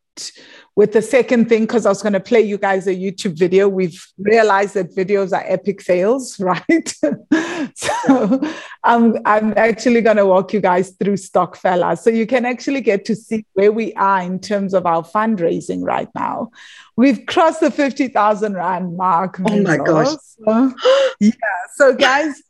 with 0.79 0.93
the 0.93 1.03
second 1.03 1.49
thing, 1.49 1.63
because 1.63 1.87
I 1.87 1.89
was 1.89 2.03
going 2.03 2.13
to 2.13 2.21
play 2.21 2.41
you 2.41 2.57
guys 2.57 2.87
a 2.87 2.95
YouTube 2.95 3.37
video, 3.37 3.69
we've 3.69 4.01
realized 4.17 4.75
that 4.75 4.95
videos 4.95 5.33
are 5.33 5.43
epic 5.45 5.83
fails, 5.83 6.39
right? 6.51 6.95
so 7.75 8.41
I'm, 8.85 9.17
I'm 9.25 9.55
actually 9.57 10.03
going 10.03 10.19
to 10.19 10.27
walk 10.27 10.53
you 10.53 10.61
guys 10.61 10.91
through 10.91 11.17
Stokfella. 11.17 11.99
So 11.99 12.11
you 12.11 12.29
can 12.29 12.45
actually 12.45 12.81
get 12.81 13.05
to 13.07 13.17
see 13.17 13.45
where 13.55 13.73
we 13.73 13.93
are 13.95 14.23
in 14.23 14.39
terms 14.39 14.73
of 14.73 14.87
our 14.87 15.03
fundraising 15.03 15.83
right 15.83 16.09
now. 16.15 16.53
We've 16.95 17.27
crossed 17.27 17.59
the 17.59 17.73
50,000 17.73 18.55
Rand 18.55 18.97
mark. 18.97 19.41
Oh 19.45 19.61
my 19.61 19.79
gosh. 19.79 20.15
So, 20.45 20.73
yeah. 21.21 21.33
So, 21.75 21.93
guys, 21.93 22.41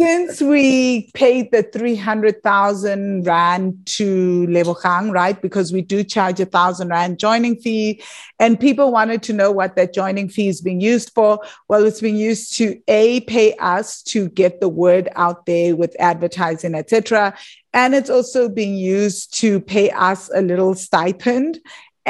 since 0.00 0.40
we 0.40 1.10
paid 1.12 1.52
the 1.52 1.62
300,000 1.62 3.26
Rand 3.26 3.84
to 3.84 4.46
Lebohang, 4.46 5.12
right? 5.12 5.40
Because 5.42 5.74
we 5.74 5.82
do 5.82 6.02
charge 6.02 6.40
a 6.40 6.46
thousand 6.46 6.88
Rand 6.88 7.18
joining 7.18 7.56
fee. 7.56 8.02
And 8.38 8.58
people 8.58 8.92
wanted 8.92 9.22
to 9.24 9.34
know 9.34 9.52
what 9.52 9.76
that 9.76 9.92
joining 9.92 10.30
fee 10.30 10.48
is 10.48 10.62
being 10.62 10.80
used 10.80 11.12
for. 11.14 11.40
Well, 11.68 11.84
it's 11.84 12.00
being 12.00 12.16
used 12.16 12.56
to 12.56 12.80
A, 12.88 13.20
pay 13.20 13.54
us 13.56 14.02
to 14.04 14.30
get 14.30 14.60
the 14.60 14.70
word 14.70 15.10
out 15.16 15.44
there 15.44 15.76
with 15.76 15.94
advertising, 16.00 16.74
etc. 16.74 17.36
And 17.74 17.94
it's 17.94 18.10
also 18.10 18.48
being 18.48 18.76
used 18.76 19.34
to 19.40 19.60
pay 19.60 19.90
us 19.90 20.30
a 20.34 20.40
little 20.40 20.74
stipend 20.74 21.60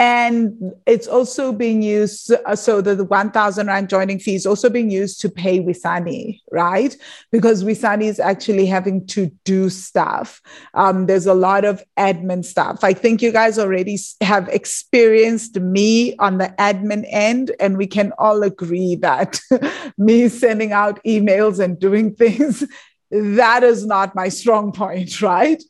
And 0.01 0.72
it's 0.86 1.06
also 1.06 1.52
being 1.52 1.82
used, 1.82 2.32
uh, 2.32 2.56
so 2.56 2.81
the, 2.81 2.94
the 2.94 3.05
1,000 3.05 3.66
Rand 3.66 3.90
joining 3.90 4.18
fee 4.18 4.35
is 4.35 4.47
also 4.47 4.70
being 4.70 4.90
used 4.90 5.20
to 5.20 5.28
pay 5.28 5.60
Wisani, 5.60 6.40
right? 6.51 6.97
Because 7.31 7.62
Wisani 7.62 8.05
is 8.05 8.18
actually 8.18 8.64
having 8.64 9.06
to 9.09 9.31
do 9.44 9.68
stuff. 9.68 10.40
Um, 10.72 11.05
there's 11.05 11.27
a 11.27 11.35
lot 11.35 11.66
of 11.66 11.85
admin 11.98 12.47
stuff. 12.47 12.82
I 12.82 12.94
think 12.94 13.20
you 13.20 13.31
guys 13.31 13.59
already 13.59 13.98
have 14.22 14.48
experienced 14.48 15.60
me 15.60 16.16
on 16.16 16.39
the 16.39 16.55
admin 16.59 17.05
end, 17.10 17.51
and 17.60 17.77
we 17.77 17.86
can 17.86 18.14
all 18.16 18.43
agree 18.43 18.94
that 19.02 19.39
me 19.98 20.31
sending 20.31 20.72
out 20.72 20.98
emails 21.05 21.62
and 21.62 21.78
doing 21.78 22.14
things, 22.16 22.64
that 23.10 23.62
is 23.62 23.85
not 23.85 24.14
my 24.14 24.31
strong 24.31 24.72
point, 24.72 25.20
right? 25.20 25.62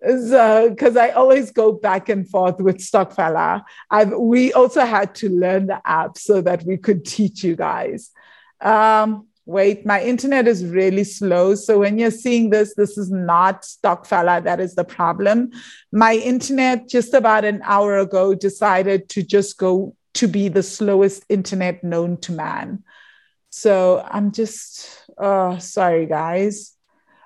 So, 0.01 0.69
because 0.69 0.97
I 0.97 1.09
always 1.09 1.51
go 1.51 1.72
back 1.72 2.09
and 2.09 2.27
forth 2.27 2.59
with 2.59 2.77
Stokfella. 2.77 3.63
I've 3.89 4.11
we 4.11 4.51
also 4.53 4.81
had 4.81 5.13
to 5.15 5.30
learn 5.30 5.68
the 5.68 5.81
app 5.85 6.18
so 6.18 6.41
that 6.41 6.63
we 6.63 6.77
could 6.77 7.05
teach 7.05 7.43
you 7.43 7.55
guys. 7.55 8.11
Um, 8.59 9.27
wait, 9.45 9.85
my 9.85 10.01
internet 10.01 10.47
is 10.47 10.65
really 10.65 11.03
slow. 11.03 11.55
So 11.55 11.80
when 11.80 11.99
you're 11.99 12.11
seeing 12.11 12.49
this, 12.49 12.73
this 12.76 12.97
is 12.97 13.11
not 13.11 13.63
Stokfella. 13.63 14.43
That 14.43 14.59
is 14.59 14.76
the 14.76 14.84
problem. 14.84 15.51
My 15.91 16.15
internet 16.15 16.88
just 16.88 17.13
about 17.13 17.45
an 17.45 17.61
hour 17.63 17.99
ago 17.99 18.34
decided 18.34 19.09
to 19.09 19.23
just 19.23 19.57
go 19.57 19.95
to 20.13 20.27
be 20.27 20.47
the 20.47 20.63
slowest 20.63 21.26
internet 21.30 21.84
known 21.84 22.18
to 22.22 22.31
man. 22.31 22.84
So 23.49 24.05
I'm 24.09 24.31
just, 24.31 25.05
oh, 25.18 25.57
sorry, 25.57 26.05
guys. 26.05 26.73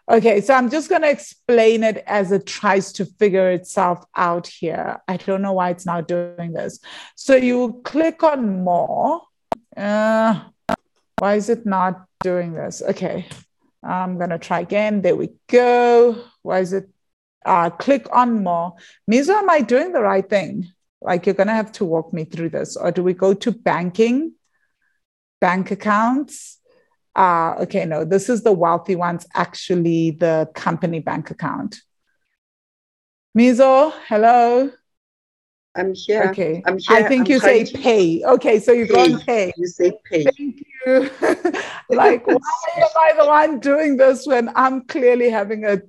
Okay, 0.08 0.40
so 0.42 0.54
I'm 0.54 0.70
just 0.70 0.88
going 0.88 1.02
to 1.02 1.10
explain 1.10 1.84
it 1.84 2.04
as 2.06 2.32
it 2.32 2.46
tries 2.46 2.92
to 2.94 3.06
figure 3.06 3.50
itself 3.50 4.06
out 4.16 4.46
here. 4.46 5.02
I 5.08 5.18
don't 5.18 5.42
know 5.42 5.54
why 5.54 5.72
it's 5.72 5.88
now 5.88 6.02
doing 6.02 6.54
this. 6.54 6.80
So 7.16 7.36
you 7.36 7.82
click 7.84 8.22
on 8.22 8.64
more. 8.64 9.24
Uh, 9.76 10.42
why 11.18 11.36
is 11.36 11.50
it 11.50 11.66
not 11.66 12.06
doing 12.22 12.54
this? 12.54 12.84
Okay, 12.88 13.26
I'm 13.82 14.18
going 14.18 14.30
to 14.30 14.38
try 14.38 14.60
again. 14.60 15.02
There 15.02 15.16
we 15.16 15.32
go. 15.48 16.24
Why 16.44 16.60
is 16.60 16.74
it? 16.74 16.88
Uh, 17.44 17.72
click 17.72 18.08
on 18.12 18.44
more. 18.44 18.76
Mizo, 19.10 19.30
am 19.30 19.50
I 19.50 19.62
doing 19.62 19.92
the 19.92 20.02
right 20.02 20.28
thing? 20.28 20.72
Like 21.02 21.26
you're 21.26 21.36
going 21.36 21.48
to 21.48 21.54
have 21.54 21.72
to 21.74 21.86
walk 21.86 22.14
me 22.14 22.26
through 22.26 22.50
this. 22.50 22.76
Or 22.76 22.92
do 22.92 23.04
we 23.04 23.14
go 23.14 23.34
to 23.34 23.52
banking, 23.52 24.34
bank 25.42 25.72
accounts? 25.72 26.60
Uh, 27.16 27.56
okay, 27.62 27.86
no, 27.86 28.04
this 28.04 28.30
is 28.30 28.44
the 28.44 28.52
wealthy 28.52 28.96
ones, 28.96 29.26
actually 29.34 30.12
the 30.12 30.50
company 30.54 31.00
bank 31.00 31.32
account. 31.32 31.78
Mizo, 33.38 33.94
hello. 34.08 34.72
I'm 35.78 35.94
here. 35.94 36.24
Okay. 36.32 36.64
I'm 36.66 36.78
here. 36.78 36.98
I 36.98 37.04
think 37.04 37.28
I'm 37.28 37.32
you 37.32 37.40
say 37.40 37.66
to- 37.66 37.78
pay. 37.78 38.24
Okay, 38.24 38.60
so 38.60 38.72
you 38.72 38.88
go 38.88 39.18
Pay. 39.18 39.18
pay. 39.26 39.54
You 39.58 39.68
say 39.68 39.92
pay. 40.10 40.24
Thank 40.24 40.62
you. 40.86 41.10
like, 41.90 42.26
why 42.26 42.38
am 42.78 42.88
I 42.98 43.14
the 43.18 43.26
one 43.26 43.60
doing 43.60 43.98
this 43.98 44.26
when 44.26 44.50
I'm 44.56 44.86
clearly 44.86 45.30
having 45.30 45.66
a 45.66 45.82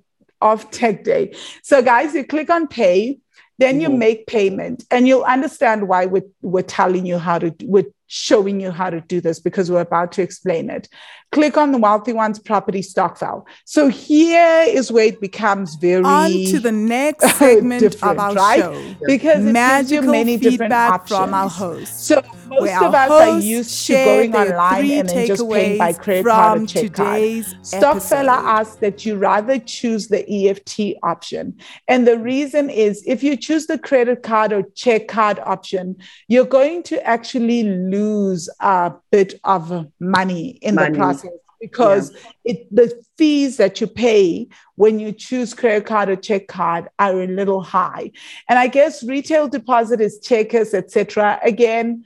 off 0.43 0.71
tech 0.73 1.05
day? 1.05 1.35
So, 1.63 1.83
guys, 1.83 2.15
you 2.15 2.25
click 2.25 2.51
on 2.51 2.67
pay, 2.67 3.21
then 3.59 3.81
you 3.81 3.89
Mhm. 3.91 3.99
make 3.99 4.27
payment, 4.27 4.85
and 4.91 5.07
you'll 5.07 5.23
understand 5.23 5.87
why 5.87 6.07
we're, 6.07 6.23
we're 6.43 6.63
telling 6.63 7.07
you 7.07 7.19
how 7.19 7.39
to, 7.39 7.55
we're 7.63 7.87
showing 8.07 8.61
you 8.61 8.71
how 8.71 8.91
to 8.91 9.01
do 9.01 9.21
this 9.21 9.41
because 9.41 9.71
we're 9.71 9.81
about 9.81 10.13
to 10.13 10.23
explain 10.23 10.71
it. 10.71 10.89
Click 11.33 11.57
on 11.57 11.73
the 11.73 11.79
Wealthy 11.79 12.13
Ones 12.13 12.39
property 12.39 12.81
Stokvel. 12.81 13.45
So, 13.65 13.89
here 13.89 14.65
is 14.69 14.93
where 14.93 15.07
it 15.07 15.21
becomes 15.21 15.75
very 15.75 16.05
On 16.05 16.31
to 16.31 16.61
the 16.61 16.71
next 16.73 17.35
segment 17.37 17.83
of 17.85 18.03
our 18.19 18.33
right? 18.35 18.61
show. 18.61 18.95
because 19.07 19.45
it 19.45 19.45
gives 19.45 19.47
you 19.47 19.53
Magical 19.53 20.13
many 20.13 20.37
different 20.37 20.61
feedback 20.71 20.93
options. 20.93 21.19
from 21.19 21.35
our 21.35 21.49
hosts. 21.51 22.07
So 22.07 22.23
most 22.49 22.63
where 22.63 22.85
of 22.85 22.95
us 22.95 23.11
are 23.11 23.39
used 23.41 23.87
to 23.87 23.93
going 23.93 24.35
online 24.35 24.91
and 24.91 25.09
then 25.09 25.27
just 25.27 25.49
paying 25.49 25.79
by 25.79 25.93
credit 25.93 26.25
card 26.27 26.57
or 26.57 26.61
from 26.61 26.67
check 26.67 26.93
card. 26.93 27.15
today's 27.15 27.55
Stokfella 27.55 27.93
episode. 27.93 28.29
asks 28.29 28.77
that 28.77 29.07
you 29.07 29.17
rather 29.17 29.59
choose 29.59 30.09
the 30.09 30.49
EFT 30.49 30.99
option. 31.03 31.59
And 31.89 32.07
the 32.07 32.19
reason 32.19 32.71
is 32.71 33.03
if 33.07 33.23
you 33.23 33.37
choose 33.37 33.67
the 33.67 33.79
credit 33.79 34.23
card 34.23 34.53
or 34.53 34.63
check 34.75 35.09
card 35.09 35.39
option, 35.41 35.97
you're 36.29 36.45
going 36.45 36.83
to 36.85 37.05
actually 37.07 37.65
lose 37.65 38.49
a 38.61 38.93
bit 39.11 39.35
of 39.45 39.87
money 40.01 40.59
in 40.63 40.75
Money. 40.77 40.93
the 40.93 40.97
process 40.97 41.31
because 41.61 42.15
it, 42.45 42.75
the 42.75 42.93
fees 43.17 43.57
that 43.57 43.81
you 43.81 43.87
pay 43.87 44.47
when 44.75 44.99
you 44.99 45.13
choose 45.13 45.55
credit 45.55 45.87
card 45.87 46.09
or 46.09 46.17
check 46.17 46.49
card 46.49 46.89
are 46.99 47.21
a 47.21 47.27
little 47.27 47.63
high. 47.63 48.11
And 48.49 48.59
I 48.59 48.67
guess 48.67 49.03
retail 49.03 49.49
deposit 49.49 50.01
is 50.01 50.21
checkers, 50.21 50.75
etc. 50.75 51.41
Again, 51.43 52.05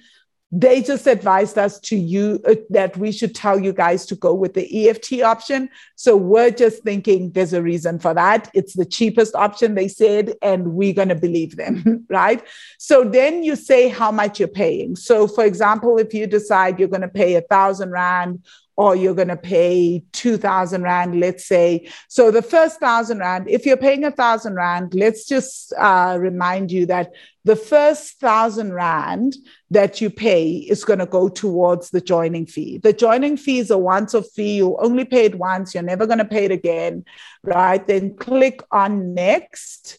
they 0.52 0.82
just 0.82 1.06
advised 1.06 1.58
us 1.58 1.78
to 1.78 1.96
you 1.96 2.40
uh, 2.46 2.56
that 2.70 2.96
we 2.96 3.12
should 3.12 3.34
tell 3.34 3.58
you 3.58 3.72
guys 3.72 4.04
to 4.06 4.16
go 4.16 4.34
with 4.34 4.54
the 4.54 4.88
EFT 4.88 5.22
option. 5.22 5.70
So 5.94 6.16
we're 6.16 6.50
just 6.50 6.82
thinking 6.82 7.30
there's 7.30 7.52
a 7.52 7.62
reason 7.62 8.00
for 8.00 8.14
that. 8.14 8.50
It's 8.52 8.74
the 8.74 8.84
cheapest 8.84 9.36
option, 9.36 9.76
they 9.76 9.86
said, 9.86 10.34
and 10.42 10.72
we're 10.74 10.94
going 10.94 11.08
to 11.08 11.14
believe 11.14 11.56
them, 11.56 12.04
right? 12.10 12.44
So 12.78 13.04
then 13.04 13.44
you 13.44 13.54
say 13.54 13.88
how 13.88 14.10
much 14.10 14.40
you're 14.40 14.48
paying. 14.48 14.96
So, 14.96 15.28
for 15.28 15.44
example, 15.44 15.98
if 15.98 16.12
you 16.12 16.26
decide 16.26 16.78
you're 16.78 16.88
going 16.88 17.00
to 17.02 17.08
pay 17.08 17.36
a 17.36 17.42
thousand 17.42 17.92
rand 17.92 18.44
or 18.76 18.96
you're 18.96 19.14
going 19.14 19.28
to 19.28 19.36
pay 19.36 20.02
2000 20.12 20.82
rand 20.82 21.20
let's 21.20 21.46
say. 21.46 21.88
So 22.08 22.30
the 22.30 22.42
first 22.42 22.80
thousand 22.80 23.18
rand 23.18 23.48
if 23.48 23.66
you're 23.66 23.76
paying 23.76 24.04
a 24.04 24.10
thousand 24.10 24.54
rand 24.54 24.94
let's 24.94 25.26
just 25.26 25.72
uh, 25.78 26.16
remind 26.18 26.70
you 26.70 26.86
that 26.86 27.12
the 27.44 27.56
first 27.56 28.20
thousand 28.20 28.74
rand 28.74 29.34
that 29.70 30.00
you 30.00 30.10
pay 30.10 30.52
is 30.52 30.84
going 30.84 30.98
to 30.98 31.06
go 31.06 31.28
towards 31.28 31.88
the 31.88 32.00
joining 32.00 32.44
fee. 32.44 32.76
The 32.76 32.92
joining 32.92 33.38
fee 33.38 33.60
is 33.60 33.70
a 33.70 33.78
once 33.78 34.14
off 34.14 34.26
fee. 34.34 34.56
You 34.56 34.76
only 34.78 35.06
pay 35.06 35.24
it 35.24 35.36
once. 35.36 35.72
You're 35.72 35.82
never 35.82 36.06
going 36.06 36.18
to 36.18 36.24
pay 36.26 36.44
it 36.44 36.52
again 36.52 37.04
right? 37.42 37.86
Then 37.86 38.16
click 38.16 38.62
on 38.70 39.14
next 39.14 39.98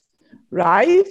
right 0.49 1.07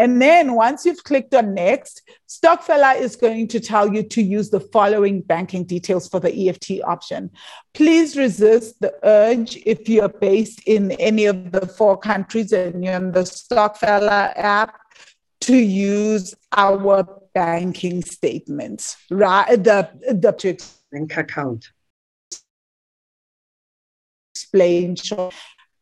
and 0.00 0.20
then 0.22 0.54
once 0.54 0.86
you've 0.86 1.04
clicked 1.04 1.34
on 1.34 1.52
next, 1.52 2.00
Stokfella 2.26 2.98
is 2.98 3.16
going 3.16 3.48
to 3.48 3.60
tell 3.60 3.92
you 3.92 4.02
to 4.04 4.22
use 4.22 4.48
the 4.48 4.58
following 4.58 5.20
banking 5.20 5.64
details 5.64 6.08
for 6.08 6.18
the 6.18 6.48
EFT 6.48 6.80
option. 6.86 7.30
Please 7.74 8.16
resist 8.16 8.80
the 8.80 8.94
urge 9.02 9.58
if 9.66 9.90
you're 9.90 10.08
based 10.08 10.62
in 10.64 10.92
any 10.92 11.26
of 11.26 11.52
the 11.52 11.66
four 11.66 11.98
countries 11.98 12.50
and 12.50 12.82
you're 12.82 12.94
on 12.94 13.12
the 13.12 13.24
Stokfella 13.24 14.32
app 14.36 14.80
to 15.42 15.54
use 15.54 16.34
our 16.56 17.06
banking 17.34 18.02
statements, 18.02 18.96
right? 19.10 19.62
The, 19.62 19.90
the 20.08 20.56
Bank 20.90 21.14
account. 21.18 21.68
explain 24.34 24.96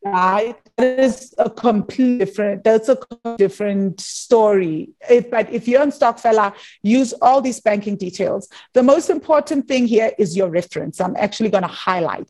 right? 0.04 0.56
That 0.76 1.00
is 1.00 1.34
a 1.38 1.50
complete 1.50 2.18
different 2.18 2.64
that's 2.64 2.88
a 2.88 2.98
different 3.36 4.00
story. 4.00 4.90
If, 5.08 5.30
but 5.30 5.52
if 5.52 5.66
you're 5.66 5.82
on 5.82 5.90
stokfella 5.90 6.54
use 6.82 7.12
all 7.20 7.40
these 7.40 7.60
banking 7.60 7.96
details. 7.96 8.48
The 8.74 8.82
most 8.82 9.10
important 9.10 9.68
thing 9.68 9.86
here 9.86 10.12
is 10.18 10.36
your 10.36 10.48
reference. 10.48 11.00
I'm 11.00 11.16
actually 11.16 11.50
going 11.50 11.62
to 11.62 11.68
highlight 11.68 12.28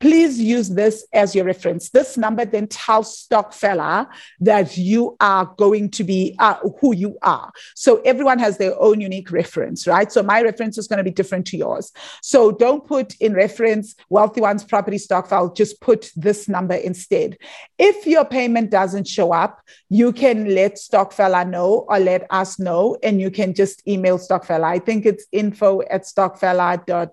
Please 0.00 0.40
use 0.40 0.68
this 0.68 1.06
as 1.12 1.34
your 1.34 1.44
reference. 1.44 1.90
This 1.90 2.16
number 2.16 2.44
then 2.44 2.68
tells 2.68 3.26
Stokfella 3.26 4.06
that 4.40 4.76
you 4.76 5.16
are 5.20 5.52
going 5.56 5.90
to 5.90 6.04
be 6.04 6.36
uh, 6.38 6.56
who 6.80 6.94
you 6.94 7.18
are. 7.22 7.50
So 7.74 8.00
everyone 8.02 8.38
has 8.38 8.58
their 8.58 8.80
own 8.80 9.00
unique 9.00 9.32
reference, 9.32 9.86
right? 9.86 10.10
So 10.10 10.22
my 10.22 10.42
reference 10.42 10.78
is 10.78 10.86
going 10.86 10.98
to 10.98 11.04
be 11.04 11.10
different 11.10 11.46
to 11.48 11.56
yours. 11.56 11.92
So 12.22 12.52
don't 12.52 12.86
put 12.86 13.16
in 13.16 13.34
reference 13.34 13.94
Wealthy 14.08 14.40
One's 14.40 14.64
property 14.64 14.98
Stokvel, 14.98 15.56
just 15.56 15.80
put 15.80 16.10
this 16.14 16.48
number 16.48 16.74
instead. 16.74 17.36
If 17.78 18.06
your 18.06 18.24
payment 18.24 18.70
doesn't 18.70 19.08
show 19.08 19.32
up, 19.32 19.60
you 19.88 20.12
can 20.12 20.54
let 20.54 20.76
Stokfella 20.76 21.48
know 21.48 21.86
or 21.88 21.98
let 21.98 22.26
us 22.30 22.58
know, 22.58 22.96
and 23.02 23.20
you 23.20 23.30
can 23.30 23.54
just 23.54 23.86
email 23.88 24.18
Stokfella. 24.18 24.64
I 24.64 24.78
think 24.78 25.06
it's 25.06 25.26
info 25.32 25.82
at 25.90 26.02
stokfella.co 26.02 27.10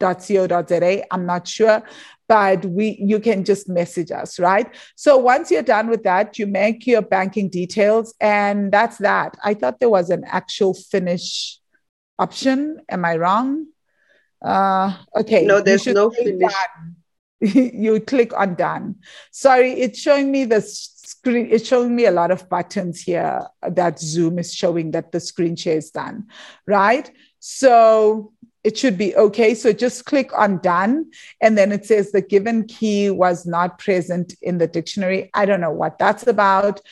co.za. 0.00 1.04
I'm 1.12 1.26
not 1.26 1.46
sure, 1.48 1.82
but 2.28 2.64
we 2.64 2.98
you 3.00 3.20
can 3.20 3.44
just 3.44 3.68
message 3.68 4.10
us, 4.10 4.38
right? 4.38 4.72
So 4.96 5.16
once 5.16 5.50
you're 5.50 5.62
done 5.62 5.88
with 5.88 6.02
that, 6.04 6.38
you 6.38 6.46
make 6.46 6.86
your 6.86 7.02
banking 7.02 7.48
details, 7.48 8.14
and 8.20 8.72
that's 8.72 8.98
that. 8.98 9.36
I 9.42 9.54
thought 9.54 9.80
there 9.80 9.90
was 9.90 10.10
an 10.10 10.24
actual 10.26 10.74
finish 10.74 11.58
option. 12.18 12.80
Am 12.88 13.04
I 13.04 13.16
wrong? 13.16 13.66
Uh, 14.42 14.96
okay. 15.16 15.44
No, 15.44 15.60
there's 15.60 15.86
no 15.86 16.10
finish. 16.10 16.52
you 17.40 18.00
click 18.00 18.36
on 18.36 18.54
done. 18.54 18.96
Sorry, 19.30 19.72
it's 19.72 20.00
showing 20.00 20.30
me 20.30 20.44
the 20.44 20.60
screen. 20.60 21.48
It's 21.50 21.66
showing 21.66 21.94
me 21.94 22.06
a 22.06 22.10
lot 22.10 22.30
of 22.30 22.48
buttons 22.48 23.00
here 23.00 23.46
that 23.62 24.00
Zoom 24.00 24.38
is 24.38 24.52
showing 24.52 24.90
that 24.92 25.12
the 25.12 25.20
screen 25.20 25.54
share 25.54 25.78
is 25.78 25.90
done, 25.90 26.26
right? 26.66 27.10
So 27.38 28.32
it 28.68 28.76
should 28.76 28.98
be 28.98 29.16
okay. 29.16 29.54
So 29.54 29.72
just 29.72 30.04
click 30.04 30.30
on 30.36 30.58
done. 30.58 31.10
And 31.40 31.56
then 31.56 31.72
it 31.72 31.86
says 31.86 32.12
the 32.12 32.20
given 32.20 32.66
key 32.66 33.08
was 33.08 33.46
not 33.46 33.78
present 33.78 34.34
in 34.42 34.58
the 34.58 34.66
dictionary. 34.66 35.30
I 35.32 35.46
don't 35.46 35.62
know 35.62 35.72
what 35.72 35.98
that's 35.98 36.26
about, 36.26 36.82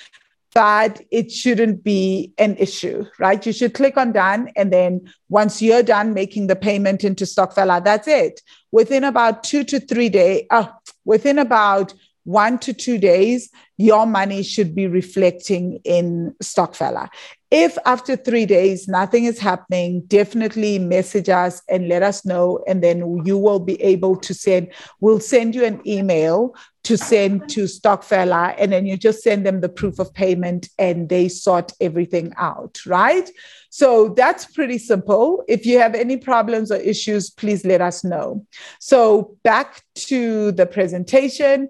but 0.54 1.02
it 1.10 1.30
shouldn't 1.30 1.84
be 1.84 2.32
an 2.38 2.56
issue, 2.56 3.04
right? 3.18 3.44
You 3.44 3.52
should 3.52 3.74
click 3.74 3.98
on 3.98 4.12
done. 4.12 4.52
And 4.56 4.72
then 4.72 5.12
once 5.28 5.60
you're 5.60 5.82
done 5.82 6.14
making 6.14 6.46
the 6.46 6.56
payment 6.56 7.04
into 7.04 7.24
Stokfella, 7.24 7.84
that's 7.84 8.08
it. 8.08 8.40
Within 8.72 9.04
about 9.04 9.44
two 9.44 9.62
to 9.64 9.78
three 9.78 10.08
days, 10.08 10.46
uh, 10.48 10.68
within 11.04 11.38
about 11.38 11.92
one 12.24 12.58
to 12.60 12.72
two 12.72 12.96
days, 12.96 13.50
your 13.76 14.06
money 14.06 14.42
should 14.42 14.74
be 14.74 14.86
reflecting 14.86 15.78
in 15.84 16.34
Stokfella. 16.42 17.08
If 17.50 17.78
after 17.84 18.16
three 18.16 18.44
days 18.44 18.88
nothing 18.88 19.24
is 19.24 19.38
happening, 19.38 20.02
definitely 20.08 20.80
message 20.80 21.28
us 21.28 21.62
and 21.68 21.88
let 21.88 22.02
us 22.02 22.24
know. 22.24 22.64
And 22.66 22.82
then 22.82 23.22
you 23.24 23.38
will 23.38 23.60
be 23.60 23.80
able 23.80 24.16
to 24.16 24.34
send, 24.34 24.72
we'll 25.00 25.20
send 25.20 25.54
you 25.54 25.64
an 25.64 25.80
email 25.86 26.56
to 26.84 26.96
send 26.96 27.48
to 27.50 27.64
Stokfella. 27.64 28.54
And 28.58 28.72
then 28.72 28.86
you 28.86 28.96
just 28.96 29.22
send 29.22 29.46
them 29.46 29.60
the 29.60 29.68
proof 29.68 29.98
of 30.00 30.12
payment 30.12 30.68
and 30.78 31.08
they 31.08 31.28
sort 31.28 31.72
everything 31.80 32.32
out, 32.36 32.84
right? 32.84 33.30
So 33.70 34.08
that's 34.16 34.46
pretty 34.46 34.78
simple. 34.78 35.44
If 35.46 35.66
you 35.66 35.78
have 35.78 35.94
any 35.94 36.16
problems 36.16 36.72
or 36.72 36.76
issues, 36.76 37.30
please 37.30 37.64
let 37.64 37.80
us 37.80 38.02
know. 38.02 38.44
So 38.80 39.36
back 39.44 39.82
to 40.08 40.50
the 40.52 40.66
presentation. 40.66 41.68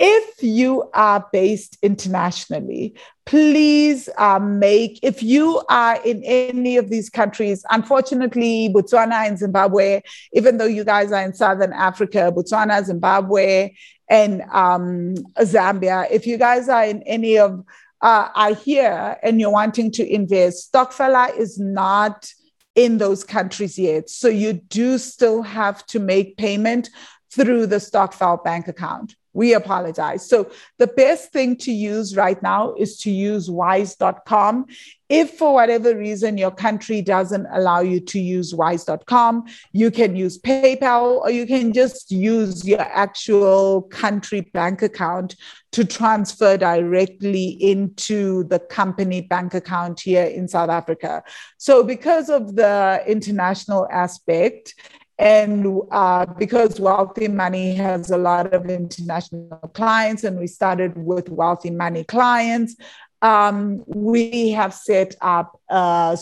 If 0.00 0.42
you 0.42 0.88
are 0.94 1.26
based 1.32 1.76
internationally, 1.82 2.94
please 3.28 4.08
uh, 4.16 4.38
make, 4.38 4.98
if 5.02 5.22
you 5.22 5.62
are 5.68 6.00
in 6.02 6.22
any 6.24 6.78
of 6.78 6.88
these 6.88 7.10
countries, 7.10 7.62
unfortunately, 7.68 8.70
Botswana 8.70 9.26
and 9.28 9.38
Zimbabwe, 9.38 10.00
even 10.32 10.56
though 10.56 10.64
you 10.64 10.82
guys 10.82 11.12
are 11.12 11.22
in 11.22 11.34
Southern 11.34 11.74
Africa, 11.74 12.32
Botswana, 12.34 12.82
Zimbabwe, 12.82 13.74
and 14.08 14.40
um, 14.50 15.14
Zambia, 15.40 16.10
if 16.10 16.26
you 16.26 16.38
guys 16.38 16.70
are 16.70 16.86
in 16.86 17.02
any 17.02 17.36
of, 17.36 17.62
uh, 18.00 18.28
are 18.34 18.54
here 18.54 19.18
and 19.22 19.38
you're 19.38 19.50
wanting 19.50 19.90
to 19.90 20.10
invest, 20.10 20.72
Stokfella 20.72 21.36
is 21.36 21.58
not 21.58 22.32
in 22.74 22.96
those 22.96 23.24
countries 23.24 23.78
yet. 23.78 24.08
So 24.08 24.28
you 24.28 24.54
do 24.54 24.96
still 24.96 25.42
have 25.42 25.84
to 25.88 25.98
make 25.98 26.38
payment 26.38 26.88
through 27.30 27.66
the 27.66 27.76
Stokvel 27.76 28.42
bank 28.42 28.68
account 28.68 29.16
We 29.38 29.54
apologize. 29.54 30.28
So, 30.28 30.50
the 30.78 30.88
best 30.88 31.32
thing 31.32 31.56
to 31.58 31.70
use 31.70 32.16
right 32.16 32.42
now 32.42 32.74
is 32.74 32.98
to 33.02 33.10
use 33.12 33.48
wise.com. 33.48 34.66
If 35.08 35.38
for 35.38 35.54
whatever 35.54 35.96
reason 35.96 36.36
your 36.36 36.50
country 36.50 37.02
doesn't 37.02 37.46
allow 37.52 37.78
you 37.78 38.00
to 38.00 38.18
use 38.18 38.52
wise.com, 38.52 39.44
you 39.72 39.92
can 39.92 40.16
use 40.16 40.40
PayPal 40.40 41.20
or 41.20 41.30
you 41.30 41.46
can 41.46 41.72
just 41.72 42.10
use 42.10 42.66
your 42.66 42.80
actual 42.80 43.82
country 43.82 44.40
bank 44.40 44.82
account 44.82 45.36
to 45.70 45.84
transfer 45.84 46.56
directly 46.56 47.50
into 47.60 48.42
the 48.48 48.58
company 48.58 49.20
bank 49.20 49.54
account 49.54 50.00
here 50.00 50.24
in 50.24 50.48
South 50.48 50.68
Africa. 50.68 51.22
So, 51.58 51.84
because 51.84 52.28
of 52.28 52.56
the 52.56 53.04
international 53.06 53.86
aspect, 53.92 54.74
and 55.18 55.66
uh, 55.90 56.26
because 56.26 56.78
Wealthy 56.78 57.28
Money 57.28 57.74
has 57.74 58.10
a 58.10 58.16
lot 58.16 58.54
of 58.54 58.66
international 58.70 59.70
clients, 59.74 60.24
and 60.24 60.38
we 60.38 60.46
started 60.46 60.96
with 60.96 61.28
Wealthy 61.28 61.70
Money 61.70 62.04
clients, 62.04 62.76
um, 63.20 63.82
we 63.86 64.50
have 64.50 64.72
set 64.72 65.16
up 65.20 65.60
a 65.68 66.16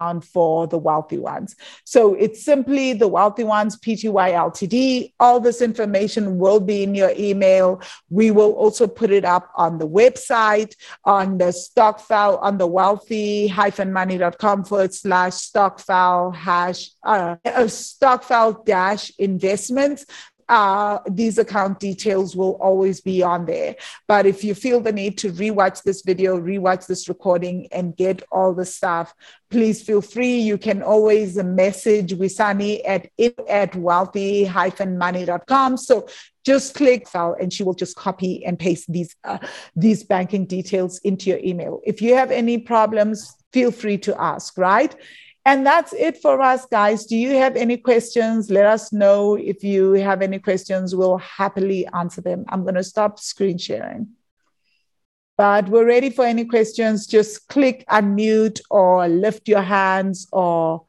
stokvel 0.00 0.20
for 0.20 0.66
the 0.66 0.78
wealthy 0.78 1.18
ones. 1.18 1.56
So 1.84 2.14
it's 2.14 2.44
simply 2.44 2.92
the 2.92 3.08
wealthy 3.08 3.44
ones, 3.44 3.78
PTY 3.78 4.32
Ltd. 4.32 5.12
All 5.20 5.40
this 5.40 5.60
information 5.62 6.38
will 6.38 6.60
be 6.60 6.82
in 6.82 6.94
your 6.94 7.12
email. 7.16 7.80
We 8.10 8.30
will 8.30 8.52
also 8.52 8.86
put 8.86 9.10
it 9.10 9.24
up 9.24 9.50
on 9.56 9.78
the 9.78 9.88
website, 9.88 10.74
on 11.04 11.38
the 11.38 11.52
stokvel, 11.52 12.38
on 12.38 12.58
the 12.58 12.66
wealthy-money.com 12.66 14.64
forward 14.64 14.94
slash 14.94 15.32
stokvel 15.34 16.34
hash, 16.34 16.90
uh, 17.02 17.36
stokvel 17.66 18.64
dash 18.64 19.10
investments 19.18 20.06
uh, 20.48 21.00
these 21.08 21.38
account 21.38 21.80
details 21.80 22.36
will 22.36 22.52
always 22.60 23.00
be 23.00 23.20
on 23.22 23.46
there. 23.46 23.74
But 24.06 24.26
if 24.26 24.44
you 24.44 24.54
feel 24.54 24.80
the 24.80 24.92
need 24.92 25.16
to 25.18 25.32
rewatch 25.32 25.82
this 25.82 26.02
video, 26.02 26.40
rewatch 26.40 26.86
this 26.86 27.08
recording, 27.08 27.66
and 27.72 27.96
get 27.96 28.22
all 28.30 28.54
the 28.54 28.64
stuff, 28.64 29.12
please 29.50 29.82
feel 29.82 30.00
free. 30.00 30.38
You 30.38 30.56
can 30.58 30.82
always 30.82 31.36
message 31.36 32.12
Wisani 32.12 32.80
at 32.86 33.08
at 33.48 33.74
wealthy-money.com. 33.74 35.76
So 35.76 36.06
just 36.44 36.74
click 36.74 37.08
file 37.08 37.34
and 37.40 37.52
she 37.52 37.64
will 37.64 37.74
just 37.74 37.96
copy 37.96 38.44
and 38.44 38.56
paste 38.58 38.92
these 38.92 39.16
uh, 39.24 39.38
these 39.74 40.04
banking 40.04 40.46
details 40.46 40.98
into 40.98 41.30
your 41.30 41.40
email. 41.40 41.80
If 41.84 42.00
you 42.00 42.14
have 42.14 42.30
any 42.30 42.58
problems, 42.58 43.34
feel 43.52 43.72
free 43.72 43.98
to 43.98 44.20
ask, 44.20 44.56
right? 44.56 44.94
And 45.46 45.64
that's 45.64 45.92
it 45.92 46.20
for 46.20 46.40
us, 46.40 46.66
guys. 46.66 47.06
Do 47.06 47.16
you 47.16 47.36
have 47.36 47.54
any 47.54 47.76
questions? 47.76 48.50
Let 48.50 48.66
us 48.66 48.92
know 48.92 49.36
if 49.36 49.62
you 49.62 49.92
have 49.92 50.20
any 50.20 50.40
questions. 50.40 50.92
We'll 50.92 51.18
happily 51.18 51.86
answer 51.86 52.20
them. 52.20 52.44
I'm 52.48 52.62
going 52.62 52.74
to 52.74 52.82
stop 52.82 53.20
screen 53.20 53.56
sharing. 53.56 54.08
But 55.38 55.68
we're 55.68 55.86
ready 55.86 56.10
for 56.10 56.24
any 56.24 56.46
questions. 56.46 57.06
Just 57.06 57.46
click 57.46 57.84
unmute 57.88 58.60
or 58.70 59.06
lift 59.06 59.46
your 59.46 59.62
hands 59.62 60.26
or 60.32 60.86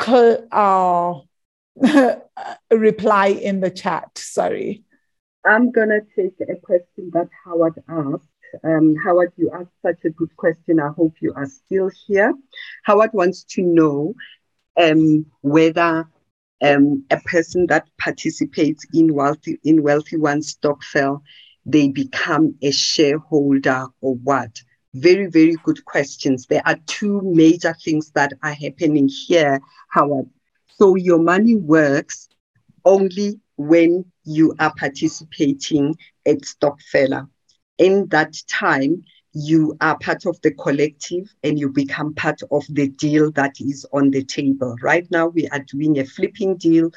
uh, 0.00 1.14
reply 2.72 3.26
in 3.28 3.60
the 3.60 3.70
chat. 3.70 4.10
Sorry. 4.18 4.82
I'm 5.46 5.70
going 5.70 5.90
to 5.90 6.00
take 6.16 6.34
a 6.40 6.56
question 6.56 7.12
that 7.12 7.28
Howard 7.44 7.80
asked. 7.88 8.31
Um, 8.64 8.94
Howard, 9.04 9.32
you 9.36 9.50
asked 9.52 9.72
such 9.82 10.04
a 10.04 10.10
good 10.10 10.34
question. 10.36 10.80
I 10.80 10.88
hope 10.88 11.14
you 11.20 11.32
are 11.34 11.46
still 11.46 11.90
here. 12.06 12.34
Howard 12.84 13.10
wants 13.12 13.44
to 13.50 13.62
know 13.62 14.14
um, 14.76 15.26
whether 15.40 16.06
um, 16.62 17.04
a 17.10 17.16
person 17.20 17.66
that 17.68 17.88
participates 17.98 18.86
in 18.92 19.14
wealthy 19.14 19.58
in 19.64 19.82
wealthy 19.82 20.16
one 20.16 20.42
stokvel, 20.42 21.22
they 21.66 21.88
become 21.88 22.54
a 22.62 22.70
shareholder 22.70 23.86
or 24.00 24.14
what? 24.16 24.62
Very, 24.94 25.26
very 25.26 25.56
good 25.64 25.84
questions. 25.84 26.46
There 26.46 26.62
are 26.66 26.76
two 26.86 27.20
major 27.24 27.74
things 27.82 28.10
that 28.12 28.32
are 28.42 28.52
happening 28.52 29.08
here, 29.08 29.60
Howard. 29.88 30.28
So 30.68 30.96
your 30.96 31.18
money 31.18 31.56
works 31.56 32.28
only 32.84 33.40
when 33.56 34.04
you 34.24 34.54
are 34.58 34.72
participating 34.76 35.96
at 36.26 36.38
Stokfella 36.42 37.28
in 37.78 38.06
that 38.08 38.34
time, 38.48 39.04
you 39.32 39.76
are 39.80 39.98
part 39.98 40.26
of 40.26 40.40
the 40.42 40.50
collective 40.50 41.34
and 41.42 41.58
you 41.58 41.70
become 41.70 42.14
part 42.14 42.40
of 42.50 42.64
the 42.68 42.88
deal 42.88 43.30
that 43.32 43.60
is 43.60 43.86
on 43.92 44.10
the 44.10 44.22
table. 44.24 44.76
Right 44.82 45.10
now, 45.10 45.28
we 45.28 45.48
are 45.48 45.60
doing 45.60 45.98
a 45.98 46.04
flipping 46.04 46.56
deal 46.56 46.90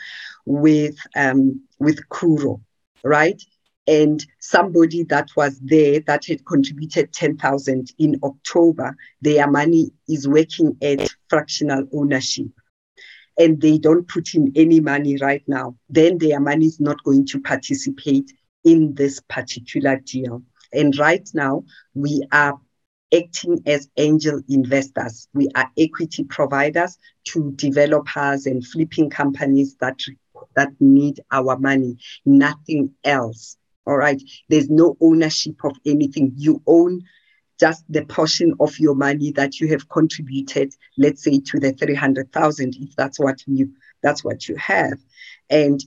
with 0.46 0.98
um, 1.16 1.62
with 1.80 2.00
Curro, 2.10 2.62
right? 3.04 3.42
And 3.88 4.26
somebody 4.40 5.04
that 5.04 5.30
was 5.38 5.60
there 5.60 6.00
that 6.08 6.26
had 6.26 6.46
contributed 6.46 7.14
10,000 7.14 7.94
in 8.00 8.20
October, 8.24 8.98
their 9.22 9.50
money 9.50 9.92
is 10.10 10.28
working 10.28 10.76
at 10.82 11.08
fractional 11.30 11.88
ownership 11.94 12.48
and 13.38 13.62
they 13.62 13.78
don't 13.78 14.08
put 14.08 14.34
in 14.34 14.52
any 14.56 14.80
money 14.80 15.18
right 15.18 15.44
now, 15.48 15.76
then 15.90 16.18
their 16.18 16.40
money 16.40 16.66
is 16.66 16.80
not 16.80 17.04
going 17.04 17.26
to 17.28 17.40
participate 17.42 18.32
in 18.64 18.94
this 18.96 19.20
particular 19.30 19.98
deal. 19.98 20.42
And 20.76 20.98
right 20.98 21.28
now, 21.34 21.64
we 21.94 22.24
are 22.32 22.60
acting 23.14 23.62
as 23.66 23.90
angel 23.98 24.42
investors. 24.50 25.28
We 25.34 25.50
are 25.56 25.70
equity 25.78 26.24
providers 26.24 26.98
to 27.26 27.52
developers 27.54 28.46
and 28.46 28.66
flipping 28.66 29.10
companies 29.10 29.76
that, 29.80 30.00
that 30.56 30.70
need 30.80 31.22
our 31.32 31.58
money, 31.58 31.98
nothing 32.26 32.94
else. 33.04 33.58
All 33.86 33.98
right. 33.98 34.22
There's 34.50 34.70
no 34.70 34.98
ownership 35.00 35.64
of 35.64 35.78
anything. 35.86 36.34
You 36.36 36.62
own 36.66 37.04
just 37.60 37.84
the 37.88 38.04
portion 38.06 38.54
of 38.60 38.78
your 38.80 38.96
money 38.96 39.32
that 39.32 39.60
you 39.60 39.68
have 39.70 39.88
contributed, 39.88 40.74
let's 40.98 41.24
say 41.24 41.40
to 41.40 41.60
the 41.60 41.72
300,000, 41.72 42.76
if 42.76 42.96
that's 42.96 43.20
what 43.20 43.42
you, 43.46 43.72
that's 44.02 44.24
what 44.24 44.50
you 44.50 44.56
have. 44.58 44.98
And 45.50 45.80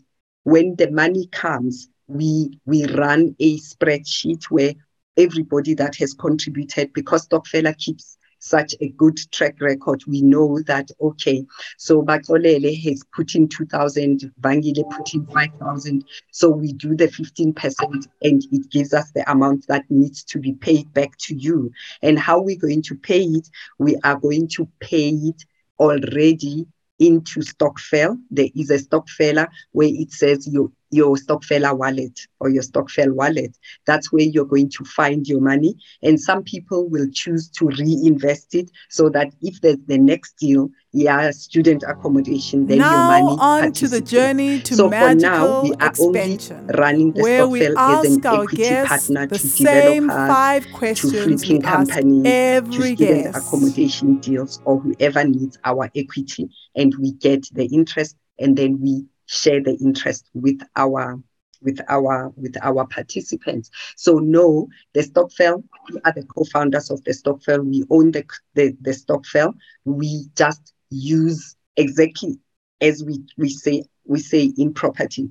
when 0.44 0.76
the 0.76 0.90
money 0.90 1.26
comes, 1.26 1.88
we 2.08 2.58
we 2.66 2.86
run 2.86 3.36
a 3.38 3.58
spreadsheet 3.58 4.44
where 4.44 4.74
everybody 5.16 5.74
that 5.74 5.96
has 5.96 6.14
contributed 6.14 6.92
because 6.92 7.28
Stokfella 7.28 7.76
keeps 7.76 8.18
such 8.38 8.74
a 8.80 8.88
good 8.90 9.18
track 9.32 9.60
record, 9.60 10.02
we 10.06 10.22
know 10.22 10.60
that, 10.66 10.90
okay, 11.00 11.44
so 11.76 12.02
Bakolele 12.02 12.80
has 12.82 13.02
put 13.14 13.34
in 13.34 13.48
2,000, 13.48 14.32
Vangile 14.40 14.88
put 14.90 15.14
in 15.14 15.26
5,000. 15.26 16.04
So 16.30 16.48
we 16.50 16.72
do 16.72 16.96
the 16.96 17.08
15% 17.08 18.06
and 18.22 18.42
it 18.52 18.70
gives 18.70 18.94
us 18.94 19.10
the 19.12 19.28
amount 19.30 19.66
that 19.66 19.84
needs 19.90 20.24
to 20.24 20.38
be 20.38 20.52
paid 20.52 20.92
back 20.94 21.16
to 21.18 21.34
you. 21.34 21.72
And 22.02 22.18
how 22.18 22.40
we're 22.40 22.58
going 22.58 22.82
to 22.82 22.94
pay 22.94 23.22
it, 23.22 23.48
we 23.78 23.96
are 24.04 24.16
going 24.16 24.48
to 24.48 24.68
pay 24.80 25.10
it 25.10 25.44
already 25.78 26.66
into 26.98 27.40
Stokvel. 27.40 28.18
There 28.30 28.48
is 28.56 28.70
a 28.70 28.78
Stokfella 28.78 29.48
where 29.72 29.90
it 29.90 30.12
says 30.12 30.48
your 30.48 30.70
your 30.90 31.16
Stokfella 31.16 31.76
wallet 31.76 32.18
or 32.40 32.48
your 32.48 32.62
Stokvel 32.62 33.12
wallet. 33.12 33.56
That's 33.86 34.12
where 34.12 34.24
you're 34.24 34.44
going 34.44 34.70
to 34.70 34.84
find 34.84 35.26
your 35.26 35.40
money. 35.40 35.76
And 36.02 36.20
some 36.20 36.42
people 36.42 36.88
will 36.88 37.08
choose 37.12 37.48
to 37.50 37.68
reinvest 37.68 38.54
it 38.54 38.70
so 38.88 39.08
that 39.10 39.32
if 39.42 39.60
there's 39.60 39.78
the 39.86 39.98
next 39.98 40.36
deal, 40.38 40.70
yeah, 40.92 41.30
student 41.30 41.84
accommodation, 41.86 42.66
then 42.66 42.78
now 42.78 42.92
your 42.92 43.22
money 43.22 43.38
on 43.40 43.72
to 43.72 43.88
the 43.88 44.00
journey 44.00 44.60
to 44.60 44.74
so 44.74 44.88
magical 44.88 45.30
for 45.30 45.46
now, 45.46 45.62
we 45.62 45.72
are 45.74 45.88
expansion, 45.88 46.56
only 46.56 46.74
running 46.78 47.12
the 47.12 47.22
where 47.22 47.46
we 47.46 47.66
ask 47.76 48.08
an 48.08 48.26
our 48.26 48.46
guests 48.46 48.88
partner 48.88 49.26
the 49.26 49.38
to 49.38 49.46
same 49.46 50.08
five 50.08 50.64
to 50.64 50.72
questions 50.72 51.44
flipping 51.44 51.58
we 51.58 51.64
ask 51.64 51.90
companies, 51.90 52.22
to 52.22 52.30
every 52.30 52.94
student 52.94 53.24
guest. 53.32 53.46
accommodation 53.46 54.18
deals, 54.20 54.62
or 54.64 54.80
whoever 54.80 55.24
needs 55.24 55.58
our 55.64 55.90
equity, 55.94 56.48
and 56.74 56.94
we 56.98 57.12
get 57.12 57.46
the 57.52 57.66
interest, 57.66 58.16
and 58.38 58.56
then 58.56 58.80
we 58.80 59.04
share 59.28 59.62
the 59.62 59.76
interest 59.76 60.28
with 60.34 60.60
our 60.76 61.20
with 61.62 61.80
our 61.88 62.30
with 62.36 62.56
our 62.62 62.86
participants. 62.86 63.70
So 63.96 64.18
no, 64.18 64.68
the 64.94 65.02
Stokvel, 65.02 65.64
we 65.90 66.00
are 66.04 66.12
the 66.12 66.24
co-founders 66.24 66.90
of 66.90 67.04
the 67.04 67.12
Stokvel. 67.12 67.64
We 67.64 67.84
own 67.90 68.12
the 68.12 68.24
the, 68.54 68.76
the 68.80 68.92
Stokvel. 68.92 69.54
We 69.84 70.26
just 70.36 70.72
use 70.90 71.56
exactly 71.76 72.38
as 72.80 73.04
we, 73.04 73.20
we 73.36 73.50
say 73.50 73.84
we 74.06 74.20
say 74.20 74.52
in 74.56 74.74
property. 74.74 75.30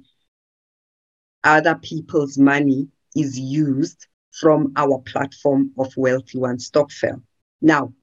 Other 1.43 1.75
people's 1.75 2.37
money 2.37 2.89
is 3.15 3.39
used 3.39 4.07
from 4.31 4.73
our 4.75 4.99
platform 4.99 5.71
of 5.77 5.95
Wealthy 5.97 6.37
One 6.37 6.57
Stokvel. 6.57 7.21
Now, 7.61 7.93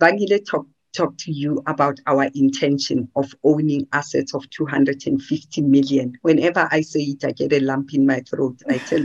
Vangile 0.00 0.44
talked 0.48 0.70
talk 0.96 1.16
to 1.18 1.32
you 1.32 1.62
about 1.66 2.00
our 2.06 2.28
intention 2.34 3.08
of 3.16 3.34
owning 3.44 3.86
assets 3.92 4.34
of 4.34 4.48
250 4.50 5.62
million. 5.62 6.18
Whenever 6.22 6.68
I 6.70 6.80
say 6.80 7.00
it, 7.00 7.24
I 7.24 7.32
get 7.32 7.52
a 7.52 7.60
lump 7.60 7.94
in 7.94 8.06
my 8.06 8.20
throat. 8.20 8.62
I 8.68 8.78
tell 8.78 9.00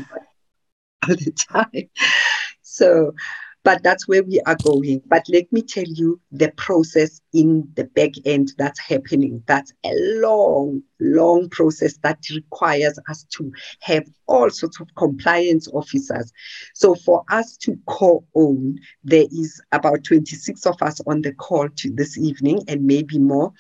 all 1.07 1.15
the 1.15 1.31
time. 1.51 1.89
So 2.61 3.13
but 3.63 3.83
that's 3.83 4.07
where 4.07 4.23
we 4.23 4.39
are 4.45 4.55
going. 4.55 5.01
But 5.07 5.23
let 5.29 5.51
me 5.51 5.61
tell 5.61 5.85
you 5.87 6.19
the 6.31 6.51
process 6.57 7.21
in 7.33 7.67
the 7.75 7.85
back 7.85 8.11
end 8.25 8.53
that's 8.57 8.79
happening. 8.79 9.43
That's 9.47 9.71
a 9.85 9.91
long, 10.21 10.81
long 10.99 11.49
process 11.49 11.97
that 12.03 12.19
requires 12.33 12.97
us 13.09 13.25
to 13.37 13.51
have 13.81 14.03
all 14.27 14.49
sorts 14.49 14.79
of 14.79 14.87
compliance 14.95 15.67
officers. 15.73 16.31
So 16.73 16.95
for 16.95 17.23
us 17.29 17.57
to 17.57 17.77
co-own, 17.87 18.77
there 19.03 19.25
is 19.31 19.61
about 19.71 20.03
26 20.03 20.65
of 20.65 20.81
us 20.81 20.99
on 21.05 21.21
the 21.21 21.33
call 21.33 21.69
to 21.69 21.91
this 21.93 22.17
evening 22.17 22.61
and 22.67 22.85
maybe 22.85 23.19
more. 23.19 23.53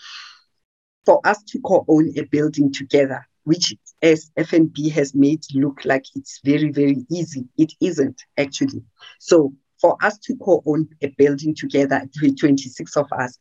For 1.05 1.19
us 1.25 1.43
to 1.49 1.59
co-own 1.61 2.13
a 2.17 2.23
building 2.23 2.71
together, 2.71 3.25
which 3.43 3.75
as 4.01 4.31
FNB 4.37 4.89
has 4.89 5.13
made 5.15 5.43
look 5.53 5.83
like 5.85 6.05
it's 6.15 6.39
very, 6.43 6.71
very 6.71 7.05
easy. 7.11 7.47
It 7.57 7.73
isn't 7.81 8.21
actually. 8.37 8.83
So 9.19 9.53
for 9.81 9.97
us 10.03 10.17
to 10.19 10.35
co-own 10.37 10.87
a 11.01 11.07
building 11.17 11.55
together, 11.55 12.01
26 12.39 12.95
of 12.97 13.07
us, 13.11 13.37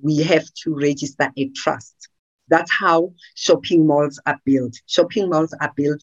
we 0.00 0.18
have 0.18 0.44
to 0.64 0.74
register 0.74 1.30
a 1.36 1.48
trust. 1.50 2.08
That's 2.48 2.70
how 2.70 3.12
shopping 3.34 3.86
malls 3.86 4.20
are 4.26 4.40
built. 4.44 4.74
Shopping 4.86 5.28
malls 5.28 5.54
are 5.60 5.72
built 5.76 6.02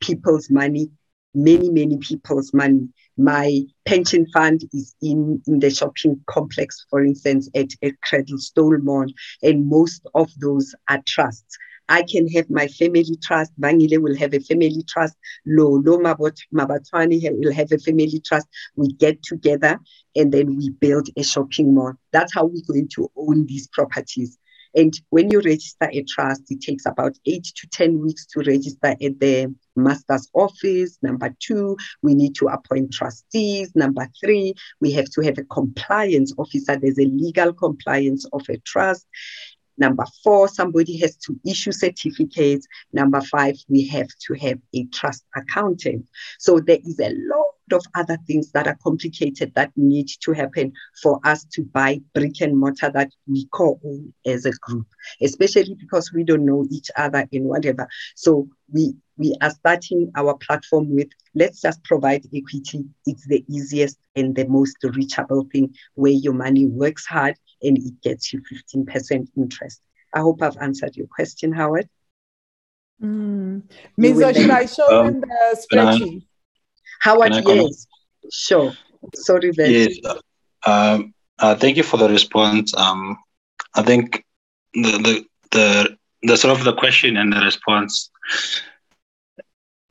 people's 0.00 0.50
money, 0.50 0.90
many, 1.34 1.70
many 1.70 1.98
people's 1.98 2.52
money. 2.52 2.88
My 3.16 3.62
pension 3.84 4.26
fund 4.32 4.62
is 4.72 4.94
in, 5.02 5.42
in 5.46 5.60
the 5.60 5.70
shopping 5.70 6.20
complex, 6.26 6.86
for 6.90 7.04
instance, 7.04 7.48
at, 7.54 7.70
at 7.82 7.92
Cradlestone 8.04 8.82
Mall, 8.82 9.06
and 9.42 9.68
most 9.68 10.06
of 10.14 10.30
those 10.38 10.74
are 10.88 11.02
trusts. 11.06 11.56
I 11.88 12.02
can 12.02 12.28
have 12.28 12.50
my 12.50 12.66
family 12.68 13.16
trust. 13.22 13.52
Vangile 13.60 14.02
will 14.02 14.16
have 14.16 14.34
a 14.34 14.40
family 14.40 14.82
trust. 14.88 15.16
Lo, 15.46 15.80
Lo 15.84 15.98
Mabatwani 15.98 17.30
will 17.32 17.52
have 17.52 17.72
a 17.72 17.78
family 17.78 18.20
trust. 18.24 18.48
We 18.76 18.92
get 18.92 19.22
together 19.22 19.78
and 20.14 20.32
then 20.32 20.56
we 20.56 20.70
build 20.70 21.08
a 21.16 21.22
shopping 21.22 21.74
mall. 21.74 21.94
That's 22.12 22.34
how 22.34 22.46
we're 22.46 22.62
going 22.66 22.88
to 22.94 23.10
own 23.16 23.46
these 23.46 23.68
properties. 23.68 24.38
And 24.76 24.92
when 25.08 25.30
you 25.30 25.40
register 25.40 25.88
a 25.90 26.02
trust, 26.02 26.42
it 26.50 26.60
takes 26.60 26.84
about 26.84 27.16
eight 27.24 27.44
to 27.44 27.66
10 27.68 27.98
weeks 27.98 28.26
to 28.26 28.40
register 28.40 28.88
at 28.88 28.98
the 29.20 29.54
master's 29.74 30.28
office. 30.34 30.98
Number 31.00 31.34
two, 31.40 31.78
we 32.02 32.14
need 32.14 32.34
to 32.36 32.48
appoint 32.48 32.92
trustees. 32.92 33.72
Number 33.74 34.06
three, 34.22 34.54
we 34.82 34.92
have 34.92 35.06
to 35.12 35.22
have 35.22 35.38
a 35.38 35.44
compliance 35.44 36.34
officer. 36.36 36.76
There's 36.76 36.98
a 36.98 37.06
legal 37.06 37.54
compliance 37.54 38.26
of 38.34 38.42
a 38.50 38.58
trust. 38.58 39.06
Number 39.78 40.04
four, 40.22 40.48
somebody 40.48 40.96
has 40.98 41.16
to 41.16 41.38
issue 41.46 41.72
certificates. 41.72 42.66
Number 42.92 43.20
five, 43.20 43.56
we 43.68 43.86
have 43.88 44.08
to 44.26 44.34
have 44.34 44.58
a 44.74 44.84
trust 44.86 45.24
accountant. 45.36 46.06
So 46.38 46.60
there 46.60 46.78
is 46.84 46.98
a 47.00 47.14
lot 47.14 47.46
of 47.72 47.84
other 47.94 48.16
things 48.26 48.52
that 48.52 48.66
are 48.66 48.78
complicated 48.82 49.52
that 49.54 49.72
need 49.76 50.08
to 50.20 50.32
happen 50.32 50.72
for 51.02 51.20
us 51.24 51.44
to 51.52 51.62
buy 51.62 52.00
brick 52.14 52.40
and 52.40 52.56
mortar 52.56 52.90
that 52.90 53.10
we 53.26 53.48
co-own 53.52 54.12
as 54.24 54.46
a 54.46 54.52
group, 54.52 54.86
especially 55.20 55.74
because 55.74 56.12
we 56.12 56.24
don't 56.24 56.44
know 56.46 56.66
each 56.70 56.90
other 56.96 57.26
in 57.32 57.44
whatever. 57.44 57.88
So 58.14 58.48
we 58.72 58.94
we 59.18 59.34
are 59.40 59.50
starting 59.50 60.12
our 60.14 60.36
platform 60.36 60.94
with 60.94 61.08
let's 61.34 61.62
just 61.62 61.82
provide 61.84 62.26
equity. 62.34 62.84
It's 63.06 63.26
the 63.26 63.44
easiest 63.48 63.98
and 64.14 64.34
the 64.36 64.46
most 64.46 64.76
reachable 64.82 65.46
thing 65.50 65.74
where 65.94 66.12
your 66.12 66.34
money 66.34 66.66
works 66.66 67.06
hard 67.06 67.36
and 67.62 67.78
it 67.78 68.00
gets 68.02 68.32
you 68.32 68.40
15% 68.40 69.28
interest. 69.36 69.80
I 70.14 70.20
hope 70.20 70.42
I've 70.42 70.56
answered 70.58 70.96
your 70.96 71.06
question, 71.06 71.52
Howard. 71.52 71.88
Mm. 73.02 73.62
Mizo, 73.98 74.34
should 74.34 74.50
I 74.50 74.66
show 74.66 75.00
um, 75.00 75.06
them 75.06 75.20
the 75.20 75.66
spreadsheet? 75.70 76.26
Howard, 77.00 77.34
yes. 77.44 77.86
Sure. 78.32 78.72
Sorry, 79.14 79.52
Ben. 79.52 79.70
Yes. 79.70 79.98
Um, 80.64 81.14
uh, 81.38 81.54
thank 81.54 81.76
you 81.76 81.82
for 81.82 81.98
the 81.98 82.08
response. 82.08 82.74
Um, 82.74 83.18
I 83.74 83.82
think 83.82 84.24
the, 84.72 84.80
the 84.80 85.24
the 85.52 85.96
the 86.22 86.36
sort 86.36 86.58
of 86.58 86.64
the 86.64 86.72
question 86.72 87.16
and 87.16 87.32
the 87.32 87.40
response. 87.40 88.10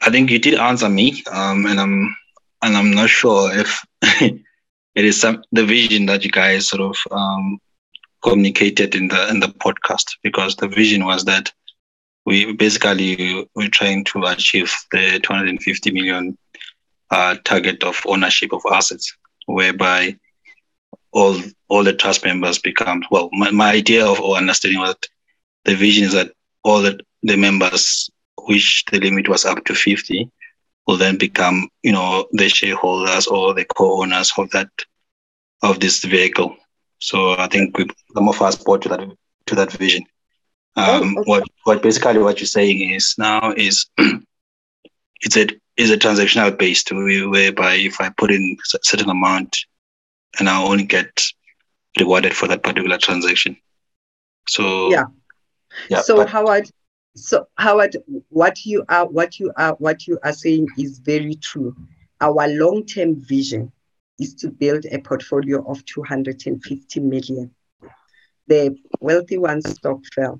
I 0.01 0.09
think 0.09 0.29
you 0.29 0.39
did 0.39 0.55
answer 0.55 0.89
me, 0.89 1.23
um, 1.31 1.65
and 1.65 1.79
I'm 1.79 2.15
and 2.61 2.75
I'm 2.75 2.91
not 2.91 3.09
sure 3.09 3.51
if 3.53 3.85
it 4.95 5.05
is 5.05 5.19
some 5.19 5.43
the 5.51 5.65
vision 5.65 6.05
that 6.07 6.23
you 6.23 6.31
guys 6.31 6.67
sort 6.67 6.81
of 6.81 6.97
um, 7.11 7.59
communicated 8.23 8.95
in 8.95 9.07
the 9.07 9.29
in 9.29 9.39
the 9.39 9.47
podcast 9.47 10.15
because 10.23 10.55
the 10.55 10.67
vision 10.67 11.05
was 11.05 11.25
that 11.25 11.51
we 12.25 12.53
basically 12.53 13.47
we're 13.55 13.69
trying 13.69 14.03
to 14.05 14.23
achieve 14.25 14.73
the 14.91 15.19
250 15.21 15.91
million 15.91 16.37
uh, 17.11 17.35
target 17.43 17.83
of 17.83 18.01
ownership 18.05 18.51
of 18.51 18.61
assets, 18.71 19.15
whereby 19.45 20.17
all 21.11 21.39
all 21.69 21.83
the 21.83 21.93
trust 21.93 22.25
members 22.25 22.59
become 22.59 23.03
well. 23.11 23.29
My, 23.31 23.51
my 23.51 23.71
idea 23.71 24.05
of 24.05 24.19
understanding 24.19 24.79
what 24.79 25.05
the 25.65 25.75
vision 25.75 26.05
is 26.05 26.13
that 26.13 26.31
all 26.63 26.81
the, 26.81 26.99
the 27.23 27.37
members, 27.37 28.09
which 28.47 28.83
the 28.91 28.99
limit 28.99 29.29
was 29.29 29.45
up 29.45 29.63
to 29.65 29.75
50, 29.75 30.29
will 30.87 30.97
then 30.97 31.17
become 31.17 31.69
you 31.83 31.91
know 31.91 32.27
the 32.31 32.49
shareholders 32.49 33.27
or 33.27 33.53
the 33.53 33.65
co-owners 33.65 34.31
of 34.37 34.49
that 34.51 34.69
of 35.61 35.79
this 35.79 36.03
vehicle. 36.03 36.55
So 36.99 37.37
I 37.37 37.47
think 37.47 37.77
we, 37.77 37.87
some 38.13 38.29
of 38.29 38.41
us 38.41 38.55
bought 38.55 38.81
to 38.83 38.89
that 38.89 39.09
to 39.47 39.55
that 39.55 39.71
vision. 39.71 40.05
Oh, 40.75 41.01
um, 41.01 41.15
oh, 41.17 41.21
okay. 41.21 41.29
What 41.29 41.43
what 41.63 41.83
basically 41.83 42.19
what 42.19 42.39
you're 42.39 42.47
saying 42.47 42.91
is 42.91 43.15
now 43.17 43.53
is 43.55 43.85
it's 43.97 45.37
a 45.37 45.47
is 45.77 45.91
a 45.91 45.97
transactional 45.97 46.57
based 46.57 46.91
whereby 46.91 47.75
if 47.75 47.99
I 47.99 48.09
put 48.09 48.31
in 48.31 48.57
a 48.73 48.79
certain 48.83 49.09
amount 49.09 49.57
and 50.39 50.49
I 50.49 50.61
only 50.61 50.83
get 50.83 51.25
rewarded 51.99 52.33
for 52.33 52.47
that 52.47 52.63
particular 52.63 52.97
transaction. 52.97 53.57
So 54.47 54.89
yeah. 54.91 55.05
Yeah. 55.89 56.01
So 56.01 56.17
but, 56.17 56.29
Howard, 56.29 56.69
so 57.15 57.47
Howard, 57.57 57.97
what 58.29 58.65
you 58.65 58.83
are 58.89 59.07
what 59.07 59.39
you 59.39 59.51
are 59.57 59.73
what 59.75 60.05
you 60.07 60.19
are 60.23 60.33
saying 60.33 60.67
is 60.77 60.99
very 60.99 61.35
true. 61.35 61.75
Our 62.21 62.47
long-term 62.47 63.21
vision 63.21 63.71
is 64.19 64.33
to 64.35 64.49
build 64.49 64.85
a 64.85 64.99
portfolio 64.99 65.63
of 65.69 65.83
250 65.85 66.99
million. 66.99 67.51
The 68.47 68.77
wealthy 68.99 69.37
one 69.37 69.61
stokvel 69.61 70.39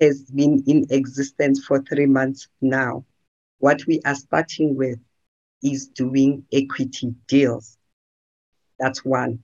has 0.00 0.22
been 0.22 0.62
in 0.66 0.86
existence 0.90 1.64
for 1.64 1.80
three 1.82 2.06
months 2.06 2.48
now. 2.60 3.04
What 3.58 3.86
we 3.86 4.00
are 4.04 4.14
starting 4.14 4.76
with 4.76 4.98
is 5.62 5.88
doing 5.88 6.44
equity 6.52 7.14
deals. 7.28 7.78
That's 8.78 9.04
one. 9.04 9.42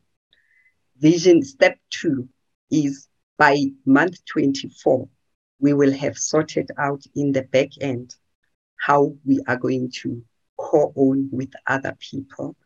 Vision 0.99 1.43
step 1.43 1.79
two 1.91 2.29
is 2.71 3.09
by 3.39 3.67
month 3.87 4.25
24, 4.27 5.09
we 5.61 5.73
will 5.75 5.93
have 5.93 6.19
sorted 6.19 6.71
out 6.79 7.03
in 7.15 7.33
the 7.33 7.43
back 7.43 7.69
end 7.81 8.15
how 8.77 9.15
we 9.25 9.41
are 9.47 9.57
going 9.57 9.91
to 10.03 10.23
co 10.57 10.93
own 10.97 11.29
with 11.33 11.53
other 11.67 11.97
people 12.01 12.57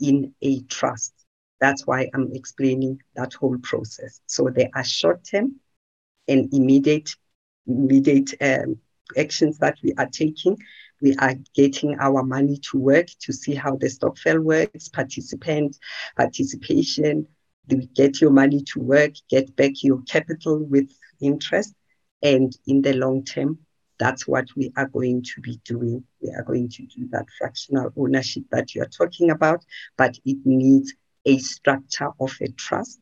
in 0.00 0.34
a 0.42 0.60
trust. 0.62 1.12
That's 1.60 1.86
why 1.86 2.08
I'm 2.14 2.30
explaining 2.32 3.00
that 3.16 3.34
whole 3.34 3.58
process. 3.58 4.20
So 4.26 4.48
there 4.48 4.70
are 4.74 4.84
short 4.84 5.24
term 5.24 5.60
and 6.28 6.52
immediate, 6.52 7.10
immediate 7.66 8.34
um, 8.40 8.78
actions 9.16 9.58
that 9.58 9.78
we 9.82 9.92
are 9.98 10.08
taking. 10.08 10.56
We 11.02 11.14
are 11.16 11.34
getting 11.54 11.98
our 11.98 12.22
money 12.22 12.58
to 12.70 12.78
work 12.78 13.06
to 13.20 13.32
see 13.32 13.54
how 13.54 13.76
the 13.76 13.88
stokvel 13.88 14.40
works, 14.40 14.88
participant, 14.88 15.76
participation. 16.16 17.26
Get 17.94 18.20
your 18.20 18.30
money 18.30 18.62
to 18.72 18.80
work, 18.80 19.12
get 19.28 19.54
back 19.56 19.82
your 19.82 20.02
capital 20.02 20.58
with 20.58 20.90
interest? 21.20 21.74
And 22.22 22.56
in 22.66 22.82
the 22.82 22.94
long 22.94 23.24
term, 23.24 23.58
that's 23.98 24.26
what 24.26 24.46
we 24.56 24.72
are 24.76 24.88
going 24.88 25.22
to 25.22 25.40
be 25.40 25.60
doing. 25.64 26.02
We 26.22 26.30
are 26.30 26.42
going 26.42 26.70
to 26.70 26.86
do 26.86 27.06
that 27.10 27.26
fractional 27.38 27.92
ownership 27.96 28.44
that 28.50 28.74
you're 28.74 28.86
talking 28.86 29.30
about, 29.30 29.64
but 29.96 30.18
it 30.24 30.38
needs 30.44 30.94
a 31.26 31.38
structure 31.38 32.08
of 32.18 32.32
a 32.40 32.48
trust. 32.52 32.98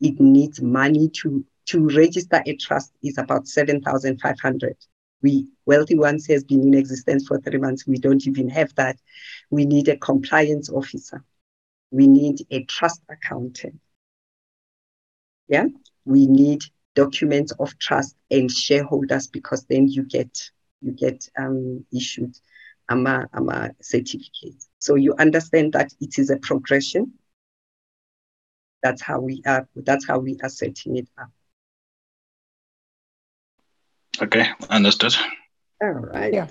It 0.00 0.20
needs 0.20 0.60
money 0.60 1.08
to, 1.22 1.44
to 1.66 1.86
register 1.88 2.42
a 2.44 2.56
trust 2.56 2.92
is 3.04 3.18
about 3.18 3.46
7,500. 3.46 4.76
We 5.22 5.46
Wealthy 5.64 5.96
Ones 5.96 6.26
has 6.26 6.42
been 6.42 6.62
in 6.62 6.74
existence 6.74 7.28
for 7.28 7.40
three 7.40 7.58
months. 7.58 7.86
We 7.86 7.98
don't 7.98 8.26
even 8.26 8.48
have 8.48 8.74
that. 8.74 8.96
We 9.50 9.64
need 9.64 9.88
a 9.88 9.96
compliance 9.96 10.68
officer. 10.68 11.22
We 11.92 12.08
need 12.08 12.38
a 12.50 12.64
trust 12.64 13.02
accountant. 13.08 13.80
Yeah, 15.46 15.66
we 16.04 16.26
need 16.26 16.64
documents 16.94 17.52
of 17.52 17.78
trust 17.78 18.16
and 18.30 18.50
shareholders 18.50 19.26
because 19.26 19.64
then 19.64 19.88
you 19.88 20.02
get 20.02 20.50
you 20.80 20.92
get 20.92 21.28
um, 21.38 21.84
issued 21.94 22.36
AMA, 22.90 23.28
AMA 23.32 23.70
certificate. 23.80 24.64
So 24.78 24.96
you 24.96 25.14
understand 25.18 25.72
that 25.74 25.92
it 26.00 26.18
is 26.18 26.30
a 26.30 26.36
progression. 26.36 27.12
That's 28.82 29.00
how 29.00 29.20
we 29.20 29.42
are. 29.46 29.68
That's 29.76 30.06
how 30.06 30.18
we 30.18 30.38
are 30.42 30.48
setting 30.48 30.96
it 30.96 31.08
up. 31.20 31.30
Okay, 34.20 34.48
understood. 34.68 35.14
All 35.82 35.90
right. 35.90 36.32
Yeah. 36.32 36.48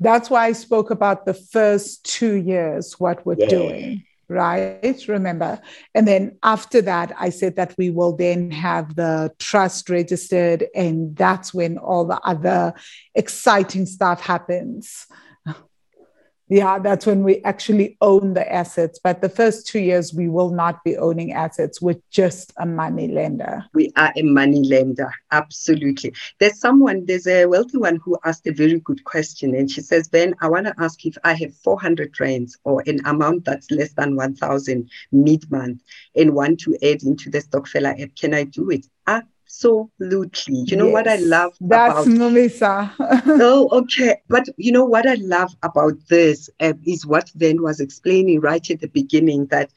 That's 0.00 0.28
why 0.28 0.46
I 0.46 0.52
spoke 0.52 0.90
about 0.90 1.24
the 1.24 1.34
first 1.34 2.04
two 2.04 2.34
years, 2.34 2.94
what 2.98 3.24
we're 3.24 3.36
yeah. 3.38 3.48
doing. 3.48 4.04
Right? 4.28 5.04
Remember. 5.08 5.60
And 5.94 6.06
then 6.06 6.38
after 6.42 6.82
that, 6.82 7.12
I 7.18 7.30
said 7.30 7.56
that 7.56 7.74
we 7.78 7.90
will 7.90 8.16
then 8.16 8.50
have 8.50 8.96
the 8.96 9.32
trust 9.38 9.88
registered, 9.88 10.66
and 10.74 11.16
that's 11.16 11.54
when 11.54 11.78
all 11.78 12.04
the 12.04 12.20
other 12.20 12.74
exciting 13.14 13.86
stuff 13.86 14.20
happens 14.20 15.06
yeah, 16.48 16.78
that's 16.78 17.06
when 17.06 17.24
we 17.24 17.42
actually 17.42 17.96
own 18.00 18.34
the 18.34 18.52
assets. 18.52 19.00
But 19.02 19.20
the 19.20 19.28
first 19.28 19.66
two 19.66 19.80
years, 19.80 20.14
we 20.14 20.28
will 20.28 20.50
not 20.50 20.84
be 20.84 20.96
owning 20.96 21.32
assets. 21.32 21.82
We're 21.82 22.00
just 22.10 22.52
a 22.58 22.66
money 22.66 23.08
lender. 23.08 23.64
We 23.74 23.90
are 23.96 24.12
a 24.16 24.22
money 24.22 24.62
lender. 24.62 25.12
Absolutely. 25.32 26.14
There's 26.38 26.60
someone, 26.60 27.04
there's 27.06 27.26
a 27.26 27.46
wealthy 27.46 27.78
one 27.78 27.96
who 27.96 28.16
asked 28.24 28.46
a 28.46 28.52
very 28.52 28.78
good 28.78 29.02
question. 29.02 29.56
And 29.56 29.68
she 29.68 29.80
says, 29.80 30.08
Ben, 30.08 30.34
I 30.40 30.48
want 30.48 30.66
to 30.66 30.74
ask 30.78 31.04
if 31.04 31.18
I 31.24 31.34
have 31.34 31.54
400 31.56 32.18
rands 32.20 32.56
or 32.62 32.82
an 32.86 33.00
amount 33.04 33.44
that's 33.44 33.70
less 33.72 33.92
than 33.94 34.14
1,000 34.14 34.88
mid 35.10 35.50
month 35.50 35.82
and 36.14 36.34
want 36.34 36.60
to 36.60 36.76
add 36.76 37.02
into 37.02 37.28
the 37.28 37.38
Stokfella 37.38 38.00
app, 38.00 38.14
can 38.14 38.34
I 38.34 38.44
do 38.44 38.70
it? 38.70 38.86
Ah, 39.08 39.22
Absolutely. 39.46 40.64
You 40.66 40.76
know 40.76 40.86
yes, 40.86 40.92
what 40.92 41.08
I 41.08 41.16
love 41.16 41.54
that's 41.60 42.06
about 42.06 42.06
Melissa. 42.08 42.94
oh, 42.98 43.68
okay. 43.72 44.20
But 44.28 44.44
you 44.56 44.72
know 44.72 44.84
what 44.84 45.06
I 45.06 45.14
love 45.14 45.54
about 45.62 45.94
this 46.08 46.50
uh, 46.60 46.74
is 46.84 47.06
what 47.06 47.30
Ben 47.36 47.62
was 47.62 47.80
explaining 47.80 48.40
right 48.40 48.70
at 48.70 48.80
the 48.80 48.88
beginning 48.88 49.46
that 49.46 49.70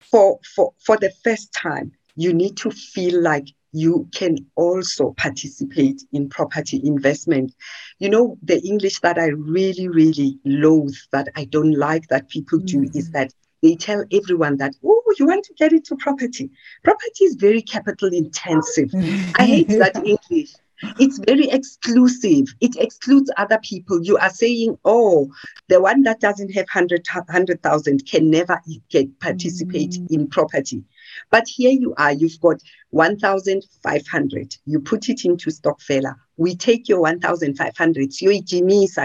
for 0.00 0.40
for 0.54 0.74
for 0.84 0.96
the 0.96 1.12
first 1.24 1.52
time 1.52 1.92
you 2.16 2.34
need 2.34 2.56
to 2.58 2.70
feel 2.70 3.22
like 3.22 3.46
you 3.72 4.08
can 4.12 4.36
also 4.56 5.12
participate 5.12 6.02
in 6.12 6.28
property 6.28 6.80
investment. 6.84 7.54
You 7.98 8.10
know, 8.10 8.38
the 8.42 8.60
English 8.60 9.00
that 9.00 9.18
I 9.18 9.28
really, 9.28 9.88
really 9.88 10.38
loathe, 10.44 10.96
that 11.12 11.28
I 11.36 11.44
don't 11.44 11.72
like 11.72 12.08
that 12.08 12.28
people 12.28 12.58
do 12.58 12.80
mm-hmm. 12.80 12.98
is 12.98 13.10
that 13.12 13.32
they 13.62 13.76
tell 13.76 14.04
everyone 14.12 14.56
that, 14.58 14.74
oh, 14.84 15.02
you 15.18 15.26
want 15.26 15.44
to 15.44 15.54
get 15.54 15.72
into 15.72 15.96
property. 15.96 16.50
Property 16.82 17.24
is 17.24 17.36
very 17.36 17.62
capital 17.62 18.08
intensive. 18.12 18.90
I 19.36 19.46
hate 19.46 19.68
that 19.68 19.96
English. 20.04 20.52
It's 20.98 21.18
very 21.18 21.48
exclusive. 21.48 22.46
It 22.60 22.74
excludes 22.76 23.30
other 23.36 23.58
people. 23.62 24.02
You 24.02 24.18
are 24.18 24.30
saying, 24.30 24.78
oh, 24.84 25.30
the 25.68 25.80
one 25.80 26.02
that 26.02 26.20
doesn't 26.20 26.52
have 26.54 26.66
100,000 26.74 28.06
can 28.06 28.30
never 28.30 28.60
get 28.90 29.20
participate 29.20 29.92
mm. 29.92 30.10
in 30.10 30.28
property. 30.28 30.82
But 31.30 31.46
here 31.46 31.70
you 31.70 31.94
are, 31.98 32.12
you've 32.12 32.40
got 32.40 32.60
1,500. 32.90 34.56
You 34.66 34.80
put 34.80 35.08
it 35.08 35.24
into 35.24 35.50
Stokfella. 35.50 36.16
We 36.36 36.56
take 36.56 36.88
your 36.88 37.00
1,500. 37.00 38.12
So 38.12 38.30
you 38.30 38.42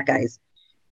guys. 0.05 0.39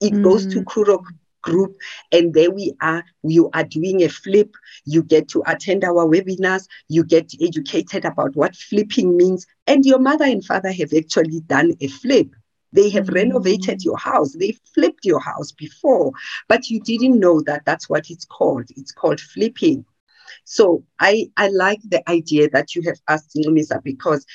It 0.01 0.13
mm. 0.13 0.23
goes 0.23 0.45
to 0.47 0.59
mm. 0.59 0.65
Kurok 0.65 1.05
group 1.45 1.77
and 2.11 2.33
there 2.33 2.51
we 2.51 2.73
are. 2.81 3.03
You 3.23 3.49
are 3.53 3.63
doing 3.63 4.03
a 4.03 4.09
flip. 4.09 4.53
You 4.85 5.03
get 5.03 5.29
to 5.29 5.43
attend 5.47 5.83
our 5.83 6.05
webinars. 6.05 6.67
You 6.89 7.05
get 7.05 7.31
educated 7.39 8.03
about 8.03 8.35
what 8.35 8.55
flipping 8.55 9.15
means. 9.15 9.45
And 9.67 9.85
your 9.85 9.99
mother 9.99 10.25
and 10.25 10.43
father 10.43 10.71
have 10.71 10.91
actually 10.93 11.39
done 11.41 11.73
a 11.79 11.87
flip. 11.87 12.27
They 12.73 12.89
have 12.89 13.05
mm-hmm. 13.05 13.15
renovated 13.15 13.83
your 13.83 13.97
house. 13.97 14.33
They 14.33 14.57
flipped 14.73 15.05
your 15.05 15.21
house 15.21 15.51
before. 15.51 16.11
But 16.49 16.69
you 16.69 16.81
didn't 16.81 17.19
know 17.19 17.41
that 17.43 17.63
that's 17.65 17.87
what 17.89 18.09
it's 18.09 18.25
called. 18.25 18.65
It's 18.75 18.91
called 18.91 19.21
flipping. 19.21 19.85
So 20.43 20.83
i 20.99 21.29
i 21.37 21.47
like 21.47 21.79
the 21.83 22.07
idea 22.09 22.49
that 22.49 22.75
you 22.75 22.81
have 22.83 22.99
asked 23.07 23.35
Ncumisa 23.35 23.81
because 23.83 24.25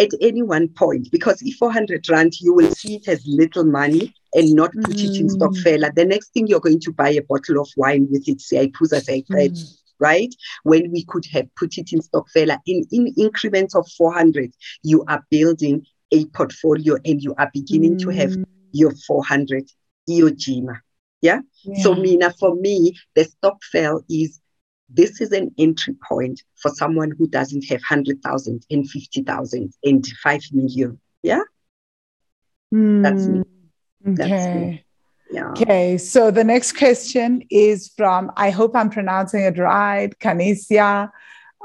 at 0.00 0.08
any 0.20 0.42
one 0.42 0.68
point 0.68 1.10
because 1.12 1.42
if 1.42 1.56
400 1.56 2.08
rand 2.08 2.32
you 2.40 2.54
will 2.54 2.72
see 2.72 2.96
it 2.96 3.06
as 3.06 3.22
little 3.26 3.64
money 3.64 4.14
and 4.34 4.54
not 4.54 4.72
put 4.72 4.96
mm. 4.96 5.04
it 5.04 5.20
in 5.20 5.28
Stokfella. 5.28 5.94
The 5.94 6.04
next 6.04 6.32
thing 6.32 6.46
you're 6.46 6.60
going 6.60 6.80
to 6.80 6.92
buy 6.92 7.10
a 7.10 7.22
bottle 7.22 7.60
of 7.60 7.68
wine 7.76 8.06
with 8.10 8.28
it, 8.28 8.40
say, 8.40 8.68
mm. 8.68 9.78
right? 9.98 10.34
When 10.62 10.90
we 10.92 11.04
could 11.04 11.26
have 11.32 11.48
put 11.56 11.78
it 11.78 11.92
in 11.92 12.00
Stokfella 12.00 12.58
in, 12.66 12.86
in 12.92 13.12
increments 13.18 13.74
of 13.74 13.88
400, 13.98 14.52
you 14.82 15.04
are 15.08 15.24
building 15.30 15.84
a 16.12 16.24
portfolio 16.26 16.96
and 17.04 17.22
you 17.22 17.34
are 17.38 17.50
beginning 17.52 17.96
mm. 17.96 18.02
to 18.02 18.08
have 18.10 18.30
mm. 18.30 18.44
your 18.72 18.92
400 19.06 19.68
Iojima. 20.08 20.78
Yeah? 21.22 21.40
yeah? 21.64 21.82
So, 21.82 21.94
Mina, 21.94 22.32
for 22.38 22.54
me, 22.54 22.96
the 23.14 23.24
Stokvel 23.24 24.02
is 24.08 24.40
this 24.92 25.20
is 25.20 25.32
an 25.32 25.54
entry 25.58 25.94
point 26.08 26.42
for 26.56 26.70
someone 26.70 27.12
who 27.12 27.26
doesn't 27.26 27.64
have 27.66 27.80
100,000 27.80 28.66
and 28.70 28.90
50,000 28.90 29.74
and 29.84 30.06
5 30.22 30.42
million. 30.52 31.00
Yeah? 31.22 31.42
Mm. 32.74 33.02
That's 33.02 33.26
me. 33.26 33.42
Okay. 34.08 34.84
Yeah. 35.32 35.50
Okay, 35.50 35.96
so 35.96 36.32
the 36.32 36.42
next 36.42 36.72
question 36.72 37.44
is 37.50 37.92
from, 37.96 38.32
I 38.36 38.50
hope 38.50 38.74
I'm 38.74 38.90
pronouncing 38.90 39.42
it 39.42 39.58
right, 39.58 40.16
Canisia. 40.18 41.10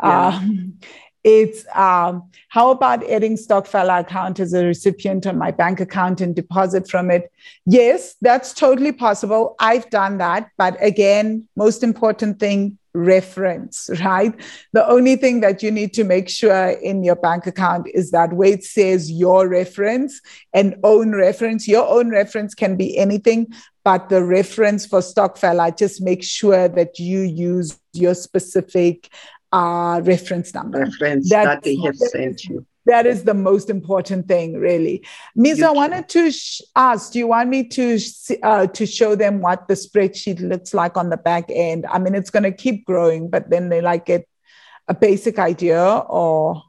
Yeah. 0.04 0.28
Um, 0.28 0.78
it's 1.24 1.66
um, 1.76 2.30
how 2.50 2.70
about 2.70 3.04
adding 3.10 3.36
Stokfella 3.36 4.02
account 4.02 4.40
as 4.40 4.54
a 4.54 4.64
recipient 4.64 5.26
on 5.26 5.40
my 5.40 5.50
bank 5.50 5.80
account 5.80 6.22
and 6.22 6.36
deposit 6.36 6.88
from 6.88 7.10
it? 7.10 7.32
Yes, 7.66 8.16
that's 8.22 8.54
totally 8.54 8.92
possible. 8.92 9.56
I've 9.60 9.90
done 9.90 10.20
that. 10.20 10.52
But 10.56 10.78
again, 10.80 11.48
most 11.56 11.82
important 11.82 12.40
thing, 12.40 12.78
reference, 12.96 13.90
right? 14.04 14.34
The 14.74 14.88
only 14.88 15.16
thing 15.18 15.42
that 15.42 15.62
you 15.62 15.72
need 15.72 15.94
to 15.96 16.04
make 16.04 16.30
sure 16.30 16.70
in 16.70 17.04
your 17.04 17.16
bank 17.16 17.46
account 17.46 17.88
is 17.94 18.12
that 18.12 18.34
where 18.34 18.54
it 18.54 18.64
says 18.64 19.12
your 19.12 19.48
reference 19.48 20.22
and 20.54 20.76
own 20.84 21.14
reference, 21.14 21.68
your 21.68 21.88
own 21.88 22.10
reference 22.10 22.56
can 22.56 22.78
be 22.78 22.98
anything, 22.98 23.48
but 23.84 24.10
the 24.10 24.24
reference 24.24 24.86
for 24.86 25.00
Stokfella, 25.00 25.78
just 25.78 26.02
make 26.02 26.24
sure 26.24 26.68
that 26.68 26.98
you 26.98 27.22
use 27.22 27.78
your 27.94 28.16
specific 28.16 29.10
uh, 29.52 30.02
reference 30.04 30.54
number. 30.54 30.80
Reference 30.80 31.30
that, 31.30 31.46
that 31.46 31.64
they 31.64 31.76
have 31.78 31.96
sent 31.96 32.46
you 32.46 32.66
that 32.86 33.06
is 33.06 33.24
the 33.24 33.34
most 33.34 33.70
important 33.70 34.28
thing 34.28 34.54
really. 34.54 35.06
Ms 35.36 35.62
i 35.62 35.72
wanted 35.72 36.08
to 36.10 36.32
sh- 36.32 36.62
ask 36.76 37.12
do 37.12 37.20
you 37.20 37.28
want 37.28 37.50
me 37.50 37.68
to 37.70 38.00
sh- 38.00 38.32
uh, 38.44 38.68
to 38.68 38.86
show 38.86 39.16
them 39.16 39.42
what 39.42 39.68
the 39.68 39.74
spreadsheet 39.74 40.40
looks 40.40 40.74
like 40.74 40.98
on 40.98 41.10
the 41.10 41.18
back 41.18 41.46
end? 41.50 41.86
I 41.90 42.00
mean 42.00 42.16
it's 42.16 42.30
going 42.30 42.44
to 42.44 42.52
keep 42.52 42.86
growing 42.86 43.30
but 43.30 43.50
then 43.50 43.70
they 43.70 43.82
like 43.82 44.06
get 44.06 44.28
a 44.88 44.94
basic 44.94 45.40
idea 45.40 45.84
or 45.84 46.64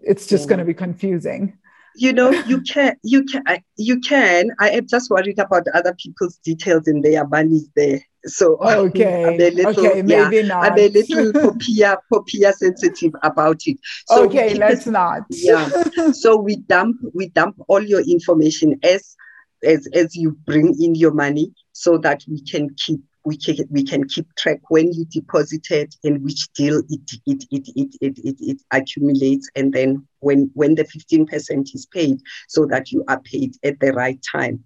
it's 0.00 0.26
just 0.26 0.44
yeah. 0.44 0.48
going 0.50 0.58
to 0.58 0.64
be 0.64 0.74
confusing. 0.74 1.58
You 1.96 2.12
know 2.12 2.30
you 2.46 2.60
can 2.60 2.96
you 3.02 3.24
can 3.24 3.42
you 3.76 4.00
can. 4.00 4.50
I 4.60 4.70
am 4.70 4.86
just 4.86 5.10
worried 5.10 5.38
about 5.38 5.66
other 5.74 5.94
people's 5.94 6.36
details 6.38 6.86
in 6.88 7.02
their 7.02 7.26
money 7.26 7.62
there 7.74 8.00
so 8.26 8.58
okay, 8.62 9.24
I'm 9.34 9.40
a 9.40 9.50
little, 9.50 9.86
okay, 9.86 10.02
maybe 10.02 10.36
yeah, 10.36 10.42
not. 10.42 10.72
I'm 10.72 10.78
a 10.78 10.88
little 10.88 11.32
POPIA, 11.32 11.96
POPIA 12.12 12.52
sensitive 12.52 13.12
about 13.22 13.60
it. 13.66 13.78
So 14.06 14.24
okay, 14.24 14.54
let's 14.54 14.86
not. 14.86 15.22
yeah. 15.30 15.68
So 16.12 16.36
we 16.36 16.56
dump 16.56 16.96
we 17.12 17.28
dump 17.28 17.56
all 17.68 17.82
your 17.82 18.00
information 18.00 18.78
as 18.82 19.16
as 19.64 19.86
as 19.94 20.16
you 20.16 20.32
bring 20.46 20.74
in 20.80 20.94
your 20.94 21.12
money, 21.12 21.52
so 21.72 21.98
that 21.98 22.22
we 22.28 22.42
can 22.42 22.70
keep 22.76 23.00
we 23.24 23.36
can 23.36 23.56
we 23.70 23.82
can 23.82 24.06
keep 24.06 24.26
track 24.36 24.60
when 24.68 24.92
you 24.92 25.04
deposited 25.06 25.94
and 26.04 26.22
which 26.22 26.52
deal 26.52 26.82
it 26.88 27.12
it 27.26 27.44
it 27.50 27.68
it 27.72 27.96
it, 28.00 28.18
it, 28.18 28.36
it 28.40 28.58
accumulates, 28.70 29.50
and 29.56 29.72
then 29.72 30.06
when 30.20 30.50
when 30.54 30.74
the 30.74 30.84
fifteen 30.84 31.26
percent 31.26 31.70
is 31.74 31.86
paid, 31.86 32.20
so 32.48 32.66
that 32.66 32.90
you 32.90 33.04
are 33.08 33.20
paid 33.20 33.54
at 33.64 33.80
the 33.80 33.92
right 33.92 34.20
time. 34.30 34.64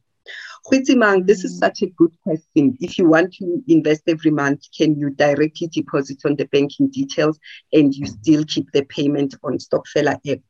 Huitimang, 0.70 1.26
this 1.26 1.44
is 1.44 1.58
such 1.58 1.82
a 1.82 1.86
good 1.86 2.12
question. 2.22 2.76
If 2.80 2.98
you 2.98 3.08
want 3.08 3.32
to 3.34 3.62
invest 3.68 4.02
every 4.06 4.30
month, 4.30 4.60
can 4.76 4.98
you 4.98 5.10
directly 5.10 5.68
deposit 5.68 6.18
on 6.26 6.36
the 6.36 6.44
banking 6.46 6.88
details 6.88 7.38
and 7.72 7.94
you 7.94 8.06
still 8.06 8.44
keep 8.44 8.70
the 8.72 8.84
payment 8.84 9.34
on 9.42 9.58
Stokfella 9.58 10.14
app? 10.30 10.40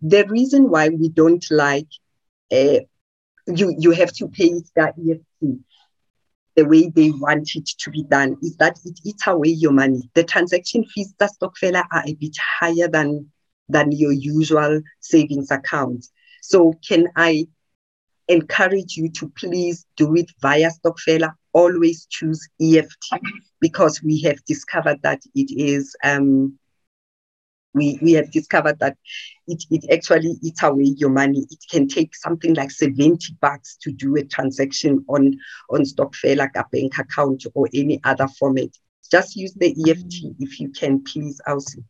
The 0.00 0.24
reason 0.28 0.70
why 0.70 0.90
we 0.90 1.08
don't 1.08 1.44
like 1.50 1.88
uh, 2.52 2.80
you 3.46 3.74
you 3.78 3.90
have 3.92 4.12
to 4.14 4.28
pay 4.28 4.44
it 4.44 4.68
that 4.76 4.94
EFT 4.98 5.58
the 6.58 6.64
way 6.64 6.90
they 6.94 7.10
want 7.12 7.48
it 7.54 7.66
to 7.78 7.90
be 7.90 8.02
done 8.02 8.36
is 8.42 8.56
that 8.56 8.76
it 8.84 8.98
eats 9.04 9.26
away 9.28 9.50
your 9.50 9.70
money. 9.70 10.10
The 10.14 10.24
transaction 10.24 10.84
fees 10.84 11.14
that 11.18 11.30
Stokfella 11.30 11.84
are 11.92 12.02
a 12.04 12.14
bit 12.14 12.36
higher 12.60 12.88
than 12.88 13.30
than 13.68 13.92
your 13.92 14.12
usual 14.12 14.80
savings 15.00 15.50
account. 15.50 16.04
So 16.42 16.74
can 16.86 17.08
I 17.14 17.46
encourage 18.28 18.96
you 18.96 19.10
to 19.10 19.28
please 19.30 19.86
do 19.96 20.14
it 20.16 20.30
via 20.40 20.70
Stokfella. 20.70 21.32
Always 21.52 22.06
choose 22.06 22.46
EFT 22.60 23.20
because 23.60 24.02
we 24.02 24.20
have 24.22 24.44
discovered 24.44 25.00
that 25.02 25.22
it 25.34 25.50
is 25.50 25.96
um, 26.04 26.58
we, 27.74 27.98
we 28.02 28.12
have 28.12 28.30
discovered 28.30 28.78
that 28.80 28.96
it, 29.46 29.64
it 29.70 29.90
actually 29.92 30.34
eats 30.42 30.62
away 30.62 30.94
your 30.96 31.10
money. 31.10 31.46
It 31.50 31.64
can 31.70 31.88
take 31.88 32.14
something 32.14 32.54
like 32.54 32.70
70 32.70 33.18
bucks 33.40 33.76
to 33.82 33.92
do 33.92 34.16
a 34.16 34.24
transaction 34.24 35.04
on, 35.08 35.34
on 35.70 35.82
Stokfella, 35.82 36.38
like 36.38 36.56
a 36.56 36.64
bank 36.72 36.98
account 36.98 37.44
or 37.54 37.68
any 37.74 38.00
other 38.04 38.28
format. 38.28 38.70
Just 39.10 39.36
use 39.36 39.54
the 39.54 39.70
EFT 39.88 40.36
if 40.38 40.60
you 40.60 40.70
can, 40.70 41.02
please, 41.02 41.40
Elsie. 41.46 41.84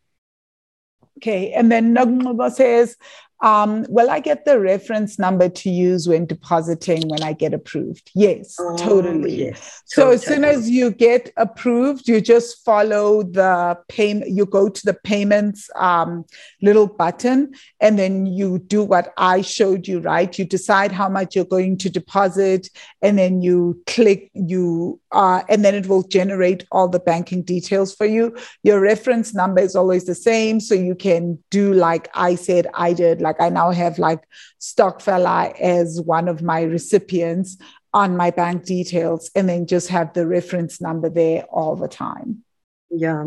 Okay, 1.19 1.53
and 1.53 1.73
then 1.73 1.95
Nagmaba 1.95 2.53
says, 2.53 2.97
Um, 3.41 3.87
will 3.89 4.11
I 4.11 4.19
get 4.19 4.45
the 4.45 4.59
reference 4.59 5.19
number 5.19 5.49
to 5.49 5.71
use 5.71 6.09
when 6.09 6.27
depositing 6.27 7.09
when 7.09 7.23
I 7.23 7.33
get 7.33 7.55
approved? 7.55 8.11
Yes, 8.15 8.57
Oh, 8.59 8.77
totally. 8.77 9.47
Yes. 9.47 9.83
So 9.87 10.11
as 10.11 10.25
soon 10.27 10.45
as 10.45 10.69
you 10.69 10.91
get 10.91 11.33
approved, 11.37 12.09
you 12.09 12.21
just 12.21 12.65
follow 12.65 13.23
the 13.23 13.79
payment. 13.89 14.31
You 14.31 14.45
go 14.45 14.69
to 14.69 14.85
the 14.85 14.95
payments 14.95 15.71
um, 15.77 16.25
little 16.63 16.89
button, 16.89 17.55
and 17.81 17.99
then 17.99 18.27
you 18.27 18.59
do 18.59 18.83
what 18.83 19.13
I 19.17 19.43
showed 19.43 19.87
you. 19.87 20.01
Right? 20.01 20.37
You 20.37 20.45
decide 20.45 20.91
how 20.91 21.09
much 21.09 21.37
you're 21.37 21.45
going 21.45 21.79
to 21.79 21.91
deposit, 21.91 22.69
and 23.03 23.17
then 23.19 23.41
you 23.41 23.81
click 23.87 24.31
you, 24.35 25.01
uh, 25.13 25.43
and 25.49 25.65
then 25.65 25.75
it 25.75 25.87
will 25.87 26.03
generate 26.03 26.65
all 26.73 26.89
the 26.89 26.99
banking 26.99 27.43
details 27.43 27.95
for 27.95 28.07
you. 28.07 28.37
Your 28.65 28.81
reference 28.81 29.33
number 29.33 29.61
is 29.61 29.77
always 29.77 30.07
the 30.07 30.15
same, 30.15 30.59
so 30.59 30.75
you 30.75 30.97
can 30.97 31.39
do 31.51 31.73
like 31.73 32.09
I 32.15 32.35
said 32.35 32.67
I 32.75 32.93
did. 32.93 33.21
Like 33.21 33.28
I 33.39 33.49
now 33.49 33.71
have 33.71 33.99
like 33.99 34.25
Stokfella 34.61 35.59
as 35.61 36.01
one 36.01 36.29
of 36.29 36.43
my 36.43 36.63
recipients 36.63 37.57
on 37.95 38.17
my 38.17 38.31
bank 38.31 38.65
details 38.65 39.31
and 39.35 39.49
then 39.49 39.67
just 39.67 39.89
have 39.89 40.13
the 40.13 40.27
reference 40.27 40.81
number 40.81 41.09
there 41.09 41.45
all 41.45 41.77
the 41.77 41.89
time. 41.89 42.45
Yeah. 42.91 43.25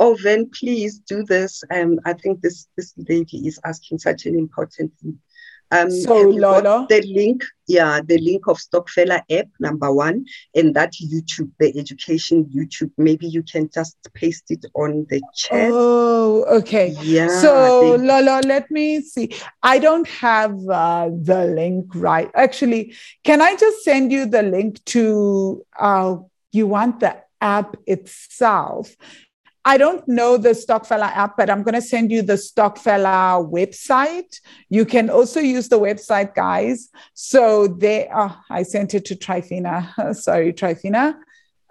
Oh, 0.00 0.16
then 0.22 0.50
please 0.50 0.98
do 0.98 1.24
this. 1.24 1.62
Um, 1.72 2.00
I 2.04 2.12
think 2.12 2.40
this 2.40 2.66
this 2.76 2.92
lady 2.96 3.46
is 3.46 3.60
asking 3.64 3.98
such 3.98 4.26
an 4.26 4.36
important 4.36 4.92
thing. 4.98 5.18
Um, 5.70 5.90
So, 5.90 6.14
have 6.14 6.32
you 6.32 6.40
got 6.40 6.64
Lolo? 6.64 6.86
the 6.88 7.02
link, 7.02 7.42
yeah, 7.66 8.00
the 8.00 8.18
link 8.18 8.46
of 8.46 8.58
Stokfella 8.58 9.22
app, 9.30 9.46
number 9.58 9.92
one, 9.92 10.24
and 10.54 10.74
that 10.74 10.92
YouTube, 10.92 11.50
the 11.58 11.76
education 11.78 12.44
YouTube. 12.54 12.92
Maybe 12.96 13.26
you 13.26 13.42
can 13.42 13.68
just 13.74 13.96
paste 14.14 14.44
it 14.50 14.64
on 14.74 15.06
the 15.10 15.20
chat. 15.34 15.70
Oh, 15.72 16.44
okay. 16.58 16.94
yeah. 17.00 17.26
So, 17.40 17.80
they- 17.80 17.98
Lolo, 17.98 18.40
let 18.46 18.70
me 18.70 19.00
see. 19.00 19.34
I 19.62 19.78
don't 19.78 20.06
have 20.08 20.56
uh, 20.68 21.10
the 21.22 21.46
link 21.46 21.86
right. 21.94 22.30
Actually, 22.34 22.94
can 23.24 23.42
I 23.42 23.56
just 23.56 23.82
send 23.82 24.12
you 24.12 24.26
the 24.26 24.42
link 24.42 24.84
to, 24.86 25.64
uh, 25.78 26.16
you 26.52 26.66
want 26.68 27.00
the 27.00 27.16
app 27.40 27.76
itself? 27.86 28.96
I 29.66 29.78
don't 29.78 30.06
know 30.06 30.36
the 30.36 30.50
Stokfella 30.50 31.10
app, 31.22 31.36
but 31.36 31.50
I'm 31.50 31.64
going 31.64 31.74
to 31.74 31.82
send 31.82 32.12
you 32.12 32.22
the 32.22 32.34
Stokfella 32.34 33.44
website. 33.50 34.40
You 34.70 34.84
can 34.84 35.10
also 35.10 35.40
use 35.40 35.68
the 35.68 35.80
website, 35.80 36.36
guys. 36.36 36.88
So 37.14 37.66
there, 37.66 38.06
are, 38.14 38.44
I 38.48 38.62
sent 38.62 38.94
it 38.94 39.04
to 39.06 39.16
Trifina. 39.16 40.14
Sorry, 40.26 40.52
Trifina. 40.52 41.16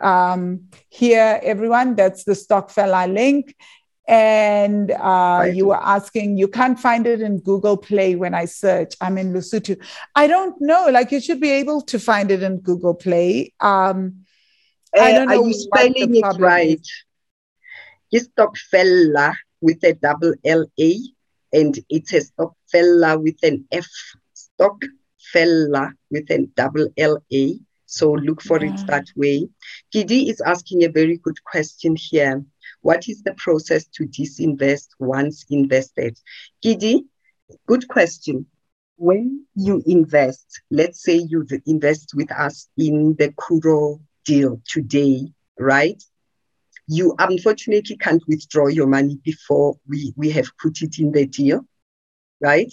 Um, 0.02 0.68
here, 0.90 1.40
everyone, 1.42 1.96
that's 1.96 2.26
the 2.26 2.34
Stokfella 2.34 3.12
link. 3.12 3.56
And 4.10 4.92
uh, 4.92 5.48
you 5.52 5.68
were 5.68 5.82
asking, 5.82 6.38
you 6.38 6.50
can't 6.50 6.78
find 6.78 7.08
it 7.08 7.22
in 7.22 7.40
Google 7.40 7.78
Play 7.78 8.16
when 8.18 8.36
I 8.36 8.44
search. 8.44 8.94
I'm 9.00 9.18
in 9.18 9.32
Lesotho. 9.32 9.82
I 10.14 10.28
don't 10.28 10.56
know. 10.60 10.90
Like 10.92 11.14
you 11.14 11.22
should 11.22 11.40
be 11.40 11.50
able 11.52 11.80
to 11.84 11.98
find 11.98 12.30
it 12.30 12.44
in 12.44 12.60
Google 12.60 12.94
Play. 12.94 13.54
Um, 13.62 14.26
I 14.94 15.14
Uh, 15.14 15.16
don't 15.16 15.30
know 15.30 15.42
Are 15.42 15.48
you 15.48 15.54
spelling 15.54 16.16
it 16.16 16.40
right? 16.40 16.80
is. 16.82 17.06
It's 18.16 18.30
Stokfella 18.30 19.36
with 19.60 19.84
a 19.84 19.92
double 19.92 20.34
L 20.46 20.66
A, 20.80 21.00
and 21.52 21.78
it's 21.90 22.14
a 22.14 22.22
Stokfella 22.22 23.22
with 23.22 23.36
an 23.44 23.66
F. 23.74 23.90
Stokfella 24.34 25.92
with 26.10 26.32
a 26.32 26.48
double 26.56 26.88
L 26.98 27.22
A. 27.34 27.60
So 27.88 28.14
look 28.14 28.42
for 28.42 28.64
it 28.64 28.82
that 28.88 29.08
way. 29.18 29.50
Gidi 29.94 30.30
is 30.30 30.40
asking 30.40 30.86
a 30.86 30.90
very 30.90 31.18
good 31.18 31.44
question 31.44 31.98
here. 31.98 32.42
What 32.84 33.10
is 33.10 33.22
the 33.22 33.34
process 33.34 33.86
to 33.96 34.06
disinvest 34.06 34.88
once 34.98 35.44
invested? 35.50 36.18
Gidi, 36.64 37.02
good 37.68 37.86
question. 37.90 38.46
When 38.96 39.46
you 39.56 39.84
invest, 39.86 40.62
let's 40.72 41.04
say 41.04 41.18
you 41.18 41.46
invest 41.66 42.14
with 42.16 42.32
us 42.32 42.70
in 42.78 43.18
the 43.20 43.34
Curro 43.34 44.00
deal 44.24 44.62
today, 44.66 45.28
right? 45.60 46.02
You 46.88 47.16
unfortunately 47.18 47.98
can't 47.98 48.24
withdraw 48.28 48.68
your 48.68 48.88
money 48.88 49.20
before 49.24 49.78
we, 49.88 50.14
we 50.16 50.30
have 50.32 50.50
put 50.62 50.82
it 50.82 51.00
in 51.00 51.12
the 51.12 51.26
deal, 51.26 51.62
right? 52.42 52.72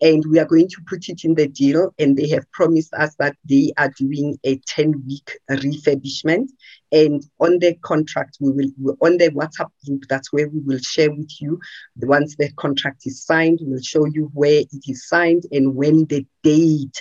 And 0.00 0.24
we 0.28 0.40
are 0.40 0.44
going 0.46 0.68
to 0.68 0.82
put 0.88 1.08
it 1.08 1.24
in 1.24 1.34
the 1.36 1.46
deal, 1.46 1.94
and 1.96 2.16
they 2.16 2.28
have 2.30 2.50
promised 2.50 2.92
us 2.92 3.14
that 3.20 3.36
they 3.48 3.72
are 3.78 3.92
doing 3.96 4.36
a 4.42 4.56
10 4.66 5.04
week 5.06 5.38
refurbishment. 5.48 6.48
And 6.90 7.24
on 7.38 7.60
the 7.60 7.74
contract, 7.82 8.38
we 8.40 8.50
will, 8.50 8.96
on 9.00 9.18
the 9.18 9.30
WhatsApp 9.30 9.70
group, 9.86 10.02
that's 10.08 10.32
where 10.32 10.48
we 10.48 10.58
will 10.58 10.80
share 10.80 11.12
with 11.12 11.30
you. 11.40 11.60
Once 11.98 12.34
the 12.34 12.50
contract 12.54 13.02
is 13.06 13.24
signed, 13.24 13.60
we'll 13.62 13.80
show 13.80 14.04
you 14.06 14.28
where 14.34 14.62
it 14.62 14.84
is 14.88 15.06
signed 15.06 15.44
and 15.52 15.76
when 15.76 16.06
the 16.06 16.26
date 16.42 17.00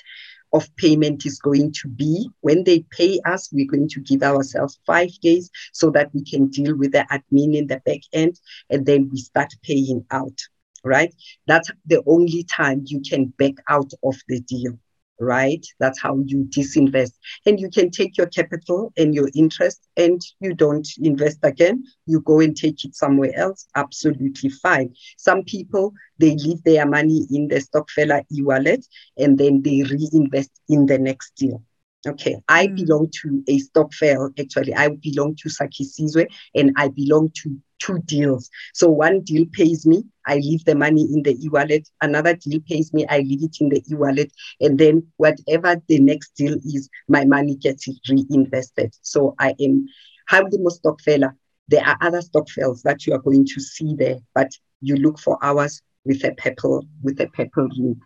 of 0.53 0.73
payment 0.75 1.25
is 1.25 1.39
going 1.39 1.71
to 1.73 1.87
be. 1.87 2.29
When 2.41 2.63
they 2.63 2.85
pay 2.91 3.19
us, 3.25 3.49
we're 3.51 3.69
going 3.69 3.89
to 3.89 3.99
give 4.01 4.23
ourselves 4.23 4.79
five 4.85 5.11
days 5.21 5.49
so 5.73 5.89
that 5.91 6.13
we 6.13 6.23
can 6.23 6.47
deal 6.47 6.75
with 6.75 6.91
the 6.91 7.05
admin 7.11 7.55
in 7.55 7.67
the 7.67 7.81
back 7.85 8.01
end 8.13 8.39
and 8.69 8.85
then 8.85 9.09
we 9.11 9.17
start 9.17 9.53
paying 9.63 10.05
out, 10.11 10.37
right? 10.83 11.13
That's 11.47 11.71
the 11.85 12.03
only 12.05 12.43
time 12.43 12.83
you 12.85 13.01
can 13.01 13.25
back 13.37 13.55
out 13.69 13.91
of 14.03 14.15
the 14.27 14.39
deal, 14.41 14.77
right? 15.21 15.65
That's 15.79 16.01
how 16.01 16.17
you 16.25 16.45
disinvest. 16.45 17.13
And 17.45 17.59
you 17.59 17.69
can 17.69 17.91
take 17.91 18.17
your 18.17 18.27
capital 18.27 18.91
and 18.97 19.13
your 19.13 19.29
interest 19.35 19.87
and 19.95 20.21
you 20.39 20.53
don't 20.53 20.87
invest 20.97 21.39
again. 21.43 21.83
You 22.07 22.21
go 22.21 22.39
and 22.39 22.57
take 22.57 22.83
it 22.83 22.95
somewhere 22.95 23.31
else. 23.35 23.67
Absolutely 23.75 24.49
fine. 24.49 24.93
Some 25.17 25.43
people, 25.43 25.93
they 26.17 26.35
leave 26.35 26.63
their 26.63 26.85
money 26.85 27.27
in 27.31 27.47
the 27.47 27.55
Stokfella 27.55 28.23
e-wallet 28.35 28.85
and 29.17 29.37
then 29.37 29.61
they 29.61 29.83
reinvest 29.83 30.51
in 30.67 30.87
the 30.87 30.97
next 30.97 31.35
deal. 31.35 31.63
Okay, 32.07 32.35
I 32.47 32.67
Mm. 32.67 32.75
belong 32.75 33.09
to 33.21 33.43
a 33.47 33.59
Stokvel. 33.59 34.31
Actually, 34.39 34.73
I 34.73 34.89
belong 34.89 35.35
to 35.35 35.49
Saki 35.49 35.85
Sizwe 35.85 36.25
and 36.55 36.71
I 36.75 36.87
belong 36.87 37.29
to 37.43 37.59
two 37.79 37.99
deals. 38.05 38.49
So 38.73 38.89
one 38.89 39.21
deal 39.21 39.45
pays 39.51 39.85
me, 39.85 40.03
I 40.25 40.35
leave 40.37 40.65
the 40.65 40.75
money 40.75 41.03
in 41.03 41.21
the 41.23 41.35
e-wallet. 41.43 41.87
Another 42.01 42.35
deal 42.35 42.59
pays 42.67 42.91
me, 42.93 43.05
I 43.07 43.19
leave 43.19 43.43
it 43.43 43.57
in 43.59 43.69
the 43.69 43.83
e-wallet. 43.91 44.31
And 44.59 44.79
then 44.79 45.03
whatever 45.17 45.81
the 45.87 45.99
next 45.99 46.35
deal 46.35 46.55
is, 46.65 46.89
my 47.07 47.25
money 47.25 47.55
gets 47.55 47.87
reinvested. 48.09 48.95
So 49.01 49.35
I 49.39 49.53
am 49.59 49.85
Habdimo 50.31 50.69
Stockfella. 50.71 51.33
There 51.67 51.85
are 51.85 51.97
other 52.01 52.21
stock 52.21 52.47
Stokvels 52.47 52.81
that 52.83 53.05
you 53.05 53.13
are 53.13 53.19
going 53.19 53.45
to 53.45 53.61
see 53.61 53.95
there, 53.95 54.17
but 54.33 54.51
you 54.81 54.95
look 54.95 55.19
for 55.19 55.37
ours 55.43 55.81
with 56.03 56.23
a 56.23 56.33
purple 56.33 56.83
with 57.03 57.19
a 57.21 57.27
purple 57.27 57.67
ring. 57.77 57.99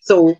So 0.00 0.36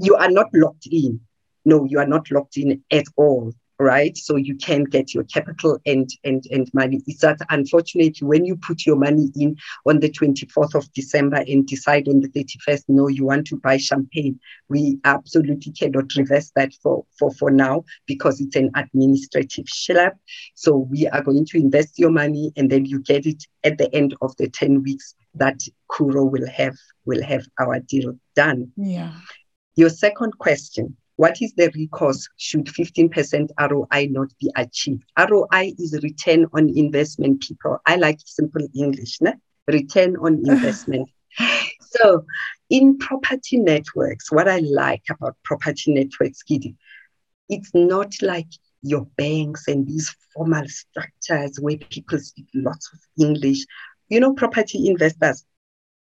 you 0.00 0.14
are 0.16 0.30
not 0.30 0.46
locked 0.54 0.86
in. 0.90 1.20
No, 1.64 1.84
you 1.84 1.98
are 1.98 2.06
not 2.06 2.30
locked 2.30 2.56
in 2.56 2.82
at 2.90 3.04
all, 3.16 3.52
right? 3.80 4.16
So 4.16 4.36
you 4.36 4.56
can 4.56 4.84
get 4.84 5.14
your 5.14 5.24
capital 5.24 5.78
and 5.86 6.08
and 6.22 6.44
and 6.50 6.70
money. 6.74 7.02
It's 7.06 7.22
that 7.22 7.38
unfortunately 7.48 8.14
when 8.20 8.44
you 8.44 8.56
put 8.56 8.84
your 8.84 8.96
money 8.96 9.30
in 9.34 9.56
on 9.86 10.00
the 10.00 10.10
24th 10.10 10.74
of 10.74 10.92
December 10.92 11.38
and 11.48 11.66
decide 11.66 12.06
on 12.06 12.20
the 12.20 12.28
31st, 12.28 12.84
no, 12.88 13.08
you 13.08 13.24
want 13.24 13.46
to 13.48 13.56
buy 13.56 13.78
champagne, 13.78 14.38
we 14.68 14.98
absolutely 15.04 15.72
cannot 15.72 16.14
reverse 16.14 16.52
that 16.56 16.72
for 16.82 17.04
for 17.18 17.32
for 17.32 17.50
now 17.50 17.84
because 18.06 18.40
it's 18.40 18.56
an 18.56 18.70
administrative 18.76 19.64
schlep. 19.64 20.12
So 20.54 20.76
we 20.76 21.08
are 21.08 21.22
going 21.22 21.46
to 21.46 21.58
invest 21.58 21.98
your 21.98 22.10
money 22.10 22.52
and 22.56 22.70
then 22.70 22.84
you 22.84 23.00
get 23.00 23.26
it 23.26 23.44
at 23.64 23.78
the 23.78 23.92
end 23.94 24.14
of 24.20 24.36
the 24.36 24.48
10 24.48 24.82
weeks 24.82 25.14
that 25.34 25.60
Curro 25.90 26.30
will 26.30 26.48
have 26.48 26.76
will 27.06 27.22
have 27.22 27.46
our 27.58 27.80
deal 27.80 28.18
done. 28.36 28.72
Yeah. 28.76 29.12
Your 29.76 29.88
second 29.88 30.36
question 30.38 30.96
What 31.20 31.42
is 31.42 31.52
the 31.52 31.70
recourse 31.74 32.26
should 32.38 32.64
15% 32.64 33.50
ROI 33.70 34.08
not 34.10 34.32
be 34.40 34.50
achieved? 34.56 35.04
ROI 35.18 35.74
is 35.78 36.00
return 36.02 36.46
on 36.54 36.70
investment, 36.74 37.42
people. 37.42 37.76
I 37.84 37.96
like 37.96 38.20
simple 38.24 38.66
English, 38.74 39.20
ne? 39.20 39.34
return 39.66 40.16
on 40.16 40.42
investment. 40.46 41.10
so, 41.82 42.24
in 42.70 42.96
property 42.96 43.58
networks, 43.58 44.32
what 44.32 44.48
I 44.48 44.60
like 44.60 45.02
about 45.10 45.36
property 45.44 45.92
networks, 45.92 46.42
Gidi, 46.42 46.74
it's 47.50 47.74
not 47.74 48.14
like 48.22 48.48
your 48.80 49.06
banks 49.18 49.68
and 49.68 49.86
these 49.86 50.16
formal 50.32 50.66
structures 50.68 51.58
where 51.60 51.76
people 51.76 52.18
speak 52.18 52.46
lots 52.54 52.90
of 52.94 52.98
English. 53.22 53.66
You 54.08 54.20
know, 54.20 54.32
property 54.32 54.88
investors 54.88 55.44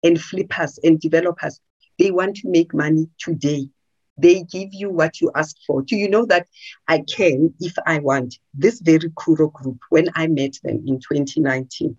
and 0.02 0.20
flippers 0.20 0.78
and 0.84 1.00
developers, 1.00 1.58
they 1.98 2.10
want 2.10 2.36
to 2.36 2.50
make 2.50 2.74
money 2.74 3.08
today. 3.18 3.70
They 4.18 4.42
give 4.42 4.72
you 4.72 4.90
what 4.90 5.20
you 5.20 5.30
ask 5.34 5.56
for. 5.66 5.82
Do 5.82 5.96
you 5.96 6.08
know 6.08 6.24
that 6.26 6.46
I 6.88 7.04
can, 7.08 7.54
if 7.60 7.74
I 7.86 7.98
want, 7.98 8.38
this 8.54 8.80
very 8.80 9.10
Curro 9.10 9.52
group, 9.52 9.78
when 9.90 10.08
I 10.14 10.26
met 10.26 10.58
them 10.62 10.84
in 10.86 11.00
2019, 11.00 11.96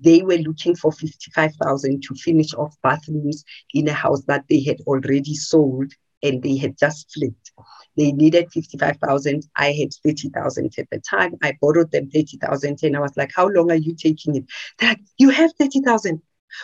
they 0.00 0.22
were 0.22 0.36
looking 0.38 0.74
for 0.74 0.92
55,000 0.92 2.02
to 2.02 2.14
finish 2.14 2.54
off 2.54 2.74
bathrooms 2.82 3.44
in 3.72 3.88
a 3.88 3.92
house 3.92 4.22
that 4.24 4.44
they 4.48 4.62
had 4.62 4.80
already 4.86 5.34
sold 5.34 5.92
and 6.22 6.42
they 6.42 6.56
had 6.56 6.76
just 6.78 7.12
flipped. 7.12 7.52
They 7.96 8.10
needed 8.12 8.50
55,000. 8.52 9.44
I 9.56 9.72
had 9.72 9.90
30,000 10.02 10.72
at 10.78 10.90
the 10.90 11.00
time. 11.00 11.34
I 11.42 11.56
borrowed 11.60 11.92
them 11.92 12.10
30,000 12.10 12.78
and 12.82 12.96
I 12.96 13.00
was 13.00 13.16
like, 13.16 13.30
how 13.34 13.48
long 13.48 13.70
are 13.70 13.76
you 13.76 13.94
taking 13.94 14.34
it? 14.36 14.44
They're 14.78 14.90
like, 14.90 15.00
you 15.18 15.30
have 15.30 15.52
30,000. 15.58 16.20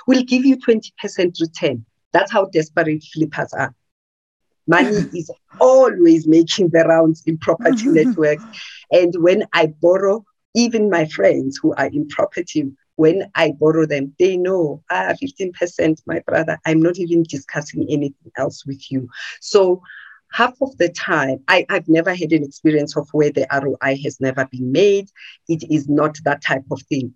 We'll 0.07 0.25
give 0.25 0.45
you 0.45 0.57
20% 0.57 1.41
return. 1.41 1.85
That's 2.13 2.33
how 2.33 2.47
desperate 2.47 3.05
flippers 3.13 3.53
are. 3.53 3.75
Money 4.67 5.09
is 5.15 5.31
always 5.59 6.27
making 6.27 6.71
the 6.71 6.85
rounds 6.85 7.23
in 7.27 7.39
property 7.39 7.89
networks. 7.89 8.45
And 8.91 9.15
when 9.19 9.45
I 9.53 9.73
borrow, 9.81 10.25
even 10.55 10.91
my 10.91 11.07
friends 11.07 11.59
who 11.63 11.75
are 11.75 11.87
in 11.87 12.09
property, 12.09 12.71
when 12.97 13.31
I 13.35 13.53
borrow 13.53 13.87
them, 13.87 14.15
they 14.19 14.37
know, 14.37 14.83
ah, 14.91 15.15
15%, 15.23 16.03
my 16.07 16.21
brother, 16.27 16.59
I'm 16.67 16.83
not 16.83 16.99
even 16.99 17.23
discussing 17.23 17.87
anything 17.89 18.33
else 18.37 18.67
with 18.67 18.91
you. 18.91 19.09
So 19.41 19.81
half 20.33 20.55
of 20.61 20.77
the 20.79 20.91
time, 20.91 21.39
I, 21.49 21.65
I've 21.69 21.89
never 21.89 22.15
had 22.15 22.33
an 22.33 22.45
experience 22.45 22.97
of 22.97 23.09
where 23.13 23.31
the 23.31 23.47
ROI 23.51 23.99
has 24.03 24.21
never 24.21 24.47
been 24.47 24.71
made. 24.71 25.09
It 25.49 25.65
is 25.71 25.89
not 25.89 26.19
that 26.25 26.43
type 26.43 26.65
of 26.71 26.83
thing. 26.83 27.15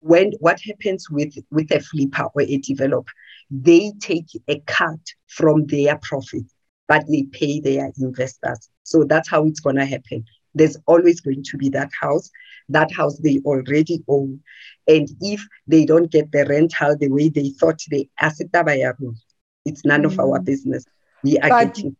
When 0.00 0.32
what 0.40 0.60
happens 0.60 1.10
with, 1.10 1.34
with 1.50 1.70
a 1.70 1.80
flipper 1.80 2.28
or 2.34 2.42
a 2.42 2.56
developer, 2.58 3.12
they 3.50 3.92
take 4.00 4.28
a 4.48 4.60
cut 4.60 5.00
from 5.26 5.66
their 5.66 5.98
profit, 5.98 6.44
but 6.88 7.04
they 7.08 7.24
pay 7.24 7.60
their 7.60 7.92
investors. 7.98 8.68
So 8.82 9.04
that's 9.04 9.28
how 9.28 9.46
it's 9.46 9.60
going 9.60 9.76
to 9.76 9.84
happen. 9.84 10.24
There's 10.54 10.76
always 10.86 11.20
going 11.20 11.42
to 11.44 11.56
be 11.56 11.68
that 11.70 11.90
house. 12.00 12.30
That 12.68 12.90
house 12.92 13.18
they 13.18 13.40
already 13.44 14.02
own. 14.08 14.40
And 14.88 15.08
if 15.20 15.44
they 15.66 15.84
don't 15.84 16.10
get 16.10 16.32
the 16.32 16.46
rental 16.46 16.96
the 16.96 17.08
way 17.08 17.28
they 17.28 17.50
thought 17.50 17.80
they 17.90 18.08
asset 18.20 18.48
it's 19.64 19.84
none 19.84 20.02
mm. 20.02 20.06
of 20.06 20.18
our 20.18 20.38
mm. 20.38 20.44
business. 20.44 20.84
We 21.22 21.38
are 21.38 21.48
but 21.48 21.74
getting 21.74 21.96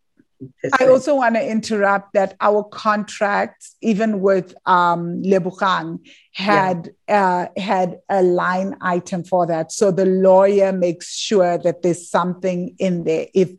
I 0.79 0.87
also 0.87 1.17
want 1.17 1.35
to 1.37 1.51
interrupt 1.51 2.13
that 2.13 2.37
our 2.41 2.63
contracts, 2.65 3.77
even 3.81 4.21
with 4.21 4.55
um, 4.67 5.23
Lebogang, 5.23 6.01
had 6.33 6.91
yeah. 7.09 7.49
uh, 7.57 7.61
had 7.61 7.99
a 8.09 8.23
line 8.23 8.77
item 8.81 9.25
for 9.25 9.47
that. 9.47 9.73
So 9.73 9.91
the 9.91 10.05
lawyer 10.05 10.73
makes 10.73 11.17
sure 11.17 11.59
that 11.59 11.83
there's 11.83 12.11
something 12.11 12.75
in 12.79 13.05
there. 13.05 13.29
If 13.33 13.53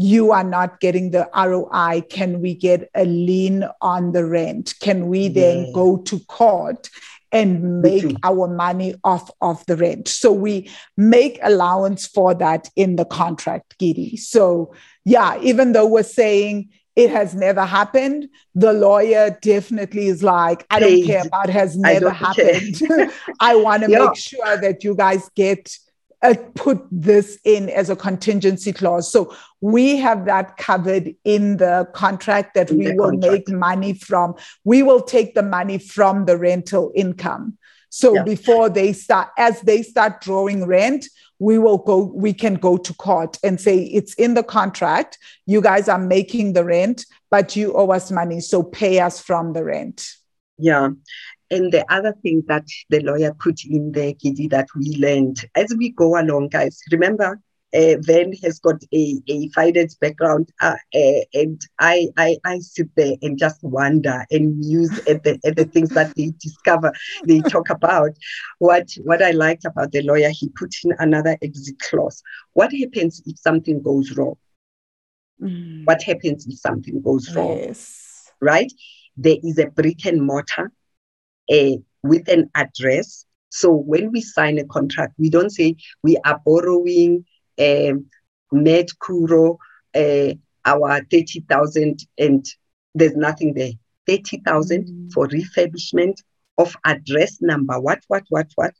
you 0.00 0.32
are 0.32 0.44
not 0.44 0.80
getting 0.80 1.10
the 1.10 1.28
ROI, 1.36 2.00
can 2.08 2.40
we 2.40 2.54
get 2.54 2.88
a 2.94 3.04
lien 3.04 3.66
on 3.82 4.12
the 4.12 4.24
rent? 4.24 4.72
Can 4.80 5.08
we 5.08 5.28
then 5.28 5.66
yeah. 5.66 5.72
go 5.74 5.98
to 5.98 6.18
court 6.20 6.88
and 7.32 7.82
make 7.82 8.16
our 8.24 8.48
money 8.48 8.94
off 9.04 9.30
of 9.40 9.64
the 9.66 9.76
rent. 9.76 10.08
So 10.08 10.32
we 10.32 10.70
make 10.96 11.38
allowance 11.42 12.06
for 12.06 12.34
that 12.34 12.70
in 12.74 12.96
the 12.96 13.04
contract, 13.04 13.78
Gidi. 13.78 14.18
So 14.18 14.74
yeah, 15.04 15.38
even 15.40 15.72
though 15.72 15.86
we're 15.86 16.02
saying 16.02 16.70
it 16.96 17.10
has 17.10 17.34
never 17.34 17.64
happened, 17.64 18.28
the 18.54 18.72
lawyer 18.72 19.38
definitely 19.42 20.08
is 20.08 20.22
like, 20.22 20.66
I 20.70 20.80
don't 20.80 21.04
care 21.04 21.26
about 21.26 21.50
has 21.50 21.76
never 21.76 22.10
happened. 22.10 22.80
I 23.40 23.54
want 23.54 23.84
to 23.84 23.90
yeah. 23.90 24.06
make 24.06 24.16
sure 24.16 24.56
that 24.56 24.82
you 24.82 24.96
guys 24.96 25.30
get 25.36 25.76
uh, 26.22 26.34
put 26.54 26.86
this 26.90 27.38
in 27.44 27.68
as 27.70 27.90
a 27.90 27.96
contingency 27.96 28.72
clause. 28.72 29.10
So 29.10 29.34
we 29.60 29.96
have 29.98 30.26
that 30.26 30.56
covered 30.56 31.14
in 31.24 31.56
the 31.56 31.88
contract 31.94 32.54
that 32.54 32.70
in 32.70 32.78
we 32.78 32.92
will 32.92 33.10
contract. 33.10 33.32
make 33.32 33.48
money 33.48 33.94
from. 33.94 34.34
We 34.64 34.82
will 34.82 35.02
take 35.02 35.34
the 35.34 35.42
money 35.42 35.78
from 35.78 36.26
the 36.26 36.36
rental 36.36 36.92
income. 36.94 37.56
So 37.88 38.14
yeah. 38.14 38.22
before 38.22 38.68
they 38.68 38.92
start, 38.92 39.30
as 39.36 39.60
they 39.62 39.82
start 39.82 40.20
drawing 40.20 40.66
rent, 40.66 41.06
we 41.40 41.58
will 41.58 41.78
go, 41.78 42.04
we 42.04 42.32
can 42.32 42.54
go 42.54 42.76
to 42.76 42.94
court 42.94 43.38
and 43.42 43.60
say 43.60 43.78
it's 43.78 44.14
in 44.14 44.34
the 44.34 44.42
contract. 44.42 45.18
You 45.46 45.60
guys 45.60 45.88
are 45.88 45.98
making 45.98 46.52
the 46.52 46.64
rent, 46.64 47.06
but 47.30 47.56
you 47.56 47.72
owe 47.72 47.90
us 47.90 48.10
money. 48.10 48.40
So 48.40 48.62
pay 48.62 49.00
us 49.00 49.20
from 49.20 49.54
the 49.54 49.64
rent. 49.64 50.06
Yeah. 50.58 50.90
And 51.50 51.72
the 51.72 51.84
other 51.92 52.14
thing 52.22 52.44
that 52.46 52.66
the 52.90 53.00
lawyer 53.00 53.34
put 53.34 53.64
in 53.64 53.92
there, 53.92 54.12
Gidi, 54.12 54.48
that 54.50 54.68
we 54.76 54.96
learned 54.96 55.44
as 55.56 55.74
we 55.76 55.90
go 55.90 56.18
along, 56.18 56.48
guys, 56.48 56.80
remember, 56.92 57.40
uh, 57.74 57.94
Van 58.00 58.32
has 58.42 58.58
got 58.58 58.82
a, 58.92 59.20
a 59.28 59.48
finance 59.50 59.94
background, 59.94 60.50
uh, 60.60 60.76
uh, 60.94 61.20
and 61.34 61.60
I, 61.78 62.08
I 62.16 62.36
I 62.44 62.58
sit 62.58 62.88
there 62.96 63.14
and 63.22 63.38
just 63.38 63.62
wonder 63.62 64.26
and 64.30 64.58
muse 64.58 64.98
at 65.06 65.22
the 65.22 65.38
at 65.44 65.56
the 65.56 65.66
things 65.66 65.90
that 65.90 66.14
they 66.16 66.32
discover, 66.40 66.92
they 67.26 67.40
talk 67.40 67.70
about. 67.70 68.10
What 68.58 68.90
what 69.04 69.22
I 69.22 69.30
liked 69.30 69.64
about 69.64 69.92
the 69.92 70.02
lawyer, 70.02 70.30
he 70.30 70.48
put 70.48 70.74
in 70.84 70.94
another 70.98 71.36
exit 71.42 71.78
clause. 71.78 72.22
What 72.54 72.72
happens 72.72 73.22
if 73.24 73.38
something 73.38 73.82
goes 73.82 74.16
wrong? 74.16 74.36
Mm. 75.40 75.86
What 75.86 76.02
happens 76.02 76.46
if 76.48 76.58
something 76.58 77.00
goes 77.02 77.34
wrong? 77.34 77.56
Yes. 77.56 78.32
Right? 78.40 78.72
There 79.16 79.36
is 79.42 79.58
a 79.58 79.66
brick 79.66 80.06
and 80.06 80.22
mortar 80.22 80.72
uh, 81.50 81.76
with 82.02 82.28
an 82.28 82.50
address. 82.54 83.24
So 83.50 83.72
when 83.72 84.12
we 84.12 84.20
sign 84.20 84.58
a 84.58 84.64
contract, 84.64 85.14
we 85.18 85.30
don't 85.30 85.50
say 85.50 85.76
we 86.02 86.16
are 86.24 86.40
borrowing 86.44 87.24
um, 87.58 88.06
Med 88.52 88.88
Curro 89.02 89.58
uh, 89.94 90.34
our 90.64 91.02
30,000 91.10 92.06
and 92.18 92.44
there's 92.94 93.16
nothing 93.16 93.54
there. 93.54 93.72
30,000 94.06 94.84
mm. 94.84 95.12
for 95.12 95.28
refurbishment 95.28 96.14
of 96.58 96.76
address 96.84 97.38
number, 97.40 97.80
what, 97.80 98.00
what, 98.08 98.24
what, 98.28 98.48
what. 98.56 98.74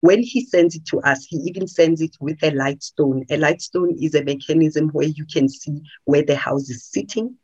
When 0.00 0.22
he 0.22 0.44
sends 0.44 0.76
it 0.76 0.86
to 0.86 1.00
us, 1.00 1.24
he 1.24 1.38
even 1.38 1.66
sends 1.66 2.00
it 2.00 2.16
with 2.20 2.40
a 2.42 2.52
Lightstone. 2.52 3.24
A 3.30 3.36
Lightstone 3.36 3.96
is 4.00 4.14
a 4.14 4.22
mechanism 4.22 4.90
where 4.90 5.08
you 5.08 5.26
can 5.26 5.48
see 5.48 5.82
where 6.04 6.22
the 6.22 6.36
house 6.36 6.70
is 6.70 6.84
sitting 6.84 7.36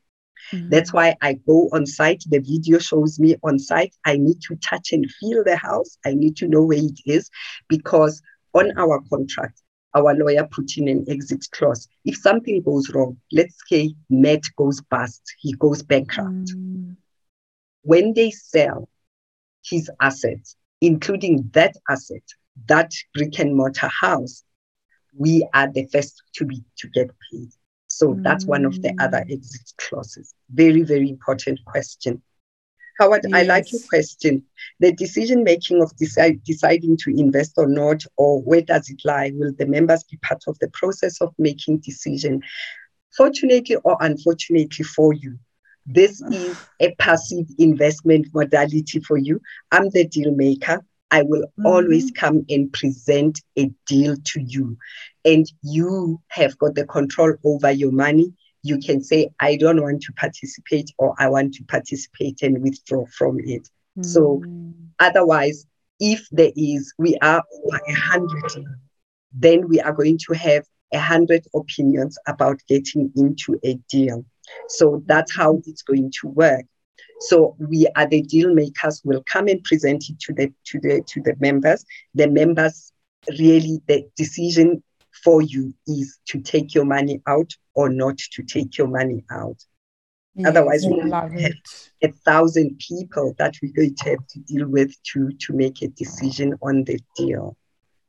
Mm-hmm. 0.53 0.69
That's 0.71 0.93
why 0.93 1.17
I 1.21 1.35
go 1.35 1.69
on 1.73 1.87
site. 1.87 2.25
The 2.29 2.39
video 2.39 2.79
shows 2.79 3.19
me 3.19 3.37
on 3.43 3.59
site. 3.59 3.95
I 4.05 4.17
need 4.17 4.41
to 4.43 4.57
touch 4.57 4.93
and 4.93 5.11
feel 5.21 5.45
the 5.45 5.57
house. 5.57 5.99
I 6.05 6.15
need 6.15 6.37
to 6.37 6.49
know 6.49 6.63
where 6.63 6.79
it 6.79 7.01
is 7.07 7.31
because 7.69 8.23
on 8.53 8.73
our 8.79 9.01
contract, 9.11 9.61
our 9.95 10.15
lawyer 10.15 10.47
put 10.51 10.77
in 10.77 10.89
an 10.89 11.05
exit 11.09 11.47
clause. 11.53 11.89
If 12.05 12.17
something 12.17 12.63
goes 12.63 12.91
wrong, 12.91 13.17
let's 13.33 13.57
say 13.69 13.95
Matt 14.11 14.43
goes 14.57 14.81
bust, 14.81 15.23
he 15.39 15.53
goes 15.53 15.83
bankrupt. 15.83 16.31
Mm. 16.31 16.97
When 17.83 18.13
they 18.15 18.31
sell 18.31 18.89
his 19.65 19.91
assets, 20.01 20.57
including 20.81 21.51
that 21.53 21.77
asset, 21.89 22.23
that 22.67 22.93
brick 23.15 23.39
and 23.39 23.55
mortar 23.55 23.89
house, 23.89 24.43
we 25.17 25.47
are 25.55 25.71
the 25.71 25.87
first 25.87 26.23
to 26.35 26.45
be 26.45 26.65
to 26.79 26.89
get 26.89 27.11
paid. 27.31 27.51
So 27.97 28.17
that's 28.21 28.45
one 28.45 28.65
of 28.65 28.83
the 28.83 28.93
other 28.99 29.19
mm. 29.19 29.33
exit 29.33 29.73
clauses. 29.79 30.35
Very, 30.53 30.83
very 30.83 31.09
important 31.09 31.61
question. 31.65 32.23
Howard, 32.99 33.23
yes. 33.25 33.33
I 33.35 33.43
like 33.43 33.73
your 33.73 33.83
question. 33.89 34.45
The 34.81 34.93
decision 34.93 35.45
making 35.45 35.83
of 35.83 35.95
decide, 35.97 36.43
deciding 36.45 36.97
to 36.99 37.11
invest 37.11 37.55
or 37.57 37.67
not, 37.67 38.05
or 38.17 38.41
where 38.43 38.63
does 38.63 38.89
it 38.89 39.01
lie? 39.05 39.33
Will 39.35 39.53
the 39.57 39.67
members 39.67 40.05
be 40.05 40.17
part 40.19 40.43
of 40.47 40.59
the 40.61 40.69
process 40.69 41.21
of 41.21 41.35
making 41.39 41.79
decision? 41.79 42.43
Fortunately 43.17 43.77
or 43.77 43.97
unfortunately 44.01 44.85
for 44.85 45.13
you, 45.13 45.39
this 45.87 46.21
is 46.21 46.57
a 46.81 46.95
passive 46.97 47.47
investment 47.59 48.29
modality 48.35 49.01
for 49.01 49.19
you. 49.19 49.41
I'm 49.71 49.91
the 49.91 50.07
deal 50.07 50.33
maker. 50.33 50.85
I 51.11 51.23
will 51.23 51.43
mm-hmm. 51.43 51.67
always 51.67 52.11
come 52.11 52.45
and 52.49 52.73
present 52.73 53.41
a 53.57 53.71
deal 53.87 54.17
to 54.17 54.41
you. 54.41 54.79
And 55.25 55.47
you 55.63 56.21
have 56.29 56.59
got 56.59 56.75
the 56.75 56.87
control 56.87 57.35
over 57.45 57.71
your 57.71 57.93
money. 57.93 58.33
You 58.63 58.79
can 58.79 59.03
say, 59.03 59.31
I 59.41 59.57
don't 59.57 59.83
want 59.83 60.03
to 60.03 60.13
participate, 60.15 60.91
or 60.99 61.15
I 61.19 61.29
want 61.29 61.55
to 61.55 61.65
participate 61.65 62.43
and 62.43 62.63
withdraw 62.63 63.07
from 63.07 63.39
it. 63.41 63.69
Mm-hmm. 63.99 64.03
So, 64.03 64.43
otherwise, 65.01 65.67
if 66.01 66.27
there 66.31 66.53
is, 66.57 66.93
we 66.99 67.17
are 67.23 67.43
over 67.65 67.81
a 67.89 67.93
hundred, 67.95 68.67
then 69.33 69.69
we 69.69 69.81
are 69.81 69.93
going 69.93 70.19
to 70.27 70.35
have 70.35 70.65
a 70.93 70.99
hundred 70.99 71.47
opinions 71.55 72.19
about 72.27 72.61
getting 72.69 73.13
into 73.17 73.59
a 73.65 73.75
deal. 73.91 74.25
So 74.69 75.03
that's 75.07 75.35
how 75.35 75.61
it's 75.67 75.83
going 75.83 76.13
to 76.21 76.29
work. 76.29 76.65
So 77.21 77.57
we 77.59 77.87
are 77.97 78.07
the 78.07 78.23
deal 78.23 78.53
makers 78.55 79.01
will 79.05 79.23
come 79.25 79.49
and 79.49 79.63
present 79.65 80.05
it 80.09 80.21
to 80.21 80.33
the 80.33 80.53
to 80.67 80.81
the 80.81 81.03
to 81.07 81.21
the 81.23 81.35
members. 81.41 81.85
The 82.15 82.29
members 82.29 82.93
really 83.39 83.81
the 83.87 84.07
decision 84.17 84.83
for 85.23 85.43
you 85.43 85.75
is 85.87 86.19
to 86.27 86.41
take 86.41 86.75
your 86.75 86.85
money 86.85 87.21
out 87.27 87.53
or 87.75 87.89
not 87.89 88.19
to 88.19 88.43
take 88.43 88.77
your 88.77 88.89
money 88.89 89.25
out. 89.31 89.63
Yes, 90.35 90.49
Otherwise, 90.49 90.85
we 90.87 91.11
have 91.11 91.53
a 92.03 92.09
thousand 92.25 92.79
people 92.81 93.35
that 93.39 93.55
we're 93.63 93.73
going 93.73 93.95
to 93.95 94.11
have 94.11 94.27
to 94.29 94.41
deal 94.41 94.69
with 94.69 94.93
to, 95.13 95.31
to 95.31 95.53
make 95.53 95.81
a 95.83 95.89
decision 95.89 96.55
on 96.61 96.85
the 96.85 96.99
deal. 97.17 97.57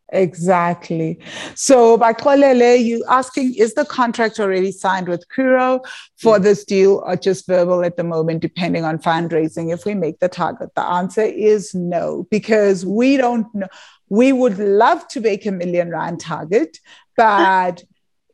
Exactly. 0.10 1.19
So, 1.56 1.98
by 1.98 2.14
Bakolele, 2.14 2.84
you 2.84 3.03
asking, 3.10 3.56
is 3.56 3.73
the 3.73 3.86
contract 3.86 4.40
already 4.40 4.72
signed 4.72 5.07
with 5.07 5.27
Curro 5.30 5.84
for 6.18 6.38
mm. 6.38 6.44
this 6.44 6.64
deal 6.64 7.03
or 7.06 7.15
just 7.15 7.48
verbal 7.48 7.84
at 7.84 7.98
the 7.98 8.03
moment, 8.03 8.41
depending 8.41 8.86
on 8.86 8.99
fundraising 8.99 9.73
if 9.73 9.84
we 9.84 9.95
make 9.95 10.19
the 10.19 10.30
target? 10.30 10.69
The 10.76 10.84
answer 10.84 11.23
is 11.23 11.73
no, 11.73 12.27
because 12.30 12.86
we 12.86 13.18
don't 13.18 13.53
know. 13.56 13.68
We 14.10 14.32
would 14.32 14.60
love 14.60 15.07
to 15.10 15.22
make 15.22 15.48
a 15.48 15.52
million 15.52 15.90
rand 15.90 16.19
target, 16.19 16.77
but 17.18 17.84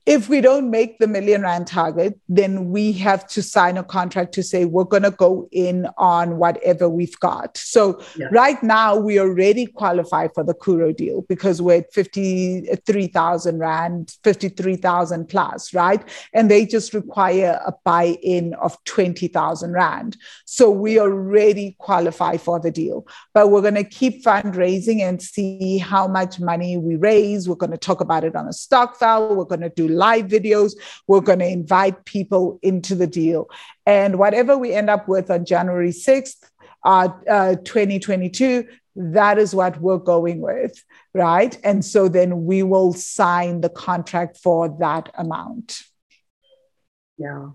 if 0.05 0.29
we 0.29 0.41
don't 0.41 0.71
make 0.71 0.97
the 0.97 1.07
million 1.07 1.43
rand 1.43 1.67
target, 1.67 2.19
then 2.27 2.71
we 2.71 2.91
have 2.93 3.27
to 3.27 3.43
sign 3.43 3.77
a 3.77 3.83
contract 3.83 4.33
to 4.33 4.43
say 4.43 4.65
we're 4.65 4.83
going 4.83 5.03
to 5.03 5.11
go 5.11 5.47
in 5.51 5.87
on 5.97 6.37
whatever 6.37 6.89
we've 6.89 7.19
got. 7.19 7.55
So 7.57 8.01
yeah. 8.17 8.27
right 8.31 8.61
now 8.63 8.95
we 8.95 9.19
already 9.19 9.67
qualify 9.67 10.27
for 10.33 10.43
the 10.43 10.55
Curro 10.55 10.95
deal 10.95 11.21
because 11.29 11.61
we're 11.61 11.79
at 11.79 11.93
53,000 11.93 13.59
rand, 13.59 14.15
53,000 14.23 15.27
plus, 15.27 15.71
right? 15.73 16.03
And 16.33 16.49
they 16.49 16.65
just 16.65 16.95
require 16.95 17.61
a 17.65 17.73
buy-in 17.85 18.55
of 18.55 18.83
20,000 18.85 19.71
rand. 19.71 20.17
So 20.45 20.71
we 20.71 20.99
already 20.99 21.75
qualify 21.77 22.37
for 22.37 22.59
the 22.59 22.71
deal. 22.71 23.05
But 23.35 23.51
we're 23.51 23.61
going 23.61 23.75
to 23.75 23.83
keep 23.83 24.23
fundraising 24.23 25.01
and 25.01 25.21
see 25.21 25.77
how 25.77 26.07
much 26.07 26.39
money 26.39 26.77
we 26.77 26.95
raise. 26.95 27.47
We're 27.47 27.55
going 27.55 27.71
to 27.71 27.77
talk 27.77 28.01
about 28.01 28.23
it 28.23 28.35
on 28.35 28.47
a 28.47 28.51
Stokvel. 28.51 29.35
We're 29.35 29.45
going 29.45 29.61
to 29.61 29.69
do 29.69 29.90
live 29.91 30.25
videos. 30.25 30.73
We're 31.07 31.21
going 31.21 31.39
to 31.39 31.47
invite 31.47 32.05
people 32.05 32.59
into 32.61 32.95
the 32.95 33.07
deal. 33.07 33.49
And 33.85 34.17
whatever 34.17 34.57
we 34.57 34.73
end 34.73 34.89
up 34.89 35.07
with 35.07 35.29
on 35.29 35.45
January 35.45 35.91
6th, 35.91 36.49
uh, 36.83 37.09
uh, 37.29 37.55
2022, 37.63 38.67
that 38.95 39.37
is 39.37 39.55
what 39.55 39.79
we're 39.79 39.97
going 39.97 40.41
with, 40.41 40.83
right? 41.13 41.57
And 41.63 41.83
so 41.83 42.07
then 42.09 42.45
we 42.45 42.63
will 42.63 42.93
sign 42.93 43.61
the 43.61 43.69
contract 43.69 44.37
for 44.37 44.75
that 44.79 45.11
amount. 45.15 45.81
Yeah. 47.17 47.49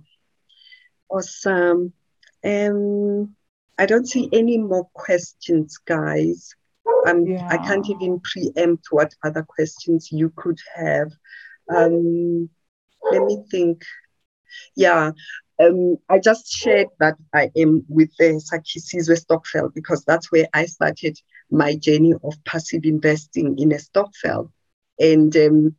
Awesome. 1.11 1.93
Um, 2.45 3.37
I 3.79 3.87
don't 3.87 4.09
see 4.09 4.29
any 4.33 4.59
more 4.59 4.89
questions, 4.95 5.79
guys. 5.79 6.55
Um, 7.07 7.27
yeah. 7.27 7.47
I 7.49 7.59
can't 7.59 7.89
even 7.91 8.21
preempt 8.21 8.87
what 8.91 9.15
other 9.23 9.43
questions 9.43 10.11
you 10.11 10.33
could 10.37 10.59
have. 10.75 11.13
Um, 11.75 12.49
let 13.11 13.23
me 13.23 13.45
think. 13.51 13.83
Yeah, 14.75 15.13
um, 15.61 15.97
I 16.09 16.19
just 16.19 16.49
shared 16.51 16.89
that 17.01 17.17
I 17.35 17.51
am 17.57 17.85
with 17.89 18.11
the 18.19 18.41
Sakisizwe 18.41 19.19
Stokvel 19.19 19.73
because 19.75 20.05
that's 20.05 20.31
where 20.31 20.47
I 20.53 20.67
started 20.67 21.19
my 21.51 21.77
journey 21.77 22.15
of 22.25 22.35
passive 22.45 22.85
investing 22.85 23.59
in 23.59 23.73
a 23.73 23.77
Stokvel. 23.77 24.51
And 24.99 25.35
um, 25.37 25.77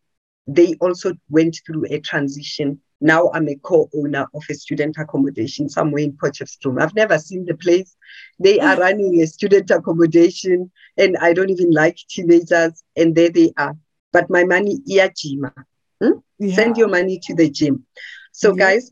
they 0.48 0.76
also 0.82 1.14
went 1.30 1.60
through 1.66 1.86
a 1.90 2.00
transition. 2.00 2.82
Now 3.02 3.30
I'm 3.34 3.48
a 3.48 3.56
co-owner 3.56 4.26
of 4.34 4.44
a 4.50 4.54
student 4.56 4.98
accommodation 4.98 5.70
somewhere 5.70 6.04
in 6.04 6.14
Potchefstroom. 6.14 6.82
I've 6.82 6.96
never 6.96 7.20
seen 7.20 7.46
the 7.46 7.56
place. 7.56 7.96
They 8.40 8.60
are 8.60 8.78
running 8.80 9.22
a 9.22 9.28
student 9.28 9.70
accommodation 9.70 10.72
and 10.98 11.18
I 11.18 11.34
don't 11.34 11.52
even 11.52 11.72
like 11.72 11.98
teenagers 12.10 12.84
and 12.96 13.14
there 13.14 13.30
they 13.30 13.54
are. 13.58 13.76
But 14.12 14.30
my 14.30 14.44
money, 14.46 14.80
iyajima. 14.90 15.54
Hmm? 16.02 16.20
Yeah. 16.40 16.56
Send 16.56 16.78
your 16.78 16.88
money 16.90 17.20
to 17.24 17.36
the 17.36 17.50
gym. 17.50 17.86
So 18.32 18.56
yeah. 18.56 18.74
guys, 18.74 18.92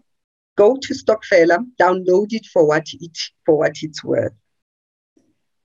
go 0.58 0.76
to 0.76 0.94
Stokvel, 0.94 1.50
download 1.80 2.34
it 2.34 2.46
for 2.52 2.66
what 2.68 2.88
it 2.94 3.18
for 3.46 3.58
what 3.58 3.76
it's 3.82 4.04
worth. 4.04 4.34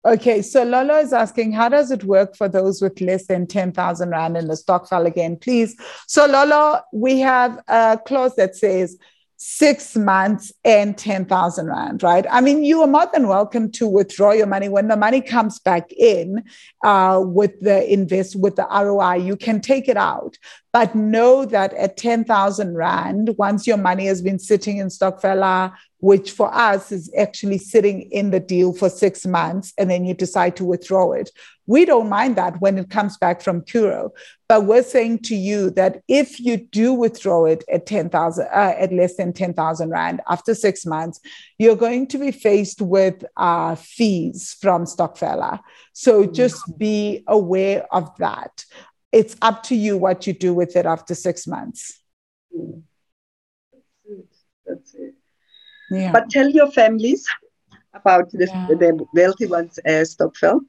Okay, 0.05 0.43
so 0.43 0.63
Lolo 0.63 0.99
is 0.99 1.13
asking, 1.13 1.53
how 1.53 1.67
does 1.67 1.89
it 1.89 2.03
work 2.03 2.35
for 2.35 2.47
those 2.47 2.79
with 2.79 3.01
less 3.01 3.25
than 3.25 3.47
10,000 3.47 4.11
Rand 4.11 4.37
in 4.37 4.47
the 4.47 4.53
Stokvel 4.53 5.07
again, 5.07 5.35
please? 5.35 5.75
So, 6.05 6.27
Lolo, 6.27 6.81
we 6.93 7.21
have 7.21 7.59
a 7.67 7.99
clause 8.05 8.35
that 8.35 8.55
says 8.55 8.99
six 9.37 9.95
months 9.95 10.53
and 10.63 10.95
10,000 10.95 11.67
Rand, 11.67 12.03
right? 12.03 12.25
I 12.29 12.39
mean, 12.41 12.63
you 12.63 12.81
are 12.81 12.87
more 12.87 13.09
than 13.11 13.27
welcome 13.27 13.71
to 13.73 13.87
withdraw 13.87 14.31
your 14.31 14.45
money 14.45 14.69
when 14.69 14.87
the 14.87 14.95
money 14.95 15.21
comes 15.21 15.59
back 15.59 15.91
in 15.91 16.43
uh, 16.83 17.21
with 17.23 17.59
the 17.61 17.91
invest, 17.91 18.35
with 18.35 18.55
the 18.55 18.67
ROI, 18.71 19.15
you 19.15 19.35
can 19.35 19.59
take 19.59 19.89
it 19.89 19.97
out. 19.97 20.37
But 20.75 20.93
know 20.93 21.45
that 21.45 21.73
at 21.75 21.95
10,000 21.95 22.75
Rand, 22.75 23.33
once 23.37 23.65
your 23.65 23.77
money 23.77 24.07
has 24.07 24.21
been 24.21 24.37
sitting 24.37 24.75
in 24.75 24.87
Stokvel, 24.89 25.71
which 25.99 26.31
for 26.31 26.53
us 26.53 26.91
is 26.91 27.09
actually 27.17 27.59
sitting 27.59 28.01
in 28.11 28.31
the 28.31 28.41
deal 28.41 28.73
for 28.73 28.89
six 28.89 29.25
months, 29.25 29.71
and 29.77 29.89
then 29.89 30.03
you 30.03 30.13
decide 30.13 30.57
to 30.57 30.65
withdraw 30.65 31.13
it. 31.13 31.29
We 31.65 31.85
don't 31.85 32.09
mind 32.09 32.35
that 32.35 32.59
when 32.59 32.77
it 32.77 32.89
comes 32.89 33.15
back 33.15 33.41
from 33.41 33.61
Curro. 33.61 34.09
But 34.49 34.65
we're 34.65 34.83
saying 34.83 35.19
to 35.19 35.35
you 35.35 35.69
that 35.71 36.01
if 36.09 36.41
you 36.41 36.57
do 36.57 36.93
withdraw 36.93 37.45
it 37.45 37.63
at 37.71 37.85
10,000, 37.85 38.45
uh, 38.45 38.73
at 38.77 38.91
less 38.91 39.15
than 39.15 39.31
10,000 39.31 39.89
Rand 39.89 40.19
after 40.29 40.53
six 40.53 40.85
months, 40.85 41.21
you're 41.57 41.77
going 41.77 42.05
to 42.07 42.17
be 42.17 42.31
faced 42.31 42.81
with 42.81 43.23
uh, 43.37 43.75
fees 43.75 44.57
from 44.59 44.83
Stokvel. 44.83 45.61
So 45.93 46.27
mm. 46.27 46.33
just 46.33 46.77
be 46.77 47.23
aware 47.27 47.87
of 47.93 48.13
that. 48.17 48.65
It's 49.15 49.35
up 49.41 49.63
to 49.63 49.75
you 49.75 49.97
what 49.97 50.27
you 50.27 50.33
do 50.33 50.53
with 50.53 50.75
it 50.75 50.85
after 50.85 51.15
six 51.15 51.47
months. 51.47 52.01
Mm. 52.53 52.81
That's 53.71 53.85
it. 54.05 54.27
That's 54.65 54.93
it. 54.95 55.13
Yeah. 55.89 56.11
But 56.11 56.29
tell 56.29 56.49
your 56.49 56.69
families 56.69 57.25
about 57.93 58.29
this, 58.33 58.49
yeah. 58.49 58.67
the 58.67 59.05
wealthy 59.13 59.45
ones 59.45 59.79
uh, 59.85 60.03
Stokvel 60.03 60.59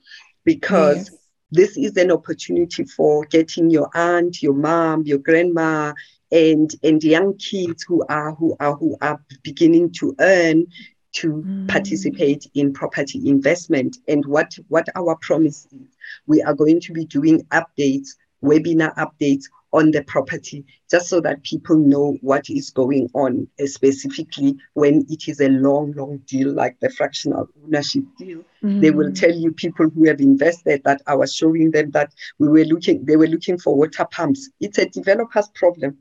because 0.44 1.10
yes. 1.10 1.18
this 1.50 1.76
is 1.76 1.96
an 1.96 2.12
opportunity 2.12 2.84
for 2.84 3.26
getting 3.26 3.68
your 3.68 3.90
aunt, 3.94 4.40
your 4.42 4.54
mom, 4.54 5.02
your 5.02 5.18
grandma, 5.18 5.92
and 6.30 6.70
and 6.84 7.02
young 7.02 7.36
kids 7.38 7.82
who 7.82 8.04
are 8.08 8.32
who 8.34 8.56
are 8.60 8.76
who 8.76 8.96
are 9.00 9.20
beginning 9.42 9.92
to 9.94 10.14
earn 10.20 10.66
to 11.14 11.42
mm. 11.44 11.68
participate 11.68 12.46
in 12.54 12.72
property 12.72 13.28
investment. 13.28 13.96
And 14.06 14.24
what 14.26 14.56
what 14.68 14.88
our 14.94 15.16
promise 15.20 15.66
is, 15.72 15.88
we 16.26 16.42
are 16.42 16.54
going 16.54 16.80
to 16.82 16.92
be 16.92 17.06
doing 17.06 17.42
updates, 17.52 18.10
webinar 18.42 18.94
updates 18.96 19.44
on 19.72 19.90
the 19.90 20.02
property, 20.04 20.64
just 20.90 21.08
so 21.08 21.20
that 21.20 21.42
people 21.42 21.76
know 21.76 22.16
what 22.22 22.48
is 22.48 22.70
going 22.70 23.10
on, 23.14 23.46
specifically 23.64 24.56
when 24.74 25.04
it 25.10 25.28
is 25.28 25.40
a 25.40 25.48
long, 25.48 25.92
long 25.92 26.16
deal 26.26 26.52
like 26.52 26.78
the 26.80 26.88
fractional 26.90 27.46
ownership 27.62 28.04
deal. 28.16 28.42
Mm. 28.62 28.80
They 28.80 28.90
will 28.90 29.10
mm. 29.10 29.20
tell 29.20 29.34
you 29.34 29.52
people 29.52 29.90
who 29.90 30.06
have 30.06 30.20
invested 30.20 30.82
that 30.84 31.02
I 31.06 31.14
was 31.14 31.34
showing 31.34 31.72
them 31.72 31.90
that 31.90 32.14
we 32.38 32.48
were 32.48 32.64
looking, 32.64 33.04
they 33.04 33.16
were 33.16 33.26
looking 33.26 33.58
for 33.58 33.76
water 33.76 34.06
pumps. 34.10 34.48
It's 34.60 34.78
a 34.78 34.88
developer's 34.88 35.48
problem. 35.48 35.98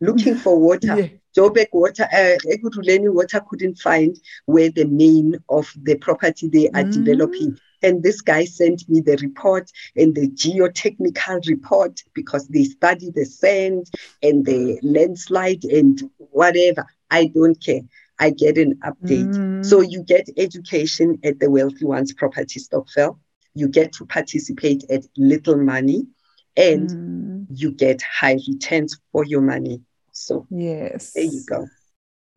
Looking 0.00 0.36
for 0.36 0.58
water. 0.58 1.00
Yeah. 1.00 1.08
Joburg 1.36 1.68
water, 1.72 2.08
uh, 2.12 2.36
water 3.12 3.40
couldn't 3.48 3.78
find 3.78 4.18
where 4.46 4.70
the 4.70 4.84
main 4.84 5.36
of 5.48 5.72
the 5.82 5.96
property 5.96 6.48
they 6.48 6.68
are 6.68 6.84
mm. 6.84 6.92
developing 6.92 7.58
and 7.82 8.02
this 8.02 8.20
guy 8.20 8.44
sent 8.44 8.88
me 8.88 9.00
the 9.00 9.16
report 9.18 9.70
and 9.96 10.14
the 10.14 10.28
geotechnical 10.28 11.46
report 11.46 12.02
because 12.14 12.48
they 12.48 12.64
study 12.64 13.10
the 13.10 13.24
sand 13.24 13.86
and 14.22 14.44
the 14.44 14.78
landslide 14.82 15.64
and 15.64 16.10
whatever. 16.16 16.86
I 17.10 17.26
don't 17.26 17.62
care. 17.62 17.80
I 18.18 18.30
get 18.30 18.58
an 18.58 18.80
update. 18.84 19.34
Mm. 19.34 19.64
So 19.64 19.80
you 19.80 20.02
get 20.02 20.28
education 20.36 21.18
at 21.22 21.38
the 21.38 21.50
Wealthy 21.50 21.84
Ones 21.84 22.12
Property 22.12 22.58
stock 22.58 22.88
Stokvel. 22.88 23.18
You 23.54 23.68
get 23.68 23.92
to 23.94 24.06
participate 24.06 24.84
at 24.90 25.04
little 25.16 25.56
money 25.56 26.06
and 26.56 26.90
mm. 26.90 27.46
you 27.50 27.70
get 27.70 28.02
high 28.02 28.38
returns 28.48 28.98
for 29.12 29.24
your 29.24 29.40
money. 29.40 29.82
So 30.12 30.46
yes, 30.50 31.12
there 31.12 31.24
you 31.24 31.44
go. 31.48 31.66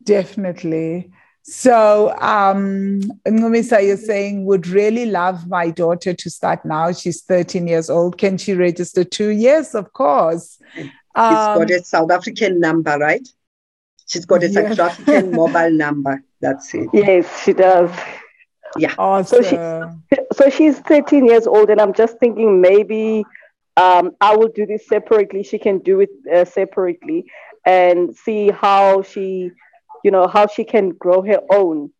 Definitely. 0.04 1.10
So 1.42 2.14
um 2.20 3.00
Ngumisa, 3.26 3.84
you're 3.84 3.96
saying 3.96 4.44
would 4.44 4.66
really 4.66 5.06
love 5.06 5.48
my 5.48 5.70
daughter 5.70 6.14
to 6.14 6.30
start 6.30 6.64
now. 6.64 6.92
She's 6.92 7.22
13 7.22 7.66
years 7.66 7.90
old. 7.90 8.16
Can 8.16 8.38
she 8.38 8.54
register 8.54 9.04
too? 9.04 9.30
Yes, 9.30 9.74
of 9.74 9.92
course. 9.92 10.58
She's 10.74 10.86
um, 11.14 11.58
got 11.58 11.70
a 11.70 11.84
South 11.84 12.10
African 12.10 12.58
number, 12.58 12.96
right? 12.96 13.26
She's 14.06 14.24
got 14.24 14.42
a 14.42 14.48
yes. 14.48 14.76
South 14.76 14.90
African 15.00 15.30
mobile 15.36 15.70
number. 15.70 16.22
That's 16.40 16.72
it. 16.74 16.88
Yes, 16.92 17.42
she 17.42 17.52
does. 17.52 17.90
Yeah. 18.76 18.94
Awesome. 18.96 19.42
So, 19.42 20.00
she, 20.10 20.18
so 20.32 20.50
she's 20.50 20.78
13 20.80 21.26
years 21.26 21.46
old, 21.46 21.70
and 21.70 21.80
I'm 21.80 21.92
just 21.92 22.18
thinking 22.18 22.60
maybe 22.60 23.24
um, 23.76 24.12
I 24.20 24.36
will 24.36 24.48
do 24.48 24.64
this 24.64 24.86
separately. 24.86 25.42
She 25.42 25.58
can 25.58 25.78
do 25.78 26.00
it 26.00 26.10
uh, 26.32 26.44
separately 26.44 27.26
and 27.64 28.14
see 28.16 28.50
how 28.50 29.02
she 29.02 29.50
you 30.04 30.10
know, 30.10 30.26
how 30.26 30.46
she 30.46 30.64
can 30.64 30.90
grow 30.90 31.22
her 31.22 31.40
own. 31.50 31.90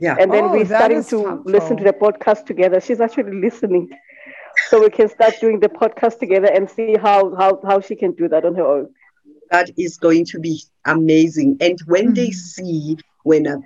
Yeah. 0.00 0.16
And 0.18 0.32
then 0.32 0.44
oh, 0.44 0.52
we're 0.52 0.66
starting 0.66 1.04
to 1.04 1.24
helpful. 1.24 1.52
listen 1.52 1.76
to 1.76 1.84
the 1.84 1.92
podcast 1.92 2.46
together. 2.46 2.80
She's 2.80 3.00
actually 3.00 3.40
listening. 3.40 3.90
So 4.68 4.80
we 4.80 4.90
can 4.90 5.08
start 5.08 5.34
doing 5.40 5.60
the 5.60 5.68
podcast 5.68 6.18
together 6.18 6.48
and 6.52 6.68
see 6.68 6.96
how 6.96 7.34
how, 7.36 7.60
how 7.66 7.80
she 7.80 7.96
can 7.96 8.12
do 8.12 8.28
that 8.28 8.44
on 8.44 8.54
her 8.54 8.66
own. 8.66 8.94
That 9.50 9.70
is 9.78 9.96
going 9.98 10.24
to 10.26 10.40
be 10.40 10.62
amazing. 10.84 11.58
And 11.60 11.78
when 11.86 12.12
mm. 12.12 12.14
they 12.14 12.30
see 12.30 12.96
when 13.24 13.46
uh, 13.46 13.58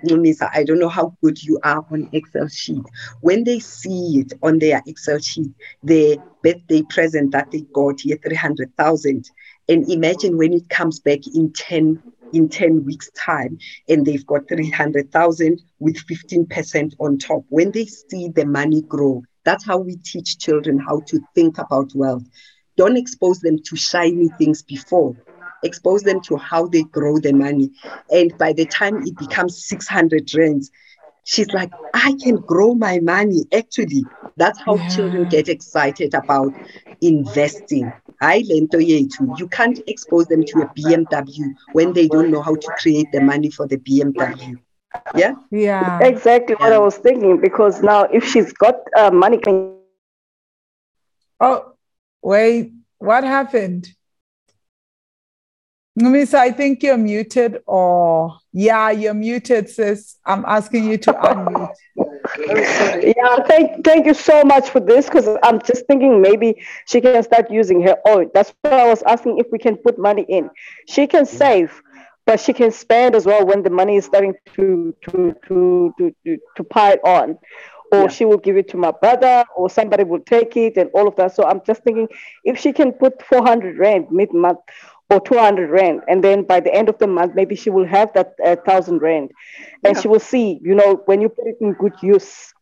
I 0.53 0.63
don't 0.63 0.79
know 0.79 0.89
how 0.89 1.15
good 1.23 1.41
you 1.43 1.59
are 1.63 1.85
on 1.91 2.09
Excel 2.11 2.47
sheet. 2.47 2.83
When 3.21 3.43
they 3.43 3.59
see 3.59 4.19
it 4.19 4.33
on 4.41 4.59
their 4.59 4.81
Excel 4.85 5.19
sheet, 5.19 5.51
the 5.83 6.19
birthday 6.43 6.83
present 6.83 7.31
that 7.31 7.51
they 7.51 7.61
got 7.73 8.01
here, 8.01 8.17
300,000. 8.23 9.29
And 9.69 9.89
imagine 9.89 10.37
when 10.37 10.53
it 10.53 10.69
comes 10.69 10.99
back 10.99 11.19
in 11.33 11.51
10 11.53 12.01
in 12.33 12.49
10 12.49 12.85
weeks' 12.85 13.09
time 13.11 13.57
and 13.87 14.05
they've 14.05 14.25
got 14.25 14.47
300,000 14.47 15.61
with 15.79 15.97
15% 16.07 16.93
on 16.99 17.17
top. 17.17 17.43
When 17.49 17.71
they 17.71 17.85
see 17.85 18.29
the 18.29 18.45
money 18.45 18.81
grow, 18.81 19.23
that's 19.43 19.65
how 19.65 19.77
we 19.77 19.97
teach 19.97 20.37
children 20.37 20.77
how 20.79 21.01
to 21.07 21.19
think 21.33 21.57
about 21.57 21.91
wealth. 21.95 22.23
Don't 22.75 22.97
expose 22.97 23.39
them 23.39 23.57
to 23.63 23.75
shiny 23.75 24.29
things 24.37 24.61
before. 24.61 25.15
expose 25.63 26.03
them 26.03 26.21
to 26.21 26.37
how 26.37 26.67
they 26.67 26.83
grow 26.83 27.17
the 27.17 27.33
money. 27.33 27.71
And 28.11 28.37
by 28.37 28.53
the 28.53 28.65
time 28.65 29.01
it 29.05 29.17
becomes 29.17 29.65
600 29.65 30.33
rands, 30.35 30.71
she's 31.27 31.53
like, 31.53 31.71
I 31.93 32.13
can 32.23 32.37
grow 32.37 32.75
my 32.75 32.99
money. 32.99 33.45
Actually, 33.53 34.07
that's 34.37 34.59
how 34.65 34.79
Yeah. 34.79 34.87
children 34.87 35.25
get 35.27 35.49
excited 35.49 36.13
about 36.15 36.53
investing. 37.01 37.93
Hayi 38.21 38.43
le 38.49 38.61
nto 38.67 38.79
yethu. 38.91 39.23
You 39.39 39.47
can't 39.47 39.79
expose 39.87 40.27
them 40.27 40.43
to 40.45 40.61
a 40.61 40.67
BMW 40.67 41.55
when 41.71 41.93
they 41.93 42.07
don't 42.09 42.31
know 42.31 42.41
how 42.41 42.55
to 42.55 42.71
create 42.81 43.11
the 43.11 43.21
money 43.21 43.49
for 43.51 43.67
the 43.67 43.77
BMW. 43.77 44.59
Yeah. 45.13 45.35
Yeah. 45.51 46.05
Exactly 46.05 46.55
what 46.55 46.73
I 46.73 46.79
was 46.79 46.97
thinking 46.97 47.39
because 47.39 47.81
now 47.83 48.03
if 48.05 48.23
she's 48.25 48.51
got 48.53 48.75
uh, 48.97 49.11
money 49.11 49.37
coming 49.37 49.71
Oh, 51.39 51.73
wait, 52.21 52.73
what 52.99 53.23
happened? 53.23 53.89
Numisa, 55.99 56.35
I 56.35 56.51
think 56.51 56.83
you're 56.83 56.97
muted 56.97 57.61
or 57.65 58.37
yeah, 58.57 58.89
you're 58.91 59.13
muted, 59.13 59.69
sis. 59.69 60.17
I'm 60.25 60.43
asking 60.45 60.85
you 60.85 60.97
to 60.97 61.13
unmute. 61.13 61.75
Yeah, 63.03 63.37
thank 63.47 63.83
thank 63.83 64.05
you 64.05 64.13
so 64.13 64.43
much 64.43 64.69
for 64.69 64.79
this 64.79 65.05
because 65.05 65.27
I'm 65.43 65.59
just 65.61 65.85
thinking 65.87 66.21
maybe 66.21 66.61
she 66.87 67.01
can 67.01 67.21
start 67.23 67.51
using 67.51 67.81
her 67.83 67.97
own. 68.07 68.29
That's 68.33 68.53
why 68.61 68.71
I 68.71 68.87
was 68.87 69.03
asking 69.03 69.37
if 69.39 69.47
we 69.51 69.59
can 69.59 69.77
put 69.77 69.97
money 69.97 70.25
in. 70.27 70.49
She 70.87 71.07
can 71.07 71.25
save, 71.25 71.81
but 72.25 72.39
she 72.39 72.53
can 72.53 72.71
spend 72.71 73.15
as 73.15 73.25
well 73.25 73.45
when 73.45 73.63
the 73.63 73.69
money 73.69 73.97
is 73.97 74.05
starting 74.05 74.33
to 74.55 74.95
to 75.03 75.35
to 75.47 75.93
to 75.97 76.15
to, 76.25 76.37
to 76.57 76.63
pile 76.63 76.97
on. 77.03 77.37
Or 77.91 78.03
Yeah. 78.03 78.07
she 78.09 78.25
will 78.25 78.37
give 78.37 78.57
it 78.57 78.67
to 78.69 78.77
my 78.77 78.91
brother, 78.91 79.45
or 79.55 79.69
somebody 79.69 80.03
will 80.03 80.19
take 80.19 80.57
it, 80.57 80.75
and 80.77 80.89
all 80.93 81.07
of 81.07 81.15
that. 81.15 81.33
So 81.35 81.43
I'm 81.45 81.61
just 81.65 81.83
thinking 81.83 82.07
if 82.43 82.59
she 82.59 82.73
can 82.73 82.91
put 82.91 83.21
400 83.23 83.77
rand 83.77 84.07
mid 84.11 84.33
month 84.33 84.59
or 85.09 85.19
200 85.21 85.69
rand, 85.69 86.01
and 86.07 86.23
then 86.23 86.43
by 86.43 86.59
the 86.59 86.73
end 86.73 86.89
of 86.89 86.97
the 86.97 87.07
month, 87.07 87.33
maybe 87.33 87.55
she 87.55 87.69
will 87.69 87.85
have 87.87 88.11
that 88.13 88.33
uh, 88.43 88.55
thousand 88.65 88.99
rand, 89.01 89.31
and 89.83 89.95
Yeah. 89.95 90.01
she 90.01 90.07
will 90.07 90.19
see, 90.19 90.59
you 90.61 90.75
know, 90.75 91.01
when 91.05 91.21
you 91.21 91.29
put 91.29 91.47
it 91.47 91.57
in 91.61 91.73
good 91.73 91.93
use. 92.01 92.53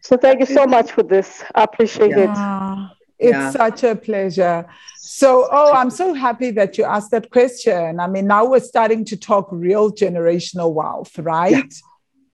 So 0.00 0.16
thank 0.16 0.40
you 0.40 0.46
so 0.46 0.66
much 0.66 0.90
for 0.92 1.02
this. 1.02 1.42
I 1.54 1.62
appreciate 1.64 2.16
it. 2.16 2.30
Ah, 2.34 2.92
it's 3.18 3.38
Yeah. 3.38 3.50
such 3.50 3.84
a 3.84 3.94
pleasure. 3.94 4.66
So, 4.98 5.48
oh, 5.50 5.72
I'm 5.72 5.90
so 5.90 6.14
happy 6.14 6.50
that 6.50 6.76
you 6.76 6.84
asked 6.84 7.10
that 7.12 7.30
question. 7.30 8.00
I 8.00 8.06
mean, 8.08 8.26
now 8.26 8.44
we're 8.46 8.60
starting 8.60 9.04
to 9.06 9.16
talk 9.16 9.48
real 9.50 9.92
generational 9.92 10.74
wealth, 10.74 11.16
right? 11.18 11.72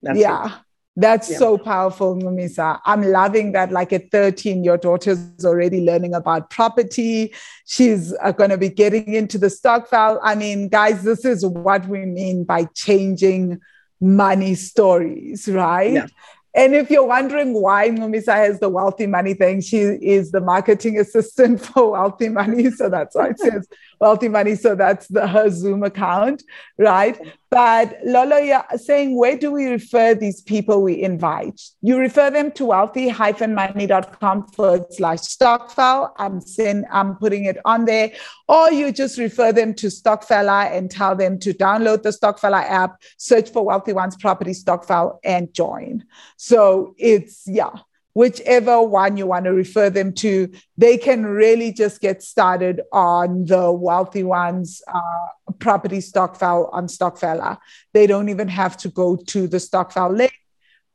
That's 0.03 0.19
yeah. 0.19 0.51
That's 0.97 1.31
Yeah. 1.31 1.39
so 1.39 1.57
powerful, 1.59 2.17
Mumisa. 2.17 2.81
I'm 2.85 3.03
loving 3.03 3.53
that. 3.53 3.71
Like 3.71 3.93
at 3.93 4.11
13, 4.11 4.65
your 4.65 4.77
daughter's 4.77 5.21
already 5.45 5.81
learning 5.81 6.15
about 6.15 6.51
property. 6.51 7.33
She's 7.65 8.13
uh, 8.23 8.33
going 8.33 8.51
to 8.51 8.59
be 8.59 8.69
getting 8.69 9.15
into 9.15 9.39
the 9.39 9.49
stokvel. 9.51 10.19
I 10.23 10.35
mean, 10.35 10.69
guys, 10.69 11.03
this 11.05 11.25
is 11.25 11.47
what 11.47 11.87
we 11.89 12.05
mean 12.07 12.45
by 12.45 12.65
changing 12.75 13.61
money 14.01 14.55
stories, 14.57 15.49
right? 15.49 15.93
Yeah. 15.93 16.07
And 16.53 16.75
if 16.75 16.91
you're 16.91 17.07
wondering 17.07 17.55
why 17.55 17.91
Mumisa 17.91 18.35
has 18.35 18.59
the 18.59 18.69
wealthy 18.69 19.07
money 19.07 19.35
thing, 19.35 19.61
she 19.61 19.79
is 19.79 20.33
the 20.33 20.41
marketing 20.41 20.99
assistant 20.99 21.61
for 21.65 21.93
wealthy 21.93 22.29
money. 22.29 22.73
So 22.73 22.89
that's 22.89 23.15
why 23.15 23.29
it 23.29 23.39
says 23.39 23.69
wealthy 24.01 24.29
money. 24.29 24.57
So 24.57 24.75
that's 24.75 25.07
the 25.07 25.29
her 25.29 25.49
Zoom 25.51 25.85
account, 25.85 26.43
right? 26.77 27.17
But 27.51 27.99
Lolo, 28.05 28.37
you're 28.37 28.65
saying 28.77 29.17
where 29.17 29.37
do 29.37 29.51
we 29.51 29.67
refer 29.67 30.15
these 30.15 30.41
people 30.41 30.83
we 30.83 31.03
invite? 31.03 31.61
You 31.83 31.99
refer 31.99 32.31
them 32.31 32.53
to 32.53 32.67
wealthy-money.com 32.67 34.47
forward 34.53 34.85
slash 34.93 35.19
stokvel. 35.19 36.13
I'm 36.17 36.41
saying 36.41 36.85
I'm 36.93 37.17
putting 37.17 37.47
it 37.47 37.59
on 37.65 37.87
there. 37.87 38.13
Or 38.47 38.71
you 38.71 38.93
just 38.93 39.19
refer 39.19 39.53
them 39.53 39.75
to 39.75 39.89
Stokfella 39.89 40.71
and 40.71 40.91
tell 40.91 41.17
them 41.17 41.41
to 41.41 41.53
download 41.53 42.03
the 42.03 42.11
Stokfella 42.11 42.63
app, 42.63 43.03
search 43.17 43.51
for 43.51 43.65
Wealthy 43.65 43.95
Ones 43.95 44.17
Property 44.17 44.53
Stokvel 44.53 45.19
and 45.25 45.53
join. 45.53 46.05
So 46.37 46.95
it's 46.99 47.43
yeah, 47.47 47.71
whichever 48.15 48.83
one 48.83 49.17
you 49.17 49.27
want 49.27 49.45
to 49.45 49.53
refer 49.53 49.91
them 49.91 50.13
to, 50.13 50.51
they 50.77 50.97
can 50.97 51.25
really 51.25 51.73
just 51.73 52.01
get 52.01 52.23
started 52.23 52.81
on 52.93 53.47
the 53.47 53.71
Wealthy 53.73 54.25
Ones 54.25 54.83
uh, 54.93 55.53
property 55.59 56.01
stokvel 56.01 56.69
on 56.73 56.87
Stokfella. 56.87 57.59
They 57.93 58.07
don't 58.07 58.29
even 58.29 58.49
have 58.49 58.77
to 58.79 58.89
go 58.89 59.17
to 59.17 59.47
the 59.47 59.59
stokvel 59.59 60.13
link. 60.13 60.33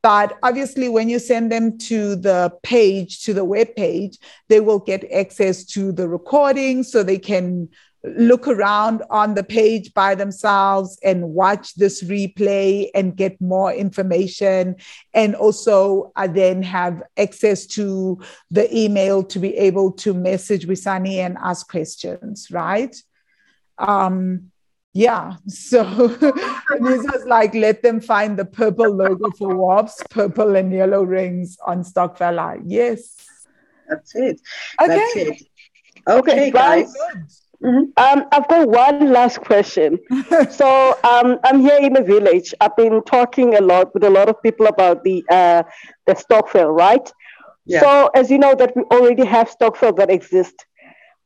But 0.06 0.38
obviously, 0.44 0.88
when 0.88 1.10
you 1.10 1.18
send 1.18 1.52
them 1.52 1.80
to 1.80 2.16
the 2.16 2.54
page, 2.62 3.24
to 3.24 3.34
the 3.34 3.44
web 3.44 3.76
page, 3.76 4.20
they 4.50 4.60
will 4.60 4.78
get 4.78 5.12
access 5.12 5.64
to 5.74 5.92
the 5.92 6.08
recording 6.08 6.84
so 6.84 7.02
they 7.02 7.18
can 7.18 7.70
look 8.18 8.48
around 8.48 9.04
on 9.10 9.34
the 9.34 9.44
page 9.44 9.94
by 9.94 10.16
themselves 10.16 10.98
and 11.04 11.24
watch 11.24 11.76
this 11.76 12.04
replay 12.04 12.90
and 12.94 13.16
get 13.16 13.40
more 13.42 13.74
information 13.74 14.76
and 15.14 15.36
also 15.36 16.12
uh, 16.16 16.28
then 16.28 16.62
have 16.62 17.02
access 17.18 17.66
to 17.66 18.20
the 18.52 18.74
email 18.76 19.24
to 19.24 19.40
be 19.40 19.56
able 19.58 19.92
to 19.92 20.14
message 20.14 20.68
Wisani 20.68 21.16
and 21.16 21.38
ask 21.42 21.70
questions 21.70 22.48
right 22.52 22.96
um 23.78 24.52
yeah 24.94 25.36
so 25.48 25.84
this 26.08 27.04
was 27.12 27.26
like 27.26 27.54
let 27.54 27.82
them 27.82 28.00
find 28.00 28.38
the 28.38 28.46
purple 28.46 28.90
logo 28.90 29.30
for 29.32 29.56
WAPS, 29.56 30.02
purple 30.10 30.56
and 30.56 30.72
yellow 30.72 31.04
rings 31.04 31.58
on 31.66 31.84
Stokfella. 31.84 32.62
Yes. 32.66 33.26
That's 33.90 34.16
it. 34.16 34.42
Okay. 34.82 34.88
That's 34.88 35.16
it. 35.16 35.48
Okay, 36.08 36.52
guys. 36.52 36.94
Um, 37.64 38.26
I've 38.32 38.48
got 38.48 38.68
one 38.68 39.12
last 39.12 39.42
question. 39.42 40.00
so 40.52 40.98
um, 41.04 41.40
I'm 41.44 41.60
here 41.62 41.80
in 41.82 41.94
the 41.94 42.02
village. 42.02 42.54
I've 42.62 42.76
been 42.76 43.02
talking 43.04 43.56
a 43.56 43.62
lot 43.62 43.94
with 43.94 44.04
a 44.04 44.10
lot 44.10 44.30
of 44.30 44.42
people 44.44 44.68
about 44.68 45.04
the 45.04 45.24
uh, 45.30 45.64
the 46.06 46.14
Stokvel, 46.14 46.76
right? 46.76 47.12
Yeah. 47.66 47.80
So 47.80 48.10
as 48.14 48.30
you 48.30 48.38
know 48.38 48.56
that 48.56 48.76
we 48.76 48.84
already 48.84 49.26
have 49.26 49.50
Stokvel 49.50 49.96
that 49.98 50.10
exist. 50.10 50.66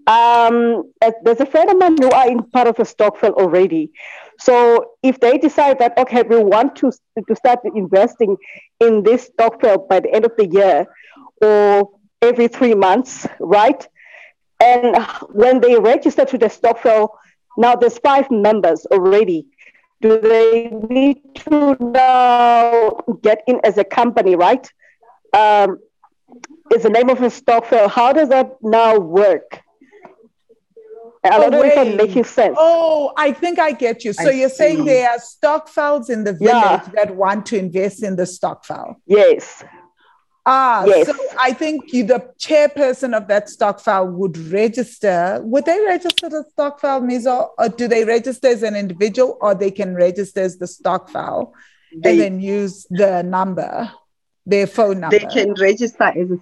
Um, 0.08 0.92
there's 1.24 1.40
a 1.40 1.46
friend 1.46 1.70
of 1.70 1.78
mine 1.78 1.98
who 2.00 2.10
are 2.10 2.28
in 2.28 2.42
part 2.44 2.68
of 2.68 2.80
a 2.80 2.86
Stokvel 2.86 3.34
already. 3.34 3.92
So 4.40 4.92
if 5.04 5.20
they 5.20 5.38
decide 5.38 5.78
that 5.80 5.98
okay, 5.98 6.24
we 6.24 6.38
want 6.44 6.76
to 6.78 6.92
to 7.28 7.36
start 7.36 7.60
investing 7.76 8.38
in 8.80 9.04
this 9.04 9.30
Stokvel 9.30 9.88
by 9.88 10.00
the 10.00 10.14
end 10.14 10.26
of 10.26 10.32
the 10.38 10.48
year 10.48 10.88
or 11.42 11.90
every 12.22 12.48
three 12.48 12.74
months, 12.74 13.28
right? 13.40 13.88
And 14.62 14.98
when 15.30 15.62
they 15.62 15.78
register 15.80 16.26
to 16.26 16.38
the 16.38 16.48
Stokvel, 16.48 17.10
now 17.58 17.76
there's 17.76 17.98
five 18.00 18.30
members 18.30 18.86
already. 18.88 19.48
Do 20.02 20.20
they 20.20 20.70
need 20.90 21.22
to 21.46 21.76
now 21.80 22.92
get 23.22 23.44
in 23.48 23.60
as 23.64 23.78
a 23.78 23.84
company, 23.84 24.36
right? 24.36 24.70
Um, 25.34 25.80
is 26.74 26.84
the 26.84 26.90
name 26.90 27.10
of 27.10 27.22
a 27.22 27.28
Stokvel. 27.30 27.90
How 27.90 28.14
does 28.14 28.30
that 28.30 28.58
now 28.62 28.98
work? 29.00 29.62
I 31.24 31.38
don't 31.38 31.52
know 31.52 31.64
if 31.64 31.78
I'm 31.78 31.98
making 31.98 32.24
sense. 32.24 32.56
Oh, 32.58 33.12
I 33.18 33.34
think 33.34 33.60
I 33.60 33.74
get 33.74 34.06
you. 34.06 34.14
So 34.14 34.30
I 34.30 34.32
you're 34.32 34.50
saying 34.50 34.86
there 34.86 35.10
are 35.10 35.18
Stokvels 35.20 36.10
in 36.10 36.24
the 36.24 36.32
village 36.34 36.54
Yeah. 36.54 36.88
that 36.94 37.16
want 37.16 37.46
to 37.48 37.58
invest 37.58 38.04
in 38.04 38.16
the 38.16 38.24
Stokvel. 38.24 38.96
Yes. 39.06 39.64
Ah, 40.46 40.84
Yes. 40.88 41.08
so 41.08 41.14
I 41.40 41.54
think 41.54 41.94
you, 41.94 42.04
the 42.06 42.28
chairperson 42.40 43.16
of 43.16 43.28
that 43.28 43.50
stokvel 43.50 44.08
would 44.18 44.38
register. 44.38 45.40
Would 45.44 45.66
they 45.66 45.80
register 45.82 46.30
the 46.30 46.44
stokvel, 46.52 47.02
Mizo, 47.02 47.50
or 47.58 47.70
do 47.70 47.88
they 47.88 48.06
register 48.06 48.48
as 48.48 48.64
an 48.64 48.76
individual, 48.76 49.38
or 49.42 49.54
they 49.54 49.72
can 49.72 49.96
register 49.96 50.42
as 50.42 50.58
the 50.58 50.66
stokvel 50.66 51.54
They, 52.04 52.12
and 52.12 52.20
then 52.20 52.40
use 52.40 52.88
the 52.90 53.22
number, 53.22 53.92
their 54.46 54.68
phone 54.68 55.02
number? 55.02 55.20
they 55.20 55.26
can 55.26 55.54
register 55.54 56.06
as 56.06 56.32
a 56.32 56.40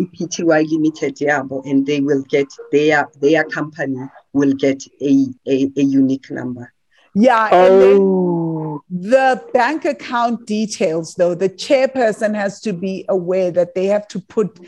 EPTY 0.00 0.66
Limited, 0.70 1.16
yabo, 1.16 1.62
and 1.68 1.86
they 1.86 2.00
will 2.00 2.22
get 2.22 2.48
their 2.72 3.08
their 3.20 3.44
company 3.44 4.08
will 4.32 4.52
get 4.54 4.82
a, 5.02 5.26
a, 5.46 5.70
a 5.76 5.82
unique 5.82 6.30
number. 6.30 6.72
Yeah, 7.14 7.46
and 7.52 7.82
then 7.82 7.96
Oh. 8.00 8.82
the 8.88 9.42
bank 9.52 9.84
account 9.84 10.46
details, 10.46 11.14
though, 11.14 11.34
the 11.34 11.48
chairperson 11.48 12.34
has 12.34 12.60
to 12.60 12.72
be 12.72 13.04
aware 13.08 13.50
that 13.50 13.74
they 13.74 13.86
have 13.86 14.06
to 14.08 14.20
put 14.20 14.58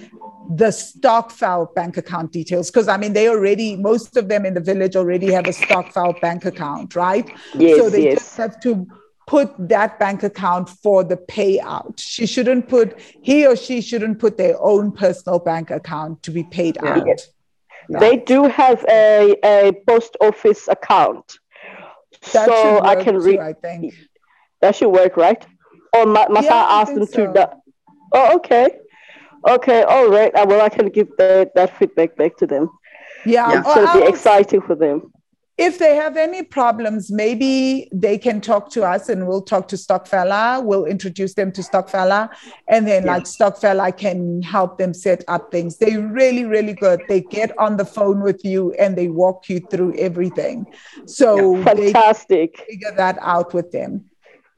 the 0.56 0.72
stokvel 0.72 1.72
bank 1.74 1.96
account 1.96 2.32
details 2.32 2.68
because 2.70 2.88
I 2.88 2.96
mean 2.96 3.12
they 3.12 3.28
already 3.28 3.76
most 3.76 4.16
of 4.16 4.28
them 4.28 4.44
in 4.44 4.54
the 4.54 4.60
village 4.60 4.96
already 4.96 5.32
have 5.32 5.46
a 5.46 5.52
stokvel 5.52 6.14
bank 6.20 6.44
account, 6.44 6.96
right? 6.96 7.30
Yes, 7.54 7.78
so 7.78 7.88
they 7.88 8.04
yes. 8.04 8.18
just 8.18 8.36
have 8.38 8.60
to 8.62 8.86
put 9.28 9.54
that 9.68 10.00
bank 10.00 10.24
account 10.24 10.68
for 10.68 11.04
the 11.04 11.16
payout. 11.16 11.94
She 11.96 12.26
shouldn't 12.26 12.68
put 12.68 12.98
he 13.22 13.46
or 13.46 13.54
she 13.54 13.80
shouldn't 13.80 14.18
put 14.18 14.36
their 14.36 14.60
own 14.60 14.90
personal 14.90 15.38
bank 15.38 15.70
account 15.70 16.22
to 16.24 16.32
be 16.32 16.42
paid 16.42 16.76
Yeah. 16.82 16.96
out. 16.98 17.20
They 18.00 18.16
do 18.16 18.44
have 18.44 18.84
a, 18.88 19.36
a 19.44 19.72
post 19.86 20.16
office 20.20 20.66
account. 20.68 21.38
That 22.32 22.46
so 22.46 22.80
I 22.82 22.94
can 22.96 23.18
read. 23.18 23.40
I 23.40 23.52
think. 23.52 23.94
That 24.60 24.76
should 24.76 24.90
work, 24.90 25.16
right? 25.16 25.44
Oh, 25.94 26.02
or 26.02 26.06
ma- 26.06 26.28
must 26.28 26.46
Yeah, 26.46 26.54
I 26.54 26.80
ask 26.82 26.94
them 26.94 27.06
think 27.06 27.10
to? 27.10 27.26
so. 27.26 27.32
da- 27.32 27.54
oh, 28.12 28.36
okay. 28.36 28.78
Okay, 29.48 29.82
all 29.82 30.08
right. 30.08 30.32
Well, 30.46 30.60
I 30.60 30.68
can 30.68 30.86
give 30.86 31.08
that, 31.18 31.54
that 31.54 31.76
feedback 31.78 32.16
back 32.16 32.36
to 32.38 32.46
them. 32.46 32.70
Yeah, 33.26 33.50
Yeah. 33.50 33.60
or 33.60 33.74
So 33.74 33.82
it'll 33.82 34.00
be 34.02 34.06
exciting 34.08 34.62
for 34.62 34.74
them. 34.76 35.11
If 35.62 35.78
they 35.78 35.94
have 35.94 36.16
any 36.16 36.42
problems, 36.42 37.10
maybe 37.10 37.88
they 37.92 38.18
can 38.18 38.40
talk 38.40 38.70
to 38.70 38.82
us 38.82 39.08
and 39.08 39.26
we'll 39.28 39.42
talk 39.42 39.68
to 39.68 39.76
Stokfella. 39.76 40.64
We'll 40.64 40.84
introduce 40.84 41.34
them 41.34 41.52
to 41.52 41.62
Stokfella. 41.62 42.30
And 42.68 42.86
then, 42.86 43.04
Yeah. 43.04 43.12
like, 43.12 43.24
Stokfella 43.24 43.96
can 43.96 44.42
help 44.42 44.78
them 44.78 44.92
set 44.92 45.24
up 45.28 45.50
things. 45.52 45.78
They're 45.78 46.00
really, 46.00 46.44
really 46.44 46.72
good. 46.72 47.00
They 47.08 47.20
get 47.20 47.56
on 47.58 47.76
the 47.76 47.84
phone 47.84 48.22
with 48.22 48.44
you 48.44 48.72
and 48.72 48.96
they 48.96 49.08
walk 49.08 49.48
you 49.48 49.60
through 49.60 49.94
everything. 49.98 50.66
So 51.06 51.62
they 51.64 51.92
Fantastic. 51.92 52.64
figure 52.68 52.92
that 52.96 53.18
out 53.20 53.54
with 53.54 53.72
them. 53.72 54.06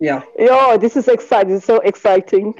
Yeah, 0.04 0.22
Yo, 0.38 0.76
this 0.78 0.96
is 0.96 1.08
exciting. 1.08 1.60
So 1.60 1.74
exciting. 1.80 2.54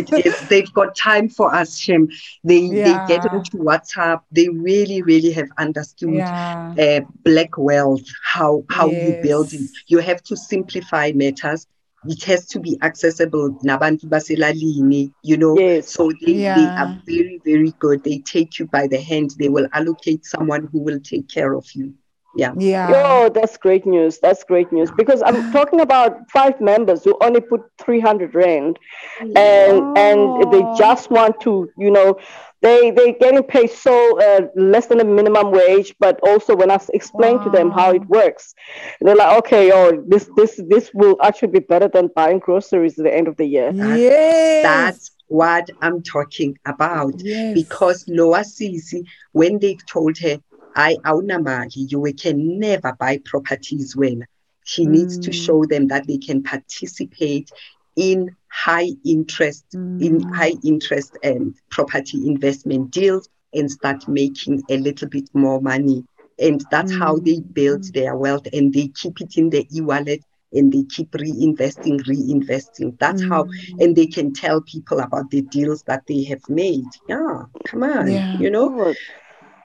it 0.00 0.08
is. 0.26 0.34
They've 0.48 0.72
got 0.72 0.96
time 0.96 1.28
for 1.28 1.54
us, 1.54 1.78
Shem. 1.78 2.08
They 2.42 2.62
they 2.68 2.94
get 3.06 3.22
into 3.32 3.58
WhatsApp. 3.68 4.20
They 4.32 4.48
really, 4.48 5.02
really 5.02 5.32
have 5.38 5.48
understood 5.58 6.14
Yeah. 6.14 6.74
uh, 6.84 7.00
black 7.28 7.52
wealth, 7.56 8.06
how 8.32 8.64
how 8.70 8.86
you 8.90 9.18
build 9.22 9.52
it. 9.52 9.70
You 9.86 9.98
have 9.98 10.20
to 10.24 10.36
simplify 10.36 11.12
matters. 11.14 11.66
It 12.06 12.22
has 12.24 12.46
to 12.52 12.60
be 12.60 12.76
accessible. 12.82 13.46
Nabantu 13.64 14.06
baselalini, 14.14 15.12
you 15.22 15.36
know. 15.38 15.54
Yes. 15.58 15.88
So 15.90 16.12
they, 16.20 16.34
they 16.34 16.66
are 16.80 17.00
very, 17.06 17.40
very 17.44 17.72
good. 17.78 18.04
They 18.04 18.18
take 18.18 18.58
you 18.58 18.66
by 18.66 18.86
the 18.88 19.00
hand. 19.00 19.30
They 19.38 19.48
will 19.48 19.68
allocate 19.72 20.24
someone 20.26 20.68
who 20.70 20.80
will 20.80 21.00
take 21.00 21.28
care 21.28 21.54
of 21.54 21.66
you. 21.74 21.94
Yeah. 22.36 22.52
Yeah. 22.58 22.90
Yo, 22.90 23.28
that's 23.28 23.56
great 23.56 23.86
news. 23.86 24.18
That's 24.18 24.42
great 24.44 24.70
news 24.72 24.90
because 24.96 25.22
I'm 25.24 25.52
talking 25.58 25.80
about 25.80 26.28
five 26.30 26.60
members 26.60 27.04
who 27.04 27.16
only 27.22 27.40
put 27.40 27.62
300 27.78 28.34
rand 28.34 28.78
and 29.20 29.98
and 29.98 30.52
they 30.52 30.62
Oh. 30.64 30.74
just 30.78 31.10
want 31.10 31.40
to, 31.42 31.70
you 31.78 31.90
know, 31.90 32.16
they 32.62 32.90
they 32.90 33.12
getting 33.12 33.42
paid 33.42 33.70
so 33.70 33.94
uh, 34.20 34.40
less 34.56 34.86
than 34.86 35.00
a 35.00 35.04
minimum 35.04 35.50
wage, 35.52 35.94
but 36.00 36.18
also 36.22 36.56
when 36.56 36.70
i 36.70 36.78
explain 36.94 37.38
to 37.44 37.50
them 37.50 37.70
how 37.70 37.90
it 37.92 38.04
works, 38.06 38.54
they're 39.00 39.14
like, 39.16 39.36
okay, 39.38 39.70
oh, 39.72 40.02
this 40.08 40.30
this 40.36 40.60
this 40.68 40.90
will 40.94 41.16
actually 41.22 41.48
be 41.48 41.60
better 41.60 41.88
than 41.88 42.08
buying 42.16 42.38
groceries 42.38 42.98
at 42.98 43.04
the 43.04 43.14
end 43.14 43.28
of 43.28 43.36
the 43.36 43.44
year. 43.46 43.70
Yes. 43.74 44.62
That's 44.62 45.10
what 45.28 45.68
I'm 45.82 46.02
talking 46.02 46.56
about. 46.66 47.14
yes. 47.18 47.54
because 47.54 48.04
Loa 48.08 48.40
Sisi, 48.40 49.04
when 49.32 49.58
they've 49.58 49.84
told 49.86 50.16
her, 50.18 50.38
I 50.74 50.96
aunamali, 51.04 51.90
you 51.90 52.12
can 52.18 52.58
never 52.58 52.92
buy 52.98 53.18
properties 53.24 53.94
when 53.96 54.24
she 54.64 54.86
needs 54.86 55.18
to 55.20 55.32
Mm. 55.32 55.32
show 55.32 55.64
them 55.64 55.88
that 55.88 56.06
they 56.06 56.18
can 56.18 56.42
participate 56.42 57.50
in 57.96 58.36
high 58.50 58.88
interest, 59.04 59.76
in 59.98 60.20
Mm. 60.20 60.34
high 60.34 60.54
interest 60.64 61.16
and 61.22 61.54
property 61.70 62.26
investment 62.26 62.90
deals 62.90 63.28
and 63.52 63.70
start 63.70 64.06
making 64.08 64.64
a 64.68 64.78
little 64.78 65.08
bit 65.08 65.28
more 65.34 65.60
money. 65.60 66.04
And 66.38 66.64
that's 66.70 66.92
how 66.92 67.18
they 67.18 67.40
build 67.40 67.84
Mm. 67.84 67.94
their 67.94 68.16
wealth 68.16 68.46
and 68.52 68.72
they 68.72 68.88
keep 68.88 69.20
it 69.20 69.36
in 69.36 69.50
the 69.50 69.66
e-wallet 69.74 70.24
and 70.52 70.72
they 70.72 70.84
keep 70.84 71.10
reinvesting, 71.12 72.00
reinvesting. 72.06 72.98
That's 72.98 73.22
how 73.22 73.48
Mm. 73.48 73.78
and 73.78 73.96
they 73.96 74.06
can 74.06 74.32
tell 74.32 74.60
people 74.62 75.00
about 75.00 75.30
the 75.30 75.42
deals 75.42 75.82
that 75.84 76.04
they 76.06 76.24
have 76.24 76.42
made. 76.48 76.90
Yeah, 77.08 77.44
come 77.64 77.82
on, 77.84 78.26
Yeah. 78.26 78.32
you 78.32 78.50
know, 78.50 78.96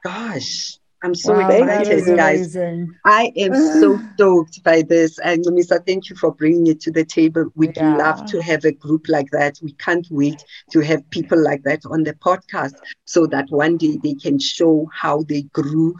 gosh, 0.03 0.78
I'm 1.01 1.15
so 1.15 1.33
Wow, 1.33 1.47
excited, 1.49 2.17
guys. 2.17 2.57
I 3.05 3.31
am 3.37 3.53
so 3.55 3.97
stoked 4.13 4.61
by 4.63 4.81
this. 4.81 5.17
And 5.19 5.43
Misa, 5.45 5.85
thank 5.85 6.09
you 6.09 6.15
for 6.17 6.33
bringing 6.33 6.67
it 6.67 6.81
to 6.81 6.91
the 6.91 7.05
table. 7.05 7.45
We'd 7.55 7.77
Yeah. 7.77 7.95
love 7.95 8.25
to 8.31 8.41
have 8.41 8.65
a 8.65 8.73
group 8.73 9.05
like 9.07 9.31
that. 9.31 9.59
We 9.61 9.71
can't 9.73 10.05
wait 10.11 10.43
to 10.71 10.81
have 10.81 11.09
people 11.09 11.41
like 11.41 11.63
that 11.63 11.85
on 11.85 12.03
the 12.03 12.13
podcast 12.15 12.75
so 13.05 13.25
that 13.27 13.45
one 13.49 13.77
day 13.77 13.97
they 14.03 14.13
can 14.15 14.39
show 14.39 14.89
how 14.93 15.23
they 15.23 15.43
grew 15.53 15.95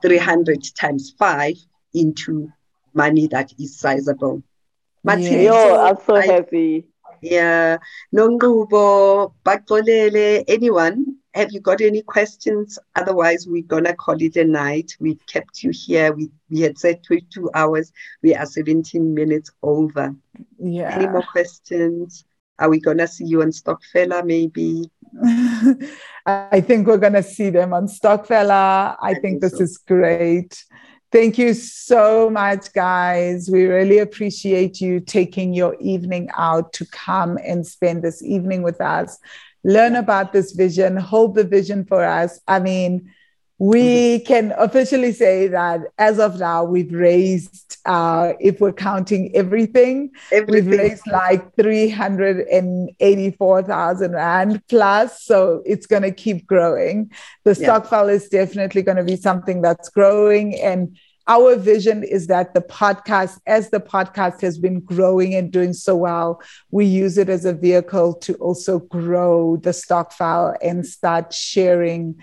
300 0.00 0.62
times 0.78 1.12
five 1.18 1.56
into 1.92 2.48
money 2.94 3.26
that 3.28 3.52
is 3.58 3.78
sizable. 3.80 4.42
Martin, 5.02 5.24
Yeah. 5.24 5.40
Yo, 5.42 5.76
I'm 5.86 5.96
so 6.06 6.14
I- 6.14 6.26
happy. 6.26 6.86
yeah, 7.20 7.78
Nongubo, 8.14 9.32
Bakolele, 9.44 10.44
anyone? 10.46 11.16
Have 11.34 11.52
you 11.52 11.60
got 11.60 11.80
any 11.80 12.02
questions? 12.02 12.78
Otherwise, 12.96 13.46
we're 13.48 13.62
gonna 13.62 13.94
call 13.94 14.20
it 14.20 14.36
a 14.36 14.44
night. 14.44 14.96
We've 15.00 15.24
kept 15.26 15.62
you 15.62 15.70
here. 15.72 16.12
We 16.12 16.30
we 16.50 16.60
had 16.60 16.78
said 16.78 17.04
22 17.04 17.50
hours. 17.54 17.92
We 18.22 18.34
are 18.34 18.46
17 18.46 19.14
minutes 19.14 19.50
over. 19.62 20.14
Yeah. 20.58 20.96
Any 20.96 21.08
more 21.08 21.22
questions? 21.22 22.24
Are 22.58 22.68
we 22.68 22.80
gonna 22.80 23.06
see 23.06 23.24
you 23.24 23.42
on 23.42 23.50
Stokfella 23.50 24.24
maybe? 24.24 24.90
I 26.26 26.60
think 26.60 26.86
we're 26.86 26.98
going 26.98 27.14
to 27.14 27.22
see 27.22 27.50
them 27.50 27.72
on 27.72 27.86
Stokfella. 27.86 28.96
I, 29.00 29.12
think, 29.14 29.22
think 29.22 29.40
this 29.40 29.58
so. 29.58 29.64
is 29.64 29.78
great. 29.78 30.64
Thank 31.12 31.38
you 31.38 31.54
so 31.54 32.30
much, 32.30 32.72
guys. 32.72 33.48
We 33.50 33.64
really 33.64 33.98
appreciate 33.98 34.80
you 34.80 35.00
taking 35.00 35.52
your 35.52 35.74
evening 35.80 36.28
out 36.36 36.72
to 36.74 36.86
come 36.86 37.36
and 37.44 37.66
spend 37.66 38.02
this 38.02 38.22
evening 38.22 38.62
with 38.62 38.80
us, 38.80 39.18
learn 39.64 39.96
about 39.96 40.32
this 40.32 40.52
vision, 40.52 40.96
hold 40.96 41.34
the 41.34 41.44
vision 41.44 41.84
for 41.84 42.02
us. 42.04 42.40
I 42.48 42.60
mean, 42.60 43.10
we 43.58 44.20
can 44.20 44.54
officially 44.56 45.12
say 45.12 45.46
that 45.48 45.82
as 45.98 46.18
of 46.18 46.38
now, 46.38 46.64
we've 46.64 46.90
raised, 46.92 47.76
uh, 47.84 48.32
if 48.40 48.58
we're 48.58 48.72
counting 48.72 49.30
everything, 49.36 50.12
We've 50.48 50.66
raised 50.66 51.06
like 51.06 51.54
384,000 51.56 54.12
Rand 54.12 54.62
plus. 54.68 55.22
So 55.22 55.62
it's 55.66 55.86
going 55.86 56.02
to 56.02 56.10
keep 56.10 56.46
growing. 56.46 57.10
The 57.44 57.50
Yeah. 57.54 57.80
stokvel 57.80 58.08
is 58.08 58.28
definitely 58.28 58.82
going 58.82 58.96
to 58.96 59.04
be 59.04 59.16
something 59.16 59.62
that's 59.62 59.88
growing. 59.88 60.58
And 60.58 60.96
our 61.30 61.54
vision 61.54 62.02
is 62.02 62.26
that 62.26 62.54
the 62.54 62.60
podcast, 62.60 63.38
as 63.46 63.70
the 63.70 63.78
podcast 63.78 64.40
has 64.40 64.58
been 64.58 64.80
growing 64.80 65.32
and 65.32 65.52
doing 65.52 65.72
so 65.72 65.94
well, 65.94 66.42
we 66.72 66.84
use 66.84 67.16
it 67.18 67.28
as 67.28 67.44
a 67.44 67.52
vehicle 67.52 68.14
to 68.14 68.34
also 68.34 68.80
grow 68.80 69.56
the 69.56 69.72
stokvel 69.72 70.56
and 70.60 70.84
start 70.84 71.32
sharing 71.32 72.16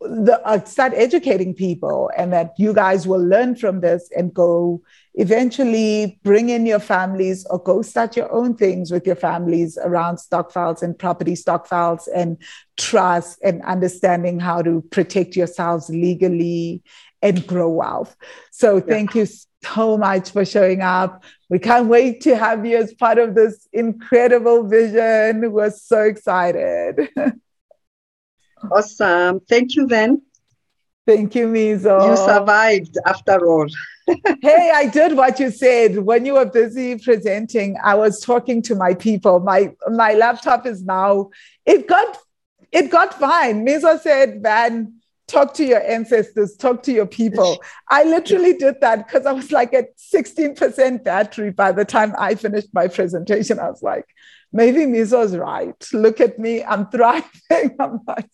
the 0.00 0.38
uh, 0.44 0.62
start 0.64 0.92
educating 0.94 1.54
people 1.54 2.10
and 2.18 2.34
that 2.34 2.52
you 2.58 2.74
guys 2.74 3.06
will 3.06 3.24
learn 3.24 3.56
from 3.56 3.80
this 3.80 4.10
and 4.14 4.34
go 4.34 4.82
eventually 5.14 6.20
bring 6.22 6.50
in 6.50 6.66
your 6.66 6.80
families 6.80 7.46
or 7.48 7.58
go 7.62 7.80
start 7.80 8.14
your 8.14 8.30
own 8.30 8.54
things 8.54 8.90
with 8.90 9.06
your 9.06 9.16
families 9.16 9.78
around 9.78 10.18
stokvels 10.18 10.82
and 10.82 10.98
property 10.98 11.34
stokvels 11.34 12.06
and 12.08 12.36
trust 12.76 13.38
and 13.42 13.62
understanding 13.62 14.38
how 14.38 14.60
to 14.60 14.82
protect 14.90 15.36
yourselves 15.36 15.88
legally 15.88 16.82
and 17.24 17.46
grow 17.46 17.70
wealth. 17.70 18.14
So 18.52 18.80
thank 18.80 19.14
you 19.14 19.26
so 19.64 19.96
much 19.96 20.30
for 20.30 20.44
showing 20.44 20.82
up. 20.82 21.24
We 21.48 21.58
can't 21.58 21.88
wait 21.88 22.20
to 22.22 22.36
have 22.36 22.66
you 22.66 22.76
as 22.76 22.92
part 22.92 23.18
of 23.18 23.34
this 23.34 23.66
incredible 23.72 24.68
vision. 24.68 25.50
We're 25.50 25.70
so 25.70 26.02
excited. 26.02 27.08
Awesome. 28.72 29.40
Thank 29.40 29.76
you, 29.76 29.86
Van. 29.86 30.22
Thank 31.06 31.34
you, 31.34 31.48
Mizo. 31.48 32.08
You 32.08 32.16
survived 32.16 32.96
after 33.04 33.46
all. 33.46 33.66
hey, 34.40 34.72
I 34.74 34.86
did 34.86 35.18
what 35.18 35.38
you 35.38 35.50
said. 35.50 35.98
When 35.98 36.24
you 36.24 36.32
were 36.34 36.46
busy 36.46 36.98
presenting, 36.98 37.76
I 37.84 37.94
was 37.94 38.20
talking 38.20 38.62
to 38.62 38.74
my 38.74 38.94
people. 38.94 39.40
My 39.40 39.74
my 39.90 40.14
laptop 40.14 40.64
is 40.66 40.82
now, 40.82 41.28
it 41.66 41.86
got 41.86 42.16
it 42.72 42.90
got 42.90 43.12
fine. 43.20 43.66
Mizo 43.66 44.00
said, 44.00 44.42
Van, 44.42 44.94
talk 45.34 45.54
to 45.54 45.64
your 45.64 45.82
ancestors, 45.82 46.56
talk 46.56 46.82
to 46.84 46.92
your 46.92 47.06
people. 47.06 47.62
I 47.88 48.04
literally 48.04 48.54
did 48.54 48.80
that 48.80 49.06
because 49.06 49.26
I 49.26 49.32
was 49.32 49.50
like 49.52 49.74
at 49.74 49.98
16% 49.98 51.04
battery 51.04 51.50
by 51.50 51.72
the 51.72 51.84
time 51.84 52.14
I 52.18 52.36
finished 52.36 52.68
my 52.72 52.88
presentation. 52.88 53.58
I 53.58 53.68
was 53.68 53.82
like, 53.82 54.06
maybe 54.52 54.80
Mizo's 54.80 55.36
right. 55.36 55.88
Look 55.92 56.20
at 56.20 56.38
me, 56.38 56.62
I'm 56.62 56.86
thriving. 56.90 57.76
I'm 57.80 58.00
like, 58.06 58.30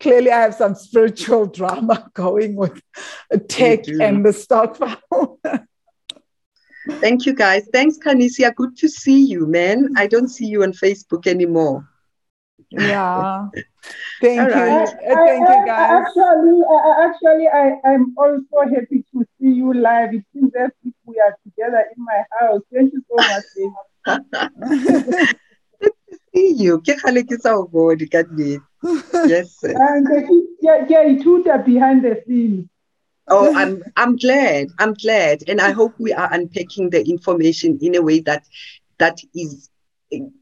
clearly 0.00 0.30
I 0.30 0.40
have 0.40 0.54
some 0.54 0.74
spiritual 0.74 1.46
drama 1.46 2.10
going 2.14 2.56
with 2.56 2.82
tech 3.48 3.86
and 3.88 4.26
the 4.26 4.32
stock. 4.32 4.78
Thank 7.00 7.26
you, 7.26 7.34
guys. 7.34 7.68
Thanks, 7.72 7.98
Canisia. 7.98 8.54
Good 8.54 8.76
to 8.78 8.88
see 8.88 9.24
you, 9.24 9.46
man. 9.46 9.94
I 9.96 10.06
don't 10.06 10.28
see 10.28 10.46
you 10.46 10.62
on 10.64 10.72
Facebook 10.72 11.26
anymore. 11.26 11.88
Yeah. 12.70 13.48
Thank 14.20 14.40
All 14.40 14.48
you. 14.48 14.54
right. 14.54 14.88
Uh, 15.10 15.14
Thank 15.26 15.48
you, 15.48 15.66
guys. 15.66 15.90
Actually, 15.90 16.60
uh, 16.68 16.94
actually, 17.00 17.48
I, 17.48 17.80
I'm 17.84 18.14
also 18.16 18.68
happy 18.74 19.04
to 19.12 19.24
see 19.38 19.48
you 19.48 19.72
live. 19.72 20.12
It 20.14 20.24
seems 20.32 20.52
as 20.54 20.70
if 20.84 20.92
we 21.04 21.18
are 21.18 21.36
together 21.42 21.84
in 21.96 22.04
my 22.04 22.22
house. 22.38 22.60
Thank 22.72 22.92
you 22.92 23.02
so 23.10 23.16
much. 23.16 23.44
baby. 23.56 25.26
See 26.34 26.52
you. 26.56 26.78
Ke 26.80 26.94
kgale 27.00 27.24
ke 27.26 27.40
sa 27.40 27.56
o 27.56 27.66
bone 27.66 28.06
ka 28.06 28.22
nnete. 28.22 28.60
Yes. 29.26 29.56
sir. 29.58 29.74
And 29.88 30.06
uh, 30.06 30.20
yeah, 30.60 30.84
yeah, 30.88 31.02
it 31.02 31.24
would 31.26 31.46
have 31.46 31.64
behind 31.64 32.04
the 32.04 32.22
scenes. 32.26 32.68
Oh, 33.28 33.52
I'm 33.54 33.82
I'm 33.96 34.16
glad. 34.16 34.68
I'm 34.78 34.94
glad, 34.94 35.44
and 35.48 35.60
I 35.60 35.70
hope 35.70 35.94
we 35.98 36.12
are 36.12 36.32
unpacking 36.32 36.90
the 36.90 37.02
information 37.08 37.78
in 37.80 37.94
a 37.94 38.02
way 38.02 38.20
that 38.20 38.44
that 38.98 39.22
is 39.34 39.69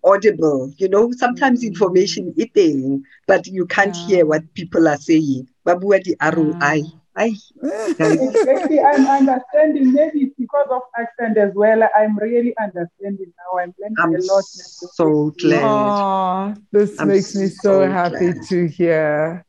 audible. 0.04 0.72
You 0.76 0.88
know, 0.88 1.10
sometimes 1.12 1.62
mm. 1.62 1.68
information 1.68 2.34
is 2.36 2.46
there, 2.54 2.98
but 3.26 3.46
you 3.46 3.66
can't 3.66 3.94
Yeah. 3.96 4.06
hear 4.06 4.26
what 4.26 4.42
people 4.54 4.88
are 4.88 4.96
saying. 4.96 5.48
ba 5.64 5.76
bua 5.76 6.00
di-ROI. 6.00 6.56
Ai, 6.62 6.82
guys, 7.16 7.52
Exactly, 7.98 8.80
I'm 8.80 9.06
understanding. 9.06 9.92
Maybe 9.92 10.20
it's 10.30 10.34
because 10.38 10.68
of 10.70 10.82
accent 10.98 11.36
as 11.36 11.52
well. 11.54 11.82
I'm 11.96 12.16
really 12.18 12.54
understanding 12.58 13.32
now. 13.36 13.58
I'm 13.58 13.74
learning 13.78 13.96
I'm 13.98 14.14
a 14.14 14.22
lot. 14.32 14.44
so 14.44 15.30
glad. 15.38 15.62
Oh, 15.62 16.54
this 16.72 16.98
I'm 16.98 17.08
makes 17.08 17.34
me 17.34 17.48
so, 17.48 17.84
so 17.84 17.90
happy 17.90 18.32
glad. 18.32 18.46
to 18.48 18.66
hear. 18.68 19.44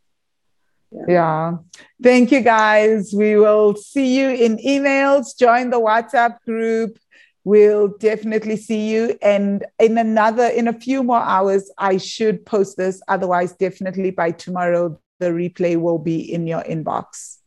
Yeah. 0.92 1.06
Yeah. 1.08 1.58
Thank 2.02 2.32
you 2.32 2.42
guys. 2.42 3.14
We 3.14 3.36
will 3.38 3.76
see 3.76 4.18
you 4.20 4.30
in 4.30 4.58
emails. 4.58 5.38
Join 5.38 5.70
the 5.70 5.80
WhatsApp 5.80 6.42
group. 6.46 6.98
We'll 7.44 7.90
definitely 8.00 8.58
see 8.58 8.90
you. 8.90 9.18
And 9.22 9.66
in 9.80 9.98
another, 9.98 10.48
in 10.48 10.68
a 10.68 10.74
few 10.74 11.04
more 11.04 11.22
hours, 11.22 11.72
I 11.78 11.98
should 11.98 12.46
post 12.46 12.78
this. 12.78 13.02
Otherwise, 13.08 13.54
definitely 13.54 14.12
by 14.12 14.32
tomorrow, 14.32 15.00
the 15.20 15.28
replay 15.28 15.78
will 15.78 16.00
be 16.00 16.34
in 16.34 16.48
your 16.48 16.64
inbox. 16.64 17.38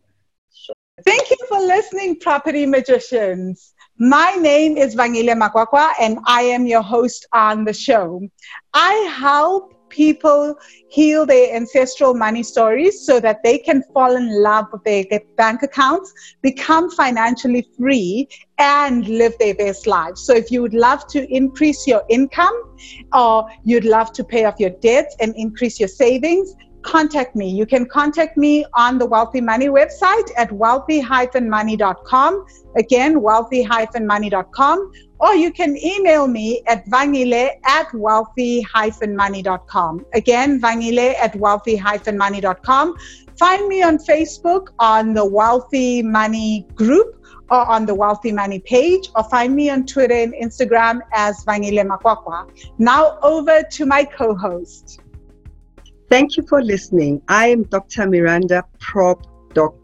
Thank 1.05 1.31
you 1.31 1.37
for 1.49 1.59
listening, 1.59 2.21
Property 2.21 2.67
Magicians. 2.67 3.75
My 3.99 4.33
name 4.33 4.77
is 4.77 4.95
Vangile 4.95 5.35
Makwakwa, 5.37 5.93
and 6.01 6.19
I 6.27 6.43
am 6.43 6.67
your 6.67 6.83
host 6.83 7.27
on 7.33 7.65
the 7.65 7.73
show. 7.73 8.21
I 8.75 8.93
help 9.19 9.75
people 9.93 10.57
heal 10.89 11.25
their 11.25 11.55
ancestral 11.55 12.15
money 12.15 12.43
stories 12.43 13.07
so 13.07 13.21
that 13.21 13.43
they 13.45 13.59
can 13.59 13.83
fall 13.95 14.17
in 14.17 14.43
love 14.43 14.67
with 14.73 14.83
their 14.85 15.05
bank 15.37 15.63
accounts, 15.63 16.13
become 16.43 16.91
financially 16.91 17.69
free, 17.79 18.29
and 18.59 19.07
live 19.07 19.35
their 19.39 19.55
best 19.55 19.87
lives. 19.87 20.25
So, 20.27 20.35
if 20.35 20.51
you 20.51 20.63
would 20.63 20.75
love 20.75 21.07
to 21.09 21.21
increase 21.33 21.87
your 21.87 22.03
income 22.09 22.57
or 23.13 23.49
you'd 23.65 23.85
love 23.85 24.13
to 24.15 24.25
pay 24.25 24.45
off 24.45 24.59
your 24.59 24.71
debts 24.71 25.15
and 25.21 25.35
increase 25.37 25.79
your 25.79 25.89
savings, 25.89 26.55
contact 26.83 27.37
me. 27.37 27.49
You 27.49 27.67
can 27.67 27.87
contact 27.87 28.37
me 28.37 28.65
on 28.75 28.99
the 28.99 29.07
Wealthy 29.07 29.41
Money 29.41 29.69
website 29.69 30.31
at 30.37 30.51
wealthy-money.com. 30.53 32.47
Again, 32.77 33.21
wealthy-money.com. 33.21 34.93
Or 35.21 35.35
you 35.35 35.53
can 35.53 35.77
email 35.77 36.27
me 36.27 36.63
at 36.67 36.85
vangile 36.87 37.51
at 37.65 37.95
wealthy-money.com. 37.95 40.07
Again, 40.15 40.61
vangile 40.61 41.15
at 41.15 41.37
wealthy-money.com. 41.37 42.97
Find 43.39 43.69
me 43.69 43.83
on 43.83 43.99
Facebook 43.99 44.69
on 44.79 45.15
the 45.15 45.25
Wealthy 45.25 46.03
Money 46.03 46.67
group 46.75 47.19
or 47.51 47.67
on 47.67 47.85
the 47.85 47.95
Wealthy 47.95 48.33
Money 48.33 48.61
page, 48.61 49.11
or 49.15 49.25
find 49.25 49.55
me 49.55 49.69
on 49.69 49.85
Twitter 49.85 50.15
and 50.15 50.33
Instagram 50.33 51.01
as 51.13 51.45
Vangile 51.45 51.85
Makwakwa. 51.87 52.49
Now 52.79 53.19
over 53.23 53.63
to 53.63 53.85
my 53.85 54.05
co-host. 54.05 55.02
Thank 56.13 56.37
you 56.37 56.43
for 56.47 56.61
listening. 56.63 57.23
I 57.29 57.47
am 57.47 57.63
Dr. 57.63 58.07
Miranda 58.07 58.65
Prop 58.79 59.27
Doc, 59.55 59.75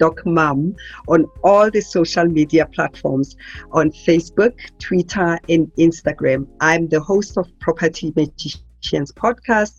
Doc 0.00 0.26
Mum 0.26 0.74
on 1.06 1.26
all 1.44 1.70
the 1.70 1.80
social 1.80 2.24
media 2.24 2.66
platforms 2.66 3.36
on 3.70 3.92
Facebook, 3.92 4.58
Twitter, 4.80 5.38
and 5.48 5.70
Instagram. 5.78 6.48
I'm 6.60 6.88
the 6.88 6.98
host 6.98 7.38
of 7.38 7.46
Property 7.60 8.12
Magicians 8.16 9.12
podcast 9.12 9.78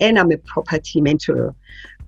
and 0.00 0.18
I'm 0.18 0.32
a 0.32 0.36
property 0.36 1.00
mentor. 1.00 1.54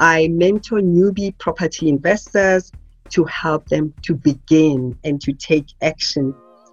I 0.00 0.28
mentor 0.28 0.80
newbie 0.80 1.38
property 1.38 1.88
investors 1.88 2.70
to 3.08 3.24
help 3.24 3.70
them 3.70 3.94
to 4.02 4.14
begin 4.16 4.98
and 5.02 5.18
to 5.22 5.32
take 5.32 5.68
action. 5.80 6.34